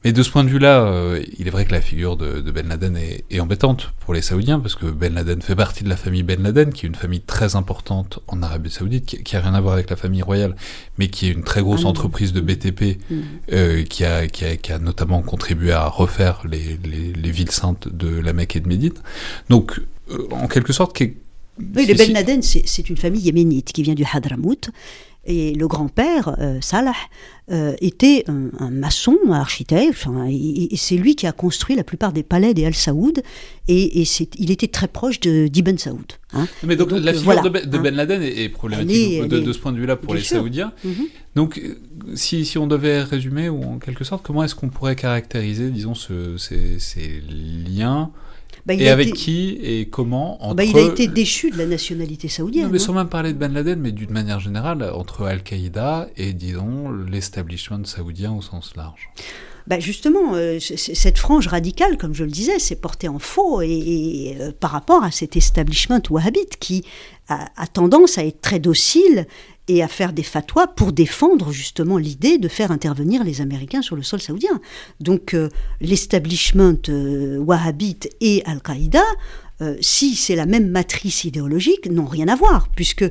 mais 0.03 0.13
de 0.13 0.23
ce 0.23 0.31
point 0.31 0.45
de 0.45 0.49
vue-là, 0.49 0.81
euh, 0.85 1.23
il 1.39 1.47
est 1.47 1.51
vrai 1.51 1.67
que 1.67 1.73
la 1.73 1.83
figure 1.83 2.17
de, 2.17 2.41
Ben 2.51 2.67
Laden 2.69 2.97
est, 2.97 3.39
embêtante 3.39 3.93
pour 4.01 4.15
les 4.15 4.23
Saoudiens, 4.23 4.59
parce 4.59 4.75
que 4.75 4.87
Ben 4.87 5.13
Laden 5.13 5.43
fait 5.43 5.55
partie 5.55 5.85
de 5.85 5.91
la 5.91 5.97
famille 5.97 6.23
Ben 6.23 6.43
Laden, 6.43 6.73
qui 6.73 6.87
est 6.87 6.89
une 6.89 6.95
famille 6.95 7.21
très 7.21 7.55
importante 7.55 8.21
en 8.27 8.43
Arabie 8.43 8.71
Saoudite, 8.71 9.05
qui, 9.05 9.35
n'a 9.35 9.41
a 9.41 9.43
rien 9.43 9.55
à 9.55 9.61
voir 9.61 9.75
avec 9.75 9.91
la 9.91 9.97
famille 9.97 10.23
royale, 10.23 10.57
mais 10.97 11.09
qui 11.09 11.29
est 11.29 11.33
une 11.33 11.45
très 11.45 11.61
grosse 11.61 11.83
ah 11.85 11.89
entreprise 11.89 12.33
de 12.33 12.41
BTP, 12.41 12.99
mm. 13.11 13.21
euh, 13.53 13.85
qui, 13.85 14.07
a, 14.07 14.27
qui, 14.27 14.73
a, 14.73 14.79
notamment 14.79 15.21
contribué 15.21 15.73
à 15.73 15.87
refaire 15.87 16.43
les, 16.49 16.79
villes 17.31 17.51
saintes 17.51 17.89
de 17.89 18.09
la 18.09 18.33
Mecque 18.33 18.57
et 18.57 18.61
de 18.61 18.69
Médine. 18.69 18.95
Donc, 19.51 19.79
euh, 19.79 19.87
en 20.31 20.49
quelque 20.49 20.73
sorte, 20.73 20.97
qui 20.97 21.15
oui, 21.77 21.87
les 21.87 21.95
Ben 21.95 22.13
Laden, 22.13 22.43
c'est 22.43 22.89
une 22.89 22.97
famille 22.97 23.23
yéménite 23.23 23.73
qui 23.73 23.83
vient 23.83 23.95
du 23.95 24.05
Hadramout, 24.11 24.71
et 25.27 25.53
le 25.53 25.69
grand-père, 25.69 26.35
euh, 26.41 26.59
Salah, 26.63 26.95
euh, 27.51 27.75
était 27.83 28.25
un, 28.27 28.71
maçon, 28.71 29.19
un 29.29 29.33
architecte, 29.33 30.07
et, 30.31 30.75
c'est 30.77 30.97
lui 30.97 31.15
qui 31.15 31.27
a 31.27 31.33
construit 31.33 31.77
la 31.77 31.85
plupart 31.85 32.13
des 32.13 32.23
palais 32.23 32.55
des 32.55 32.65
Al-Saoud, 32.65 33.23
et, 33.69 34.05
il 34.39 34.51
était 34.51 34.69
très 34.69 34.89
proche 34.89 35.21
d'Ibn 35.21 35.77
Saoud. 35.77 36.13
Hein. 36.33 36.49
Mais 36.63 36.77
donc, 36.77 36.91
la 36.93 37.13
figure 37.13 37.43
de, 37.43 37.49
Ben, 37.51 37.63
hein. 37.65 37.79
ben 37.79 37.95
Laden 37.95 38.23
est, 38.23 38.49
problématique 38.49 39.29
de, 39.29 39.53
ce 39.53 39.59
point 39.59 39.73
de 39.73 39.79
vue-là 39.79 39.97
pour 39.97 40.15
les 40.15 40.23
Saoudiens. 40.23 40.73
Mhm. 40.85 41.07
Donc, 41.37 41.61
si, 42.15 42.47
si, 42.47 42.57
on 42.57 42.67
devait 42.67 43.03
résumer, 43.03 43.51
ou 43.51 43.63
en 43.63 43.79
quelque 43.79 44.05
sorte, 44.05 44.25
comment 44.25 44.43
est-ce 44.43 44.55
qu'on 44.55 44.71
pourrait 44.71 44.97
caractériser, 44.97 45.69
disons, 45.69 45.95
ce, 45.95 46.39
ces, 46.39 46.79
ces 46.79 47.23
liens 47.69 48.11
bah, 48.77 48.85
et 48.85 48.89
avec 48.89 49.13
qui 49.15 49.59
et 49.63 49.89
comment 49.89 50.43
entre... 50.45 50.57
Bah, 50.57 50.65
il 50.65 50.77
a 50.77 50.83
été 50.83 51.07
déchu 51.07 51.51
de 51.51 51.59
la 51.59 51.67
nationalité 51.67 52.29
saoudienne. 52.29 52.69
mais 52.71 52.81
hein. 52.81 52.85
sans 52.85 52.93
même 52.93 53.09
parler 53.09 53.33
de 53.33 53.39
Ben 53.39 53.53
Laden, 53.53 53.81
mais 53.81 53.93
d'une 53.93 54.11
manière 54.11 54.41
générale, 54.41 54.91
entre 54.95 55.25
Al-Qaïda 55.25 56.09
et, 56.17 56.33
disons, 56.33 56.91
l'establishment 56.91 57.85
saoudien 57.85 58.33
au 58.33 58.43
sens 58.43 58.77
large. 58.77 59.11
Bah 59.71 59.79
justement, 59.79 60.35
euh, 60.35 60.59
cette 60.59 61.17
frange 61.17 61.47
radicale, 61.47 61.97
comme 61.97 62.13
je 62.13 62.25
le 62.25 62.31
disais, 62.33 62.59
s'est 62.59 62.75
portée 62.75 63.07
en 63.07 63.21
faux 63.21 63.63
et, 63.63 64.37
euh, 64.41 64.51
par 64.51 64.73
rapport 64.73 65.05
à 65.05 65.13
cet 65.13 65.37
establishment 65.37 66.03
wahhabite 66.11 66.57
qui 66.59 66.85
a, 67.29 67.69
tendance 67.69 68.19
à 68.19 68.25
être 68.25 68.41
très 68.41 68.59
docile 68.59 69.29
et 69.69 69.85
à 69.85 69.87
faire 69.87 70.13
des 70.13 70.25
fatwas 70.25 70.67
pour 70.67 70.91
défendre 70.91 71.53
justement 71.53 71.99
l'idée 71.99 72.39
de 72.39 72.49
faire 72.49 72.73
intervenir 72.73 73.23
les 73.23 73.41
Américains 73.41 73.83
sur 73.83 73.95
le 73.95 74.03
sol 74.03 74.21
saoudien. 74.21 74.61
Donc 74.99 75.35
euh, 75.35 75.49
l'establishment 75.81 76.83
wahhabite 77.39 78.11
et 78.21 78.43
Al-Qaïda, 78.47 79.05
euh, 79.61 79.77
si 79.81 80.17
c'est 80.17 80.37
la 80.37 80.47
même 80.47 80.69
matrice 80.69 81.25
idéologique, 81.25 81.91
n'ont 81.91 82.07
rien 82.07 82.29
à 82.29 82.37
voir, 82.37 82.69
puisque 82.75 83.05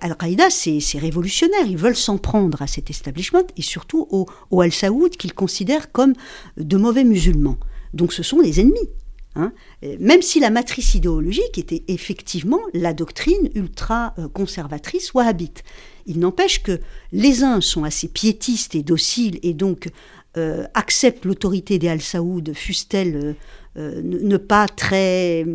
Al-Qaïda, 0.00 0.50
c'est 0.50 0.98
révolutionnaire, 0.98 1.66
ils 1.66 1.76
veulent 1.76 1.96
s'en 1.96 2.18
prendre 2.18 2.60
à 2.62 2.66
cet 2.66 2.90
establishment 2.90 3.46
et 3.56 3.62
surtout 3.62 4.06
au, 4.10 4.60
Al-Saoud 4.60 5.16
qu'ils 5.16 5.34
considèrent 5.34 5.90
comme 5.92 6.14
de 6.56 6.76
mauvais 6.76 7.04
musulmans. 7.04 7.58
Donc 7.94 8.12
ce 8.12 8.22
sont 8.22 8.40
les 8.40 8.60
ennemis. 8.60 8.90
Hein. 9.36 9.52
même 10.00 10.22
si 10.22 10.40
la 10.40 10.50
matrice 10.50 10.96
idéologique 10.96 11.56
était 11.56 11.84
effectivement 11.86 12.58
la 12.74 12.92
doctrine 12.92 13.48
ultra-conservatrice 13.54 15.14
wahhabite. 15.14 15.62
Il 16.06 16.18
n'empêche 16.18 16.64
que 16.64 16.80
les 17.12 17.44
uns 17.44 17.60
sont 17.60 17.84
assez 17.84 18.08
piétistes 18.08 18.74
et 18.74 18.82
dociles 18.82 19.38
et 19.44 19.54
donc 19.54 19.88
euh, 20.36 20.64
acceptent 20.74 21.24
l'autorité 21.24 21.80
des 21.80 21.88
Al-Saoud, 21.88 22.52
fussent-elles 22.54 23.16
euh, 23.16 23.32
euh, 23.32 23.34
ne 23.76 24.36
pas 24.36 24.66
très, 24.66 25.46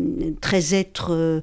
très 0.42 0.74
être 0.74 1.42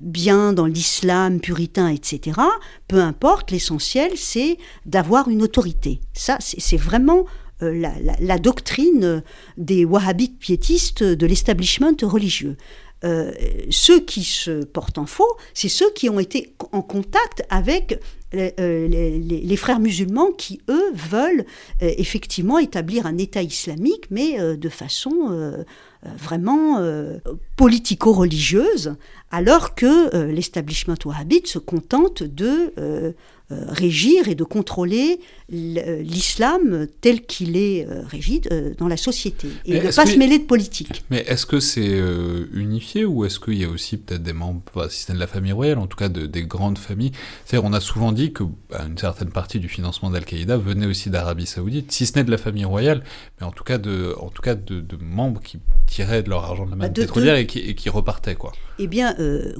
bien 0.00 0.52
dans 0.52 0.66
l'islam 0.66 1.40
puritain, 1.40 1.88
etc. 1.88 2.40
Peu 2.88 3.00
importe, 3.00 3.50
l'essentiel 3.50 4.12
c'est 4.16 4.58
d'avoir 4.84 5.28
une 5.28 5.42
autorité. 5.42 6.00
Ça, 6.12 6.38
c'est 6.40 6.76
vraiment 6.76 7.26
euh, 7.62 7.80
la, 8.20 8.38
doctrine 8.38 9.22
des 9.56 9.84
wahhabites 9.84 10.38
piétistes 10.38 11.02
de 11.02 11.26
l'establishment 11.26 11.96
religieux. 12.02 12.56
Euh, 13.04 13.32
ceux 13.70 14.00
qui 14.00 14.24
se 14.24 14.64
portent 14.64 14.98
en 14.98 15.06
faux, 15.06 15.36
c'est 15.54 15.68
ceux 15.68 15.90
qui 15.92 16.08
ont 16.08 16.18
été 16.18 16.54
en 16.72 16.82
contact 16.82 17.44
avec 17.50 18.00
les, 18.32 18.54
euh, 18.58 19.56
frères 19.56 19.80
musulmans 19.80 20.32
qui, 20.32 20.60
eux, 20.68 20.92
veulent 20.94 21.44
effectivement 21.80 22.58
établir 22.58 23.06
un 23.06 23.18
État 23.18 23.42
islamique, 23.42 24.06
mais 24.10 24.56
de 24.56 24.68
façon 24.68 25.54
vraiment 26.16 26.82
politico-religieuse, 27.56 28.96
alors 29.30 29.74
que 29.74 30.26
l'establishment 30.26 30.96
wahhabite 31.04 31.46
se 31.46 31.58
contente 31.58 32.22
de 32.22 33.14
régir 33.50 34.28
et 34.28 34.34
de 34.34 34.44
contrôler 34.44 35.20
l'islam 35.52 36.86
tel 37.00 37.22
qu'il 37.22 37.56
est 37.56 37.86
euh, 37.86 38.02
régi 38.06 38.40
euh, 38.50 38.72
dans 38.78 38.88
la 38.88 38.96
société 38.96 39.48
et 39.66 39.80
ne 39.80 39.92
pas 39.92 40.06
se 40.06 40.16
mêler 40.16 40.38
de 40.38 40.44
politique. 40.44 41.04
Mais 41.10 41.24
est-ce 41.28 41.44
que 41.44 41.60
c'est 41.60 41.90
euh, 41.90 42.46
unifié 42.54 43.04
ou 43.04 43.24
est-ce 43.24 43.38
qu'il 43.38 43.58
y 43.58 43.64
a 43.64 43.68
aussi 43.68 43.98
peut-être 43.98 44.22
des 44.22 44.32
membres, 44.32 44.62
si 44.88 45.04
c'est 45.04 45.12
de 45.12 45.18
la 45.18 45.26
famille 45.26 45.52
royale, 45.52 45.78
en 45.78 45.86
tout 45.86 45.96
cas 45.96 46.08
de, 46.08 46.26
des 46.26 46.42
grandes 46.42 46.78
familles? 46.78 47.12
C'est-à-dire, 47.44 47.68
on 47.68 47.74
a 47.74 47.80
souvent 47.80 48.12
dit 48.12 48.32
que 48.32 48.44
bah, 48.70 48.84
une 48.88 48.96
certaine 48.96 49.30
partie 49.30 49.60
du 49.60 49.68
financement 49.68 50.10
d'Al-Qaïda 50.10 50.56
venait 50.56 50.86
aussi 50.86 51.10
d'Arabie 51.10 51.46
Saoudite, 51.46 51.92
si 51.92 52.06
ce 52.06 52.18
n'est 52.18 52.24
de 52.24 52.30
la 52.30 52.38
famille 52.38 52.64
royale, 52.64 53.04
mais 53.40 53.46
en 53.46 53.52
tout 53.52 53.64
cas 53.64 53.78
de, 53.78 54.14
en 54.18 54.30
tout 54.30 54.42
cas 54.42 54.54
de, 54.54 54.82
membres 55.00 55.42
qui 55.42 55.58
tiraient 55.86 56.22
de 56.22 56.30
leur 56.30 56.44
argent 56.44 56.64
de 56.64 56.70
la 56.70 56.76
manne 56.76 56.88
bah, 56.88 56.94
pétrolière 56.94 57.36
Et, 57.36 57.46
qui, 57.46 57.90
repartaient, 57.90 58.36
quoi. 58.36 58.52
Eh 58.78 58.86
bien, 58.86 59.14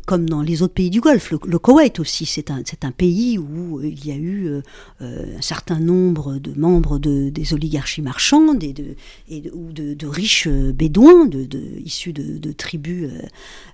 comme 0.06 0.28
dans 0.28 0.40
les 0.40 0.62
autres 0.62 0.74
pays 0.74 0.90
du 0.90 1.00
Golfe, 1.00 1.32
le, 1.32 1.58
Koweït 1.58 2.00
aussi, 2.00 2.24
c'est 2.24 2.50
un, 2.50 2.62
un 2.82 2.90
pays 2.92 3.38
où 3.38 3.80
il 3.82 4.06
y 4.06 4.10
a 4.10 4.16
eu 4.16 4.62
un 5.00 5.42
certain 5.42 5.81
nombre 5.82 6.38
de 6.38 6.58
membres 6.58 6.98
de, 6.98 7.30
des 7.30 7.54
oligarchies 7.54 8.02
marchandes 8.02 8.62
et 8.62 8.72
de, 8.72 8.96
et 9.28 9.50
ou 9.52 9.72
de, 9.72 10.06
riches 10.06 10.46
euh, 10.46 10.72
bédouins 10.72 11.26
de, 11.26 11.46
issus 11.84 12.12
de, 12.12 12.52
tribus 12.52 13.10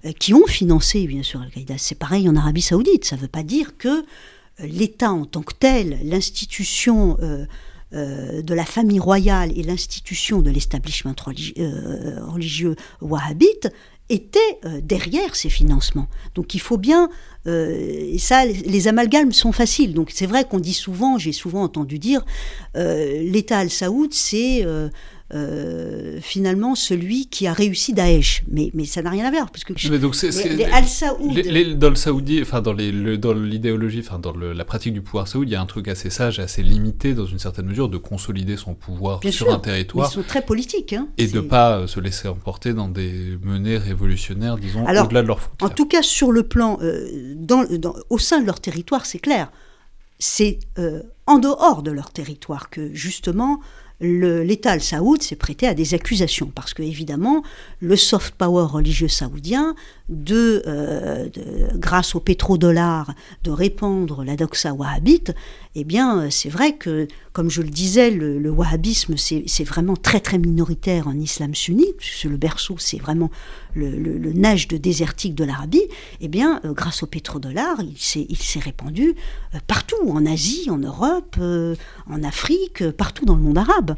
euh, 0.04 0.12
qui 0.18 0.34
ont 0.34 0.46
financé 0.46 1.06
bien 1.06 1.22
sûr 1.22 1.40
Al-Qaïda. 1.40 1.74
C'est 1.78 1.94
pareil 1.94 2.28
en 2.28 2.36
Arabie 2.36 2.62
saoudite. 2.62 3.04
Ça 3.04 3.16
ne 3.16 3.20
veut 3.20 3.28
pas 3.28 3.42
dire 3.42 3.76
que 3.76 3.88
euh, 3.88 4.02
l'État 4.60 5.12
en 5.12 5.24
tant 5.24 5.42
que 5.42 5.54
tel, 5.58 5.98
l'institution 6.02 7.16
de 7.90 8.54
la 8.54 8.66
famille 8.66 8.98
royale 8.98 9.50
et 9.56 9.62
l'institution 9.62 10.42
de 10.42 10.50
l'establishment 10.50 11.14
religieux 11.24 12.76
wahhabite 13.00 13.70
était 14.10 14.60
derrière 14.82 15.36
ces 15.36 15.50
financements. 15.50 16.08
Donc 16.34 16.54
il 16.54 16.60
faut 16.60 16.78
bien 16.78 17.10
euh, 17.48 18.12
et 18.12 18.18
ça, 18.18 18.44
les 18.44 18.88
amalgames 18.88 19.32
sont 19.32 19.52
faciles. 19.52 19.94
Donc 19.94 20.10
c'est 20.12 20.26
vrai 20.26 20.44
qu'on 20.44 20.60
dit 20.60 20.74
souvent, 20.74 21.18
j'ai 21.18 21.32
souvent 21.32 21.62
entendu 21.62 21.98
dire, 21.98 22.24
euh, 22.76 23.22
l'État 23.22 23.58
al-Saoud, 23.58 24.12
c'est 24.12 24.64
euh, 24.64 24.88
euh, 25.34 26.20
finalement 26.22 26.74
celui 26.74 27.26
qui 27.26 27.46
a 27.46 27.52
réussi 27.52 27.92
Daesh. 27.92 28.44
Mais, 28.50 28.70
mais 28.72 28.86
ça 28.86 29.02
n'a 29.02 29.10
rien 29.10 29.26
à 29.26 29.30
voir. 29.30 29.50
Parce 29.50 29.62
que 29.62 29.74
mais 29.90 29.98
donc 29.98 30.14
c'est, 30.14 30.30
les, 30.48 30.64
Al-Saoud. 30.64 31.78
dans 31.78 31.90
le 31.90 31.96
Saoudi, 31.96 32.40
enfin 32.40 32.62
dans, 32.62 32.72
les, 32.72 33.18
dans 33.18 33.34
l'idéologie, 33.34 34.00
enfin 34.00 34.18
dans 34.18 34.34
la 34.34 34.64
pratique 34.64 34.94
du 34.94 35.02
pouvoir 35.02 35.28
saoud, 35.28 35.46
il 35.46 35.52
y 35.52 35.54
a 35.54 35.60
un 35.60 35.66
truc 35.66 35.88
assez 35.88 36.08
sage, 36.08 36.38
assez 36.38 36.62
limité 36.62 37.12
dans 37.12 37.26
une 37.26 37.38
certaine 37.38 37.66
mesure 37.66 37.90
de 37.90 37.98
consolider 37.98 38.56
son 38.56 38.74
pouvoir 38.74 39.20
sur 39.30 39.52
un 39.52 39.58
territoire. 39.58 40.08
ils 40.10 40.14
sont 40.14 40.22
très 40.22 40.42
politiques. 40.42 40.94
Hein, 40.94 41.08
et 41.18 41.26
de 41.26 41.40
pas 41.40 41.86
se 41.86 42.00
laisser 42.00 42.28
emporter 42.28 42.72
dans 42.72 42.88
des 42.88 43.38
menées 43.42 43.76
révolutionnaires, 43.76 44.56
disons, 44.56 44.84
au-delà 44.84 45.22
de 45.22 45.26
leur 45.26 45.40
frontières. 45.40 45.70
En 45.70 45.74
tout 45.74 45.86
cas, 45.86 46.02
sur 46.02 46.32
le 46.32 46.42
plan, 46.42 46.78
euh, 46.80 47.34
dans, 47.36 47.66
au 48.08 48.18
sein 48.18 48.40
de 48.40 48.46
leur 48.46 48.60
territoire, 48.60 49.04
c'est 49.04 49.18
clair. 49.18 49.52
C'est 50.18 50.58
euh, 50.78 51.02
en 51.26 51.38
dehors 51.38 51.82
de 51.82 51.90
leur 51.90 52.10
territoire 52.10 52.70
que 52.70 52.92
justement 52.92 53.60
l'État 54.00 54.72
al-Saoud 54.72 55.22
s'est 55.22 55.36
prêté 55.36 55.66
à 55.66 55.74
des 55.74 55.94
accusations, 55.94 56.50
parce 56.54 56.72
que 56.72 56.82
évidemment, 56.82 57.42
le 57.80 57.96
soft 57.96 58.34
power 58.36 58.66
religieux 58.70 59.08
saoudien, 59.08 59.74
de, 60.08 60.62
euh, 60.66 61.28
grâce 61.74 62.14
au 62.14 62.20
pétrodollar, 62.20 63.12
de 63.44 63.50
répandre 63.50 64.24
la 64.24 64.36
doxa 64.36 64.72
wahhabite, 64.72 65.34
eh 65.74 65.84
bien, 65.84 66.30
c'est 66.30 66.48
vrai 66.48 66.76
que, 66.76 67.08
comme 67.32 67.50
je 67.50 67.60
le 67.60 67.68
disais, 67.68 68.10
le, 68.10 68.50
wahhabisme, 68.50 69.16
c'est 69.16 69.64
vraiment 69.64 69.96
très 69.96 70.20
très 70.20 70.38
minoritaire 70.38 71.08
en 71.08 71.18
islam 71.18 71.54
sunnite, 71.54 71.96
le 72.24 72.36
berceau, 72.36 72.76
c'est 72.78 72.98
vraiment 72.98 73.30
le, 73.78 74.18
le, 74.18 74.32
nage 74.32 74.68
de 74.68 74.76
désertique 74.76 75.34
de 75.34 75.44
l'Arabie, 75.44 75.86
eh 76.20 76.28
bien, 76.28 76.60
euh, 76.64 76.72
grâce 76.72 77.02
au 77.02 77.06
pétrodollar, 77.06 77.80
il 77.80 77.98
s'est 77.98 78.60
répandu 78.60 79.14
euh, 79.54 79.58
partout, 79.66 79.96
en 80.08 80.26
Asie, 80.26 80.68
en 80.70 80.78
Europe, 80.78 81.36
en 81.38 82.22
Afrique, 82.22 82.90
partout 82.90 83.24
dans 83.24 83.36
le 83.36 83.42
monde 83.42 83.58
arabe. 83.58 83.68
arabe 83.68 83.96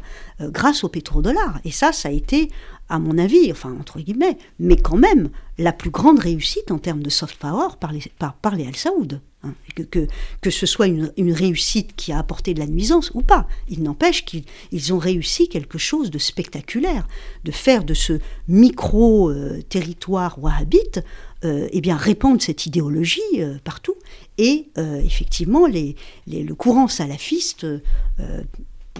grâce 0.51 0.83
au 0.83 0.89
pétrodollar. 0.89 1.59
Et 1.65 1.71
ça, 1.71 1.91
ça 1.91 2.09
a 2.09 2.11
été, 2.11 2.49
à 2.89 2.99
mon 2.99 3.17
avis, 3.17 3.51
enfin 3.51 3.75
entre 3.79 3.99
guillemets, 3.99 4.37
mais 4.59 4.75
quand 4.75 4.97
même, 4.97 5.29
la 5.57 5.71
plus 5.71 5.89
grande 5.89 6.19
réussite 6.19 6.71
en 6.71 6.77
termes 6.77 7.03
de 7.03 7.09
soft 7.09 7.37
power 7.37 7.75
par 7.79 7.91
les, 7.91 8.01
par, 8.17 8.33
par 8.33 8.55
les 8.55 8.67
Al-Saoud. 8.67 9.21
Hein, 9.43 9.55
que, 9.89 10.07
que, 10.41 10.49
ce 10.51 10.67
soit 10.67 10.85
une, 10.85 11.33
réussite 11.33 11.95
qui 11.95 12.11
a 12.11 12.19
apporté 12.19 12.53
de 12.53 12.59
la 12.59 12.67
nuisance 12.67 13.09
ou 13.15 13.21
pas. 13.21 13.47
Il 13.69 13.81
n'empêche 13.81 14.23
qu'ils 14.23 14.93
ont 14.93 14.99
réussi 14.99 15.49
quelque 15.49 15.79
chose 15.79 16.11
de 16.11 16.19
spectaculaire, 16.19 17.07
de 17.43 17.51
faire 17.51 17.83
de 17.83 17.95
ce 17.95 18.19
micro-territoire 18.47 20.37
wahhabite, 20.37 20.99
euh, 21.43 21.67
eh 21.71 21.81
bien, 21.81 21.97
répandre 21.97 22.39
cette 22.39 22.67
idéologie 22.67 23.21
euh, 23.39 23.57
partout. 23.63 23.95
Et 24.37 24.67
euh, 24.77 25.01
effectivement, 25.01 25.65
les, 25.65 25.95
le 26.27 26.53
courant 26.53 26.87
salafiste 26.87 27.65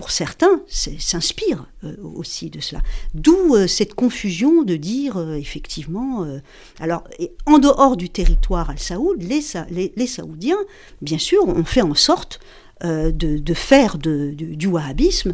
certains, 0.10 0.62
s'inspire 0.68 1.68
euh, 1.84 1.96
aussi 2.16 2.50
de 2.50 2.60
cela. 2.60 2.82
D'où 3.14 3.56
euh, 3.56 3.68
cette 3.68 3.94
confusion 3.94 4.64
de 4.64 4.76
dire, 4.76 5.18
euh, 5.18 5.36
effectivement, 5.36 6.26
alors, 6.80 7.04
en 7.46 7.60
dehors 7.60 7.98
du 7.98 8.10
territoire 8.10 8.70
al-Saoud, 8.70 9.22
les, 9.22 10.08
Saoudiens, 10.08 10.58
bien 11.02 11.18
sûr, 11.18 11.48
ont 11.48 11.64
fait 11.64 11.82
en 11.82 11.94
sorte 11.94 12.40
de, 12.84 13.54
faire 13.54 13.98
du 13.98 14.68
wahhabisme 14.68 15.34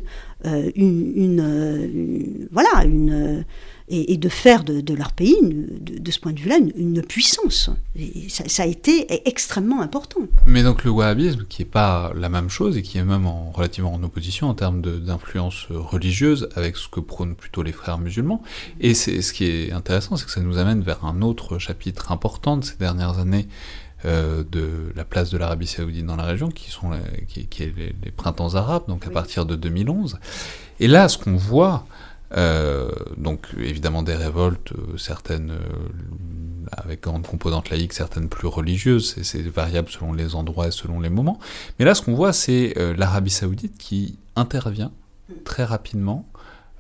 une, 0.76 2.48
voilà, 2.52 2.86
une 2.86 3.46
et, 3.90 4.18
de 4.18 4.30
faire 4.30 4.64
de, 4.64 4.94
leur 4.94 5.14
pays, 5.14 5.38
de, 5.42 6.12
ce 6.12 6.20
point 6.20 6.34
de 6.34 6.40
vue-là, 6.40 6.58
une, 6.76 7.02
puissance. 7.02 7.70
Ça, 8.28 8.64
a 8.64 8.66
été 8.66 9.28
extrêmement 9.28 9.82
important. 9.82 10.22
Mais 10.46 10.64
donc 10.64 10.84
le 10.84 10.92
wahhabisme, 10.92 11.46
qui 11.48 11.62
n'est 11.62 11.70
pas 11.70 12.12
la 12.16 12.28
même 12.28 12.50
chose 12.50 12.78
et 12.78 12.82
qui 12.82 12.98
est 12.98 13.04
même 13.04 13.26
en, 13.26 13.52
relativement 13.52 13.94
en 13.94 14.04
opposition 14.04 14.50
en 14.50 14.54
termes 14.54 14.82
d'influence 14.82 15.68
religieuse 15.70 16.50
avec 16.56 16.76
ce 16.76 16.90
que 16.90 17.00
prônent 17.00 17.36
plutôt 17.36 17.64
les 17.64 17.72
frères 17.72 17.98
musulmans. 17.98 18.42
Et 18.82 18.94
ce 18.94 19.32
qui 19.32 19.46
est 19.46 19.72
intéressant, 19.72 20.18
c'est 20.18 20.26
que 20.26 20.32
ça 20.32 20.42
nous 20.42 20.58
amène 20.58 20.82
vers 20.82 21.06
un 21.06 21.22
autre 21.22 21.58
chapitre 21.58 22.12
important 22.12 22.58
de 22.58 22.66
ces 22.66 22.76
dernières 22.76 23.20
années. 23.20 23.48
Euh, 24.06 24.44
de 24.52 24.94
la 24.96 25.06
place 25.06 25.32
de 25.32 25.40
l'Arabie 25.40 25.66
saoudite 25.66 26.06
dans 26.06 26.18
la 26.18 26.26
région, 26.26 26.50
qui 26.50 26.70
sont 26.70 26.92
qui, 27.28 27.48
est 27.64 27.74
les, 27.76 28.12
printemps 28.12 28.54
arabes, 28.54 28.84
donc 28.88 29.08
à 29.08 29.10
partir 29.10 29.48
de 29.48 29.56
2011. 29.56 30.20
Et 30.80 30.88
là, 30.88 31.10
ce 31.10 31.18
qu'on 31.18 31.36
voit, 31.36 31.88
euh, 32.36 32.92
donc 33.16 33.48
évidemment 33.58 34.04
des 34.04 34.16
révoltes, 34.16 34.74
euh, 34.74 34.98
certaines 34.98 35.52
euh, 35.52 36.68
avec 36.72 37.04
grande 37.04 37.26
composante 37.26 37.70
laïque, 37.70 37.94
certaines 37.94 38.28
plus 38.28 38.48
religieuses, 38.48 39.16
c'est 39.24 39.42
variable 39.48 39.90
selon 39.90 40.12
les 40.12 40.36
endroits 40.36 40.68
et 40.68 40.72
selon 40.72 41.00
les 41.00 41.10
moments. 41.10 41.40
Mais 41.80 41.86
là, 41.86 41.96
ce 41.96 42.02
qu'on 42.02 42.14
voit, 42.14 42.34
c'est 42.34 42.74
l'Arabie 42.98 43.32
saoudite 43.32 43.78
qui 43.78 44.20
intervient 44.36 44.92
très 45.46 45.64
rapidement, 45.64 46.28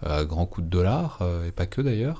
à 0.06 0.26
grands 0.26 0.46
coups 0.46 0.66
de 0.66 0.70
dollars, 0.70 1.22
et 1.48 1.52
pas 1.52 1.66
que 1.66 1.82
d'ailleurs, 1.82 2.20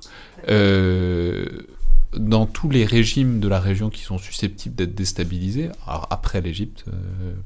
dans 2.16 2.46
tous 2.46 2.70
les 2.70 2.86
régimes 2.86 3.40
de 3.40 3.48
la 3.48 3.60
région 3.60 3.90
qui 3.90 4.02
sont 4.02 4.18
susceptibles 4.18 4.76
d'être 4.76 4.96
déstabilisés, 4.96 5.70
alors 5.86 6.08
après 6.10 6.42
l'Égypte, 6.42 6.86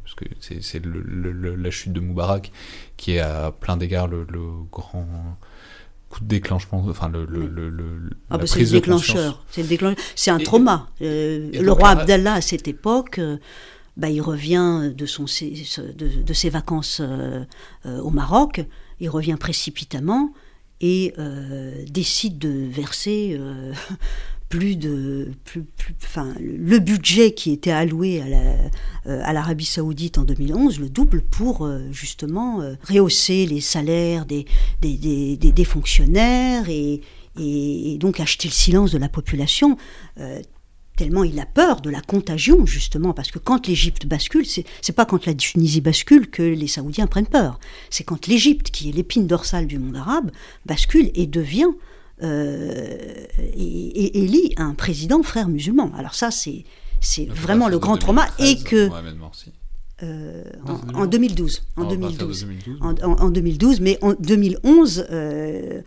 parce 0.04 0.16
que 0.16 0.26
c'est 0.40 0.82
la 0.86 1.72
chute 1.72 1.94
de 1.94 2.00
Moubarak 2.00 2.52
qui 2.98 3.14
est 3.14 3.20
à 3.20 3.52
plein 3.52 3.78
d'égards 3.78 4.08
le, 4.08 4.26
grand 4.72 5.08
coup 6.12 6.20
de 6.20 6.28
déclenchement, 6.28 6.86
enfin 6.88 7.10
le, 7.10 7.26
le, 7.26 7.48
le, 7.48 8.10
ah 8.30 8.38
bah 8.38 8.46
c'est 8.46 8.60
le 8.60 8.70
déclencheur, 8.70 9.44
c'est 9.50 9.64
le 9.64 9.96
c'est 10.16 10.30
un 10.30 10.38
trauma. 10.40 10.90
Euh, 11.02 11.50
le 11.54 11.72
roi 11.72 11.90
Abdallah 11.90 12.34
à 12.34 12.42
cette 12.42 12.68
époque, 12.68 13.18
euh, 13.18 13.38
bah, 13.98 14.10
il 14.10 14.22
revient 14.22 14.92
de 14.96 15.06
son 15.06 15.24
de, 15.24 16.22
de 16.22 16.34
ses 16.34 16.50
vacances 16.50 17.02
euh, 17.02 17.46
au 17.86 18.10
Maroc, 18.10 18.64
il 19.00 19.10
revient 19.10 19.38
précipitamment 19.40 20.34
et 20.82 21.14
décide 21.88 22.40
de 22.40 22.68
verser 22.70 23.40
plus 24.52 24.76
de 24.76 25.32
plus, 25.46 25.64
enfin 26.04 26.34
le 26.40 26.78
budget 26.80 27.32
qui 27.32 27.52
était 27.52 27.72
alloué 27.72 28.22
à 28.22 28.28
la, 28.28 28.38
euh, 29.08 29.34
l'Arabie 29.34 29.66
Saoudite 29.66 30.18
en 30.18 30.24
2011 30.24 30.80
le 30.82 30.90
double 30.90 31.22
pour 31.22 31.66
euh, 31.66 31.80
justement 31.92 32.62
euh, 32.62 32.76
rehausser 32.84 33.46
les 33.46 33.62
salaires 33.62 34.26
des 34.26 34.46
des, 34.82 34.98
des, 34.98 35.38
des, 35.38 35.64
fonctionnaires 35.64 36.68
et, 36.68 37.00
et, 37.40 37.98
donc 37.98 38.20
acheter 38.20 38.50
le 38.50 38.54
silence 38.54 38.92
de 38.92 38.98
la 38.98 39.08
population 39.08 39.78
tellement 40.98 41.24
il 41.24 41.40
a 41.40 41.48
peur 41.48 41.82
de 41.82 41.90
la 41.90 42.02
contagion, 42.02 42.66
justement, 42.68 43.14
parce 43.14 43.32
que 43.32 43.40
quand 43.40 43.68
l'Égypte 43.68 44.06
bascule, 44.06 44.46
c'est 44.46 44.92
pas 44.96 45.06
quand 45.06 45.26
la 45.26 45.34
Tunisie 45.34 45.82
bascule 45.82 46.30
que 46.30 46.44
les 46.44 46.68
Saoudiens 46.68 47.08
prennent 47.08 47.26
peur. 47.26 47.60
C'est 47.90 48.04
quand 48.04 48.28
l'Égypte, 48.28 48.70
qui 48.70 48.90
est 48.90 48.92
l'épine 48.92 49.26
dorsale 49.26 49.66
du 49.66 49.80
monde 49.80 49.96
arabe, 49.96 50.30
bascule 50.68 51.10
et 51.16 51.26
devient 51.26 51.70
euh, 52.24 53.26
et, 53.56 54.24
élit 54.24 54.54
un 54.58 54.74
président 54.74 55.24
frère 55.24 55.48
musulman. 55.48 55.92
Alors 55.98 56.14
ça, 56.14 56.32
c'est 56.32 56.66
c'est 57.00 57.28
vraiment 57.28 57.68
le 57.68 57.80
grand 57.80 57.98
trauma. 57.98 58.28
Et 58.38 58.58
que 58.58 58.90
euh, 60.04 60.44
en, 60.94 61.08
2012, 61.08 61.64
en, 61.78 61.86
2012, 61.86 62.48
en, 62.80 63.30
2012, 63.30 63.82
mais 63.82 63.98
en 64.02 64.14
2011, 64.14 65.08
euh, 65.12 65.82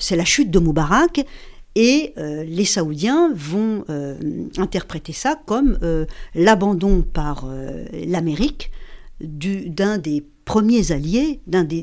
c'est 0.00 0.16
la 0.16 0.24
chute 0.24 0.50
de 0.50 0.58
Moubarak 0.58 1.24
et 1.76 2.14
les 2.16 2.64
Saoudiens 2.64 3.30
vont 3.34 3.84
interpréter 4.56 5.12
ça 5.12 5.38
comme 5.46 5.78
l'abandon 6.34 7.02
par 7.02 7.48
l'Amérique 7.92 8.72
d'un 9.20 9.98
des 9.98 10.24
premiers 10.46 10.92
alliés, 10.92 11.40
d'un 11.48 11.64
des, 11.64 11.82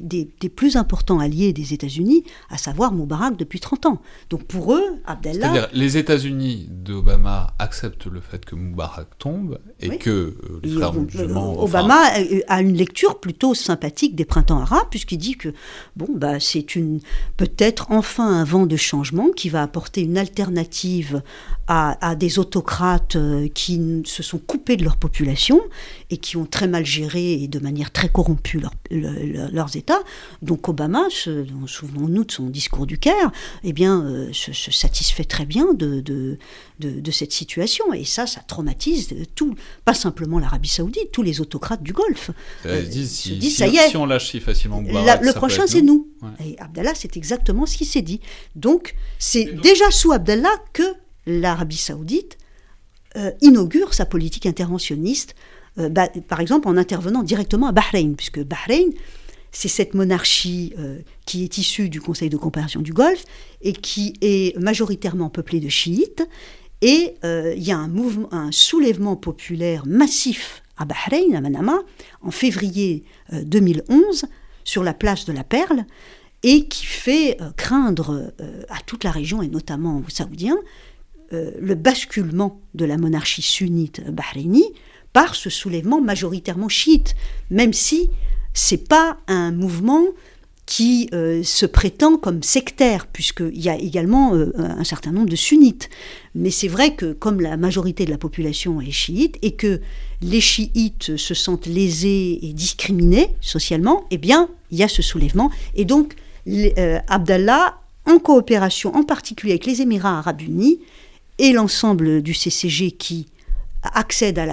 plus 0.56 0.78
importants 0.78 1.20
alliés 1.20 1.52
des 1.52 1.74
États-Unis, 1.74 2.24
à 2.50 2.58
savoir 2.58 2.94
Moubarak 2.94 3.36
depuis 3.36 3.60
30 3.60 3.86
ans. 3.86 4.02
Donc 4.30 4.46
pour 4.46 4.74
eux, 4.74 5.02
Abdallah... 5.06 5.40
C'est-à-dire 5.42 5.70
les 5.74 5.98
États-Unis 5.98 6.70
d'Obama 6.72 7.54
acceptent 7.60 8.08
le 8.08 8.22
fait 8.22 8.46
que 8.46 8.56
Moubarak 8.56 9.18
tombe 9.20 9.60
et 9.82 9.98
que 9.98 10.10
euh, 10.10 10.60
les 10.64 10.72
frères 10.72 10.94
musulmans... 10.94 11.62
Obama 11.62 12.04
a 12.48 12.62
une 12.62 12.74
lecture 12.74 13.20
plutôt 13.20 13.54
sympathique 13.54 14.16
des 14.16 14.26
printemps 14.26 14.62
arabes, 14.62 14.88
puisqu'il 14.90 15.18
dit 15.18 15.36
que 15.36 15.50
bon, 15.98 16.08
bah, 16.16 16.40
c'est 16.40 16.76
une 16.76 17.02
peut-être 17.36 17.88
enfin 17.90 18.26
un 18.26 18.46
vent 18.46 18.66
de 18.66 18.78
changement 18.78 19.30
qui 19.36 19.50
va 19.50 19.62
apporter 19.62 20.02
une 20.02 20.18
alternative 20.18 21.22
à, 21.68 22.16
des 22.16 22.40
autocrates 22.40 23.16
euh, 23.16 23.48
qui 23.48 24.04
se 24.06 24.22
sont 24.22 24.38
coupés 24.38 24.76
de 24.78 24.84
leur 24.84 24.98
population 24.98 25.62
et 26.14 26.18
qui 26.18 26.38
ont 26.38 26.46
très 26.46 26.68
mal 26.68 26.86
géré 26.86 27.34
et 27.34 27.48
de 27.48 27.58
manière 27.58 27.92
très 27.92 28.08
corrompue 28.08 28.62
leurs 28.92 29.76
États. 29.76 30.04
Donc 30.44 30.70
Obama, 30.70 31.08
souvenons-nous 31.10 32.24
de 32.24 32.32
son 32.32 32.50
discours 32.50 32.86
du 32.86 33.00
Caire, 33.00 33.32
eh 33.64 33.74
bien, 33.74 34.04
euh, 34.06 34.32
se, 34.32 34.54
satisfait 34.54 35.24
très 35.24 35.48
bien 35.48 35.74
de, 35.74 36.02
de, 36.02 36.38
de, 36.80 37.12
cette 37.12 37.32
situation. 37.32 37.94
Et 37.94 38.06
ça, 38.06 38.28
ça 38.28 38.42
traumatise 38.42 39.16
tout, 39.34 39.56
pas 39.86 39.96
simplement 39.96 40.38
l'Arabie 40.38 40.70
Saoudite, 40.70 41.12
tous 41.12 41.24
les 41.24 41.42
autocrates 41.42 41.82
du 41.82 41.94
Golfe. 41.94 42.30
Euh, 42.68 42.84
disent, 42.84 43.12
si, 43.12 43.50
ça 43.50 43.68
y 43.68 43.78
est, 43.78 43.90
si 43.90 43.98
on 43.98 44.06
lâche 44.06 44.30
si 44.30 44.40
facilement 44.40 44.82
Le 44.82 45.34
prochain, 45.34 45.66
c'est 45.66 45.82
nous. 45.82 46.10
Et 46.46 46.56
Abdallah, 46.60 46.94
c'est 46.94 47.18
exactement 47.18 47.66
ce 47.66 47.76
qui 47.76 47.86
s'est 47.86 48.04
dit. 48.04 48.22
Donc, 48.56 48.94
c'est 49.18 49.46
déjà 49.46 49.90
sous 49.90 50.12
Abdallah 50.12 50.54
que 50.74 50.84
l'Arabie 51.26 51.78
saoudite 51.78 52.38
euh, 53.16 53.30
inaugure 53.42 53.94
sa 53.94 54.08
politique 54.08 54.48
interventionniste, 54.48 55.36
euh, 55.80 55.90
bah, 55.90 56.08
par 56.28 56.40
exemple 56.40 56.68
en 56.68 56.78
intervenant 56.78 57.24
directement 57.24 57.68
à 57.68 57.72
Bahreïn, 57.72 58.16
puisque 58.16 58.44
Bahreïn, 58.44 58.90
c'est 59.52 59.68
cette 59.68 59.94
monarchie 59.94 60.74
euh, 60.80 61.00
qui 61.26 61.44
est 61.44 61.58
issue 61.58 61.90
du 61.90 62.02
Conseil 62.02 62.30
de 62.30 62.38
coopération 62.38 62.82
du 62.82 62.94
Golfe 62.94 63.26
et 63.62 63.74
qui 63.74 64.14
est 64.22 64.58
majoritairement 64.60 65.30
peuplée 65.30 65.60
de 65.60 65.70
chiites. 65.70 66.28
Et 66.82 67.16
il 67.24 67.64
y 67.64 67.72
a 67.72 67.78
un, 67.78 67.88
mouvement, 67.88 68.28
un 68.34 68.52
soulèvement 68.52 69.16
populaire 69.16 69.84
massif 69.86 70.64
à 70.76 70.84
Bahreïn, 70.84 71.34
à 71.34 71.40
Manama, 71.40 71.80
en 72.22 72.30
février 72.32 73.06
2011, 73.32 74.26
sur 74.66 74.84
la 74.84 74.94
place 74.94 75.24
de 75.24 75.32
la 75.32 75.46
Perle, 75.46 75.86
et 76.42 76.68
qui 76.68 76.86
fait 76.86 77.38
craindre 77.56 78.34
à 78.68 78.82
toute 78.86 79.06
la 79.06 79.12
région, 79.12 79.42
et 79.42 79.48
notamment 79.48 80.04
aux 80.06 80.10
Saoudiens, 80.10 80.58
euh, 81.34 81.52
le 81.60 81.74
basculement 81.76 82.62
de 82.76 82.86
la 82.86 82.98
monarchie 82.98 83.42
sunnite 83.42 84.02
bahreïnie 84.12 84.72
par 85.14 85.36
ce 85.36 85.50
soulèvement 85.50 86.02
majoritairement 86.02 86.70
chiite, 86.70 87.16
même 87.50 87.74
si 87.74 88.10
c'est 88.54 88.88
pas 88.88 89.18
un 89.28 89.52
mouvement 89.52 90.06
qui 90.66 91.10
euh, 91.14 91.44
se 91.44 91.66
prétend 91.66 92.18
comme 92.18 92.42
sectaire, 92.42 93.06
puisqu'il 93.08 93.60
y 93.60 93.70
a 93.70 93.76
également 93.76 94.34
euh, 94.34 94.52
un 94.58 94.84
certain 94.84 95.12
nombre 95.12 95.30
de 95.30 95.36
sunnites. 95.36 95.90
Mais 96.36 96.52
c'est 96.52 96.70
vrai 96.70 96.96
que 96.96 97.12
comme 97.14 97.42
la 97.42 97.58
majorité 97.58 98.06
de 98.06 98.12
la 98.12 98.18
population 98.18 98.80
est 98.80 98.92
chiite 98.92 99.38
et 99.42 99.52
que 99.52 99.82
les 100.22 100.42
chiites 100.42 101.18
se 101.18 101.34
sentent 101.34 101.66
lésés 101.66 102.40
et 102.42 102.54
discriminés 102.54 103.36
socialement, 103.42 104.06
eh 104.10 104.18
bien, 104.18 104.50
il 104.72 104.78
y 104.78 104.84
a 104.84 104.88
ce 104.88 105.02
soulèvement. 105.02 105.52
Et 105.76 105.84
donc, 105.84 106.16
Abdallah, 107.08 107.78
en 108.06 108.20
coopération 108.20 108.96
en 108.96 109.04
particulier 109.04 109.54
avec 109.54 109.66
les 109.66 109.82
Émirats 109.82 110.18
arabes 110.18 110.42
unis, 110.42 110.80
et 111.40 111.52
l'ensemble 111.52 112.22
du 112.22 112.34
CCG 112.34 112.92
qui 112.92 113.26
accède 113.84 114.40
à 114.40 114.46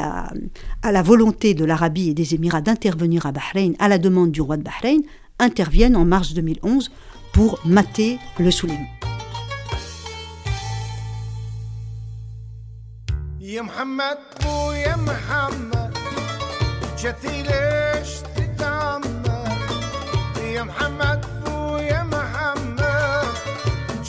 la, 0.91 1.03
volonté 1.03 1.55
de 1.55 1.65
l'Arabie 1.65 2.11
et 2.11 2.15
des 2.15 2.35
Émirats 2.35 2.61
d'intervenir 2.61 3.27
à 3.27 3.33
Bahreïn 3.33 3.75
à 3.79 3.89
la 3.89 3.99
demande 3.99 4.31
du 4.31 4.41
roi 4.41 4.57
de 4.57 4.63
Bahreïn, 4.63 5.01
interviennent 5.39 5.97
en 5.97 6.05
mars 6.05 6.35
2011 6.35 6.91
pour 7.33 7.61
mater 7.65 8.19
le. 8.39 8.51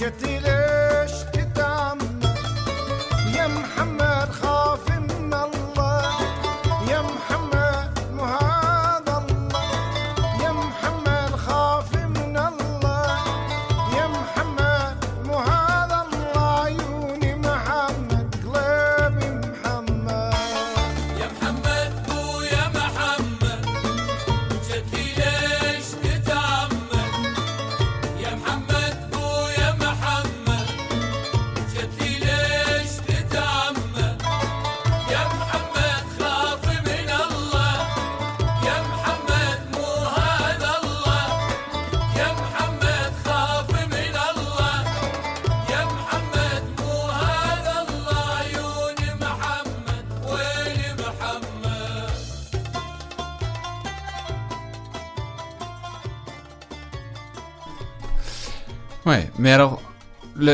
Ouais, 0.04 0.61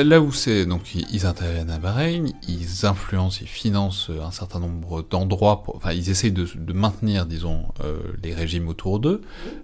là, 0.03 0.22
où 0.22 0.32
c'est. 0.32 0.65
Donc, 0.65 0.94
ils 0.95 1.26
interviennent 1.26 1.69
à 1.69 1.78
Bahreïn, 1.78 2.32
ils 2.48 2.86
influencent, 2.86 3.40
ils 3.41 3.48
financent 3.48 4.10
un 4.10 4.32
certain 4.32 4.60
nombre 4.60 5.03
d'endroits. 5.10 5.64
Enfin, 5.68 5.94
ils 5.94 6.10
essayent 6.10 6.32
de, 6.32 6.48
maintenir, 6.74 7.26
disons, 7.26 7.65
euh, 7.84 7.98
les 8.24 8.34
régimes 8.34 8.68
autour 8.68 8.99
d'eux, 8.99 9.22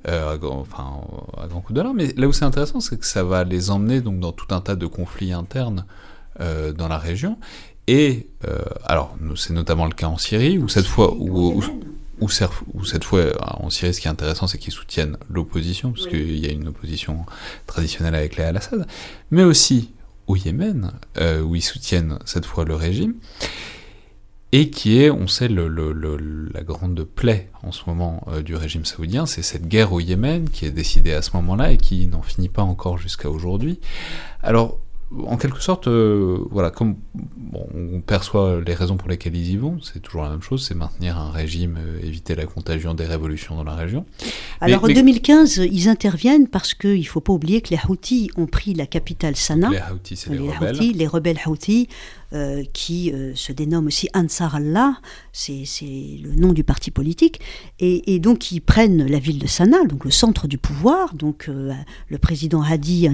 euh, 0.08 0.36
à, 0.36 0.46
enfin, 0.46 1.02
à 1.42 1.48
grand 1.48 1.62
coup 1.62 1.74
de. 1.74 1.84
Mais 1.96 2.14
là 2.18 2.28
où 2.28 2.34
c'est 2.34 2.46
intéressant, 2.46 2.80
c'est 2.80 2.98
que 3.00 3.06
ça 3.06 3.24
va 3.24 3.44
les 3.44 3.70
emmener 3.70 4.02
donc, 4.02 4.20
dans 4.20 4.32
tout 4.32 4.54
un 4.54 4.62
tas 4.62 4.76
de 4.76 4.86
conflits 4.86 5.34
internes 5.34 5.86
euh, 6.40 6.72
dans 6.72 6.88
la 6.88 6.98
région. 6.98 7.38
Et, 7.88 8.28
alors, 8.86 9.16
c'est 9.36 9.54
notamment 9.54 9.86
le 9.86 9.94
cas 9.94 10.08
en 10.08 10.18
Syrie, 10.18 10.58
où 10.58 10.70
cette 10.70 10.86
fois. 10.86 11.14
Où, 11.14 11.62
ou, 12.22 12.30
cette 12.30 13.04
fois, 13.04 13.24
en 13.42 13.70
Syrie, 13.70 13.94
ce 13.94 14.00
qui 14.00 14.08
est 14.08 14.12
intéressant, 14.12 14.48
c'est 14.48 14.58
qu'ils 14.58 14.72
soutiennent 14.72 15.18
l'opposition, 15.30 15.92
parce 15.92 16.08
qu'il 16.08 16.40
y 16.40 16.48
a 16.48 16.52
une 16.52 16.70
opposition 16.70 17.26
traditionnelle 17.68 18.16
avec 18.16 18.38
les 18.38 18.44
Al-Assad, 18.44 18.88
mais 19.32 19.44
aussi 19.44 19.93
au 20.28 20.36
Yémen, 20.36 20.92
euh, 21.18 21.42
où 21.42 21.56
ils 21.56 21.62
soutiennent 21.62 22.20
cette 22.26 22.46
fois 22.46 22.66
le 22.66 22.76
régime, 22.76 23.16
et 24.52 24.70
qui 24.70 25.02
est, 25.02 25.10
on 25.10 25.28
sait, 25.28 25.48
la 25.48 26.62
grande 26.62 27.04
plaie 27.04 27.50
en 27.64 27.72
ce 27.72 27.82
moment 27.88 28.24
euh, 28.28 28.44
du 28.44 28.56
régime 28.56 28.86
saoudien, 28.86 29.26
c'est 29.26 29.42
cette 29.42 29.68
guerre 29.68 29.94
au 29.94 30.00
Yémen 30.00 30.48
qui 30.48 30.66
est 30.66 30.72
décidée 30.72 31.14
à 31.14 31.24
ce 31.24 31.32
moment-là 31.38 31.72
et 31.72 31.78
qui 31.78 32.06
n'en 32.08 32.22
finit 32.22 32.50
pas 32.50 32.62
encore 32.62 33.00
jusqu'à 33.00 33.32
aujourd'hui. 33.32 33.80
Alors, 34.44 34.80
en 35.28 35.38
quelque 35.38 35.62
sorte, 35.62 35.88
euh, 35.88 36.40
voilà, 36.50 36.72
comme 36.72 36.96
on 37.54 38.02
perçoit 38.02 38.62
les 38.66 38.74
raisons 38.74 38.98
pour 38.98 39.10
lesquelles 39.10 39.36
ils 39.36 39.52
y 39.52 39.58
vont, 39.58 39.80
c'est 39.82 40.02
toujours 40.02 40.24
la 40.24 40.30
même 40.30 40.42
chose, 40.42 40.66
c'est 40.66 40.76
maintenir 40.76 41.18
un 41.18 41.32
régime, 41.32 41.78
euh, 41.80 42.06
éviter 42.06 42.36
la 42.36 42.46
contagion 42.46 42.94
des 42.94 43.06
révolutions 43.06 43.56
dans 43.56 43.64
la 43.64 43.76
région. 43.76 44.06
Alors 44.62 44.84
en 44.84 44.88
2015, 44.88 45.58
ils 45.72 45.90
interviennent 45.90 46.48
parce 46.48 46.74
qu'il 46.74 47.00
ne 47.00 47.04
faut 47.04 47.22
pas 47.22 47.34
oublier 47.34 47.62
que 47.62 47.70
les 47.70 47.80
Houthis 47.88 48.32
ont 48.38 48.48
pris 48.48 48.74
la 48.74 48.86
capitale 48.86 49.36
Sanaa. 49.36 49.70
Les 49.70 49.80
Houthis, 49.94 50.16
c'est 50.16 50.32
les, 50.32 50.40
rebelles. 50.40 50.92
les 50.94 51.08
rebelles 51.08 51.40
Houthis, 51.46 51.90
euh, 52.34 52.64
qui 52.74 53.14
se 53.36 53.52
dénomment 53.52 53.88
aussi 53.88 54.10
Ansar 54.14 54.56
Allah, 54.56 54.98
c'est 55.32 55.66
le 55.82 56.36
nom 56.36 56.54
du 56.54 56.64
parti 56.64 56.92
politique, 56.92 57.40
et, 57.80 58.20
donc 58.20 58.52
ils 58.52 58.62
prennent 58.62 59.06
la 59.06 59.20
ville 59.20 59.40
de 59.40 59.48
Sanaa, 59.48 59.86
donc 59.86 60.06
le 60.06 60.12
centre 60.12 60.48
du 60.48 60.58
pouvoir, 60.58 61.16
donc 61.16 61.48
le 61.48 62.18
président 62.18 62.62
Hadi 62.62 63.08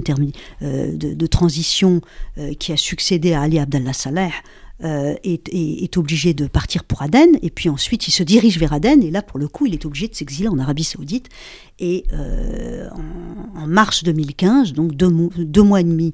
de, 0.62 0.96
de 0.96 1.28
transition 1.28 2.02
euh, 2.38 2.54
qui 2.54 2.72
a 2.72 2.78
succédé 2.78 3.34
à 3.34 3.42
Ali 3.42 3.60
Abdallah 3.60 3.94
Saleh, 3.94 4.32
euh, 4.84 5.16
est, 5.24 5.98
obligé 5.98 6.34
de 6.34 6.48
partir 6.48 6.84
pour 6.86 7.02
Aden, 7.02 7.38
et 7.42 7.50
puis 7.50 7.68
ensuite 7.68 8.08
il 8.08 8.12
se 8.12 8.24
dirige 8.24 8.58
vers 8.58 8.72
Aden, 8.72 9.04
et 9.04 9.12
là 9.12 9.22
pour 9.22 9.40
le 9.40 9.48
coup 9.48 9.66
il 9.66 9.74
est 9.74 9.86
obligé 9.86 10.08
de 10.08 10.16
s'exiler 10.16 10.48
en 10.48 10.58
Arabie 10.58 10.84
Saoudite. 10.84 11.28
Et 11.80 12.06
euh, 12.14 12.88
en, 13.56 13.68
mars 13.68 14.04
2015, 14.04 14.74
donc 14.74 14.96
deux, 14.96 15.64
mois 15.64 15.82
et 15.82 15.84
demi 15.84 16.14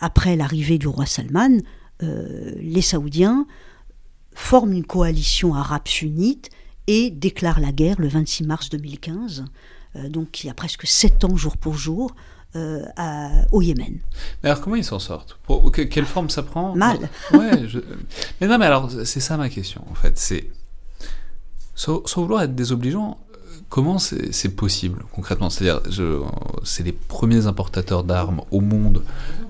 après 0.00 0.36
l'arrivée 0.36 0.78
du 0.78 0.88
roi 0.88 1.06
Salman, 1.06 1.58
les 2.00 2.82
Saoudiens 2.82 3.46
forment 4.34 4.72
une 4.72 4.84
coalition 4.84 5.54
arabe 5.54 5.86
sunnite 5.88 6.50
et 6.86 7.10
déclarent 7.10 7.60
la 7.60 7.72
guerre 7.72 8.00
le 8.00 8.08
26 8.08 8.44
mars 8.44 8.70
2015, 8.70 9.44
donc 10.08 10.42
il 10.42 10.46
y 10.46 10.50
a 10.50 10.54
presque 10.54 10.86
sept 10.86 11.24
ans 11.24 11.36
jour 11.36 11.56
pour 11.56 11.74
jour. 11.74 12.14
Euh, 12.56 12.82
au 13.52 13.60
Yémen. 13.60 13.98
Mais 14.42 14.48
alors 14.48 14.62
comment 14.62 14.76
ils 14.76 14.84
s'en 14.84 14.98
sortent? 14.98 15.38
Quelle 15.90 16.06
forme 16.06 16.30
ça 16.30 16.42
prend? 16.42 16.74
Mal. 16.74 17.10
Ouais, 17.34 17.50
Mais 18.40 18.46
non, 18.46 18.56
mais 18.56 18.64
alors 18.64 18.90
c'est 19.04 19.20
ça 19.20 19.36
ma 19.36 19.50
question 19.50 19.84
en 19.90 19.94
fait. 19.94 20.18
C'est 20.18 20.48
sans, 21.78 22.02
vouloir 22.16 22.42
être 22.42 22.54
désobligeant, 22.54 23.18
comment 23.68 23.98
c'est 23.98 24.56
possible 24.56 25.04
concrètement? 25.12 25.50
C'est-à-dire, 25.50 25.82
c'est 26.64 26.82
les 26.82 26.92
premiers 26.92 27.46
importateurs 27.46 28.04
d'armes 28.04 28.42
au 28.50 28.60
monde 28.60 29.02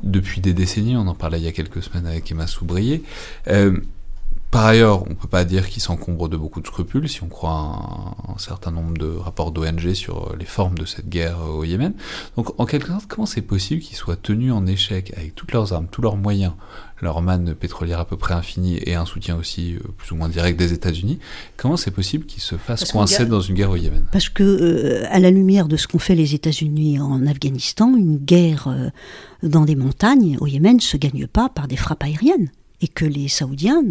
depuis 0.02 0.40
des 0.40 0.54
décennies. 0.54 0.96
On 0.96 1.06
en 1.06 1.14
parlait 1.14 1.38
il 1.38 1.44
y 1.44 1.48
a 1.48 1.52
quelques 1.52 1.82
semaines 1.82 2.06
avec 2.06 2.30
Emma 2.30 2.46
Soubrier. 2.46 3.02
Euh, 3.48 3.78
par 4.50 4.64
ailleurs, 4.64 5.04
on 5.06 5.10
ne 5.10 5.14
peut 5.14 5.28
pas 5.28 5.44
dire 5.44 5.68
qu'ils 5.68 5.82
s'encombrent 5.82 6.28
de 6.28 6.36
beaucoup 6.36 6.60
de 6.60 6.66
scrupules 6.66 7.08
si 7.08 7.22
on 7.22 7.28
croit 7.28 7.50
un, 7.50 8.32
un 8.34 8.38
certain 8.38 8.70
nombre 8.70 8.96
de 8.96 9.06
rapports 9.06 9.52
d'ONG 9.52 9.92
sur 9.92 10.34
les 10.38 10.46
formes 10.46 10.78
de 10.78 10.86
cette 10.86 11.08
guerre 11.08 11.38
au 11.40 11.64
Yémen. 11.64 11.92
Donc 12.36 12.58
en 12.58 12.64
quelque 12.64 12.88
sorte, 12.88 13.06
comment 13.06 13.26
c'est 13.26 13.42
possible 13.42 13.82
qu'ils 13.82 13.96
soient 13.96 14.16
tenus 14.16 14.52
en 14.52 14.66
échec 14.66 15.12
avec 15.16 15.34
toutes 15.34 15.52
leurs 15.52 15.72
armes, 15.72 15.86
tous 15.90 16.00
leurs 16.00 16.16
moyens, 16.16 16.52
leur 17.00 17.22
manne 17.22 17.54
pétrolière 17.54 18.00
à 18.00 18.04
peu 18.04 18.16
près 18.16 18.34
infinie 18.34 18.78
et 18.84 18.94
un 18.94 19.04
soutien 19.04 19.36
aussi 19.36 19.74
euh, 19.74 19.80
plus 19.96 20.12
ou 20.12 20.16
moins 20.16 20.28
direct 20.28 20.58
des 20.58 20.72
États-Unis? 20.72 21.18
Comment 21.56 21.76
c'est 21.76 21.90
possible 21.90 22.24
qu'ils 22.26 22.42
se 22.42 22.56
fassent 22.56 22.90
coincer 22.90 23.26
dans 23.26 23.40
une 23.40 23.54
guerre 23.54 23.70
au 23.70 23.76
Yémen? 23.76 24.04
Parce 24.12 24.28
que 24.28 24.42
euh, 24.42 25.04
à 25.10 25.18
la 25.18 25.30
lumière 25.30 25.68
de 25.68 25.76
ce 25.76 25.86
qu'ont 25.86 25.98
fait 25.98 26.14
les 26.14 26.34
États-Unis 26.34 26.98
en 27.00 27.26
Afghanistan, 27.26 27.94
une 27.96 28.16
guerre 28.16 28.68
euh, 28.68 28.88
dans 29.42 29.64
des 29.64 29.76
montagnes 29.76 30.38
au 30.40 30.46
Yémen 30.46 30.76
ne 30.76 30.80
se 30.80 30.96
gagne 30.96 31.26
pas 31.26 31.48
par 31.48 31.68
des 31.68 31.76
frappes 31.76 32.02
aériennes 32.02 32.50
et 32.80 32.88
que 32.88 33.04
les 33.04 33.28
Saoudiens 33.28 33.82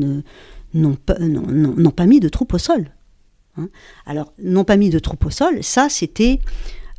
n'ont 0.74 0.96
pas, 0.96 2.06
mis 2.06 2.20
de 2.20 2.30
troupes 2.30 2.54
au 2.54 2.58
sol. 2.58 2.92
Hein. 3.58 3.70
Alors, 4.06 4.34
n'ont 4.42 4.64
pas 4.64 4.78
mis 4.78 4.90
de 4.90 5.00
troupes 5.00 5.26
au 5.26 5.32
sol, 5.32 5.64
ça 5.64 5.90
c'était 5.90 6.40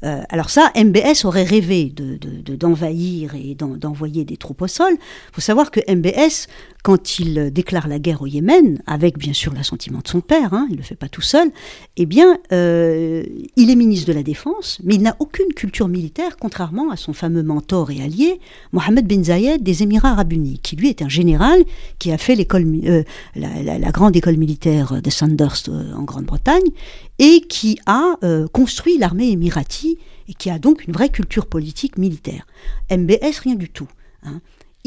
euh, 0.04 0.22
alors 0.28 0.48
ça, 0.48 0.70
MBS 0.76 1.24
aurait 1.24 1.44
rêvé 1.44 1.92
d'envahir 1.92 3.32
de, 3.32 3.38
et 3.38 3.54
d'envoyer 3.54 4.24
des 4.24 4.36
troupes 4.36 4.62
au 4.62 4.68
sol. 4.68 4.92
Il 4.92 5.34
faut 5.34 5.40
savoir 5.40 5.70
que 5.70 5.80
MBS, 5.92 6.46
quand 6.88 7.18
il 7.18 7.50
déclare 7.52 7.86
la 7.86 7.98
guerre 7.98 8.22
au 8.22 8.26
Yémen, 8.26 8.80
avec 8.86 9.18
bien 9.18 9.34
sûr 9.34 9.52
l'assentiment 9.52 9.98
de 9.98 10.08
son 10.08 10.22
père, 10.22 10.54
hein, 10.54 10.66
il 10.70 10.72
ne 10.72 10.78
le 10.78 10.82
fait 10.82 10.94
pas 10.94 11.10
tout 11.10 11.20
seul, 11.20 11.50
eh 11.98 12.06
bien, 12.06 12.38
euh, 12.50 13.22
il 13.56 13.68
est 13.68 13.76
ministre 13.76 14.08
de 14.08 14.14
la 14.14 14.22
Défense, 14.22 14.78
mais 14.82 14.94
il 14.94 15.02
n'a 15.02 15.14
aucune 15.18 15.52
culture 15.52 15.86
militaire, 15.86 16.38
contrairement 16.40 16.90
à 16.90 16.96
son 16.96 17.12
fameux 17.12 17.42
mentor 17.42 17.90
et 17.90 18.00
allié, 18.00 18.40
Mohamed 18.72 19.06
Ben 19.06 19.22
Zayed 19.22 19.62
des 19.62 19.82
Émirats 19.82 20.12
arabes 20.12 20.32
unis, 20.32 20.60
qui 20.62 20.76
lui 20.76 20.88
est 20.88 21.02
un 21.02 21.10
général 21.10 21.62
qui 21.98 22.10
a 22.10 22.16
fait 22.16 22.34
l'école, 22.34 22.64
euh, 22.86 23.02
la, 23.36 23.90
grande 23.90 24.16
école 24.16 24.38
militaire 24.38 25.02
de 25.02 25.10
Sandhurst 25.10 25.68
en 25.68 26.04
Grande-Bretagne, 26.04 26.70
et 27.18 27.42
qui 27.42 27.78
a 27.84 28.16
construit 28.54 28.96
l'armée 28.96 29.28
émiratie 29.28 29.98
et 30.26 30.32
qui 30.32 30.48
a 30.48 30.58
donc 30.58 30.86
une 30.86 30.94
vraie 30.94 31.10
culture 31.10 31.44
politique 31.44 31.98
militaire. 31.98 32.46
MBS, 32.90 33.40
rien 33.42 33.56
du 33.56 33.68
tout. 33.68 33.88
Hein. 34.22 34.40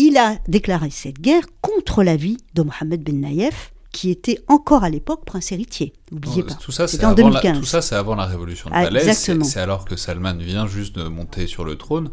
Il 0.04 0.18
a 0.18 0.38
déclaré 0.48 0.90
cette 0.90 1.22
guerre 1.22 1.44
contre 1.62 2.02
l'avis 2.02 2.38
de 2.56 2.64
Mohamed 2.64 3.04
Ben 3.04 3.22
Naïef, 3.22 3.72
qui 3.92 4.10
était 4.10 4.40
encore 4.48 4.84
à 4.84 4.90
l'époque 4.90 5.26
prince 5.26 5.52
héritier. 5.52 5.94
N'oubliez 6.12 6.42
pas. 6.42 6.56
Tout 6.56 6.72
ça, 6.72 6.88
c'est 6.88 7.04
avant, 7.04 7.30
la, 7.30 7.40
tout 7.40 7.66
ça, 7.66 7.84
c'est 7.84 7.94
avant 7.94 8.16
la 8.16 8.26
révolution 8.26 8.72
de 8.72 8.76
ah, 8.76 9.14
C'est 9.14 9.60
alors 9.60 9.86
que 9.86 9.96
Salman 9.96 10.38
vient 10.40 10.66
juste 10.66 10.96
de 10.96 11.04
monter 11.04 11.46
sur 11.46 11.64
le 11.66 11.76
trône. 11.78 12.10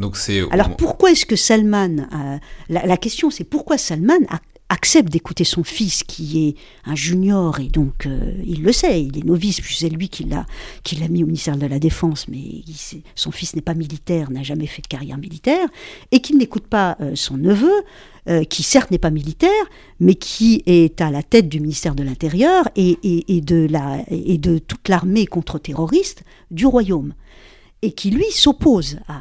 Donc 0.00 0.16
c'est. 0.16 0.42
Alors 0.50 0.76
pourquoi 0.76 1.12
est-ce 1.12 1.26
que 1.26 1.36
Salman. 1.36 2.08
la, 2.68 2.96
question, 2.96 3.30
c'est 3.30 3.44
pourquoi 3.44 3.78
Salman 3.78 4.18
a 4.30 4.40
accepte 4.68 5.10
d'écouter 5.10 5.44
son 5.44 5.64
fils 5.64 6.04
qui 6.04 6.48
est 6.48 6.56
un 6.84 6.94
junior 6.94 7.58
et 7.60 7.68
donc 7.68 8.06
il 8.44 8.62
le 8.62 8.72
sait, 8.72 9.02
il 9.02 9.18
est 9.18 9.24
novice, 9.24 9.60
puis 9.60 9.74
c'est 9.74 9.88
lui 9.88 10.08
qui 10.08 10.24
l'a 10.24 10.46
qui 10.82 10.96
l'a 10.96 11.08
mis 11.08 11.22
au 11.22 11.26
ministère 11.26 11.56
de 11.56 11.66
la 11.66 11.78
Défense, 11.78 12.28
mais 12.28 12.62
son 13.14 13.30
fils 13.30 13.56
n'est 13.56 13.62
pas 13.62 13.74
militaire, 13.74 14.30
n'a 14.30 14.42
jamais 14.42 14.66
fait 14.66 14.82
de 14.82 14.86
carrière 14.86 15.16
militaire, 15.16 15.66
et 16.12 16.20
qu'il 16.20 16.38
n'écoute 16.38 16.66
pas 16.66 16.98
son 17.14 17.36
neveu, 17.38 17.72
qui 18.50 18.62
certes 18.62 18.90
n'est 18.90 18.98
pas 18.98 19.10
militaire, 19.10 19.50
mais 20.00 20.14
qui 20.14 20.62
est 20.66 21.00
à 21.00 21.10
la 21.10 21.22
tête 21.22 21.48
du 21.48 21.60
ministère 21.60 21.94
de 21.94 22.02
l'Intérieur 22.02 22.68
et, 22.76 22.98
et, 23.02 23.40
de 23.40 23.66
la, 23.70 24.02
et 24.08 24.38
de 24.38 24.58
toute 24.58 24.88
l'armée 24.88 25.26
contre-terroriste 25.26 26.24
du 26.50 26.66
royaume 26.66 27.14
et 27.82 27.92
qui 27.92 28.10
lui 28.10 28.30
s'oppose 28.30 28.98
à. 29.06 29.20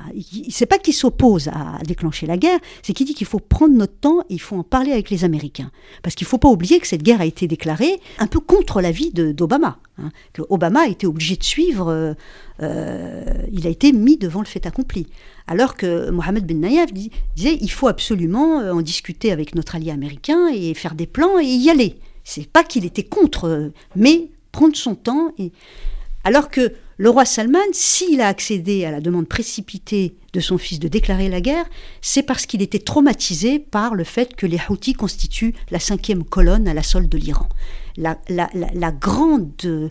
C'est 0.50 0.66
pas 0.66 0.80
qu'il 0.80 0.94
s'oppose 0.94 1.48
à 1.50 1.78
déclencher 1.86 2.26
la 2.26 2.38
guerre, 2.38 2.60
c'est 2.82 2.94
qu'il 2.94 3.06
dit 3.06 3.14
qu'il 3.14 3.28
faut 3.28 3.40
prendre 3.40 3.76
notre 3.76 3.96
temps 4.00 4.22
et 4.22 4.34
il 4.34 4.42
faut 4.42 4.56
en 4.56 4.64
parler 4.64 4.92
avec 4.92 5.10
les 5.10 5.24
Américains. 5.24 5.72
Parce 6.02 6.16
qu'il 6.16 6.26
faut 6.26 6.40
pas 6.40 6.50
oublier 6.50 6.80
que 6.80 6.88
cette 6.88 7.04
guerre 7.04 7.22
a 7.22 7.26
été 7.26 7.48
déclarée 7.48 8.00
un 8.18 8.28
peu 8.28 8.40
contre 8.40 8.82
l'avis 8.82 9.12
d'Obama. 9.12 9.78
Hein, 10.00 10.10
Obama 10.50 10.82
a 10.82 10.88
été 10.88 11.06
obligé 11.06 11.36
de 11.36 11.44
suivre, 11.44 11.92
euh, 11.92 12.14
euh, 12.62 13.24
il 13.52 13.68
a 13.68 13.70
été 13.70 13.92
mis 13.92 14.18
devant 14.18 14.40
le 14.40 14.48
fait 14.48 14.66
accompli. 14.66 15.08
Alors 15.46 15.76
que 15.76 16.10
Mohamed 16.10 16.46
Ben 16.46 16.60
Nayef 16.60 16.92
disait 16.94 17.58
il 17.62 17.72
faut 17.72 17.88
absolument 17.88 18.60
euh, 18.60 18.74
en 18.74 18.82
discuter 18.82 19.32
avec 19.32 19.54
notre 19.54 19.76
allié 19.76 19.92
américain 19.92 20.48
et 20.52 20.74
faire 20.74 20.96
des 20.96 21.08
plans 21.08 21.40
et 21.40 21.46
y 21.46 21.70
aller. 21.70 22.00
C'est 22.24 22.50
pas 22.50 22.64
qu'il 22.64 22.86
était 22.86 23.04
contre, 23.04 23.72
mais 23.96 24.30
prendre 24.52 24.76
son 24.76 24.96
temps. 24.96 25.32
Et... 25.38 25.52
Alors 26.24 26.50
que 26.50 26.74
le 26.98 27.10
roi 27.10 27.26
Salman, 27.26 27.60
s'il 27.74 28.22
a 28.22 28.28
accédé 28.28 28.86
à 28.86 28.92
la 28.92 29.02
demande 29.02 29.28
précipitée 29.28 30.16
de 30.34 30.40
son 30.40 30.58
fils 30.58 30.80
de 30.80 30.88
déclarer 30.88 31.30
la 31.30 31.42
guerre, 31.42 31.66
c'est 32.02 32.24
parce 32.24 32.46
qu'il 32.46 32.62
était 32.62 32.80
traumatisé 32.80 33.60
par 33.60 33.94
le 33.94 34.04
fait 34.04 34.36
que 34.36 34.48
les 34.48 34.60
Houthis 34.70 34.94
constituent 34.94 35.54
la 35.70 35.80
cinquième 35.80 36.24
colonne 36.24 36.68
à 36.68 36.74
la 36.74 36.84
solde 36.84 37.10
de 37.10 37.18
l'Iran. 37.18 37.48
La, 37.98 38.18
grande 38.92 39.52
euh, 39.66 39.90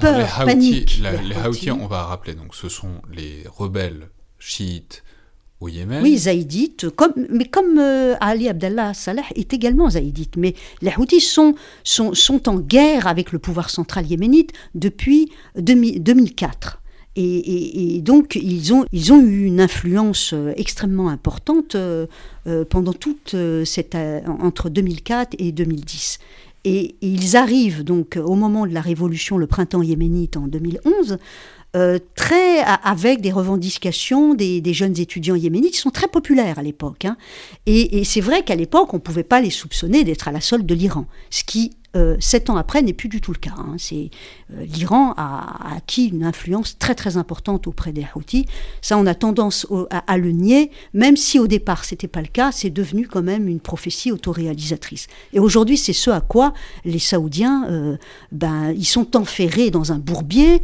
peur, 0.00 0.44
panique. 0.44 1.00
les 1.00 1.36
Houthis, 1.48 1.70
on 1.70 1.86
va 1.86 2.04
rappeler, 2.04 2.34
donc 2.34 2.54
ce 2.54 2.68
sont 2.68 3.02
les 3.12 3.44
rebelles 3.46 4.08
chiites 4.38 5.02
au 5.60 5.68
Yémen. 5.68 6.02
Oui, 6.02 6.18
zaïdites, 6.18 6.90
comme, 6.90 7.12
mais 7.30 7.46
comme 7.46 7.78
euh, 7.78 8.14
Ali 8.20 8.48
Abdallah 8.48 8.94
Salah 8.94 9.22
est 9.34 9.52
également 9.52 9.90
zaïdite. 9.90 10.36
Mais 10.36 10.54
les 10.82 10.92
Houthis 10.96 11.20
sont, 11.20 11.54
sont, 11.84 12.48
en 12.48 12.58
guerre 12.58 13.06
avec 13.06 13.32
le 13.32 13.38
pouvoir 13.38 13.70
central 13.70 14.06
yéménite 14.06 14.52
depuis 14.74 15.30
2004. 15.56 16.82
Et, 17.18 17.96
et, 17.96 18.02
donc, 18.02 18.36
ils 18.36 18.74
ont, 18.74 18.84
ils 18.92 19.10
ont 19.10 19.22
eu 19.22 19.44
une 19.44 19.62
influence 19.62 20.34
euh, 20.34 20.52
extrêmement 20.56 21.08
importante 21.08 21.74
euh, 21.74 22.06
pendant 22.68 22.92
toute 22.92 23.34
cette. 23.64 23.96
entre 24.26 24.68
2004 24.68 25.34
et 25.38 25.52
2010. 25.52 26.18
Et, 26.64 26.96
ils 27.00 27.36
arrivent 27.36 27.84
donc 27.84 28.18
au 28.22 28.34
moment 28.34 28.66
de 28.66 28.74
la 28.74 28.82
révolution, 28.82 29.38
le 29.38 29.46
printemps 29.46 29.82
yéménite 29.82 30.36
en 30.36 30.46
2011, 30.48 31.16
euh, 31.76 31.98
très 32.14 32.60
avec 32.60 33.20
des 33.20 33.30
revendications 33.30 34.34
des, 34.34 34.62
jeunes 34.72 34.98
étudiants 34.98 35.34
yéménites 35.34 35.74
qui 35.74 35.78
sont 35.78 35.90
très 35.90 36.08
populaires 36.08 36.58
à 36.58 36.62
l'époque. 36.62 37.04
Hein. 37.04 37.16
Et, 37.66 37.98
et 37.98 38.04
c'est 38.04 38.20
vrai 38.20 38.42
qu'à 38.42 38.54
l'époque, 38.54 38.94
on 38.94 38.96
ne 38.96 39.02
pouvait 39.02 39.22
pas 39.22 39.40
les 39.40 39.50
soupçonner 39.50 40.02
d'être 40.02 40.26
à 40.26 40.32
la 40.32 40.40
solde 40.40 40.66
de 40.66 40.74
l'Iran, 40.74 41.06
ce 41.30 41.44
qui 41.44 41.72
sept 42.20 42.50
ans 42.50 42.56
après 42.56 42.82
n'est 42.82 42.92
plus 42.92 43.08
du 43.08 43.20
tout 43.20 43.32
le 43.32 43.38
cas. 43.38 43.54
Hein. 43.56 43.76
C'est 43.78 44.10
euh, 44.54 44.64
l'Iran 44.64 45.14
a, 45.16 45.74
acquis 45.76 46.06
une 46.06 46.24
influence 46.24 46.78
très 46.78 46.94
très 46.94 47.16
importante 47.16 47.66
auprès 47.66 47.92
des 47.92 48.06
Houthis. 48.14 48.46
Ça, 48.80 48.96
on 48.98 49.06
a 49.06 49.14
tendance 49.14 49.66
à, 49.90 50.18
le 50.18 50.30
nier, 50.30 50.70
même 50.94 51.16
si 51.16 51.38
au 51.38 51.46
départ 51.46 51.84
c'était 51.84 52.08
pas 52.08 52.20
le 52.20 52.28
cas. 52.28 52.52
C'est 52.52 52.70
devenu 52.70 53.06
quand 53.08 53.22
même 53.22 53.48
une 53.48 53.60
prophétie 53.60 54.12
autoréalisatrice. 54.12 55.06
Et 55.32 55.40
aujourd'hui, 55.40 55.76
c'est 55.76 55.92
ce 55.92 56.10
à 56.10 56.20
quoi 56.20 56.52
les 56.84 56.98
Saoudiens, 56.98 57.66
euh, 57.70 57.96
ben, 58.32 58.72
ils 58.76 58.84
sont 58.84 59.16
enferrés 59.16 59.70
dans 59.70 59.92
un 59.92 59.98
bourbier 59.98 60.62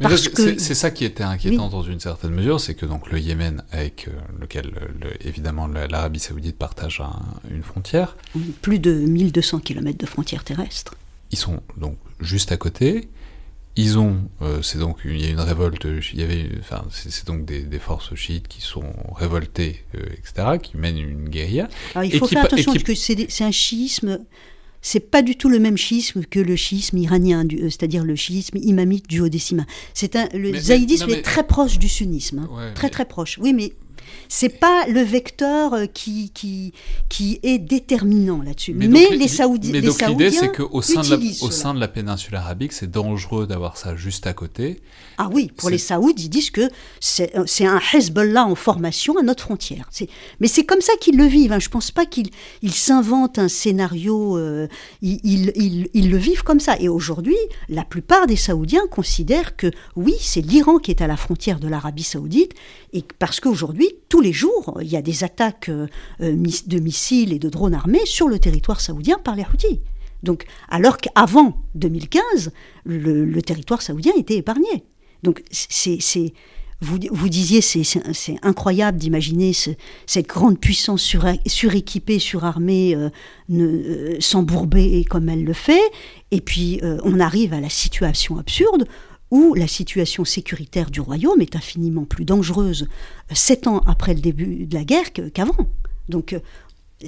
parce 0.00 0.28
que 0.28 0.58
c'est 0.58 0.74
ça 0.74 0.90
qui 0.90 1.04
était 1.04 1.24
inquiétant 1.24 1.68
dans 1.68 1.82
une 1.82 2.00
certaine 2.00 2.32
mesure, 2.32 2.60
c'est 2.60 2.74
que 2.74 2.86
donc 2.86 3.10
le 3.10 3.18
Yémen, 3.18 3.62
avec 3.72 4.08
lequel 4.40 4.72
évidemment 5.20 5.66
l'Arabie 5.66 6.20
Saoudite 6.20 6.56
partage 6.56 7.02
une 7.50 7.62
frontière, 7.62 8.16
plus 8.62 8.78
de 8.78 8.92
1200 8.92 9.60
km 9.60 9.98
de 9.98 10.06
frontières 10.06 10.44
ils 11.30 11.38
sont 11.38 11.60
donc 11.76 11.96
juste 12.20 12.52
à 12.52 12.56
côté. 12.56 13.08
Ils 13.76 13.98
ont, 13.98 14.18
euh, 14.40 14.62
c'est 14.62 14.78
donc 14.78 14.98
il 15.04 15.20
y 15.20 15.26
a 15.26 15.30
une 15.30 15.40
révolte, 15.40 15.84
il 16.12 16.20
y 16.20 16.22
avait, 16.22 16.48
enfin 16.60 16.84
c'est 16.90 17.26
donc 17.26 17.44
des, 17.44 17.78
forces 17.80 18.14
chiites 18.14 18.46
qui 18.46 18.60
sont 18.60 18.92
révoltées, 19.16 19.84
euh, 19.96 20.00
etc., 20.12 20.58
qui 20.62 20.76
mènent 20.76 20.98
une 20.98 21.28
guérilla. 21.28 21.68
il 22.04 22.16
faut 22.16 22.28
faire 22.28 22.44
attention 22.44 22.72
parce 22.72 22.84
que 22.84 22.94
c'est 22.94 23.44
un 23.44 23.50
chiisme, 23.50 24.20
c'est 24.80 25.10
pas 25.10 25.22
du 25.22 25.34
tout 25.34 25.48
le 25.48 25.58
même 25.58 25.76
chiisme 25.76 26.24
que 26.24 26.38
le 26.38 26.54
chiisme 26.54 26.98
iranien, 26.98 27.44
euh, 27.52 27.68
c'est-à-dire 27.68 28.04
le 28.04 28.14
chiisme 28.14 28.58
imamite 28.58 29.08
du 29.08 29.20
haut-décima. 29.20 29.64
C'est 29.92 30.14
un, 30.14 30.28
le 30.32 30.56
zaïdisme 30.56 31.10
est 31.10 31.22
très 31.22 31.44
proche 31.44 31.80
du 31.80 31.88
sunnisme, 31.88 32.48
hein. 32.48 32.72
très 32.76 32.90
très 32.90 33.06
proche. 33.06 33.38
Oui, 33.42 33.52
mais 33.52 33.72
c'est 34.28 34.60
pas 34.60 34.86
le 34.86 35.00
vecteur 35.00 35.74
euh, 35.74 35.86
qui, 35.86 36.30
qui, 36.30 36.72
qui 37.08 37.40
est 37.42 37.58
déterminant 37.58 38.42
là-dessus. 38.42 38.74
Mais, 38.74 38.86
les, 38.86 39.28
Saoudiens. 39.28 39.72
Mais 39.72 39.80
donc 39.80 40.00
l'idée, 40.06 40.30
c'est 40.30 40.52
qu'au 40.52 40.82
sein, 40.82 41.02
de 41.02 41.10
la, 41.10 41.16
au 41.16 41.50
sein 41.50 41.74
de 41.74 41.80
la 41.80 41.88
péninsule 41.88 42.34
arabique, 42.34 42.72
c'est 42.72 42.90
dangereux 42.90 43.46
d'avoir 43.46 43.76
ça 43.76 43.96
juste 43.96 44.26
à 44.26 44.32
côté. 44.32 44.80
Ah 45.18 45.28
oui, 45.32 45.50
pour 45.56 45.70
les 45.70 45.78
Saouds, 45.78 46.14
ils 46.16 46.28
disent 46.28 46.50
que 46.50 46.68
c'est 47.00 47.34
un 47.34 47.80
Hezbollah 47.92 48.44
en 48.46 48.54
formation 48.54 49.16
à 49.18 49.22
notre 49.22 49.44
frontière. 49.44 49.88
Mais 50.40 50.48
c'est 50.48 50.64
comme 50.64 50.80
ça 50.80 50.92
qu'ils 51.00 51.16
le 51.16 51.24
vivent. 51.24 51.52
Hein. 51.52 51.60
Je 51.60 51.68
ne 51.68 51.72
pense 51.72 51.90
pas 51.90 52.06
qu'ils 52.06 52.30
s'inventent 52.72 53.38
un 53.38 53.48
scénario. 53.48 54.36
Euh, 54.36 54.68
ils, 55.02 55.20
ils, 55.22 55.88
ils, 55.94 56.10
le 56.10 56.16
vivent 56.16 56.42
comme 56.42 56.60
ça. 56.60 56.76
Et 56.80 56.88
aujourd'hui, 56.88 57.36
la 57.68 57.84
plupart 57.84 58.26
des 58.26 58.36
Saoudiens 58.36 58.86
considèrent 58.90 59.56
que 59.56 59.70
oui, 59.96 60.14
c'est 60.20 60.40
l'Iran 60.40 60.78
qui 60.78 60.90
est 60.90 61.00
à 61.00 61.06
la 61.06 61.16
frontière 61.16 61.60
de 61.60 61.68
l'Arabie 61.68 62.02
saoudite. 62.02 62.52
Et 62.94 63.04
parce 63.18 63.40
qu'aujourd'hui, 63.40 63.88
tous 64.08 64.20
les 64.20 64.32
jours, 64.32 64.78
il 64.80 64.86
y 64.86 64.96
a 64.96 65.02
des 65.02 65.24
attaques 65.24 65.68
euh, 65.68 65.88
euh, 66.22 66.36
de 66.66 66.78
missiles 66.78 67.32
et 67.32 67.40
de 67.40 67.48
drones 67.48 67.74
armés 67.74 68.06
sur 68.06 68.28
le 68.28 68.38
territoire 68.38 68.80
saoudien 68.80 69.18
par 69.18 69.34
les 69.34 69.42
Houthis. 69.42 69.80
Donc, 70.22 70.46
alors 70.68 70.96
qu'avant 70.98 71.60
2015, 71.74 72.52
le, 72.86 73.42
territoire 73.42 73.82
saoudien 73.82 74.12
était 74.16 74.36
épargné. 74.36 74.84
Donc, 75.24 75.42
c'est, 75.50 75.98
vous, 76.80 77.28
disiez, 77.28 77.60
c'est, 77.60 78.36
incroyable 78.42 78.96
d'imaginer 78.96 79.52
cette 80.06 80.28
grande 80.28 80.58
puissance 80.58 81.16
suréquipée, 81.46 82.18
surarmée, 82.18 82.96
euh, 83.50 84.16
s'embourber 84.20 85.04
comme 85.04 85.28
elle 85.28 85.44
le 85.44 85.52
fait. 85.52 85.82
Et 86.30 86.40
puis, 86.40 86.80
on 87.02 87.20
arrive 87.20 87.52
à 87.52 87.60
la 87.60 87.68
situation 87.70 88.38
absurde 88.38 88.86
où 89.34 89.52
la 89.54 89.66
situation 89.66 90.24
sécuritaire 90.24 90.92
du 90.92 91.00
royaume 91.00 91.40
est 91.40 91.56
infiniment 91.56 92.04
plus 92.04 92.24
dangereuse 92.24 92.84
euh, 92.84 93.34
sept 93.34 93.66
ans 93.66 93.82
après 93.84 94.14
le 94.14 94.20
début 94.20 94.64
de 94.64 94.74
la 94.74 94.84
guerre 94.84 95.12
qu'avant. 95.12 95.68
Donc 96.08 96.34
euh, 96.34 96.38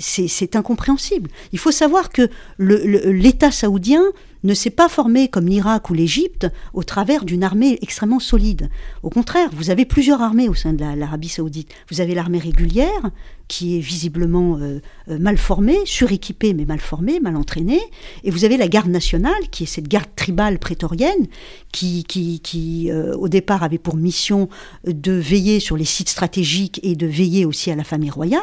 c'est 0.00 0.56
incompréhensible. 0.56 1.30
Il 1.52 1.60
faut 1.60 1.70
savoir 1.70 2.10
que 2.10 2.28
l'État 2.58 3.52
saoudien 3.52 4.02
ne 4.42 4.54
s'est 4.54 4.70
pas 4.70 4.88
formé 4.88 5.28
comme 5.28 5.46
l'Irak 5.46 5.88
ou 5.88 5.94
l'Égypte 5.94 6.48
au 6.74 6.82
travers 6.82 7.24
d'une 7.24 7.44
armée 7.44 7.78
extrêmement 7.80 8.18
solide. 8.18 8.70
Au 9.04 9.10
contraire, 9.10 9.48
vous 9.52 9.70
avez 9.70 9.84
plusieurs 9.84 10.20
armées 10.20 10.48
au 10.48 10.54
sein 10.54 10.72
de 10.72 10.84
l'Arabie 10.96 11.28
saoudite. 11.28 11.70
Vous 11.90 12.00
avez 12.00 12.14
l'armée 12.16 12.40
régulière, 12.40 13.10
qui 13.48 13.76
est 13.76 13.80
visiblement 13.80 14.58
euh, 14.58 14.80
euh, 15.08 15.18
mal 15.18 15.38
formée, 15.38 15.78
suréquipée 15.84 16.52
mais 16.52 16.64
mal 16.64 16.80
formée, 16.80 17.20
mal 17.20 17.36
entraînée, 17.36 17.80
et 18.24 18.30
vous 18.30 18.44
avez 18.44 18.56
la 18.56 18.68
garde 18.68 18.88
nationale, 18.88 19.48
qui 19.50 19.64
est 19.64 19.66
cette 19.66 19.88
garde 19.88 20.08
tribale 20.16 20.58
prétorienne, 20.58 21.26
qui, 21.72 22.04
qui, 22.04 22.40
qui 22.40 22.90
euh, 22.90 23.14
au 23.16 23.28
départ 23.28 23.62
avait 23.62 23.78
pour 23.78 23.96
mission 23.96 24.48
de 24.84 25.12
veiller 25.12 25.60
sur 25.60 25.76
les 25.76 25.84
sites 25.84 26.08
stratégiques 26.08 26.80
et 26.82 26.96
de 26.96 27.06
veiller 27.06 27.44
aussi 27.44 27.70
à 27.70 27.76
la 27.76 27.84
famille 27.84 28.10
royale, 28.10 28.42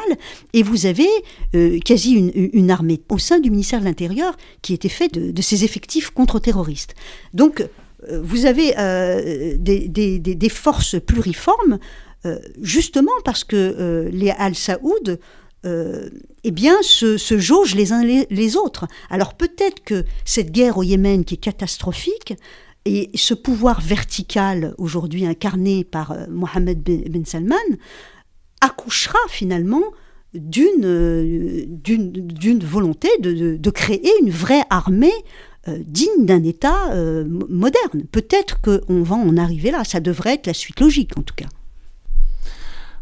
et 0.52 0.62
vous 0.62 0.86
avez 0.86 1.08
quasi 1.84 2.12
une, 2.14 2.70
armée 2.70 3.00
au 3.10 3.18
sein 3.18 3.38
du 3.38 3.50
ministère 3.50 3.80
de 3.80 3.84
l'Intérieur 3.84 4.36
qui 4.62 4.72
était 4.74 4.88
fait 4.88 5.12
de, 5.12 5.30
de 5.30 5.42
ces 5.42 5.64
effectifs 5.64 6.10
contre-terroristes. 6.10 6.94
Donc, 7.32 7.66
vous 8.10 8.46
avez 8.46 8.74
des, 9.58 10.48
forces 10.48 11.00
pluriformes 11.00 11.78
euh, 12.26 12.38
justement 12.62 13.12
parce 13.22 13.44
que 13.44 13.56
euh, 13.56 14.08
les 14.10 14.30
Al-Saoud 14.30 15.20
euh, 15.66 16.08
eh 16.42 16.50
bien, 16.50 16.76
se, 16.80 17.18
jaugent 17.38 17.74
les 17.74 17.92
uns 17.92 18.02
les, 18.02 18.56
autres. 18.56 18.86
Alors 19.10 19.34
peut-être 19.34 19.84
que 19.84 20.04
cette 20.24 20.50
guerre 20.50 20.78
au 20.78 20.82
Yémen 20.82 21.24
qui 21.26 21.34
est 21.34 21.38
catastrophique, 21.38 22.34
et 22.86 23.10
ce 23.14 23.34
pouvoir 23.34 23.80
vertical 23.82 24.74
aujourd'hui 24.78 25.26
incarné 25.26 25.84
par 25.84 26.16
Mohammed 26.28 26.82
Ben 26.82 27.24
Salman, 27.24 27.56
accouchera 28.60 29.18
finalement 29.28 29.84
d'une 30.34 30.84
volonté 32.62 33.08
de, 33.20 33.70
créer 33.70 34.10
une 34.20 34.30
vraie 34.30 34.64
armée 34.68 35.14
digne 35.66 36.26
d'un 36.26 36.44
État 36.44 36.94
moderne. 37.24 38.04
Peut-être 38.12 38.60
qu'on 38.60 39.02
va 39.02 39.16
en 39.16 39.38
arriver 39.38 39.70
là, 39.70 39.84
ça 39.84 40.00
devrait 40.00 40.34
être 40.34 40.46
la 40.46 40.54
suite 40.54 40.80
logique 40.80 41.16
en 41.16 41.22
tout 41.22 41.34
cas. 41.34 41.48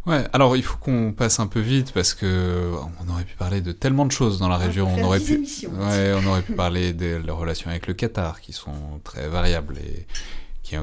Ouais, 0.04 0.24
alors 0.32 0.56
il 0.56 0.62
faut 0.64 0.78
qu'on 0.78 1.12
passe 1.12 1.38
un 1.38 1.46
peu 1.46 1.60
vite 1.60 1.92
parce 1.92 2.12
que 2.12 2.72
on 3.06 3.12
aurait 3.12 3.24
pu 3.24 3.36
parler 3.36 3.60
de 3.60 3.70
tellement 3.70 4.04
de 4.04 4.10
choses 4.10 4.38
dans 4.40 4.48
la 4.48 4.56
région. 4.56 4.88
On, 4.88 5.00
on 5.00 5.04
aurait 5.04 5.20
pu, 5.20 5.44
ouais, 5.64 6.12
on 6.20 6.26
aurait 6.26 6.42
pu 6.42 6.54
parler 6.54 6.92
des 6.92 7.18
relations 7.28 7.70
avec 7.70 7.86
le 7.86 7.94
Qatar 7.94 8.40
qui 8.40 8.52
sont 8.52 9.00
très 9.04 9.28
variables 9.28 9.78
et 9.78 10.06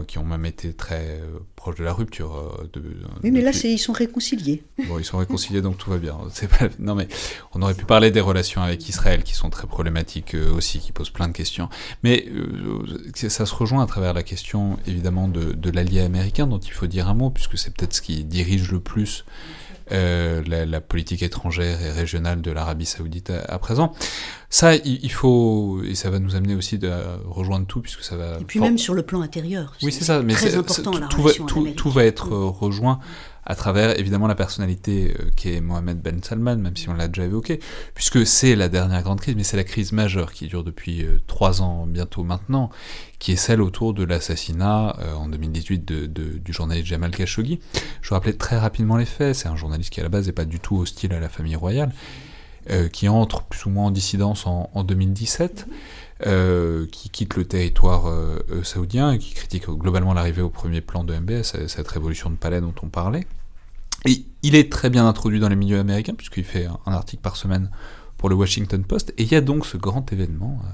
qui, 0.07 0.17
ont 0.17 0.25
même 0.25 0.45
été 0.45 0.73
très 0.73 1.19
euh, 1.21 1.39
proches 1.55 1.75
de 1.75 1.83
la 1.83 1.93
rupture. 1.93 2.35
Euh, 2.35 2.69
de, 2.73 2.81
oui, 3.23 3.31
mais 3.31 3.41
là, 3.41 3.51
ils 3.63 3.77
sont 3.77 3.93
réconciliés. 3.93 4.63
Bon, 4.87 4.99
ils 4.99 5.05
sont 5.05 5.17
réconciliés, 5.17 5.61
donc 5.61 5.77
tout 5.77 5.89
va 5.89 5.97
bien. 5.97 6.17
Pas... 6.59 6.67
Non, 6.79 6.95
mais 6.95 7.07
on 7.53 7.61
aurait 7.61 7.73
pu 7.73 7.85
parler 7.85 8.11
des 8.11 8.21
relations 8.21 8.61
avec 8.61 8.87
Israël, 8.87 9.23
qui 9.23 9.35
sont 9.35 9.49
très 9.49 9.67
problématiques 9.67 10.35
euh, 10.35 10.51
aussi, 10.53 10.79
qui 10.79 10.91
posent 10.91 11.09
plein 11.09 11.27
de 11.27 11.33
questions. 11.33 11.69
Mais 12.03 12.25
ça 13.13 13.45
se 13.45 13.53
rejoint 13.53 13.83
à 13.83 13.87
travers 13.87 14.13
la 14.13 14.23
question, 14.23 14.77
évidemment, 14.87 15.27
de, 15.27 15.53
de 15.53 15.69
l'allié 15.69 16.01
américain, 16.01 16.47
dont 16.47 16.59
il 16.59 16.71
faut 16.71 16.87
dire 16.87 17.07
un 17.07 17.13
mot, 17.13 17.29
puisque 17.29 17.57
c'est 17.57 17.73
peut-être 17.73 17.93
ce 17.93 18.01
qui 18.01 18.23
dirige 18.23 18.71
le 18.71 18.79
plus 18.79 19.25
euh, 19.91 20.43
la, 20.45 20.81
politique 20.81 21.23
étrangère 21.23 21.81
et 21.81 21.91
régionale 21.91 22.41
de 22.41 22.51
l'Arabie 22.51 22.85
saoudite 22.85 23.31
à, 23.47 23.59
présent. 23.59 23.93
Ça, 24.49 24.75
il, 24.75 25.11
faut, 25.11 25.81
et 25.83 25.95
ça 25.95 26.09
va 26.09 26.19
nous 26.19 26.35
amener 26.35 26.55
aussi 26.55 26.77
de 26.77 26.91
rejoindre 27.25 27.67
tout, 27.67 27.81
puisque 27.81 28.03
ça 28.03 28.15
va... 28.15 28.37
Et 28.39 28.45
puis 28.45 28.59
même 28.59 28.77
sur 28.77 28.93
le 28.93 29.03
plan 29.03 29.21
intérieur. 29.21 29.73
Oui, 29.83 29.91
c'est 29.91 30.03
ça, 30.03 30.21
mais 30.21 30.33
très 30.33 30.55
important, 30.55 30.91
tout, 30.91 30.99
la 30.99 31.07
tout, 31.07 31.21
va, 31.21 31.31
tout, 31.75 31.89
va, 31.89 32.05
être 32.05 32.29
mm. 32.29 32.47
rejoint 32.49 32.99
à 33.49 33.55
travers 33.55 33.99
évidemment 33.99 34.27
la 34.27 34.35
personnalité 34.35 35.15
euh, 35.19 35.31
qui 35.35 35.51
est 35.51 35.59
Mohamed 35.59 35.99
Ben 35.99 36.23
Salman, 36.23 36.57
même 36.57 36.77
si 36.77 36.87
on 36.87 36.93
l'a 36.93 37.07
déjà 37.07 37.25
évoqué, 37.25 37.59
puisque 37.95 38.25
c'est 38.25 38.55
la 38.55 38.69
dernière 38.69 39.01
grande 39.01 39.19
crise, 39.19 39.35
mais 39.35 39.43
c'est 39.43 39.57
la 39.57 39.63
crise 39.63 39.91
majeure 39.91 40.31
qui 40.31 40.47
dure 40.47 40.63
depuis 40.63 41.03
euh, 41.03 41.19
trois 41.25 41.63
ans 41.63 41.87
bientôt 41.87 42.23
maintenant, 42.23 42.69
qui 43.17 43.31
est 43.31 43.37
celle 43.37 43.63
autour 43.63 43.95
de 43.95 44.03
l'assassinat 44.03 44.95
euh, 44.99 45.15
en 45.15 45.27
2018 45.27 45.83
de, 45.83 46.05
du 46.05 46.53
journaliste 46.53 46.85
Jamal 46.85 47.09
Khashoggi. 47.09 47.59
Je 48.03 48.13
rappelais 48.13 48.33
très 48.33 48.59
rapidement 48.59 48.97
les 48.97 49.05
faits, 49.05 49.33
c'est 49.33 49.47
un 49.47 49.55
journaliste 49.55 49.89
qui 49.89 49.99
à 49.99 50.03
la 50.03 50.09
base 50.09 50.27
n'est 50.27 50.33
pas 50.33 50.45
du 50.45 50.59
tout 50.59 50.77
hostile 50.77 51.11
à 51.13 51.19
la 51.19 51.27
famille 51.27 51.55
royale, 51.55 51.91
qui 52.93 53.09
entre 53.09 53.45
plus 53.45 53.65
ou 53.65 53.71
moins 53.71 53.85
en 53.85 53.91
dissidence 53.91 54.45
en, 54.45 54.69
en 54.75 54.83
2017. 54.83 55.65
Euh, 56.27 56.85
qui 56.91 57.09
quitte 57.09 57.37
le 57.37 57.45
territoire 57.45 58.13
saoudien 58.63 59.13
et 59.13 59.17
qui 59.17 59.33
critique 59.33 59.67
globalement 59.69 60.13
l'arrivée 60.13 60.41
au 60.41 60.49
premier 60.49 60.81
plan 60.81 61.05
de 61.05 61.17
MBS, 61.17 61.65
cette 61.67 61.87
révolution 61.87 62.29
de 62.29 62.35
palais 62.35 62.61
dont 62.61 62.75
on 62.83 62.89
parlait. 62.89 63.25
Et 64.05 64.25
il 64.43 64.55
est 64.55 64.71
très 64.71 64.89
bien 64.89 65.07
introduit 65.07 65.39
dans 65.39 65.49
les 65.49 65.55
milieux 65.55 65.79
américains, 65.79 66.13
puisqu'il 66.13 66.43
fait 66.43 66.67
un, 66.85 66.91
article 66.91 67.21
par 67.21 67.35
semaine 67.35 67.69
pour 68.17 68.29
le 68.29 68.35
Washington 68.35 68.83
Post, 68.83 69.13
et 69.17 69.23
il 69.23 69.31
y 69.31 69.35
a 69.35 69.41
donc 69.41 69.65
ce 69.65 69.77
grand 69.77 70.11
événement, 70.11 70.59
euh, 70.63 70.67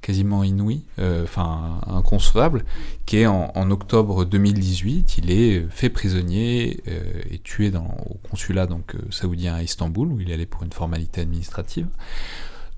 quasiment 0.00 0.44
inouï, 0.44 0.84
enfin 1.24 1.80
inconcevable, 1.86 2.64
qui 3.04 3.18
est 3.18 3.26
en, 3.26 3.70
octobre 3.70 4.24
2018, 4.24 5.18
il 5.18 5.30
est 5.30 5.66
fait 5.70 5.90
prisonnier 5.90 6.80
et 7.30 7.38
tué 7.38 7.72
au 7.76 8.14
consulat 8.28 8.66
donc, 8.66 8.94
saoudien 9.10 9.56
à 9.56 9.62
Istanbul, 9.62 10.08
où 10.08 10.20
il 10.20 10.32
allé 10.32 10.46
pour 10.46 10.62
une 10.62 10.72
formalité 10.72 11.20
administrative 11.22 11.88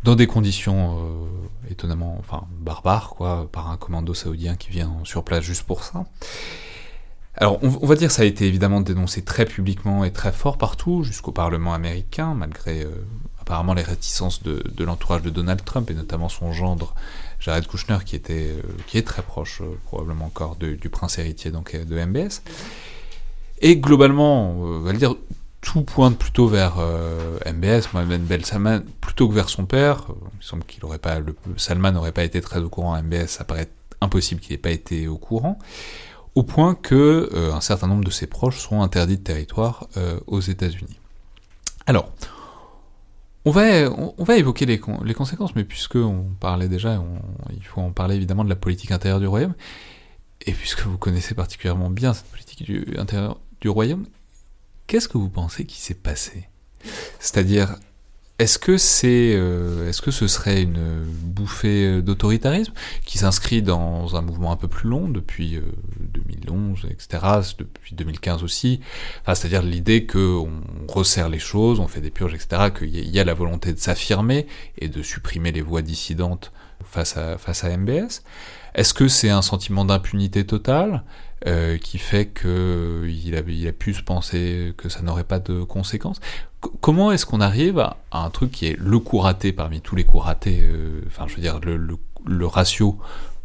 dans 0.03 0.17
des 0.17 0.27
conditions 0.27 0.99
euh, 0.99 1.71
étonnamment, 1.71 2.17
enfin 2.19 2.47
barbares, 2.61 3.11
quoi, 3.11 3.49
par 3.53 3.71
un 3.71 3.77
commando 3.77 4.15
saoudien 4.15 4.57
qui 4.57 4.71
vient 4.71 4.93
sur 5.05 5.25
place 5.25 5.45
juste 5.45 5.65
pour 5.65 5.85
ça. 5.85 6.05
Alors, 7.41 7.59
on, 7.63 7.87
va 7.87 7.97
dire 7.97 8.11
ça 8.11 8.23
a 8.23 8.27
été 8.27 8.47
évidemment 8.47 8.83
dénoncé 8.83 9.23
très 9.23 9.47
publiquement 9.47 10.05
et 10.05 10.13
très 10.13 10.31
fort 10.31 10.59
partout, 10.59 11.05
jusqu'au 11.05 11.33
Parlement 11.33 11.73
américain, 11.73 12.35
malgré 12.35 12.83
euh, 12.83 12.91
apparemment 13.41 13.73
les 13.73 13.83
réticences 13.83 14.43
de, 14.43 14.63
l'entourage 14.85 15.23
de 15.23 15.31
Donald 15.31 15.65
Trump 15.65 15.91
et 15.91 15.95
notamment 15.95 16.29
son 16.29 16.53
gendre 16.53 16.95
Jared 17.39 17.67
Kushner, 17.67 17.97
qui 18.05 18.15
était, 18.15 18.51
euh, 18.51 18.63
qui 18.87 18.99
est 18.99 19.07
très 19.07 19.23
proche 19.23 19.63
probablement 19.87 20.27
encore 20.27 20.57
du 20.57 20.89
prince 20.91 21.19
héritier 21.19 21.51
donc 21.51 21.75
de 21.75 22.05
MBS. 22.05 22.43
Et 23.63 23.79
globalement, 23.79 24.51
on 24.51 24.81
va 24.81 24.93
le 24.93 24.99
dire, 24.99 25.15
tout 25.61 25.83
pointe 25.83 26.19
plutôt 26.19 26.47
vers 26.47 26.77
euh, 26.79 27.39
MBS, 27.47 27.93
Mohamed 27.93 28.23
Ben 28.23 28.45
Salman, 28.45 28.81
plutôt 29.01 29.29
que 29.29 29.35
vers 29.35 29.49
son 29.49 29.65
père. 29.65 30.07
Il 30.41 30.45
semble 30.45 30.65
qu'il 30.65 30.85
aurait 30.85 30.99
pas, 30.99 31.19
Salman 31.57 31.93
n'aurait 31.93 32.13
pas 32.13 32.25
été 32.25 32.41
très 32.41 32.61
au 32.61 32.69
courant 32.69 33.01
MBS, 33.03 33.29
ça 33.29 33.45
paraît 33.45 33.69
impossible 34.01 34.41
qu'il 34.41 34.53
n'ait 34.53 34.59
pas 34.59 34.71
été 34.71 35.09
au 35.09 35.19
courant, 35.19 35.59
au 36.35 36.43
point 36.43 36.75
que 36.75 37.29
euh, 37.33 37.53
un 37.53 37.61
certain 37.61 37.87
nombre 37.87 38.05
de 38.05 38.11
ses 38.11 38.27
proches 38.27 38.59
sont 38.59 38.83
interdits 38.83 39.19
de 39.19 39.23
territoire 39.23 39.89
euh, 39.97 40.21
aux 40.27 40.41
États-Unis. 40.41 40.99
Alors, 41.87 42.13
on 43.45 43.51
va, 43.51 43.91
on, 43.91 44.23
va 44.23 44.37
évoquer 44.37 44.67
les, 44.67 44.79
conséquences, 44.79 45.57
mais 45.57 45.65
puisque 45.65 45.97
on 45.97 46.27
parlait 46.39 46.69
déjà, 46.69 47.03
il 47.53 47.65
faut 47.65 47.81
en 47.81 47.91
parler 47.91 48.17
évidemment 48.17 48.45
de 48.45 48.51
la 48.51 48.57
politique 48.57 48.91
intérieure 48.91 49.19
du 49.19 49.27
royaume, 49.27 49.55
et 50.47 50.53
puisque 50.53 50.83
vous 50.83 50.99
connaissez 50.99 51.35
particulièrement 51.35 51.91
bien 51.91 52.13
cette 52.13 52.27
politique 52.27 52.71
intérieure 52.99 53.41
du 53.61 53.71
royaume, 53.71 54.05
Qu'est-ce 54.91 55.07
que 55.07 55.19
vous 55.19 55.29
pensez 55.29 55.67
qui 55.67 55.81
s'est 55.81 55.95
passé? 55.95 56.49
C'est-à-dire, 57.21 57.77
est-ce 58.41 58.59
que 58.59 58.79
c'est, 58.79 59.35
euh, 59.35 59.87
est-ce 59.87 60.01
que 60.01 60.11
ce 60.11 60.27
serait 60.27 60.63
une 60.63 61.05
bouffée 61.05 62.01
d'autoritarisme 62.01 62.73
qui 63.05 63.19
s'inscrit 63.19 63.61
dans 63.61 64.17
un 64.17 64.23
mouvement 64.23 64.51
un 64.51 64.57
peu 64.57 64.67
plus 64.67 64.89
long 64.89 65.09
depuis 65.09 65.61
2011, 66.15 66.87
euh, 66.87 66.89
etc., 66.89 67.19
depuis 67.59 67.95
2015 67.95 68.43
aussi 68.43 68.81
C'est-à-dire 69.27 69.61
l'idée 69.61 70.07
qu'on 70.07 70.49
resserre 70.89 71.29
les 71.29 71.39
choses, 71.39 71.81
on 71.81 71.87
fait 71.87 72.01
des 72.01 72.11
purges, 72.11 72.33
etc., 72.33 72.71
qu'il 72.77 73.11
y 73.11 73.21
a 73.21 73.25
la 73.25 73.35
volonté 73.35 73.75
de 73.75 73.79
s'affirmer 73.79 74.47
et 74.79 74.89
de 74.89 75.03
supprimer 75.03 75.53
les 75.53 75.61
voix 75.61 75.83
dissidentes 75.83 76.51
face 76.83 77.19
à 77.19 77.77
MBS. 77.77 78.23
Est-ce 78.75 78.95
que 78.95 79.07
c'est 79.07 79.29
un 79.29 79.43
sentiment 79.43 79.85
d'impunité 79.85 80.47
totale? 80.47 81.03
Euh, 81.47 81.79
qui 81.79 81.97
fait 81.97 82.27
qu'il 82.27 83.35
a, 83.35 83.41
il 83.49 83.67
a 83.67 83.73
pu 83.73 83.95
se 83.95 84.03
penser 84.03 84.75
que 84.77 84.91
ça 84.91 85.01
n'aurait 85.01 85.25
pas 85.25 85.39
de 85.39 85.63
conséquences. 85.63 86.21
comment 86.83 87.13
est-ce 87.13 87.25
qu'on 87.25 87.41
arrive 87.41 87.79
à, 87.79 87.97
un 88.13 88.29
truc 88.29 88.51
qui 88.51 88.67
est 88.67 88.77
le 88.79 88.99
coup 88.99 89.17
raté 89.17 89.51
parmi 89.53 89.81
tous 89.81 89.97
les 89.97 90.05
coups 90.05 90.25
ratés 90.25 90.61
euh, 90.63 91.01
Enfin, 91.07 91.25
je 91.29 91.37
veux 91.37 91.41
dire, 91.41 91.59
le, 91.61 91.79
le, 92.27 92.47
ratio 92.47 92.99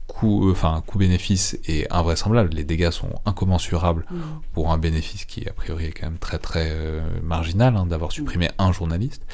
coût, 0.07 0.49
euh, 0.49 0.51
enfin, 0.51 0.83
coût-bénéfice 0.85 1.57
est 1.69 1.89
invraisemblable. 1.89 2.49
Les 2.53 2.65
dégâts 2.65 2.91
sont 2.91 3.13
incommensurables 3.25 4.05
mmh. 4.11 4.17
pour 4.51 4.73
un 4.73 4.77
bénéfice 4.77 5.23
qui, 5.23 5.47
a 5.47 5.53
priori, 5.53 5.85
est 5.85 5.91
quand 5.91 6.07
même 6.07 6.19
très 6.19 6.37
très 6.37 6.75
marginal 7.23 7.77
hein, 7.77 7.85
d'avoir 7.85 8.11
supprimé 8.11 8.47
mmh. 8.47 8.61
un 8.61 8.71
journaliste. 8.73 9.25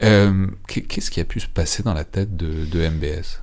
Qu'est-ce 0.00 1.12
qui 1.12 1.20
a 1.20 1.24
pu 1.24 1.38
se 1.38 1.46
passer 1.48 1.84
dans 1.84 1.94
la 1.94 2.04
tête 2.04 2.36
de, 2.36 2.64
de 2.64 2.88
MBS 2.88 3.40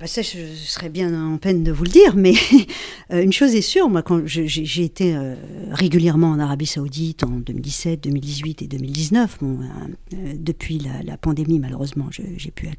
bah, 0.00 0.06
ça, 0.06 0.22
je, 0.22 0.38
serais 0.54 0.88
bien 0.88 1.12
en 1.14 1.36
peine 1.36 1.62
de 1.62 1.70
vous 1.70 1.84
le 1.84 1.90
dire, 1.90 2.16
mais 2.16 2.32
euh, 3.12 3.22
une 3.22 3.34
chose 3.34 3.54
est 3.54 3.60
sûre, 3.60 3.90
moi, 3.90 4.00
quand 4.00 4.22
j'ai 4.24 4.82
été 4.82 5.14
euh, 5.14 5.34
régulièrement 5.72 6.30
en 6.30 6.38
Arabie 6.38 6.64
Saoudite 6.64 7.22
en 7.22 7.32
2017, 7.32 8.04
2018 8.04 8.62
et 8.62 8.66
2019, 8.66 9.38
bon, 9.42 9.58
euh, 9.60 10.16
depuis 10.38 10.80
la, 11.04 11.18
pandémie, 11.18 11.58
malheureusement, 11.58 12.08
j'ai 12.10 12.50
plus 12.50 12.70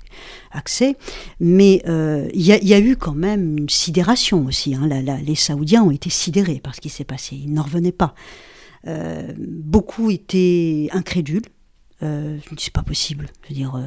accès, 0.52 0.98
mais 1.40 1.84
il 1.86 2.42
y, 2.42 2.74
a 2.74 2.80
eu 2.80 2.96
quand 2.96 3.14
même 3.14 3.56
une 3.60 3.70
sidération 3.70 4.46
aussi. 4.46 4.74
Hein, 4.74 4.90
les 5.24 5.36
Saoudiens 5.36 5.84
ont 5.84 5.92
été 5.92 6.10
sidérés 6.10 6.60
par 6.60 6.74
ce 6.74 6.82
qui 6.82 6.90
s'est 6.90 7.04
passé, 7.04 7.36
ils 7.36 7.54
n'en 7.54 7.62
revenaient 7.62 7.92
pas. 7.92 8.16
beaucoup 9.38 10.10
étaient 10.10 10.90
incrédules. 10.92 11.46
je 12.02 12.08
me 12.08 12.58
c'est 12.58 12.74
pas 12.74 12.82
possible. 12.82 13.28
Je 13.44 13.50
veux 13.50 13.56
dire, 13.56 13.80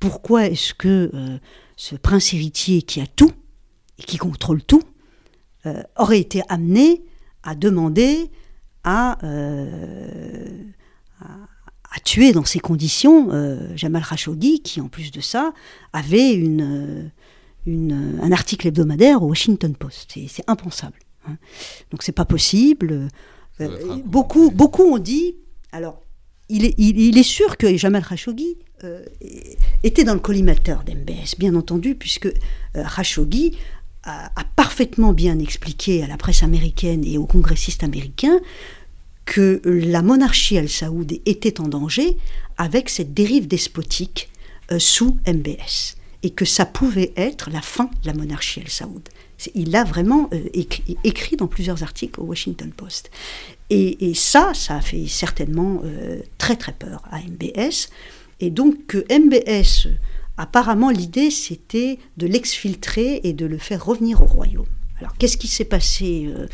pourquoi 0.00 0.48
est-ce 0.48 0.74
que 0.74 1.40
ce 1.78 1.94
prince 1.94 2.34
héritier 2.34 2.82
qui 2.82 3.00
a 3.00 3.06
tout 3.06 3.30
et 3.98 4.02
qui 4.02 4.18
contrôle 4.18 4.62
tout 4.62 4.82
euh, 5.64 5.82
aurait 5.96 6.18
été 6.18 6.42
amené 6.48 7.04
à 7.44 7.54
demander 7.54 8.30
à, 8.82 9.24
euh, 9.24 10.64
à, 11.20 12.00
tuer 12.04 12.32
dans 12.32 12.44
ces 12.44 12.58
conditions 12.58 13.28
euh, 13.30 13.76
Jamal 13.76 14.04
Khashoggi, 14.04 14.60
qui 14.60 14.80
en 14.80 14.88
plus 14.88 15.12
de 15.12 15.20
ça 15.20 15.52
avait 15.92 16.32
une, 16.32 17.12
une, 17.64 18.18
un 18.22 18.32
article 18.32 18.66
hebdomadaire 18.66 19.22
au 19.22 19.28
Washington 19.28 19.74
Post. 19.76 20.18
C'est 20.28 20.48
impensable. 20.48 20.98
Hein. 21.28 21.36
Donc 21.92 22.02
c'est 22.02 22.12
pas 22.12 22.24
possible. 22.24 23.08
beaucoup, 24.04 24.50
beaucoup 24.50 24.82
ont 24.82 24.98
dit. 24.98 25.36
Alors, 25.70 26.02
il 26.48 27.18
est, 27.18 27.22
sûr 27.22 27.56
que 27.56 27.76
Jamal 27.76 28.04
Khashoggi 28.04 28.56
euh, 28.84 29.04
était 29.82 30.04
dans 30.04 30.14
le 30.14 30.20
collimateur 30.20 30.82
d'MBS, 30.84 31.36
bien 31.38 31.54
entendu, 31.54 31.94
puisque 31.94 32.26
euh, 32.26 32.84
Khashoggi 32.96 33.56
a, 34.04 34.30
parfaitement 34.56 35.12
bien 35.12 35.38
expliqué 35.38 36.02
à 36.02 36.06
la 36.06 36.16
presse 36.16 36.42
américaine 36.42 37.04
et 37.04 37.18
aux 37.18 37.26
congressistes 37.26 37.84
américains 37.84 38.40
que 39.26 39.60
la 39.64 40.00
monarchie 40.00 40.56
al-Saoud 40.56 41.20
était 41.26 41.60
en 41.60 41.68
danger 41.68 42.16
avec 42.56 42.88
cette 42.88 43.12
dérive 43.12 43.46
despotique 43.46 44.30
euh, 44.72 44.78
sous 44.78 45.18
MBS 45.26 45.96
et 46.22 46.30
que 46.30 46.46
ça 46.46 46.64
pouvait 46.64 47.12
être 47.16 47.50
la 47.50 47.60
fin 47.60 47.90
de 48.02 48.06
la 48.06 48.14
monarchie 48.14 48.60
al-Saoud. 48.60 49.06
Il 49.54 49.70
l'a 49.70 49.84
vraiment 49.84 50.30
écrit, 50.52 51.36
dans 51.36 51.46
plusieurs 51.46 51.82
articles 51.84 52.20
au 52.20 52.24
Washington 52.24 52.72
Post. 52.72 53.10
Et, 53.70 54.14
ça, 54.14 54.52
ça 54.54 54.76
a 54.76 54.80
fait 54.80 55.06
certainement 55.06 55.82
très 56.38 56.56
très 56.56 56.72
peur 56.72 57.02
à 57.10 57.20
MBS. 57.20 57.90
Et 58.40 58.50
donc 58.50 58.96
MBS, 59.10 59.88
apparemment 60.36 60.90
l'idée 60.90 61.30
c'était 61.30 61.98
de 62.16 62.26
l'exfiltrer 62.26 63.20
et 63.24 63.32
de 63.32 63.44
le 63.44 63.58
faire 63.58 63.84
revenir 63.84 64.22
au 64.22 64.26
royaume. 64.26 64.66
Alors 65.00 65.14
qu'est-ce 65.18 65.36
qui 65.36 65.48
s'est 65.48 65.64
passé 65.64 66.32
euh, 66.34 66.46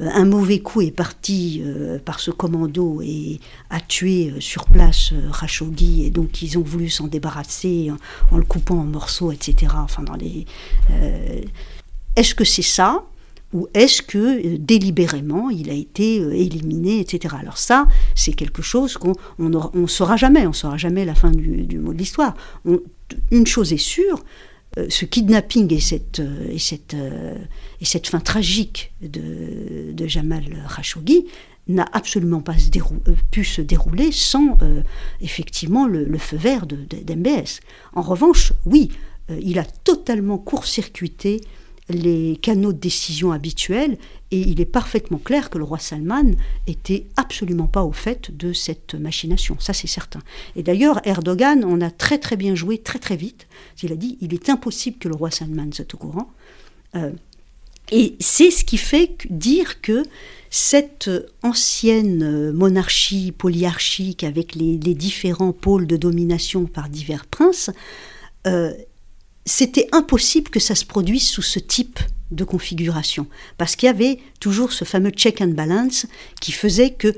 un 0.00 0.24
mauvais 0.24 0.60
coup 0.60 0.80
est 0.80 0.90
parti 0.90 1.62
par 2.04 2.18
ce 2.18 2.32
commando 2.32 3.00
et 3.00 3.40
a 3.70 3.80
tué 3.80 4.34
sur 4.40 4.64
place 4.64 5.12
Khashoggi, 5.38 6.04
et 6.04 6.10
donc 6.10 6.42
ils 6.42 6.58
ont 6.58 6.62
voulu 6.62 6.88
s'en 6.88 7.06
débarrasser 7.06 7.92
en, 8.32 8.36
le 8.36 8.44
coupant 8.44 8.78
en 8.78 8.84
morceaux, 8.84 9.30
etc. 9.30 9.72
Enfin, 9.76 10.02
dans 10.02 10.16
les. 10.16 10.46
Est-ce 12.16 12.34
que 12.34 12.44
c'est 12.44 12.62
ça? 12.62 13.04
Ou 13.54 13.68
est-ce 13.72 14.02
que 14.02 14.18
euh, 14.18 14.58
délibérément 14.58 15.48
il 15.48 15.70
a 15.70 15.72
été 15.72 16.20
euh, 16.20 16.34
éliminé, 16.34 17.00
etc. 17.00 17.36
Alors 17.38 17.56
ça, 17.56 17.86
c'est 18.14 18.34
quelque 18.34 18.60
chose 18.60 18.98
qu'on 18.98 19.14
ne 19.38 19.86
saura 19.86 20.16
jamais, 20.16 20.46
on 20.46 20.52
saura 20.52 20.76
jamais 20.76 21.06
la 21.06 21.14
fin 21.14 21.30
du, 21.30 21.78
mot 21.78 21.94
de 21.94 21.98
l'histoire. 21.98 22.34
Une 23.30 23.46
chose 23.46 23.72
est 23.72 23.78
sûre, 23.78 24.24
euh, 24.76 24.86
ce 24.90 25.04
kidnapping 25.06 25.72
et 25.72 25.80
cette, 25.80 26.20
et 26.50 26.58
cette, 26.58 26.96
et 27.80 27.84
cette 27.84 28.08
fin 28.08 28.20
tragique 28.20 28.92
de, 29.00 29.92
de 29.92 30.06
Jamal 30.06 30.44
Khashoggi 30.74 31.26
n'a 31.68 31.86
absolument 31.92 32.40
pas 32.40 32.56
pu 33.30 33.44
se 33.44 33.62
dérouler 33.62 34.12
sans 34.12 34.58
effectivement 35.22 35.86
le, 35.86 36.18
feu 36.18 36.36
vert 36.36 36.66
d'MBS. 36.66 37.60
en 37.94 38.02
revanche, 38.02 38.52
oui, 38.66 38.90
il 39.40 39.58
a 39.58 39.64
totalement 39.64 40.36
court-circuité 40.36 41.40
les 41.88 42.36
canaux 42.40 42.72
de 42.72 42.78
décision 42.78 43.32
habituels 43.32 43.98
et 44.30 44.40
il 44.40 44.60
est 44.60 44.66
parfaitement 44.66 45.18
clair 45.18 45.50
que 45.50 45.58
le 45.58 45.64
roi 45.64 45.78
Salman 45.78 46.32
était 46.66 47.06
absolument 47.16 47.66
pas 47.66 47.84
au 47.84 47.92
fait 47.92 48.34
de 48.34 48.52
cette 48.52 48.94
machination, 48.94 49.56
ça 49.60 49.72
c'est 49.74 49.86
certain. 49.86 50.20
Et 50.56 50.62
d'ailleurs, 50.62 51.00
Erdogan 51.06 51.64
en 51.64 51.80
a 51.80 51.90
très 51.90 52.18
très 52.18 52.36
bien 52.36 52.54
joué 52.54 52.78
très 52.78 52.98
très 52.98 53.16
vite. 53.16 53.46
Il 53.82 53.92
a 53.92 53.96
dit 53.96 54.16
il 54.22 54.32
est 54.32 54.48
impossible 54.48 54.98
que 54.98 55.08
le 55.08 55.14
roi 55.14 55.30
Salman 55.30 55.70
soit 55.72 55.92
au 55.94 55.98
courant. 55.98 56.30
Euh, 56.96 57.10
et 57.92 58.16
c'est 58.18 58.50
ce 58.50 58.64
qui 58.64 58.78
fait 58.78 59.18
dire 59.28 59.82
que 59.82 60.02
cette 60.48 61.10
ancienne 61.42 62.52
monarchie 62.52 63.30
polyarchique 63.30 64.24
avec 64.24 64.54
les, 64.54 64.78
différents 64.78 65.52
pôles 65.52 65.86
de 65.86 65.96
domination 65.96 66.64
par 66.64 66.88
divers 66.88 67.26
princes 67.26 67.70
euh, 68.46 68.72
c'était 69.46 69.88
impossible 69.92 70.50
que 70.50 70.60
ça 70.60 70.74
se 70.74 70.84
produise 70.84 71.26
sous 71.26 71.42
ce 71.42 71.58
type 71.58 71.98
de 72.30 72.44
configuration, 72.44 73.26
parce 73.58 73.76
qu'il 73.76 73.86
y 73.86 73.90
avait 73.90 74.18
toujours 74.40 74.72
ce 74.72 74.84
fameux 74.84 75.10
check 75.10 75.40
and 75.40 75.48
balance 75.48 76.06
qui 76.40 76.52
faisait 76.52 76.90
que 76.90 77.14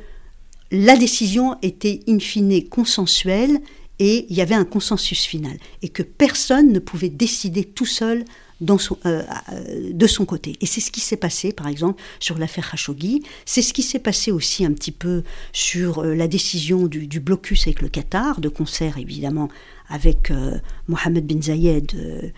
la 0.70 0.96
décision 0.96 1.56
était 1.62 2.00
in 2.08 2.18
fine 2.18 2.68
consensuelle 2.68 3.60
et 3.98 4.26
il 4.28 4.36
y 4.36 4.42
avait 4.42 4.54
un 4.54 4.64
consensus 4.64 5.24
final, 5.24 5.56
et 5.82 5.88
que 5.88 6.02
personne 6.02 6.72
ne 6.72 6.80
pouvait 6.80 7.08
décider 7.08 7.64
tout 7.64 7.86
seul 7.86 8.24
euh, 8.62 9.22
euh, 9.52 9.90
de 9.92 10.06
son 10.06 10.24
côté. 10.24 10.56
Et 10.62 10.66
c'est 10.66 10.80
ce 10.80 10.90
qui 10.90 11.00
s'est 11.00 11.18
passé, 11.18 11.52
par 11.52 11.68
exemple, 11.68 12.02
sur 12.20 12.38
l'affaire 12.38 12.70
Khashoggi. 12.70 13.22
C'est 13.44 13.60
ce 13.60 13.74
qui 13.74 13.82
s'est 13.82 13.98
passé 13.98 14.32
aussi 14.32 14.64
un 14.64 14.72
petit 14.72 14.92
peu 14.92 15.24
sur 15.52 15.98
euh, 15.98 16.14
la 16.14 16.26
décision 16.26 16.86
du, 16.86 17.20
blocus 17.20 17.66
avec 17.66 17.82
le 17.82 17.88
Qatar, 17.88 18.40
de 18.40 18.48
concert 18.48 18.96
évidemment 18.96 19.48
avec 19.88 20.32
Mohamed 20.88 21.26
bin 21.26 21.40
Zayed. 21.40 22.32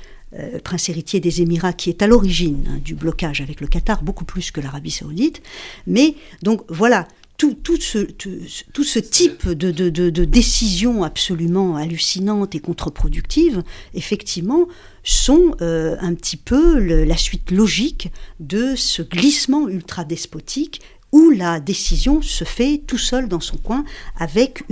prince 0.64 0.88
héritier 0.88 1.20
des 1.20 1.40
Émirats, 1.40 1.72
qui 1.72 1.88
est 1.88 2.02
à 2.02 2.06
l'origine 2.06 2.64
hein, 2.68 2.78
du 2.84 2.94
blocage 2.94 3.40
avec 3.40 3.60
le 3.60 3.66
Qatar, 3.66 4.02
beaucoup 4.02 4.24
plus 4.24 4.50
que 4.50 4.60
l'Arabie 4.60 4.90
saoudite. 4.90 5.40
Mais 5.86 6.14
donc 6.42 6.62
voilà, 6.68 7.06
tout, 7.38 7.54
tout, 7.54 7.80
ce, 7.80 7.98
tout, 7.98 8.84
ce, 8.84 8.98
type 8.98 9.48
de, 9.48 9.70
de, 9.70 9.88
de, 9.90 10.24
décisions 10.24 11.04
absolument 11.04 11.76
hallucinantes 11.76 12.56
et 12.56 12.58
contre-productives, 12.58 13.62
effectivement, 13.94 14.66
sont 15.04 15.54
euh, 15.62 15.96
un 16.00 16.14
petit 16.14 16.36
peu 16.36 16.78
la 16.78 17.16
suite 17.16 17.52
logique 17.52 18.10
de 18.40 18.74
ce 18.74 19.02
glissement 19.02 19.68
ultra-despotique 19.68 20.80
où 21.12 21.30
la 21.30 21.60
décision 21.60 22.20
se 22.20 22.44
fait 22.44 22.82
tout 22.86 22.98
seul 22.98 23.28
dans 23.28 23.40
son 23.40 23.56
coin 23.56 23.84
avec 24.16 24.64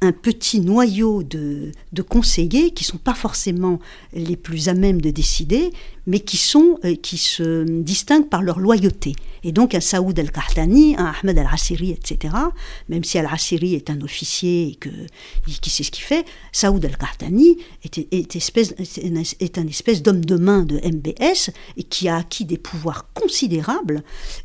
un 0.00 0.12
petit 0.12 0.60
noyau 0.60 1.22
de, 1.22 1.70
conseillers 2.08 2.72
qui 2.72 2.84
ne 2.84 2.88
sont 2.88 2.98
pas 2.98 3.14
forcément 3.14 3.78
les 4.12 4.36
plus 4.36 4.68
à 4.68 4.74
même 4.74 5.00
de 5.00 5.10
décider, 5.10 5.70
mais 6.06 6.20
qui, 6.20 6.36
sont, 6.36 6.78
euh, 6.84 6.94
qui 6.94 7.18
se 7.18 7.64
distinguent 7.64 8.28
par 8.28 8.42
leur 8.42 8.58
loyauté. 8.58 9.14
Et 9.42 9.52
donc 9.52 9.74
un 9.74 9.80
Saoud 9.80 10.18
al-Qahtani, 10.18 10.96
un 10.96 11.12
Ahmed 11.20 11.38
al-Assiri, 11.38 11.90
etc., 11.90 12.34
même 12.88 13.04
si 13.04 13.18
al-Assiri 13.18 13.74
est 13.74 13.90
un 13.90 14.00
officier 14.00 14.68
et 14.68 14.74
que, 14.76 14.88
qui 15.60 15.70
sait 15.70 15.82
ce 15.82 15.90
qu'il 15.90 16.04
fait, 16.04 16.24
Saoud 16.52 16.84
al-Qahtani 16.84 17.58
est, 17.84 17.98
est, 18.12 18.36
espèce, 18.36 18.74
est 18.78 19.58
un 19.58 19.66
espèce 19.66 20.02
d'homme 20.02 20.24
de 20.24 20.36
main 20.36 20.62
de 20.62 20.76
MBS 20.76 21.50
et 21.76 21.82
qui 21.82 22.08
a 22.08 22.16
acquis 22.16 22.44
des 22.44 22.58
pouvoirs 22.58 23.08
considérables 23.12 24.02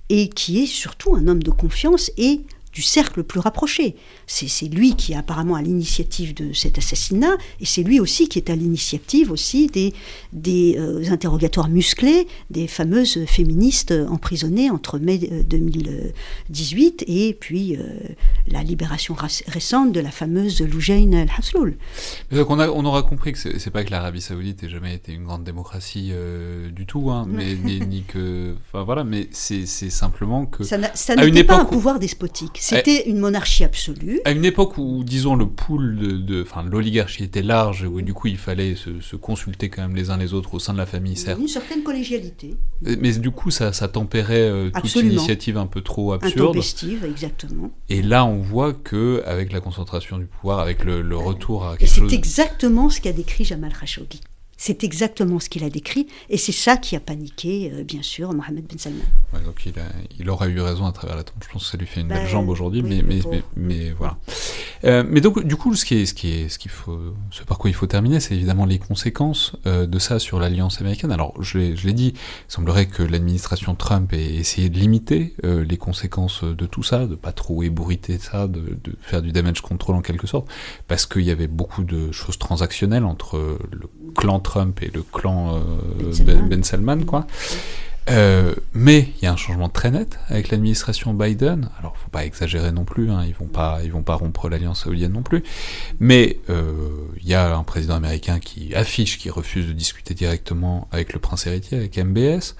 et 0.09 0.29
qui 0.29 0.63
est 0.63 0.67
surtout 0.67 1.15
un 1.15 1.27
homme 1.27 1.43
de 1.43 1.51
confiance 1.51 2.11
et 2.17 2.41
du 2.73 2.81
cercle 2.81 3.19
le 3.19 3.23
plus 3.23 3.39
rapproché. 3.39 3.95
C'est 4.27 4.67
lui 4.67 4.95
qui 4.95 5.13
est 5.13 5.15
apparemment 5.15 5.55
à 5.55 5.61
l'initiative 5.61 6.33
de 6.33 6.53
cet 6.53 6.77
assassinat, 6.77 7.35
et 7.59 7.65
c'est 7.65 7.83
lui 7.83 7.99
aussi 7.99 8.29
qui 8.29 8.39
est 8.39 8.49
à 8.49 8.55
l'initiative 8.55 9.31
aussi 9.31 9.67
des, 9.67 9.93
des 10.33 10.77
euh, 10.77 11.11
interrogatoires 11.11 11.69
musclés 11.69 12.27
des 12.49 12.67
fameuses 12.67 13.25
féministes 13.25 13.93
emprisonnées 14.09 14.69
entre 14.69 14.99
mai 14.99 15.17
2018 15.17 17.01
euh, 17.01 17.05
et 17.07 17.33
puis 17.33 17.75
euh, 17.75 17.81
la 18.47 18.63
libération 18.63 19.15
récente 19.47 19.91
de 19.91 19.99
la 19.99 20.11
fameuse 20.11 20.61
Loujain 20.61 21.11
al-Hasloul. 21.13 21.75
On, 22.31 22.59
on 22.59 22.85
aura 22.85 23.03
compris 23.03 23.33
que 23.33 23.39
c'est 23.39 23.71
pas 23.71 23.83
que 23.83 23.91
l'Arabie 23.91 24.21
Saoudite 24.21 24.63
ait 24.63 24.69
jamais 24.69 24.95
été 24.95 25.11
une 25.13 25.23
grande 25.23 25.43
démocratie 25.43 26.11
du 26.71 26.85
tout, 26.85 27.11
hein, 27.11 27.25
mais 27.27 27.55
ni, 27.55 28.03
que, 28.03 28.55
enfin 28.67 28.83
voilà, 28.83 29.03
mais 29.03 29.27
c'est 29.31 29.65
simplement 29.65 30.45
que 30.45 30.63
ça 30.63 30.77
n'était 30.77 31.43
pas 31.43 31.59
un 31.59 31.65
pouvoir 31.65 31.99
despotique. 31.99 32.60
C'était 32.61 33.09
une 33.09 33.17
monarchie 33.17 33.63
absolue. 33.63 34.21
À 34.23 34.31
une 34.31 34.45
époque 34.45 34.77
où, 34.77 35.03
disons, 35.03 35.35
le 35.35 35.47
pool 35.47 36.25
de, 36.25 36.43
enfin, 36.43 36.63
l'oligarchie 36.63 37.23
était 37.23 37.41
large, 37.41 37.83
où 37.83 38.01
du 38.01 38.13
coup 38.13 38.27
il 38.27 38.37
fallait 38.37 38.75
se, 38.75 39.15
consulter 39.15 39.69
quand 39.69 39.81
même 39.81 39.95
les 39.95 40.09
uns 40.09 40.17
les 40.17 40.33
autres 40.33 40.53
au 40.53 40.59
sein 40.59 40.73
de 40.73 40.77
la 40.77 40.85
famille, 40.85 41.17
certes. 41.17 41.39
Une 41.39 41.47
certaine 41.47 41.83
collégialité. 41.83 42.55
Mais, 42.81 43.13
du 43.13 43.31
coup, 43.31 43.51
ça, 43.51 43.73
ça 43.73 43.87
tempérait 43.87 44.49
euh, 44.49 44.69
toute 44.69 44.95
initiative 44.95 45.57
un 45.57 45.65
peu 45.65 45.81
trop 45.81 46.13
absurde. 46.13 46.49
Intempestive, 46.49 47.03
exactement. 47.03 47.71
Et 47.89 48.01
là, 48.01 48.25
on 48.25 48.37
voit 48.37 48.73
que 48.73 49.23
avec 49.25 49.51
la 49.51 49.59
concentration 49.59 50.17
du 50.17 50.25
pouvoir, 50.25 50.59
avec 50.59 50.83
le, 50.83 51.01
retour 51.15 51.65
à 51.65 51.77
quelque 51.77 51.83
Et 51.83 51.87
c'est 51.87 52.15
exactement 52.15 52.89
ce 52.89 53.01
qu'a 53.01 53.11
décrit 53.11 53.43
Jamal 53.43 53.73
Khashoggi. 53.73 54.21
C'est 54.63 54.83
exactement 54.83 55.39
ce 55.39 55.49
qu'il 55.49 55.63
a 55.63 55.71
décrit, 55.71 56.05
et 56.29 56.37
c'est 56.37 56.51
ça 56.51 56.77
qui 56.77 56.95
a 56.95 56.99
paniqué, 56.99 57.71
euh, 57.73 57.83
bien 57.83 58.03
sûr, 58.03 58.31
Mohamed 58.31 58.63
Ben 58.67 58.77
Salman. 58.77 59.01
donc 59.43 59.65
il, 59.65 59.79
a, 59.79 59.85
il 60.19 60.29
aura 60.29 60.49
eu 60.49 60.61
raison 60.61 60.85
à 60.85 60.91
travers 60.91 61.15
la 61.15 61.23
tombe. 61.23 61.37
Je 61.43 61.51
pense 61.51 61.63
que 61.63 61.71
ça 61.71 61.77
lui 61.79 61.87
fait 61.87 62.01
une 62.01 62.09
belle 62.09 62.25
ben, 62.25 62.27
jambe 62.27 62.47
aujourd'hui, 62.47 62.83
mais, 62.83 63.01
mais, 63.01 63.21
mais, 63.55 63.89
voilà. 63.89 64.19
Euh, 64.83 65.03
mais 65.09 65.19
donc, 65.19 65.43
du 65.43 65.55
coup, 65.55 65.73
ce, 65.73 65.83
qui 65.83 65.95
est, 65.95 66.05
ce, 66.05 66.13
qui 66.13 66.29
est, 66.29 66.47
ce, 66.47 66.59
qu'il 66.59 66.69
faut, 66.69 66.95
ce 67.31 67.41
par 67.41 67.57
quoi 67.57 67.71
il 67.71 67.73
faut 67.73 67.87
terminer, 67.87 68.19
c'est 68.19 68.35
évidemment 68.35 68.65
les 68.65 68.77
conséquences 68.77 69.53
euh, 69.65 69.87
de 69.87 69.97
ça 69.97 70.19
sur 70.19 70.39
l'alliance 70.39 70.79
américaine. 70.79 71.11
Alors, 71.11 71.33
je 71.41 71.57
l'ai 71.57 71.93
dit, 71.93 72.13
il 72.15 72.53
semblerait 72.53 72.85
que 72.85 73.01
l'administration 73.01 73.73
Trump 73.73 74.13
ait 74.13 74.35
essayé 74.35 74.69
de 74.69 74.77
limiter 74.77 75.33
les 75.43 75.77
conséquences 75.77 76.43
de 76.43 76.65
tout 76.67 76.83
ça, 76.83 77.07
de 77.07 77.15
pas 77.15 77.31
trop 77.31 77.63
ébouriter 77.63 78.19
ça, 78.19 78.47
de, 78.47 78.77
de 78.83 78.95
faire 79.01 79.23
du 79.23 79.31
damage 79.31 79.61
control 79.61 79.95
en 79.95 80.01
quelque 80.01 80.27
sorte, 80.27 80.47
parce 80.87 81.07
qu'il 81.07 81.23
y 81.23 81.31
avait 81.31 81.47
beaucoup 81.47 81.83
de 81.83 82.11
choses 82.11 82.37
transactionnelles 82.37 83.05
entre 83.05 83.57
le 83.71 83.89
clan 84.15 84.39
Trump 84.39 84.81
et 84.81 84.91
le 84.93 85.03
clan 85.03 85.55
euh, 85.55 86.13
ben, 86.25 86.47
ben, 86.47 86.63
Salman, 86.63 87.03
quoi. 87.05 87.27
Euh, 88.09 88.55
mais 88.73 89.09
il 89.17 89.25
y 89.25 89.27
a 89.27 89.31
un 89.31 89.37
changement 89.37 89.69
très 89.69 89.91
net 89.91 90.19
avec 90.27 90.49
l'administration 90.49 91.13
Biden. 91.13 91.69
Alors, 91.79 91.95
faut 91.97 92.09
pas 92.09 92.25
exagérer 92.25 92.71
non 92.71 92.83
plus. 92.83 93.11
Hein, 93.11 93.23
ils 93.27 93.35
vont 93.35 93.45
pas, 93.45 93.79
ils 93.83 93.91
vont 93.91 94.01
pas 94.03 94.15
rompre 94.15 94.49
l'alliance 94.49 94.83
saoudienne 94.83 95.13
non 95.13 95.21
plus. 95.21 95.43
Mais 95.99 96.39
euh, 96.49 96.89
il 97.21 97.27
y 97.27 97.35
a 97.35 97.55
un 97.55 97.63
président 97.63 97.95
américain 97.95 98.39
qui 98.39 98.73
affiche, 98.75 99.17
qui 99.19 99.29
refuse 99.29 99.67
de 99.67 99.73
discuter 99.73 100.13
directement 100.13 100.87
avec 100.91 101.13
le 101.13 101.19
prince 101.19 101.45
héritier, 101.45 101.77
avec 101.77 101.97
MBS. 101.97 102.55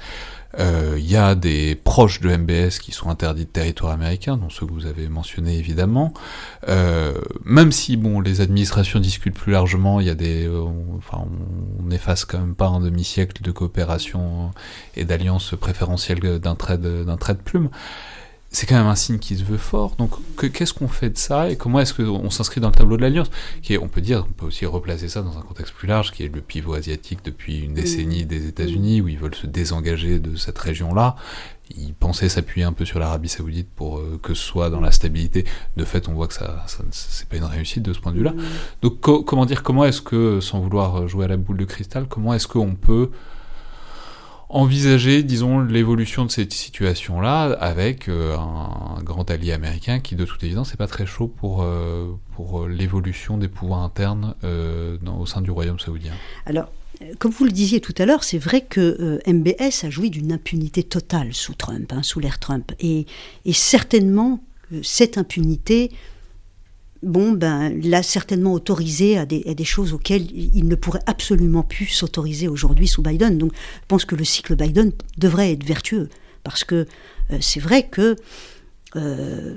Il 0.58 0.64
euh, 0.64 1.00
y 1.00 1.16
a 1.16 1.34
des 1.36 1.76
proches 1.76 2.20
de 2.20 2.36
MBS 2.36 2.80
qui 2.82 2.92
sont 2.92 3.10
interdits 3.10 3.46
de 3.46 3.50
territoire 3.50 3.94
américain, 3.94 4.36
dont 4.36 4.50
ceux 4.50 4.66
que 4.66 4.74
vous 4.74 4.86
avez 4.86 5.08
mentionnés 5.08 5.58
évidemment. 5.58 6.14
Euh, 6.68 7.14
même 7.46 7.72
si 7.72 7.96
bon, 7.96 8.20
les 8.20 8.42
administrations 8.42 9.00
discutent 9.00 9.36
plus 9.36 9.54
largement, 9.54 10.02
il 10.02 10.08
y 10.08 10.10
a 10.10 10.16
des, 10.16 10.46
euh, 10.48 10.66
enfin, 10.98 11.26
on 11.80 11.84
n'efface 11.84 12.26
quand 12.26 12.40
même 12.40 12.56
pas 12.56 12.68
un 12.68 12.82
demi-siècle 12.82 13.42
de 13.42 13.52
coopération 13.52 14.52
et 14.98 15.06
d'alliance 15.06 15.56
préférentielle 15.60 16.20
d'un 16.20 16.56
trait 16.56 16.78
d'un 16.78 17.18
trait 17.18 17.34
de 17.34 17.42
plume 17.42 17.70
c'est 18.54 18.68
quand 18.68 18.76
même 18.76 18.88
un 18.88 18.96
signe 18.96 19.18
qui 19.18 19.38
se 19.38 19.46
veut 19.46 19.58
fort. 19.58 19.96
Donc, 19.96 20.12
qu'est-ce 20.38 20.74
qu'on 20.74 20.90
fait 20.90 21.10
de 21.10 21.18
ça 21.18 21.50
et 21.50 21.56
comment 21.56 21.80
est-ce 21.80 21.94
qu'on 21.94 22.30
s'inscrit 22.30 22.60
dans 22.60 22.68
le 22.68 22.74
tableau 22.74 22.98
de 22.98 23.02
l'Alliance 23.02 23.32
qui 23.62 23.78
On 23.78 23.88
peut 23.88 24.02
dire, 24.02 24.26
on 24.30 24.34
peut 24.34 24.46
aussi 24.46 24.66
replacer 24.66 25.08
ça 25.08 25.22
dans 25.22 25.38
un 25.38 25.42
contexte 25.42 25.74
plus 25.74 25.88
large, 25.88 26.12
qui 26.12 26.24
est 26.24 26.36
le 26.36 26.42
pivot 26.42 26.74
asiatique 26.74 27.20
depuis 27.24 27.60
une 27.60 27.74
décennie 27.74 28.26
des 28.26 28.48
États-Unis, 28.48 29.00
où 29.00 29.08
ils 29.08 29.18
veulent 29.18 29.36
se 29.36 29.48
désengager 29.48 30.20
de 30.20 30.36
cette 30.36 30.58
région-là. 30.58 31.16
Ils 31.78 31.94
pensaient 31.94 32.28
s'appuyer 32.28 32.66
un 32.66 32.74
peu 32.74 32.84
sur 32.84 33.00
l'Arabie 33.00 33.30
Saoudite 33.30 33.70
pour 33.74 34.00
euh, 34.00 34.20
que 34.22 34.34
ce 34.34 34.44
soit 34.44 34.70
dans 34.70 34.82
la 34.82 34.92
stabilité. 34.92 35.46
De 35.78 35.86
fait, 35.86 36.10
on 36.10 36.14
voit 36.14 36.28
que 36.28 36.34
ça, 36.34 36.66
ça 36.68 36.84
c'est 36.92 37.30
pas 37.30 37.38
une 37.38 37.46
réussite 37.46 37.84
de 37.84 37.94
ce 37.94 38.02
point 38.02 38.12
de 38.12 38.18
vue-là. 38.18 38.34
Donc, 38.82 39.00
comment 39.00 39.46
dire 39.46 39.64
Comment 39.64 39.86
est-ce 39.86 40.02
que, 40.02 40.42
sans 40.42 40.60
vouloir 40.60 41.08
jouer 41.08 41.24
à 41.24 41.28
la 41.30 41.38
boule 41.38 41.56
de 41.56 41.64
cristal, 41.64 42.08
comment 42.10 42.34
est-ce 42.34 42.50
qu'on 42.50 42.76
peut 42.76 43.12
envisager, 44.54 45.24
disons, 45.24 45.62
l'évolution 45.62 46.26
de 46.26 46.32
cette 46.32 46.54
situation-là 46.54 47.52
avec 47.60 48.08
euh, 48.08 48.36
un, 48.38 49.02
grand 49.04 49.30
allié 49.32 49.52
américain 49.52 50.00
qui, 50.00 50.16
de 50.16 50.26
toute 50.26 50.44
évidence, 50.44 50.72
n'est 50.72 50.78
pas 50.78 50.88
très 50.88 51.06
chaud 51.06 51.28
pour, 51.28 51.64
euh, 51.64 52.08
pour 52.36 52.68
l'évolution 52.68 53.38
des 53.38 53.48
pouvoirs 53.48 53.82
internes 53.82 54.36
au 54.44 55.26
sein 55.26 55.42
du 55.42 55.52
royaume 55.52 55.80
saoudien 55.80 56.14
Alors, 56.46 56.72
comme 57.20 57.32
vous 57.32 57.46
le 57.46 57.52
disiez 57.52 57.82
tout 57.82 57.96
à 57.98 58.06
l'heure, 58.06 58.24
c'est 58.24 58.38
vrai 58.38 58.62
que 58.62 59.20
MBS 59.28 59.86
a 59.86 59.90
joui 59.90 60.10
d'une 60.10 60.32
impunité 60.32 60.84
totale 60.84 61.34
sous 61.34 61.54
Trump, 61.54 61.92
hein, 61.94 62.04
sous 62.04 62.20
l'ère 62.20 62.40
Trump. 62.40 62.72
Et 62.80 63.06
certainement, 63.52 64.44
cette 64.84 65.18
impunité 65.18 65.92
bon, 67.04 67.32
ben, 67.32 67.80
l'a 67.84 68.04
certainement 68.04 68.54
autorisé 68.54 69.18
à 69.18 69.26
des, 69.26 69.64
choses 69.64 69.94
auxquelles 69.94 70.28
il 70.32 70.68
ne 70.68 70.76
pourrait 70.76 71.02
absolument 71.06 71.64
plus 71.64 71.88
s'autoriser 71.88 72.48
aujourd'hui 72.48 72.88
sous 72.88 73.02
Biden. 73.02 73.38
Donc, 73.38 73.54
je 73.54 73.86
pense 73.88 74.06
que 74.06 74.16
le 74.16 74.24
cycle 74.24 74.56
Biden 74.56 74.92
devrait 75.18 75.52
être 75.52 75.64
vertueux, 75.64 76.10
parce 76.44 76.64
que 76.64 76.88
euh, 77.32 77.38
c'est 77.40 77.60
vrai 77.60 77.88
que 77.88 78.16
euh, 78.96 79.56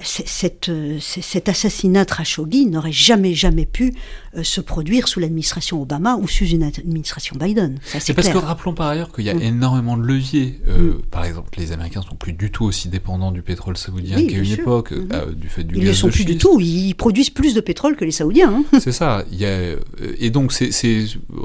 cette, 0.00 0.70
cet 1.00 1.48
assassinat 1.48 2.04
Khashoggi 2.04 2.66
n'aurait 2.66 2.92
jamais, 2.92 3.34
jamais 3.34 3.66
pu 3.66 3.94
euh, 4.36 4.42
se 4.44 4.60
produire 4.60 5.08
sous 5.08 5.18
l'administration 5.18 5.82
Obama 5.82 6.16
ou 6.16 6.28
sous 6.28 6.44
une 6.44 6.62
administration 6.62 7.36
Biden. 7.38 7.78
C'est 7.82 8.14
parce 8.14 8.28
que 8.28 8.38
rappelons 8.38 8.74
par 8.74 8.88
ailleurs 8.88 9.12
qu'il 9.12 9.24
y 9.24 9.30
a 9.30 9.34
mm. 9.34 9.42
énormément 9.42 9.96
de 9.96 10.02
leviers. 10.02 10.60
Euh, 10.68 10.94
mm. 10.94 11.02
Par 11.10 11.24
exemple, 11.24 11.50
les 11.58 11.72
Américains 11.72 12.02
sont 12.02 12.14
plus 12.14 12.32
du 12.32 12.50
tout 12.50 12.64
aussi 12.64 12.88
dépendants 12.88 13.32
du 13.32 13.42
pétrole 13.42 13.76
saoudien 13.76 14.24
qu'à 14.26 14.38
une 14.38 14.52
époque, 14.52 14.92
mm-hmm. 14.92 15.12
euh, 15.12 15.32
du 15.32 15.48
fait 15.48 15.64
du 15.64 15.76
Ils 15.76 15.84
ne 15.84 15.92
sont 15.92 16.08
plus 16.08 16.24
du 16.24 16.38
tout. 16.38 16.60
Ils 16.60 16.94
produisent 16.94 17.30
plus 17.30 17.54
de 17.54 17.60
pétrole 17.60 17.96
que 17.96 18.04
les 18.04 18.12
Saoudiens. 18.12 18.64
Hein. 18.72 18.78
C'est 18.80 18.92
ça. 18.92 19.24
Il 19.32 19.38
y 19.38 19.44
a, 19.44 19.74
et 20.18 20.30
donc, 20.30 20.52
c'est, 20.52 20.70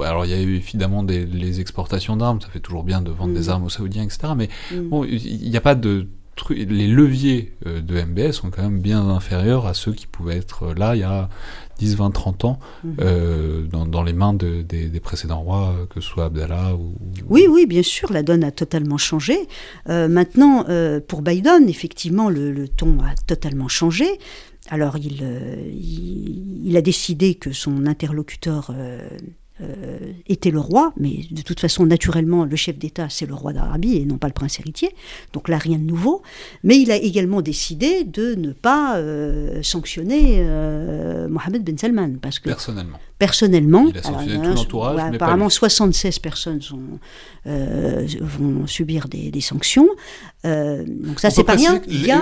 alors 0.03 0.26
il 0.26 0.31
y 0.31 0.35
a 0.35 0.38
évidemment 0.38 1.03
des, 1.03 1.26
les 1.26 1.60
exportations 1.60 2.15
d'armes. 2.15 2.41
Ça 2.41 2.48
fait 2.49 2.60
toujours 2.60 2.84
bien 2.84 3.02
de 3.02 3.11
vendre 3.11 3.34
des 3.34 3.49
armes 3.49 3.64
aux 3.64 3.69
Saoudiens, 3.69 4.03
etc. 4.03 4.34
Mais 4.35 4.49
bon, 4.72 5.03
il 5.03 5.49
n'y 5.49 5.57
a 5.57 5.61
pas 5.61 5.76
de 5.76 6.07
les 6.50 6.88
leviers 6.88 7.54
euh, 7.66 7.82
de 7.82 8.02
MBS 8.02 8.34
sont 8.34 8.50
quand 8.50 8.64
même 8.64 8.80
bien 8.80 9.08
inférieurs 9.10 9.68
à 9.68 9.74
ceux 9.74 9.94
qui 9.94 10.08
pouvaient 10.08 10.38
être 10.38 10.74
là 10.74 10.96
il 10.96 11.00
y 11.00 11.04
a 11.04 11.30
10, 11.80 11.96
20, 11.96 12.12
30 12.12 12.46
ans 12.46 12.60
mhm. 12.84 12.96
euh, 13.02 13.64
dans, 13.64 14.04
les 14.04 14.14
mains 14.14 14.34
des, 14.34 15.00
précédents 15.02 15.42
rois, 15.42 15.76
que 15.90 16.00
ce 16.00 16.08
soit 16.08 16.26
Abdallah 16.26 16.76
ou... 16.76 16.94
Oui, 17.30 17.48
oui, 17.50 17.66
bien 17.66 17.84
sûr, 17.84 18.12
la 18.12 18.24
donne 18.24 18.44
a 18.44 18.52
totalement 18.52 18.98
changé. 18.98 19.38
Euh, 19.90 20.08
maintenant, 20.08 20.66
pour 21.08 21.24
Biden, 21.24 21.68
effectivement, 21.68 22.30
le, 22.30 22.68
ton 22.68 23.00
a 23.00 23.16
totalement 23.28 23.68
changé. 23.68 24.06
Alors, 24.70 24.98
il, 24.98 25.24
il, 26.64 26.78
a 26.78 26.82
décidé 26.82 27.36
que 27.36 27.52
son 27.52 27.86
interlocuteur 27.86 28.72
euh, 29.62 30.14
était 30.26 30.50
le 30.50 30.60
roi, 30.60 30.94
mais 30.98 31.26
de 31.30 31.44
toute 31.44 31.60
façon, 31.60 31.86
naturellement, 31.86 32.44
le 32.44 32.56
chef 32.56 32.78
d'État, 32.80 33.08
c'est 33.10 33.28
le 33.28 33.36
roi 33.36 33.54
d'Arabie 33.54 33.98
et 33.98 34.06
non 34.06 34.18
pas 34.18 34.28
le 34.28 34.34
prince 34.34 34.60
héritier. 34.60 34.90
Donc 35.32 35.48
là, 35.48 35.60
rien 35.60 35.78
de 35.78 35.84
nouveau. 35.84 36.24
Mais 36.64 36.80
il 36.80 36.92
a 36.92 36.96
également 36.96 37.42
décidé 37.42 38.04
de 38.04 38.34
ne 38.34 38.52
pas 38.52 38.98
euh, 38.98 39.62
sanctionner 39.62 40.38
euh, 40.40 41.28
Mohamed 41.28 41.64
Ben 41.64 41.78
Salman. 41.78 42.16
Parce 42.20 42.40
que, 42.40 42.50
personnellement. 42.50 43.00
Personnellement. 43.19 43.88
Il 43.90 43.98
a 43.98 44.03
sanctionné 44.03 44.48
tout 44.48 44.53
l'entourage. 44.53 45.14
apparemment, 45.14 45.49
76 45.49 46.19
personnes 46.19 46.61
sont, 46.61 46.99
vont 47.45 48.68
subir 48.68 49.07
des, 49.07 49.41
sanctions. 49.41 49.88
donc 50.44 51.19
ça, 51.19 51.30
c'est 51.30 51.44
pas 51.44 51.56
rien. 51.56 51.81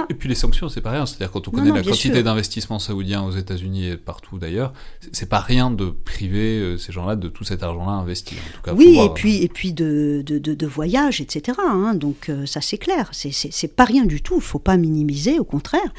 Et 0.09 0.13
puis 0.13 0.29
les 0.29 0.35
sanctions, 0.35 0.69
c'est 0.69 0.81
pas 0.81 0.91
rien. 0.91 1.05
C'est-à-dire 1.05 1.31
quand 1.31 1.47
on 1.47 1.51
connaît 1.51 1.71
la 1.71 1.83
quantité 1.83 2.23
d'investissements 2.23 2.79
saoudiens 2.79 3.23
aux 3.23 3.31
États-Unis 3.31 3.87
et 3.87 3.97
partout 3.97 4.37
d'ailleurs, 4.37 4.73
c'est 5.11 5.29
pas 5.29 5.39
rien 5.39 5.71
de 5.71 5.85
priver 5.85 6.75
ces 6.77 6.91
gens-là 6.91 7.15
de 7.15 7.27
tout 7.27 7.43
cet 7.43 7.63
argent-là 7.63 7.91
investi. 7.91 8.35
En 8.35 8.55
tout 8.55 8.61
cas, 8.61 8.73
oui, 8.73 8.99
et 9.03 9.09
puis, 9.09 9.43
et 9.43 9.47
puis 9.47 9.73
de, 9.73 10.23
de, 10.25 10.39
de, 10.39 10.67
voyages, 10.67 11.21
etc. 11.21 11.57
Hein. 11.59 11.93
donc 11.93 12.29
euh, 12.29 12.45
ça 12.45 12.61
c'est 12.61 12.77
clair, 12.77 13.09
c'est 13.11 13.75
pas 13.75 13.85
rien 13.85 14.05
du 14.05 14.21
tout, 14.21 14.35
il 14.35 14.41
faut 14.41 14.59
pas 14.59 14.77
minimiser, 14.77 15.39
au 15.39 15.43
contraire. 15.43 15.93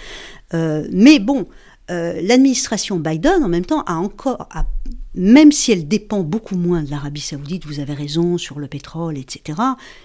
Euh, 0.55 0.87
mais 0.93 1.19
bon, 1.19 1.47
euh, 1.93 2.21
l'administration 2.23 2.99
Biden, 2.99 3.45
en 3.45 3.49
même 3.49 3.67
temps, 3.67 3.83
a 3.83 3.97
encore, 3.97 4.49
même 5.15 5.53
si 5.53 5.73
elle 5.73 5.87
dépend 5.87 6.23
beaucoup 6.23 6.57
moins 6.57 6.83
de 6.83 6.91
l'Arabie 6.91 7.21
saoudite, 7.21 7.67
vous 7.67 7.81
avez 7.81 7.93
raison, 7.93 8.39
sur 8.39 8.59
le 8.59 8.67
pétrole, 8.67 9.19
etc., 9.19 9.59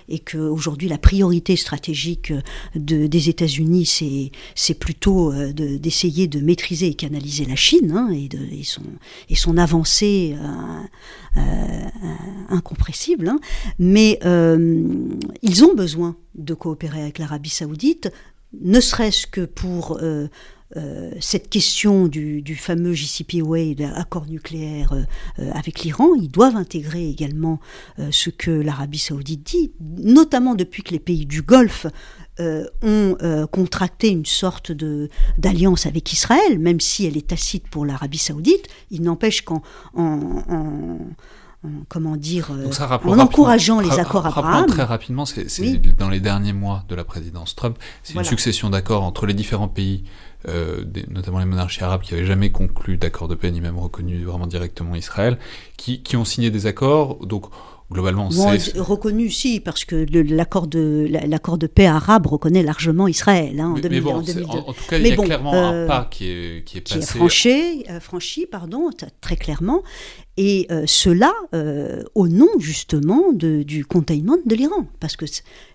et 0.10 0.20
qu'aujourd'hui 0.20 0.90
la 0.90 0.98
priorité 0.98 1.56
stratégique 1.56 2.34
de, 2.76 3.08
des 3.08 3.30
États-Unis, 3.30 4.32
c'est 4.56 4.74
plutôt 4.74 5.32
euh, 5.32 5.54
d'essayer 5.54 6.28
de, 6.28 6.40
maîtriser 6.42 6.88
et 6.88 6.94
canaliser 6.94 7.46
la 7.46 7.56
Chine 7.56 7.92
hein, 7.96 8.10
et, 8.12 9.36
son, 9.36 9.58
avancée 9.58 10.36
euh, 11.38 11.42
incompressible. 12.50 13.30
Hein. 13.30 13.40
Mais 13.80 14.20
ils 15.42 15.64
ont 15.64 15.74
besoin 15.74 16.18
de 16.36 16.54
coopérer 16.54 17.02
avec 17.02 17.18
l'Arabie 17.18 17.50
saoudite, 17.50 18.12
ne 18.62 18.80
serait-ce 18.80 19.28
que 19.28 19.42
pour 19.42 20.00
euh, 20.02 20.28
cette 21.20 21.50
question 21.50 22.08
du, 22.08 22.56
fameux 22.56 22.94
JCPOA, 22.94 23.76
l'accord 23.78 24.26
nucléaire 24.26 24.94
euh, 24.94 25.04
euh, 25.40 25.52
avec 25.54 25.80
l'Iran, 25.82 26.14
ils 26.16 26.30
doivent 26.30 26.56
intégrer 26.56 27.10
également 27.10 27.60
ce 28.12 28.30
que 28.30 28.52
l'Arabie 28.52 29.00
saoudite 29.00 29.44
dit, 29.44 29.72
notamment 29.80 30.56
depuis 30.56 30.84
que 30.84 30.92
les 30.92 31.00
pays 31.00 31.26
du 31.26 31.42
Golfe 31.42 31.88
ont 32.40 33.18
contracté 33.52 34.10
une 34.10 34.26
sorte 34.26 34.72
d'alliance 35.38 35.86
avec 35.86 36.12
Israël, 36.14 36.60
même 36.60 36.80
si 36.80 37.06
elle 37.06 37.18
est 37.18 37.28
tacite 37.28 37.68
pour 37.68 37.86
l'Arabie 37.86 38.18
saoudite, 38.20 38.68
il 38.92 39.02
n'empêche 39.02 39.42
qu'en 39.42 39.62
comment 41.90 42.16
dire, 42.16 42.52
en 43.04 43.20
encourageant 43.20 43.80
les 43.80 44.00
accords 44.00 44.26
Abraham. 44.26 44.68
Très 44.68 44.84
rapidement, 44.84 45.26
c'est 45.26 45.78
dans 45.98 46.10
les 46.10 46.20
derniers 46.20 46.54
mois 46.54 46.84
de 46.88 46.96
la 46.96 47.04
présidence 47.04 47.56
Trump, 47.56 47.78
c'est 48.04 48.14
une 48.14 48.24
succession 48.24 48.70
d'accords 48.70 49.04
entre 49.04 49.26
les 49.26 49.34
différents 49.34 49.68
pays 49.68 50.04
euh, 50.48 50.84
notamment 51.10 51.40
les 51.40 51.46
monarchies 51.46 51.84
arabes 51.84 52.02
qui 52.02 52.14
n'avaient 52.14 52.26
jamais 52.26 52.52
conclu 52.52 52.98
d'accord 52.98 53.28
de 53.28 53.36
paix 53.36 53.52
ni 53.52 53.60
même 53.60 53.78
reconnu 53.78 54.24
vraiment 54.24 54.48
directement 54.48 54.96
Israël, 54.96 55.38
qui, 55.78 56.04
qui 56.04 56.16
ont 56.16 56.26
signé 56.26 56.52
des 56.52 56.68
accords. 56.68 57.26
Donc 57.26 57.48
globalement, 57.92 58.30
c'est 58.30 58.78
reconnu 58.78 59.30
si 59.30 59.60
parce 59.60 59.84
que 59.84 60.06
l'accord 60.34 60.68
de 60.68 61.08
l'accord 61.10 61.58
de 61.58 61.68
paix 61.68 61.88
arabe 61.88 62.28
reconnaît 62.28 62.62
largement 62.62 63.08
Israël 63.08 63.60
hein, 63.60 63.76
en, 63.78 63.90
mais, 63.90 64.02
bon, 64.02 64.16
en, 64.16 64.22
tout 64.22 64.84
cas, 64.88 64.98
il 65.00 65.08
y 65.08 65.12
a 65.12 65.16
clairement 65.16 65.54
un 65.54 65.74
euh, 65.74 65.88
pas 65.88 66.08
qui 66.10 66.30
est 66.30 66.64
qui 66.66 66.78
est 66.78 66.82
passé. 66.82 67.00
Qui 67.00 67.04
est 67.04 67.08
franchi, 67.18 67.86
euh, 67.90 68.00
franchi, 68.00 68.46
pardon, 68.46 68.90
très 69.22 69.38
clairement. 69.38 69.84
Et 70.40 70.68
cela 70.86 71.34
au 72.14 72.28
nom 72.28 72.48
justement 72.60 73.34
de, 73.34 73.64
du 73.64 73.86
containment 73.86 74.38
de 74.46 74.54
l'Iran, 74.54 74.86
parce 75.00 75.16
que 75.16 75.26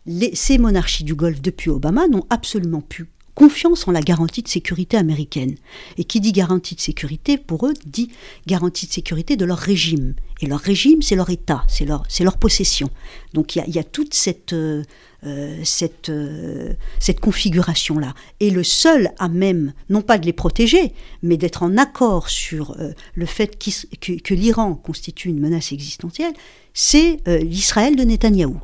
les, 0.07 0.37
ces 0.37 0.57
monarchies 0.57 1.03
du 1.03 1.17
Golfe 1.17 1.43
depuis 1.43 1.71
Obama 1.71 2.07
n'ont 2.07 2.27
absolument 2.31 2.81
pu 2.81 3.09
confiance 3.35 3.89
en 3.89 3.93
la 3.93 4.01
garantie 4.01 4.43
de 4.43 4.49
sécurité 4.49 4.97
américaine. 4.97 5.57
Et 5.97 6.05
qui 6.05 6.21
dit 6.21 6.33
garantie 6.33 6.75
de 6.75 6.81
sécurité, 6.81 7.39
pour 7.39 7.67
eux, 7.67 7.75
dit 7.87 8.11
garantie 8.47 8.87
de 8.87 8.93
sécurité 8.93 9.37
de 9.37 9.45
leur 9.45 9.59
régime. 9.59 10.15
Et 10.41 10.47
leur 10.47 10.61
régime, 10.61 11.03
c'est 11.03 11.17
leur 11.17 11.31
État, 11.31 11.65
c'est 11.69 11.85
leur, 11.85 12.05
leur 12.21 12.37
possession. 12.37 12.91
Donc 13.33 13.57
il 13.57 13.75
y, 13.75 13.79
a, 13.79 13.85
toute 13.85 14.13
cette, 14.13 14.53
euh, 14.53 14.83
euh, 15.25 15.61
cette, 15.65 16.09
euh, 16.09 16.75
cette 16.99 17.21
configuration-là. 17.21 18.15
Et 18.41 18.51
le 18.51 18.65
seul 18.65 19.11
à 19.19 19.29
même, 19.29 19.73
non 19.89 20.03
pas 20.03 20.19
de 20.19 20.27
les 20.27 20.33
protéger, 20.33 20.93
mais 21.23 21.37
d'être 21.37 21.63
en 21.63 21.77
accord 21.77 22.29
sur 22.29 22.77
le 23.15 23.27
fait 23.27 23.57
que, 23.57 24.21
que 24.21 24.35
l'Iran 24.35 24.75
constitue 24.75 25.29
une 25.29 25.41
menace 25.41 25.73
existentielle, 25.73 26.33
c'est 26.75 27.21
l'Israël 27.27 27.95
de 27.97 28.03
Netanyahou. 28.03 28.61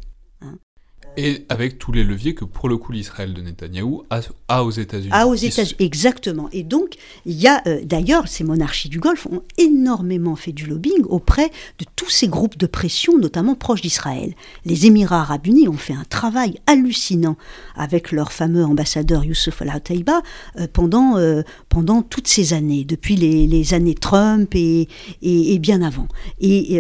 Et 1.20 1.44
avec 1.48 1.78
tous 1.78 1.90
les 1.90 2.04
leviers 2.04 2.32
que, 2.36 2.44
pour 2.44 2.68
le 2.68 2.76
coup, 2.76 2.92
l'Israël 2.92 3.34
de 3.34 3.42
Netanyahou 3.42 4.04
a, 4.46 4.62
aux 4.62 4.70
États-Unis. 4.70 5.10
A 5.10 5.26
aux 5.26 5.34
États-Unis, 5.34 5.74
exactement. 5.80 6.48
Et 6.52 6.62
donc, 6.62 6.94
il 7.26 7.34
y 7.34 7.48
a, 7.48 7.60
euh, 7.66 7.80
d'ailleurs, 7.82 8.28
ces 8.28 8.44
monarchies 8.44 8.88
du 8.88 9.00
Golfe 9.00 9.26
ont 9.26 9.42
énormément 9.56 10.36
fait 10.36 10.52
du 10.52 10.66
lobbying 10.66 11.02
auprès 11.08 11.50
de 11.80 11.86
tous 11.96 12.08
ces 12.08 12.28
groupes 12.28 12.56
de 12.56 12.68
pression, 12.68 13.18
notamment 13.18 13.56
proches 13.56 13.80
d'Israël. 13.80 14.32
Les 14.64 14.86
Émirats 14.86 15.22
arabes 15.22 15.48
unis 15.48 15.66
ont 15.66 15.72
fait 15.72 15.92
un 15.92 16.04
travail 16.08 16.60
hallucinant 16.68 17.36
avec 17.74 18.12
leur 18.12 18.30
fameux 18.30 18.64
ambassadeur 18.64 19.24
Youssef 19.24 19.60
al-Ataïba 19.60 20.22
euh, 20.60 20.68
pendant, 20.72 21.16
euh, 21.16 21.42
pendant 21.68 22.02
toutes 22.02 22.28
ces 22.28 22.52
années, 22.52 22.84
depuis 22.84 23.16
les, 23.16 23.74
années 23.74 23.96
Trump 23.96 24.54
et, 24.54 24.86
et, 25.22 25.58
bien 25.58 25.82
avant. 25.82 26.06
Et, 26.38 26.76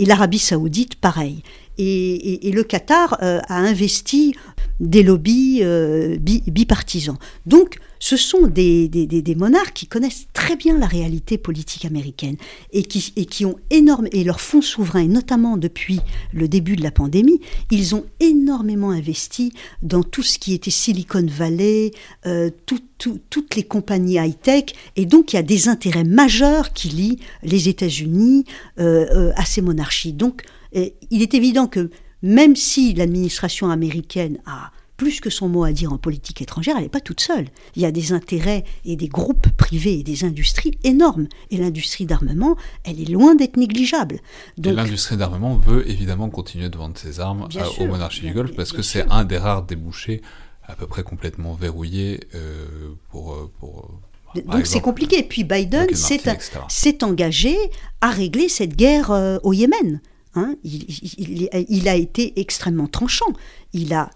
et 0.00 0.06
l'Arabie 0.06 0.38
saoudite, 0.38 0.94
pareil. 0.94 1.42
Et, 1.78 2.50
le 2.52 2.64
Qatar 2.64 3.18
euh, 3.22 3.40
a 3.48 3.56
investi 3.56 4.34
des 4.80 5.02
lobbies 5.02 5.60
euh, 5.62 6.16
bipartisans. 6.18 7.16
Donc, 7.46 7.78
ce 8.00 8.16
sont 8.16 8.46
des, 8.46 8.88
monarques 9.36 9.74
qui 9.74 9.86
connaissent 9.86 10.28
très 10.32 10.56
bien 10.56 10.78
la 10.78 10.86
réalité 10.86 11.36
politique 11.36 11.84
américaine 11.84 12.36
et 12.72 12.82
qui, 12.82 13.12
et 13.16 13.44
ont 13.44 13.56
énorme 13.70 14.06
et 14.12 14.22
leur 14.22 14.40
fonds 14.40 14.62
souverain, 14.62 15.06
notamment 15.06 15.56
depuis 15.56 16.00
le 16.32 16.46
début 16.46 16.76
de 16.76 16.82
la 16.82 16.92
pandémie, 16.92 17.40
ils 17.72 17.94
ont 17.96 18.04
énormément 18.20 18.90
investi 18.90 19.52
dans 19.82 20.02
tout 20.02 20.22
ce 20.22 20.38
qui 20.38 20.54
était 20.54 20.70
Silicon 20.70 21.26
Valley, 21.28 21.90
euh, 22.26 22.50
toutes 22.66 23.54
les 23.56 23.64
compagnies 23.64 24.16
high-tech, 24.16 24.66
et 24.96 25.06
donc 25.06 25.32
il 25.32 25.36
y 25.36 25.38
a 25.38 25.42
des 25.42 25.68
intérêts 25.68 26.04
majeurs 26.04 26.72
qui 26.72 26.88
lient 26.88 27.18
les 27.42 27.68
États-Unis 27.68 28.44
à 28.76 29.44
ces 29.44 29.60
monarchies. 29.60 30.12
Donc 30.12 30.44
Et 30.72 30.94
il 31.10 31.22
est 31.22 31.34
évident 31.34 31.66
que 31.66 31.90
même 32.22 32.56
si 32.56 32.94
l'administration 32.94 33.70
américaine 33.70 34.38
a 34.46 34.72
plus 34.98 35.20
que 35.20 35.30
son 35.30 35.48
mot 35.48 35.62
à 35.62 35.72
dire 35.72 35.92
en 35.92 35.98
politique 35.98 36.42
étrangère, 36.42 36.74
elle 36.76 36.82
n'est 36.82 36.88
pas 36.88 37.00
toute 37.00 37.20
seule. 37.20 37.46
Il 37.76 37.82
y 37.82 37.86
a 37.86 37.92
des 37.92 38.12
intérêts 38.12 38.64
et 38.84 38.96
des 38.96 39.06
groupes 39.06 39.48
privés 39.56 40.00
et 40.00 40.02
des 40.02 40.24
industries 40.24 40.72
énormes. 40.82 41.28
Et 41.50 41.56
l'industrie 41.56 42.04
d'armement, 42.04 42.56
elle 42.82 43.00
est 43.00 43.08
loin 43.08 43.36
d'être 43.36 43.56
négligeable. 43.56 44.18
Donc, 44.58 44.74
l'industrie 44.74 45.16
d'armement 45.16 45.56
veut 45.56 45.88
évidemment 45.88 46.28
continuer 46.28 46.68
de 46.68 46.76
vendre 46.76 46.98
ses 46.98 47.20
armes 47.20 47.48
aux 47.78 47.86
monarchies 47.86 48.22
du 48.22 48.32
Golfe 48.32 48.54
parce 48.56 48.72
que 48.72 48.82
c'est 48.82 49.08
un 49.08 49.24
des 49.24 49.38
rares 49.38 49.62
débouchés 49.62 50.20
à 50.64 50.74
peu 50.74 50.86
près 50.86 51.04
complètement 51.04 51.54
verrouillés 51.54 52.20
euh, 52.34 52.66
pour, 53.10 53.32
euh, 53.32 53.50
pour 53.58 53.88
donc 54.34 54.66
c'est 54.66 54.80
compliqué. 54.80 55.22
Puis 55.22 55.44
Biden 55.44 55.86
s'est 55.94 57.04
engagé 57.04 57.56
à 58.00 58.10
régler 58.10 58.48
cette 58.48 58.76
guerre 58.76 59.10
euh, 59.10 59.38
au 59.42 59.52
Yémen. 59.52 60.00
Hein. 60.34 60.54
il, 60.64 61.88
a 61.88 61.94
été 61.94 62.38
extrêmement 62.40 62.86
tranchant. 62.86 63.32
Il 63.72 63.94
a 63.94 64.10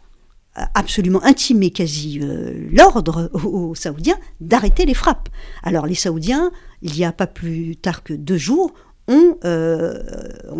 absolument 0.74 1.22
intimé 1.24 1.70
quasi 1.70 2.20
euh, 2.20 2.68
l'ordre 2.72 3.30
aux, 3.32 3.74
Saoudiens 3.74 4.18
d'arrêter 4.40 4.84
les 4.84 4.94
frappes. 4.94 5.28
Alors 5.62 5.86
les 5.86 5.94
Saoudiens, 5.94 6.52
il 6.82 6.92
n'y 6.92 7.04
a 7.04 7.12
pas 7.12 7.26
plus 7.26 7.76
tard 7.76 8.02
que 8.02 8.12
deux 8.12 8.36
jours, 8.36 8.72
ont, 9.08 9.36
euh, 9.44 9.98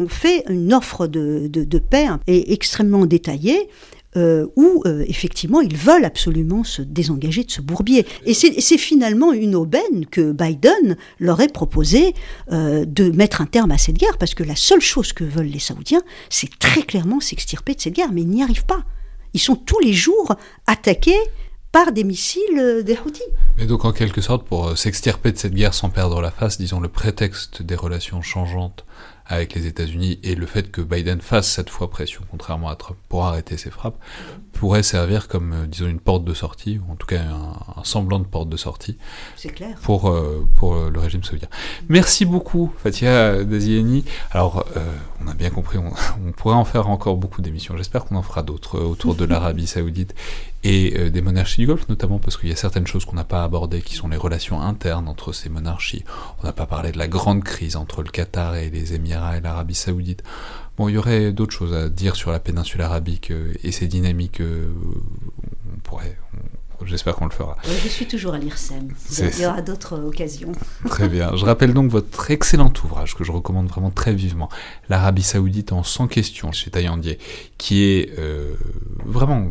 fait 0.08 0.44
une 0.48 0.74
offre 0.74 1.06
de, 1.06 1.78
paix 1.78 2.08
et 2.26 2.52
extrêmement 2.52 3.06
détaillée. 3.06 3.68
Euh, 4.14 4.46
où 4.56 4.84
effectivement 5.06 5.62
ils 5.62 5.74
veulent 5.74 6.04
absolument 6.04 6.64
se 6.64 6.82
désengager 6.82 7.44
de 7.44 7.50
ce 7.50 7.62
bourbier. 7.62 8.06
Et 8.26 8.34
c'est 8.34 8.78
finalement 8.78 9.32
une 9.32 9.54
aubaine 9.54 10.04
que 10.04 10.32
Biden 10.32 10.98
leur 11.18 11.40
ait 11.40 11.48
proposé 11.48 12.14
de 12.50 13.10
mettre 13.10 13.40
un 13.40 13.46
terme 13.46 13.70
à 13.70 13.78
cette 13.78 13.96
guerre, 13.96 14.18
parce 14.18 14.34
que 14.34 14.42
la 14.42 14.56
seule 14.56 14.80
chose 14.80 15.12
que 15.14 15.24
veulent 15.24 15.46
les 15.46 15.58
Saoudiens, 15.58 16.02
c'est 16.28 16.58
très 16.58 16.82
clairement 16.82 17.20
s'extirper 17.20 17.74
de 17.74 17.80
cette 17.80 17.94
guerre, 17.94 18.12
mais 18.12 18.20
ils 18.20 18.28
n'y 18.28 18.42
arrivent 18.42 18.66
pas. 18.66 18.84
Ils 19.34 19.40
sont 19.40 19.56
tous 19.56 19.80
les 19.80 19.92
jours 19.92 20.34
attaqués 20.66 21.18
par 21.72 21.92
des 21.92 22.04
missiles 22.04 22.58
euh, 22.58 22.82
des 22.82 22.98
Houthis. 23.04 23.22
Mais 23.56 23.66
donc 23.66 23.84
en 23.84 23.92
quelque 23.92 24.20
sorte, 24.20 24.46
pour 24.46 24.68
euh, 24.68 24.76
s'extirper 24.76 25.32
de 25.32 25.38
cette 25.38 25.54
guerre 25.54 25.74
sans 25.74 25.88
perdre 25.88 26.20
la 26.20 26.30
face, 26.30 26.58
disons 26.58 26.80
le 26.80 26.88
prétexte 26.88 27.62
des 27.62 27.74
relations 27.74 28.20
changeantes 28.20 28.84
avec 29.26 29.54
les 29.54 29.66
États-Unis 29.66 30.18
et 30.22 30.34
le 30.34 30.46
fait 30.46 30.70
que 30.70 30.80
Biden 30.80 31.20
fasse 31.20 31.50
cette 31.50 31.70
fois 31.70 31.90
pression, 31.90 32.22
contrairement 32.30 32.68
à 32.68 32.76
Trump, 32.76 32.98
pour 33.08 33.24
arrêter 33.24 33.56
ses 33.56 33.70
frappes, 33.70 33.98
pourrait 34.52 34.82
servir 34.82 35.28
comme, 35.28 35.52
euh, 35.52 35.66
disons, 35.66 35.88
une 35.88 36.00
porte 36.00 36.24
de 36.24 36.34
sortie, 36.34 36.78
ou 36.78 36.92
en 36.92 36.96
tout 36.96 37.06
cas 37.06 37.20
un, 37.20 37.84
semblant 37.84 38.18
de 38.18 38.24
porte 38.24 38.48
de 38.48 38.56
sortie 38.56 38.96
clair. 39.54 39.76
Pour, 39.82 40.08
euh, 40.08 40.46
pour 40.56 40.74
euh, 40.74 40.90
le 40.90 41.00
régime 41.00 41.24
saoudien. 41.24 41.48
Merci 41.88 42.24
beaucoup, 42.24 42.72
Fatia 42.78 43.42
Dazieni. 43.44 44.04
Alors, 44.30 44.64
on 45.24 45.28
a 45.28 45.34
bien 45.34 45.50
compris, 45.50 45.78
on, 45.78 45.92
on, 46.26 46.32
pourrait 46.32 46.54
en 46.54 46.64
faire 46.64 46.88
encore 46.88 47.16
beaucoup 47.16 47.42
d'émissions. 47.42 47.76
J'espère 47.76 48.04
qu'on 48.04 48.16
en 48.16 48.22
fera 48.22 48.42
d'autres 48.42 48.78
autour 48.78 49.14
de 49.14 49.24
l'Arabie 49.24 49.66
saoudite 49.66 50.14
et 50.64 51.10
des 51.10 51.22
monarchies 51.22 51.62
du 51.62 51.66
Golfe, 51.66 51.88
notamment 51.88 52.18
parce 52.18 52.36
qu'il 52.36 52.48
y 52.48 52.52
a 52.52 52.56
certaines 52.56 52.86
choses 52.86 53.04
qu'on 53.04 53.16
n'a 53.16 53.24
pas 53.24 53.42
abordées, 53.42 53.82
qui 53.82 53.94
sont 53.94 54.08
les 54.08 54.16
relations 54.16 54.60
internes 54.60 55.08
entre 55.08 55.32
ces 55.32 55.48
monarchies. 55.48 56.04
On 56.40 56.46
n'a 56.46 56.52
pas 56.52 56.66
parlé 56.66 56.92
de 56.92 56.98
la 56.98 57.08
grande 57.08 57.42
crise 57.42 57.76
entre 57.76 58.02
le 58.02 58.10
Qatar 58.10 58.54
et 58.56 58.70
les 58.70 58.94
Émirats 58.94 59.36
et 59.36 59.40
l'Arabie 59.40 59.74
Saoudite. 59.74 60.22
Bon, 60.76 60.88
il 60.88 60.94
y 60.94 60.98
aurait 60.98 61.32
d'autres 61.32 61.52
choses 61.52 61.74
à 61.74 61.88
dire 61.88 62.16
sur 62.16 62.30
la 62.30 62.40
péninsule 62.40 62.80
arabique 62.80 63.30
euh, 63.30 63.52
et 63.62 63.72
ses 63.72 63.88
dynamiques. 63.88 64.40
Euh, 64.40 64.72
on 65.74 65.80
pourrait, 65.80 66.16
J'espère 66.86 67.14
qu'on 67.14 67.26
le 67.26 67.30
fera. 67.32 67.56
je 67.64 67.88
suis 67.88 68.06
toujours 68.06 68.34
à 68.34 68.38
l'IRSEM. 68.38 68.88
Il 69.18 69.40
y 69.40 69.46
aura 69.46 69.62
d'autres 69.62 69.98
occasions. 70.04 70.52
Très 70.88 71.08
bien. 71.08 71.34
Je 71.36 71.44
rappelle 71.44 71.74
donc 71.74 71.90
votre 71.90 72.30
excellent 72.30 72.72
ouvrage 72.84 73.14
que 73.14 73.24
je 73.24 73.32
recommande 73.32 73.68
vraiment 73.68 73.90
très 73.90 74.14
vivement, 74.14 74.48
L'Arabie 74.88 75.22
Saoudite 75.22 75.72
en 75.72 75.82
100 75.82 76.08
questions 76.08 76.52
chez 76.52 76.70
Taillandier, 76.70 77.18
qui 77.58 77.84
est 77.84 78.18
euh, 78.18 78.54
vraiment, 79.04 79.48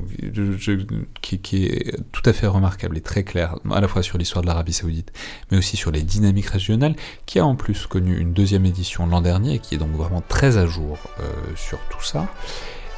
qui, 1.22 1.66
est 1.66 1.96
tout 2.12 2.22
à 2.26 2.34
fait 2.34 2.48
remarquable 2.48 2.98
et 2.98 3.02
très 3.02 3.24
clair, 3.24 3.56
à 3.72 3.82
la 3.82 3.88
fois 3.88 4.04
sur 4.04 4.18
l'histoire 4.18 4.42
de 4.42 4.48
l'Arabie 4.48 4.74
Saoudite, 4.74 5.12
mais 5.50 5.58
aussi 5.58 5.78
sur 5.78 5.92
les 5.92 6.04
dynamiques 6.04 6.48
régionales, 6.48 6.96
qui 7.26 7.40
a 7.40 7.46
en 7.46 7.56
plus 7.56 7.88
connu 7.88 8.18
une 8.18 8.34
deuxième 8.34 8.66
édition 8.66 9.06
l'an 9.08 9.22
dernier, 9.22 9.56
et 9.56 9.60
qui 9.60 9.76
est 9.76 9.80
donc 9.80 9.92
vraiment 9.92 10.24
très 10.28 10.58
à 10.58 10.66
jour 10.66 10.98
euh, 11.20 11.24
sur 11.56 11.80
tout 11.90 12.04
ça. 12.04 12.28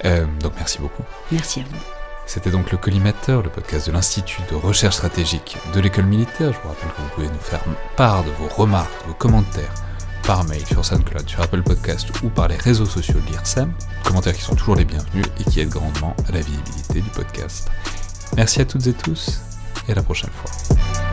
Euh, 0.05 0.25
donc 0.41 0.53
merci 0.57 0.79
beaucoup. 0.79 1.03
Merci 1.31 1.61
à 1.61 1.63
vous. 1.63 2.02
C'était 2.25 2.51
donc 2.51 2.71
le 2.71 2.77
Collimateur, 2.77 3.43
le 3.43 3.49
podcast 3.49 3.87
de 3.87 3.91
l'Institut 3.91 4.41
de 4.49 4.55
recherche 4.55 4.95
stratégique 4.95 5.57
de 5.73 5.79
l'école 5.79 6.05
militaire. 6.05 6.53
Je 6.53 6.59
vous 6.59 6.69
rappelle 6.69 6.89
que 6.89 7.01
vous 7.01 7.09
pouvez 7.15 7.27
nous 7.27 7.39
faire 7.39 7.63
part 7.95 8.23
de 8.23 8.31
vos 8.31 8.47
remarques, 8.47 8.91
vos 9.07 9.13
commentaires 9.13 9.73
par 10.25 10.45
mail 10.45 10.65
sur 10.65 10.83
SoundCloud, 10.85 11.27
sur 11.27 11.41
Apple 11.41 11.61
Podcast 11.63 12.07
ou 12.23 12.29
par 12.29 12.47
les 12.47 12.55
réseaux 12.55 12.85
sociaux 12.85 13.19
de 13.19 13.31
l'IRSEM. 13.31 13.71
Commentaires 14.03 14.33
qui 14.33 14.41
sont 14.41 14.55
toujours 14.55 14.75
les 14.75 14.85
bienvenus 14.85 15.25
et 15.39 15.43
qui 15.43 15.59
aident 15.59 15.69
grandement 15.69 16.15
à 16.27 16.31
la 16.31 16.39
visibilité 16.39 17.01
du 17.01 17.09
podcast. 17.09 17.69
Merci 18.35 18.61
à 18.61 18.65
toutes 18.65 18.87
et 18.87 18.93
tous 18.93 19.41
et 19.87 19.91
à 19.91 19.95
la 19.95 20.03
prochaine 20.03 20.31
fois. 20.31 21.12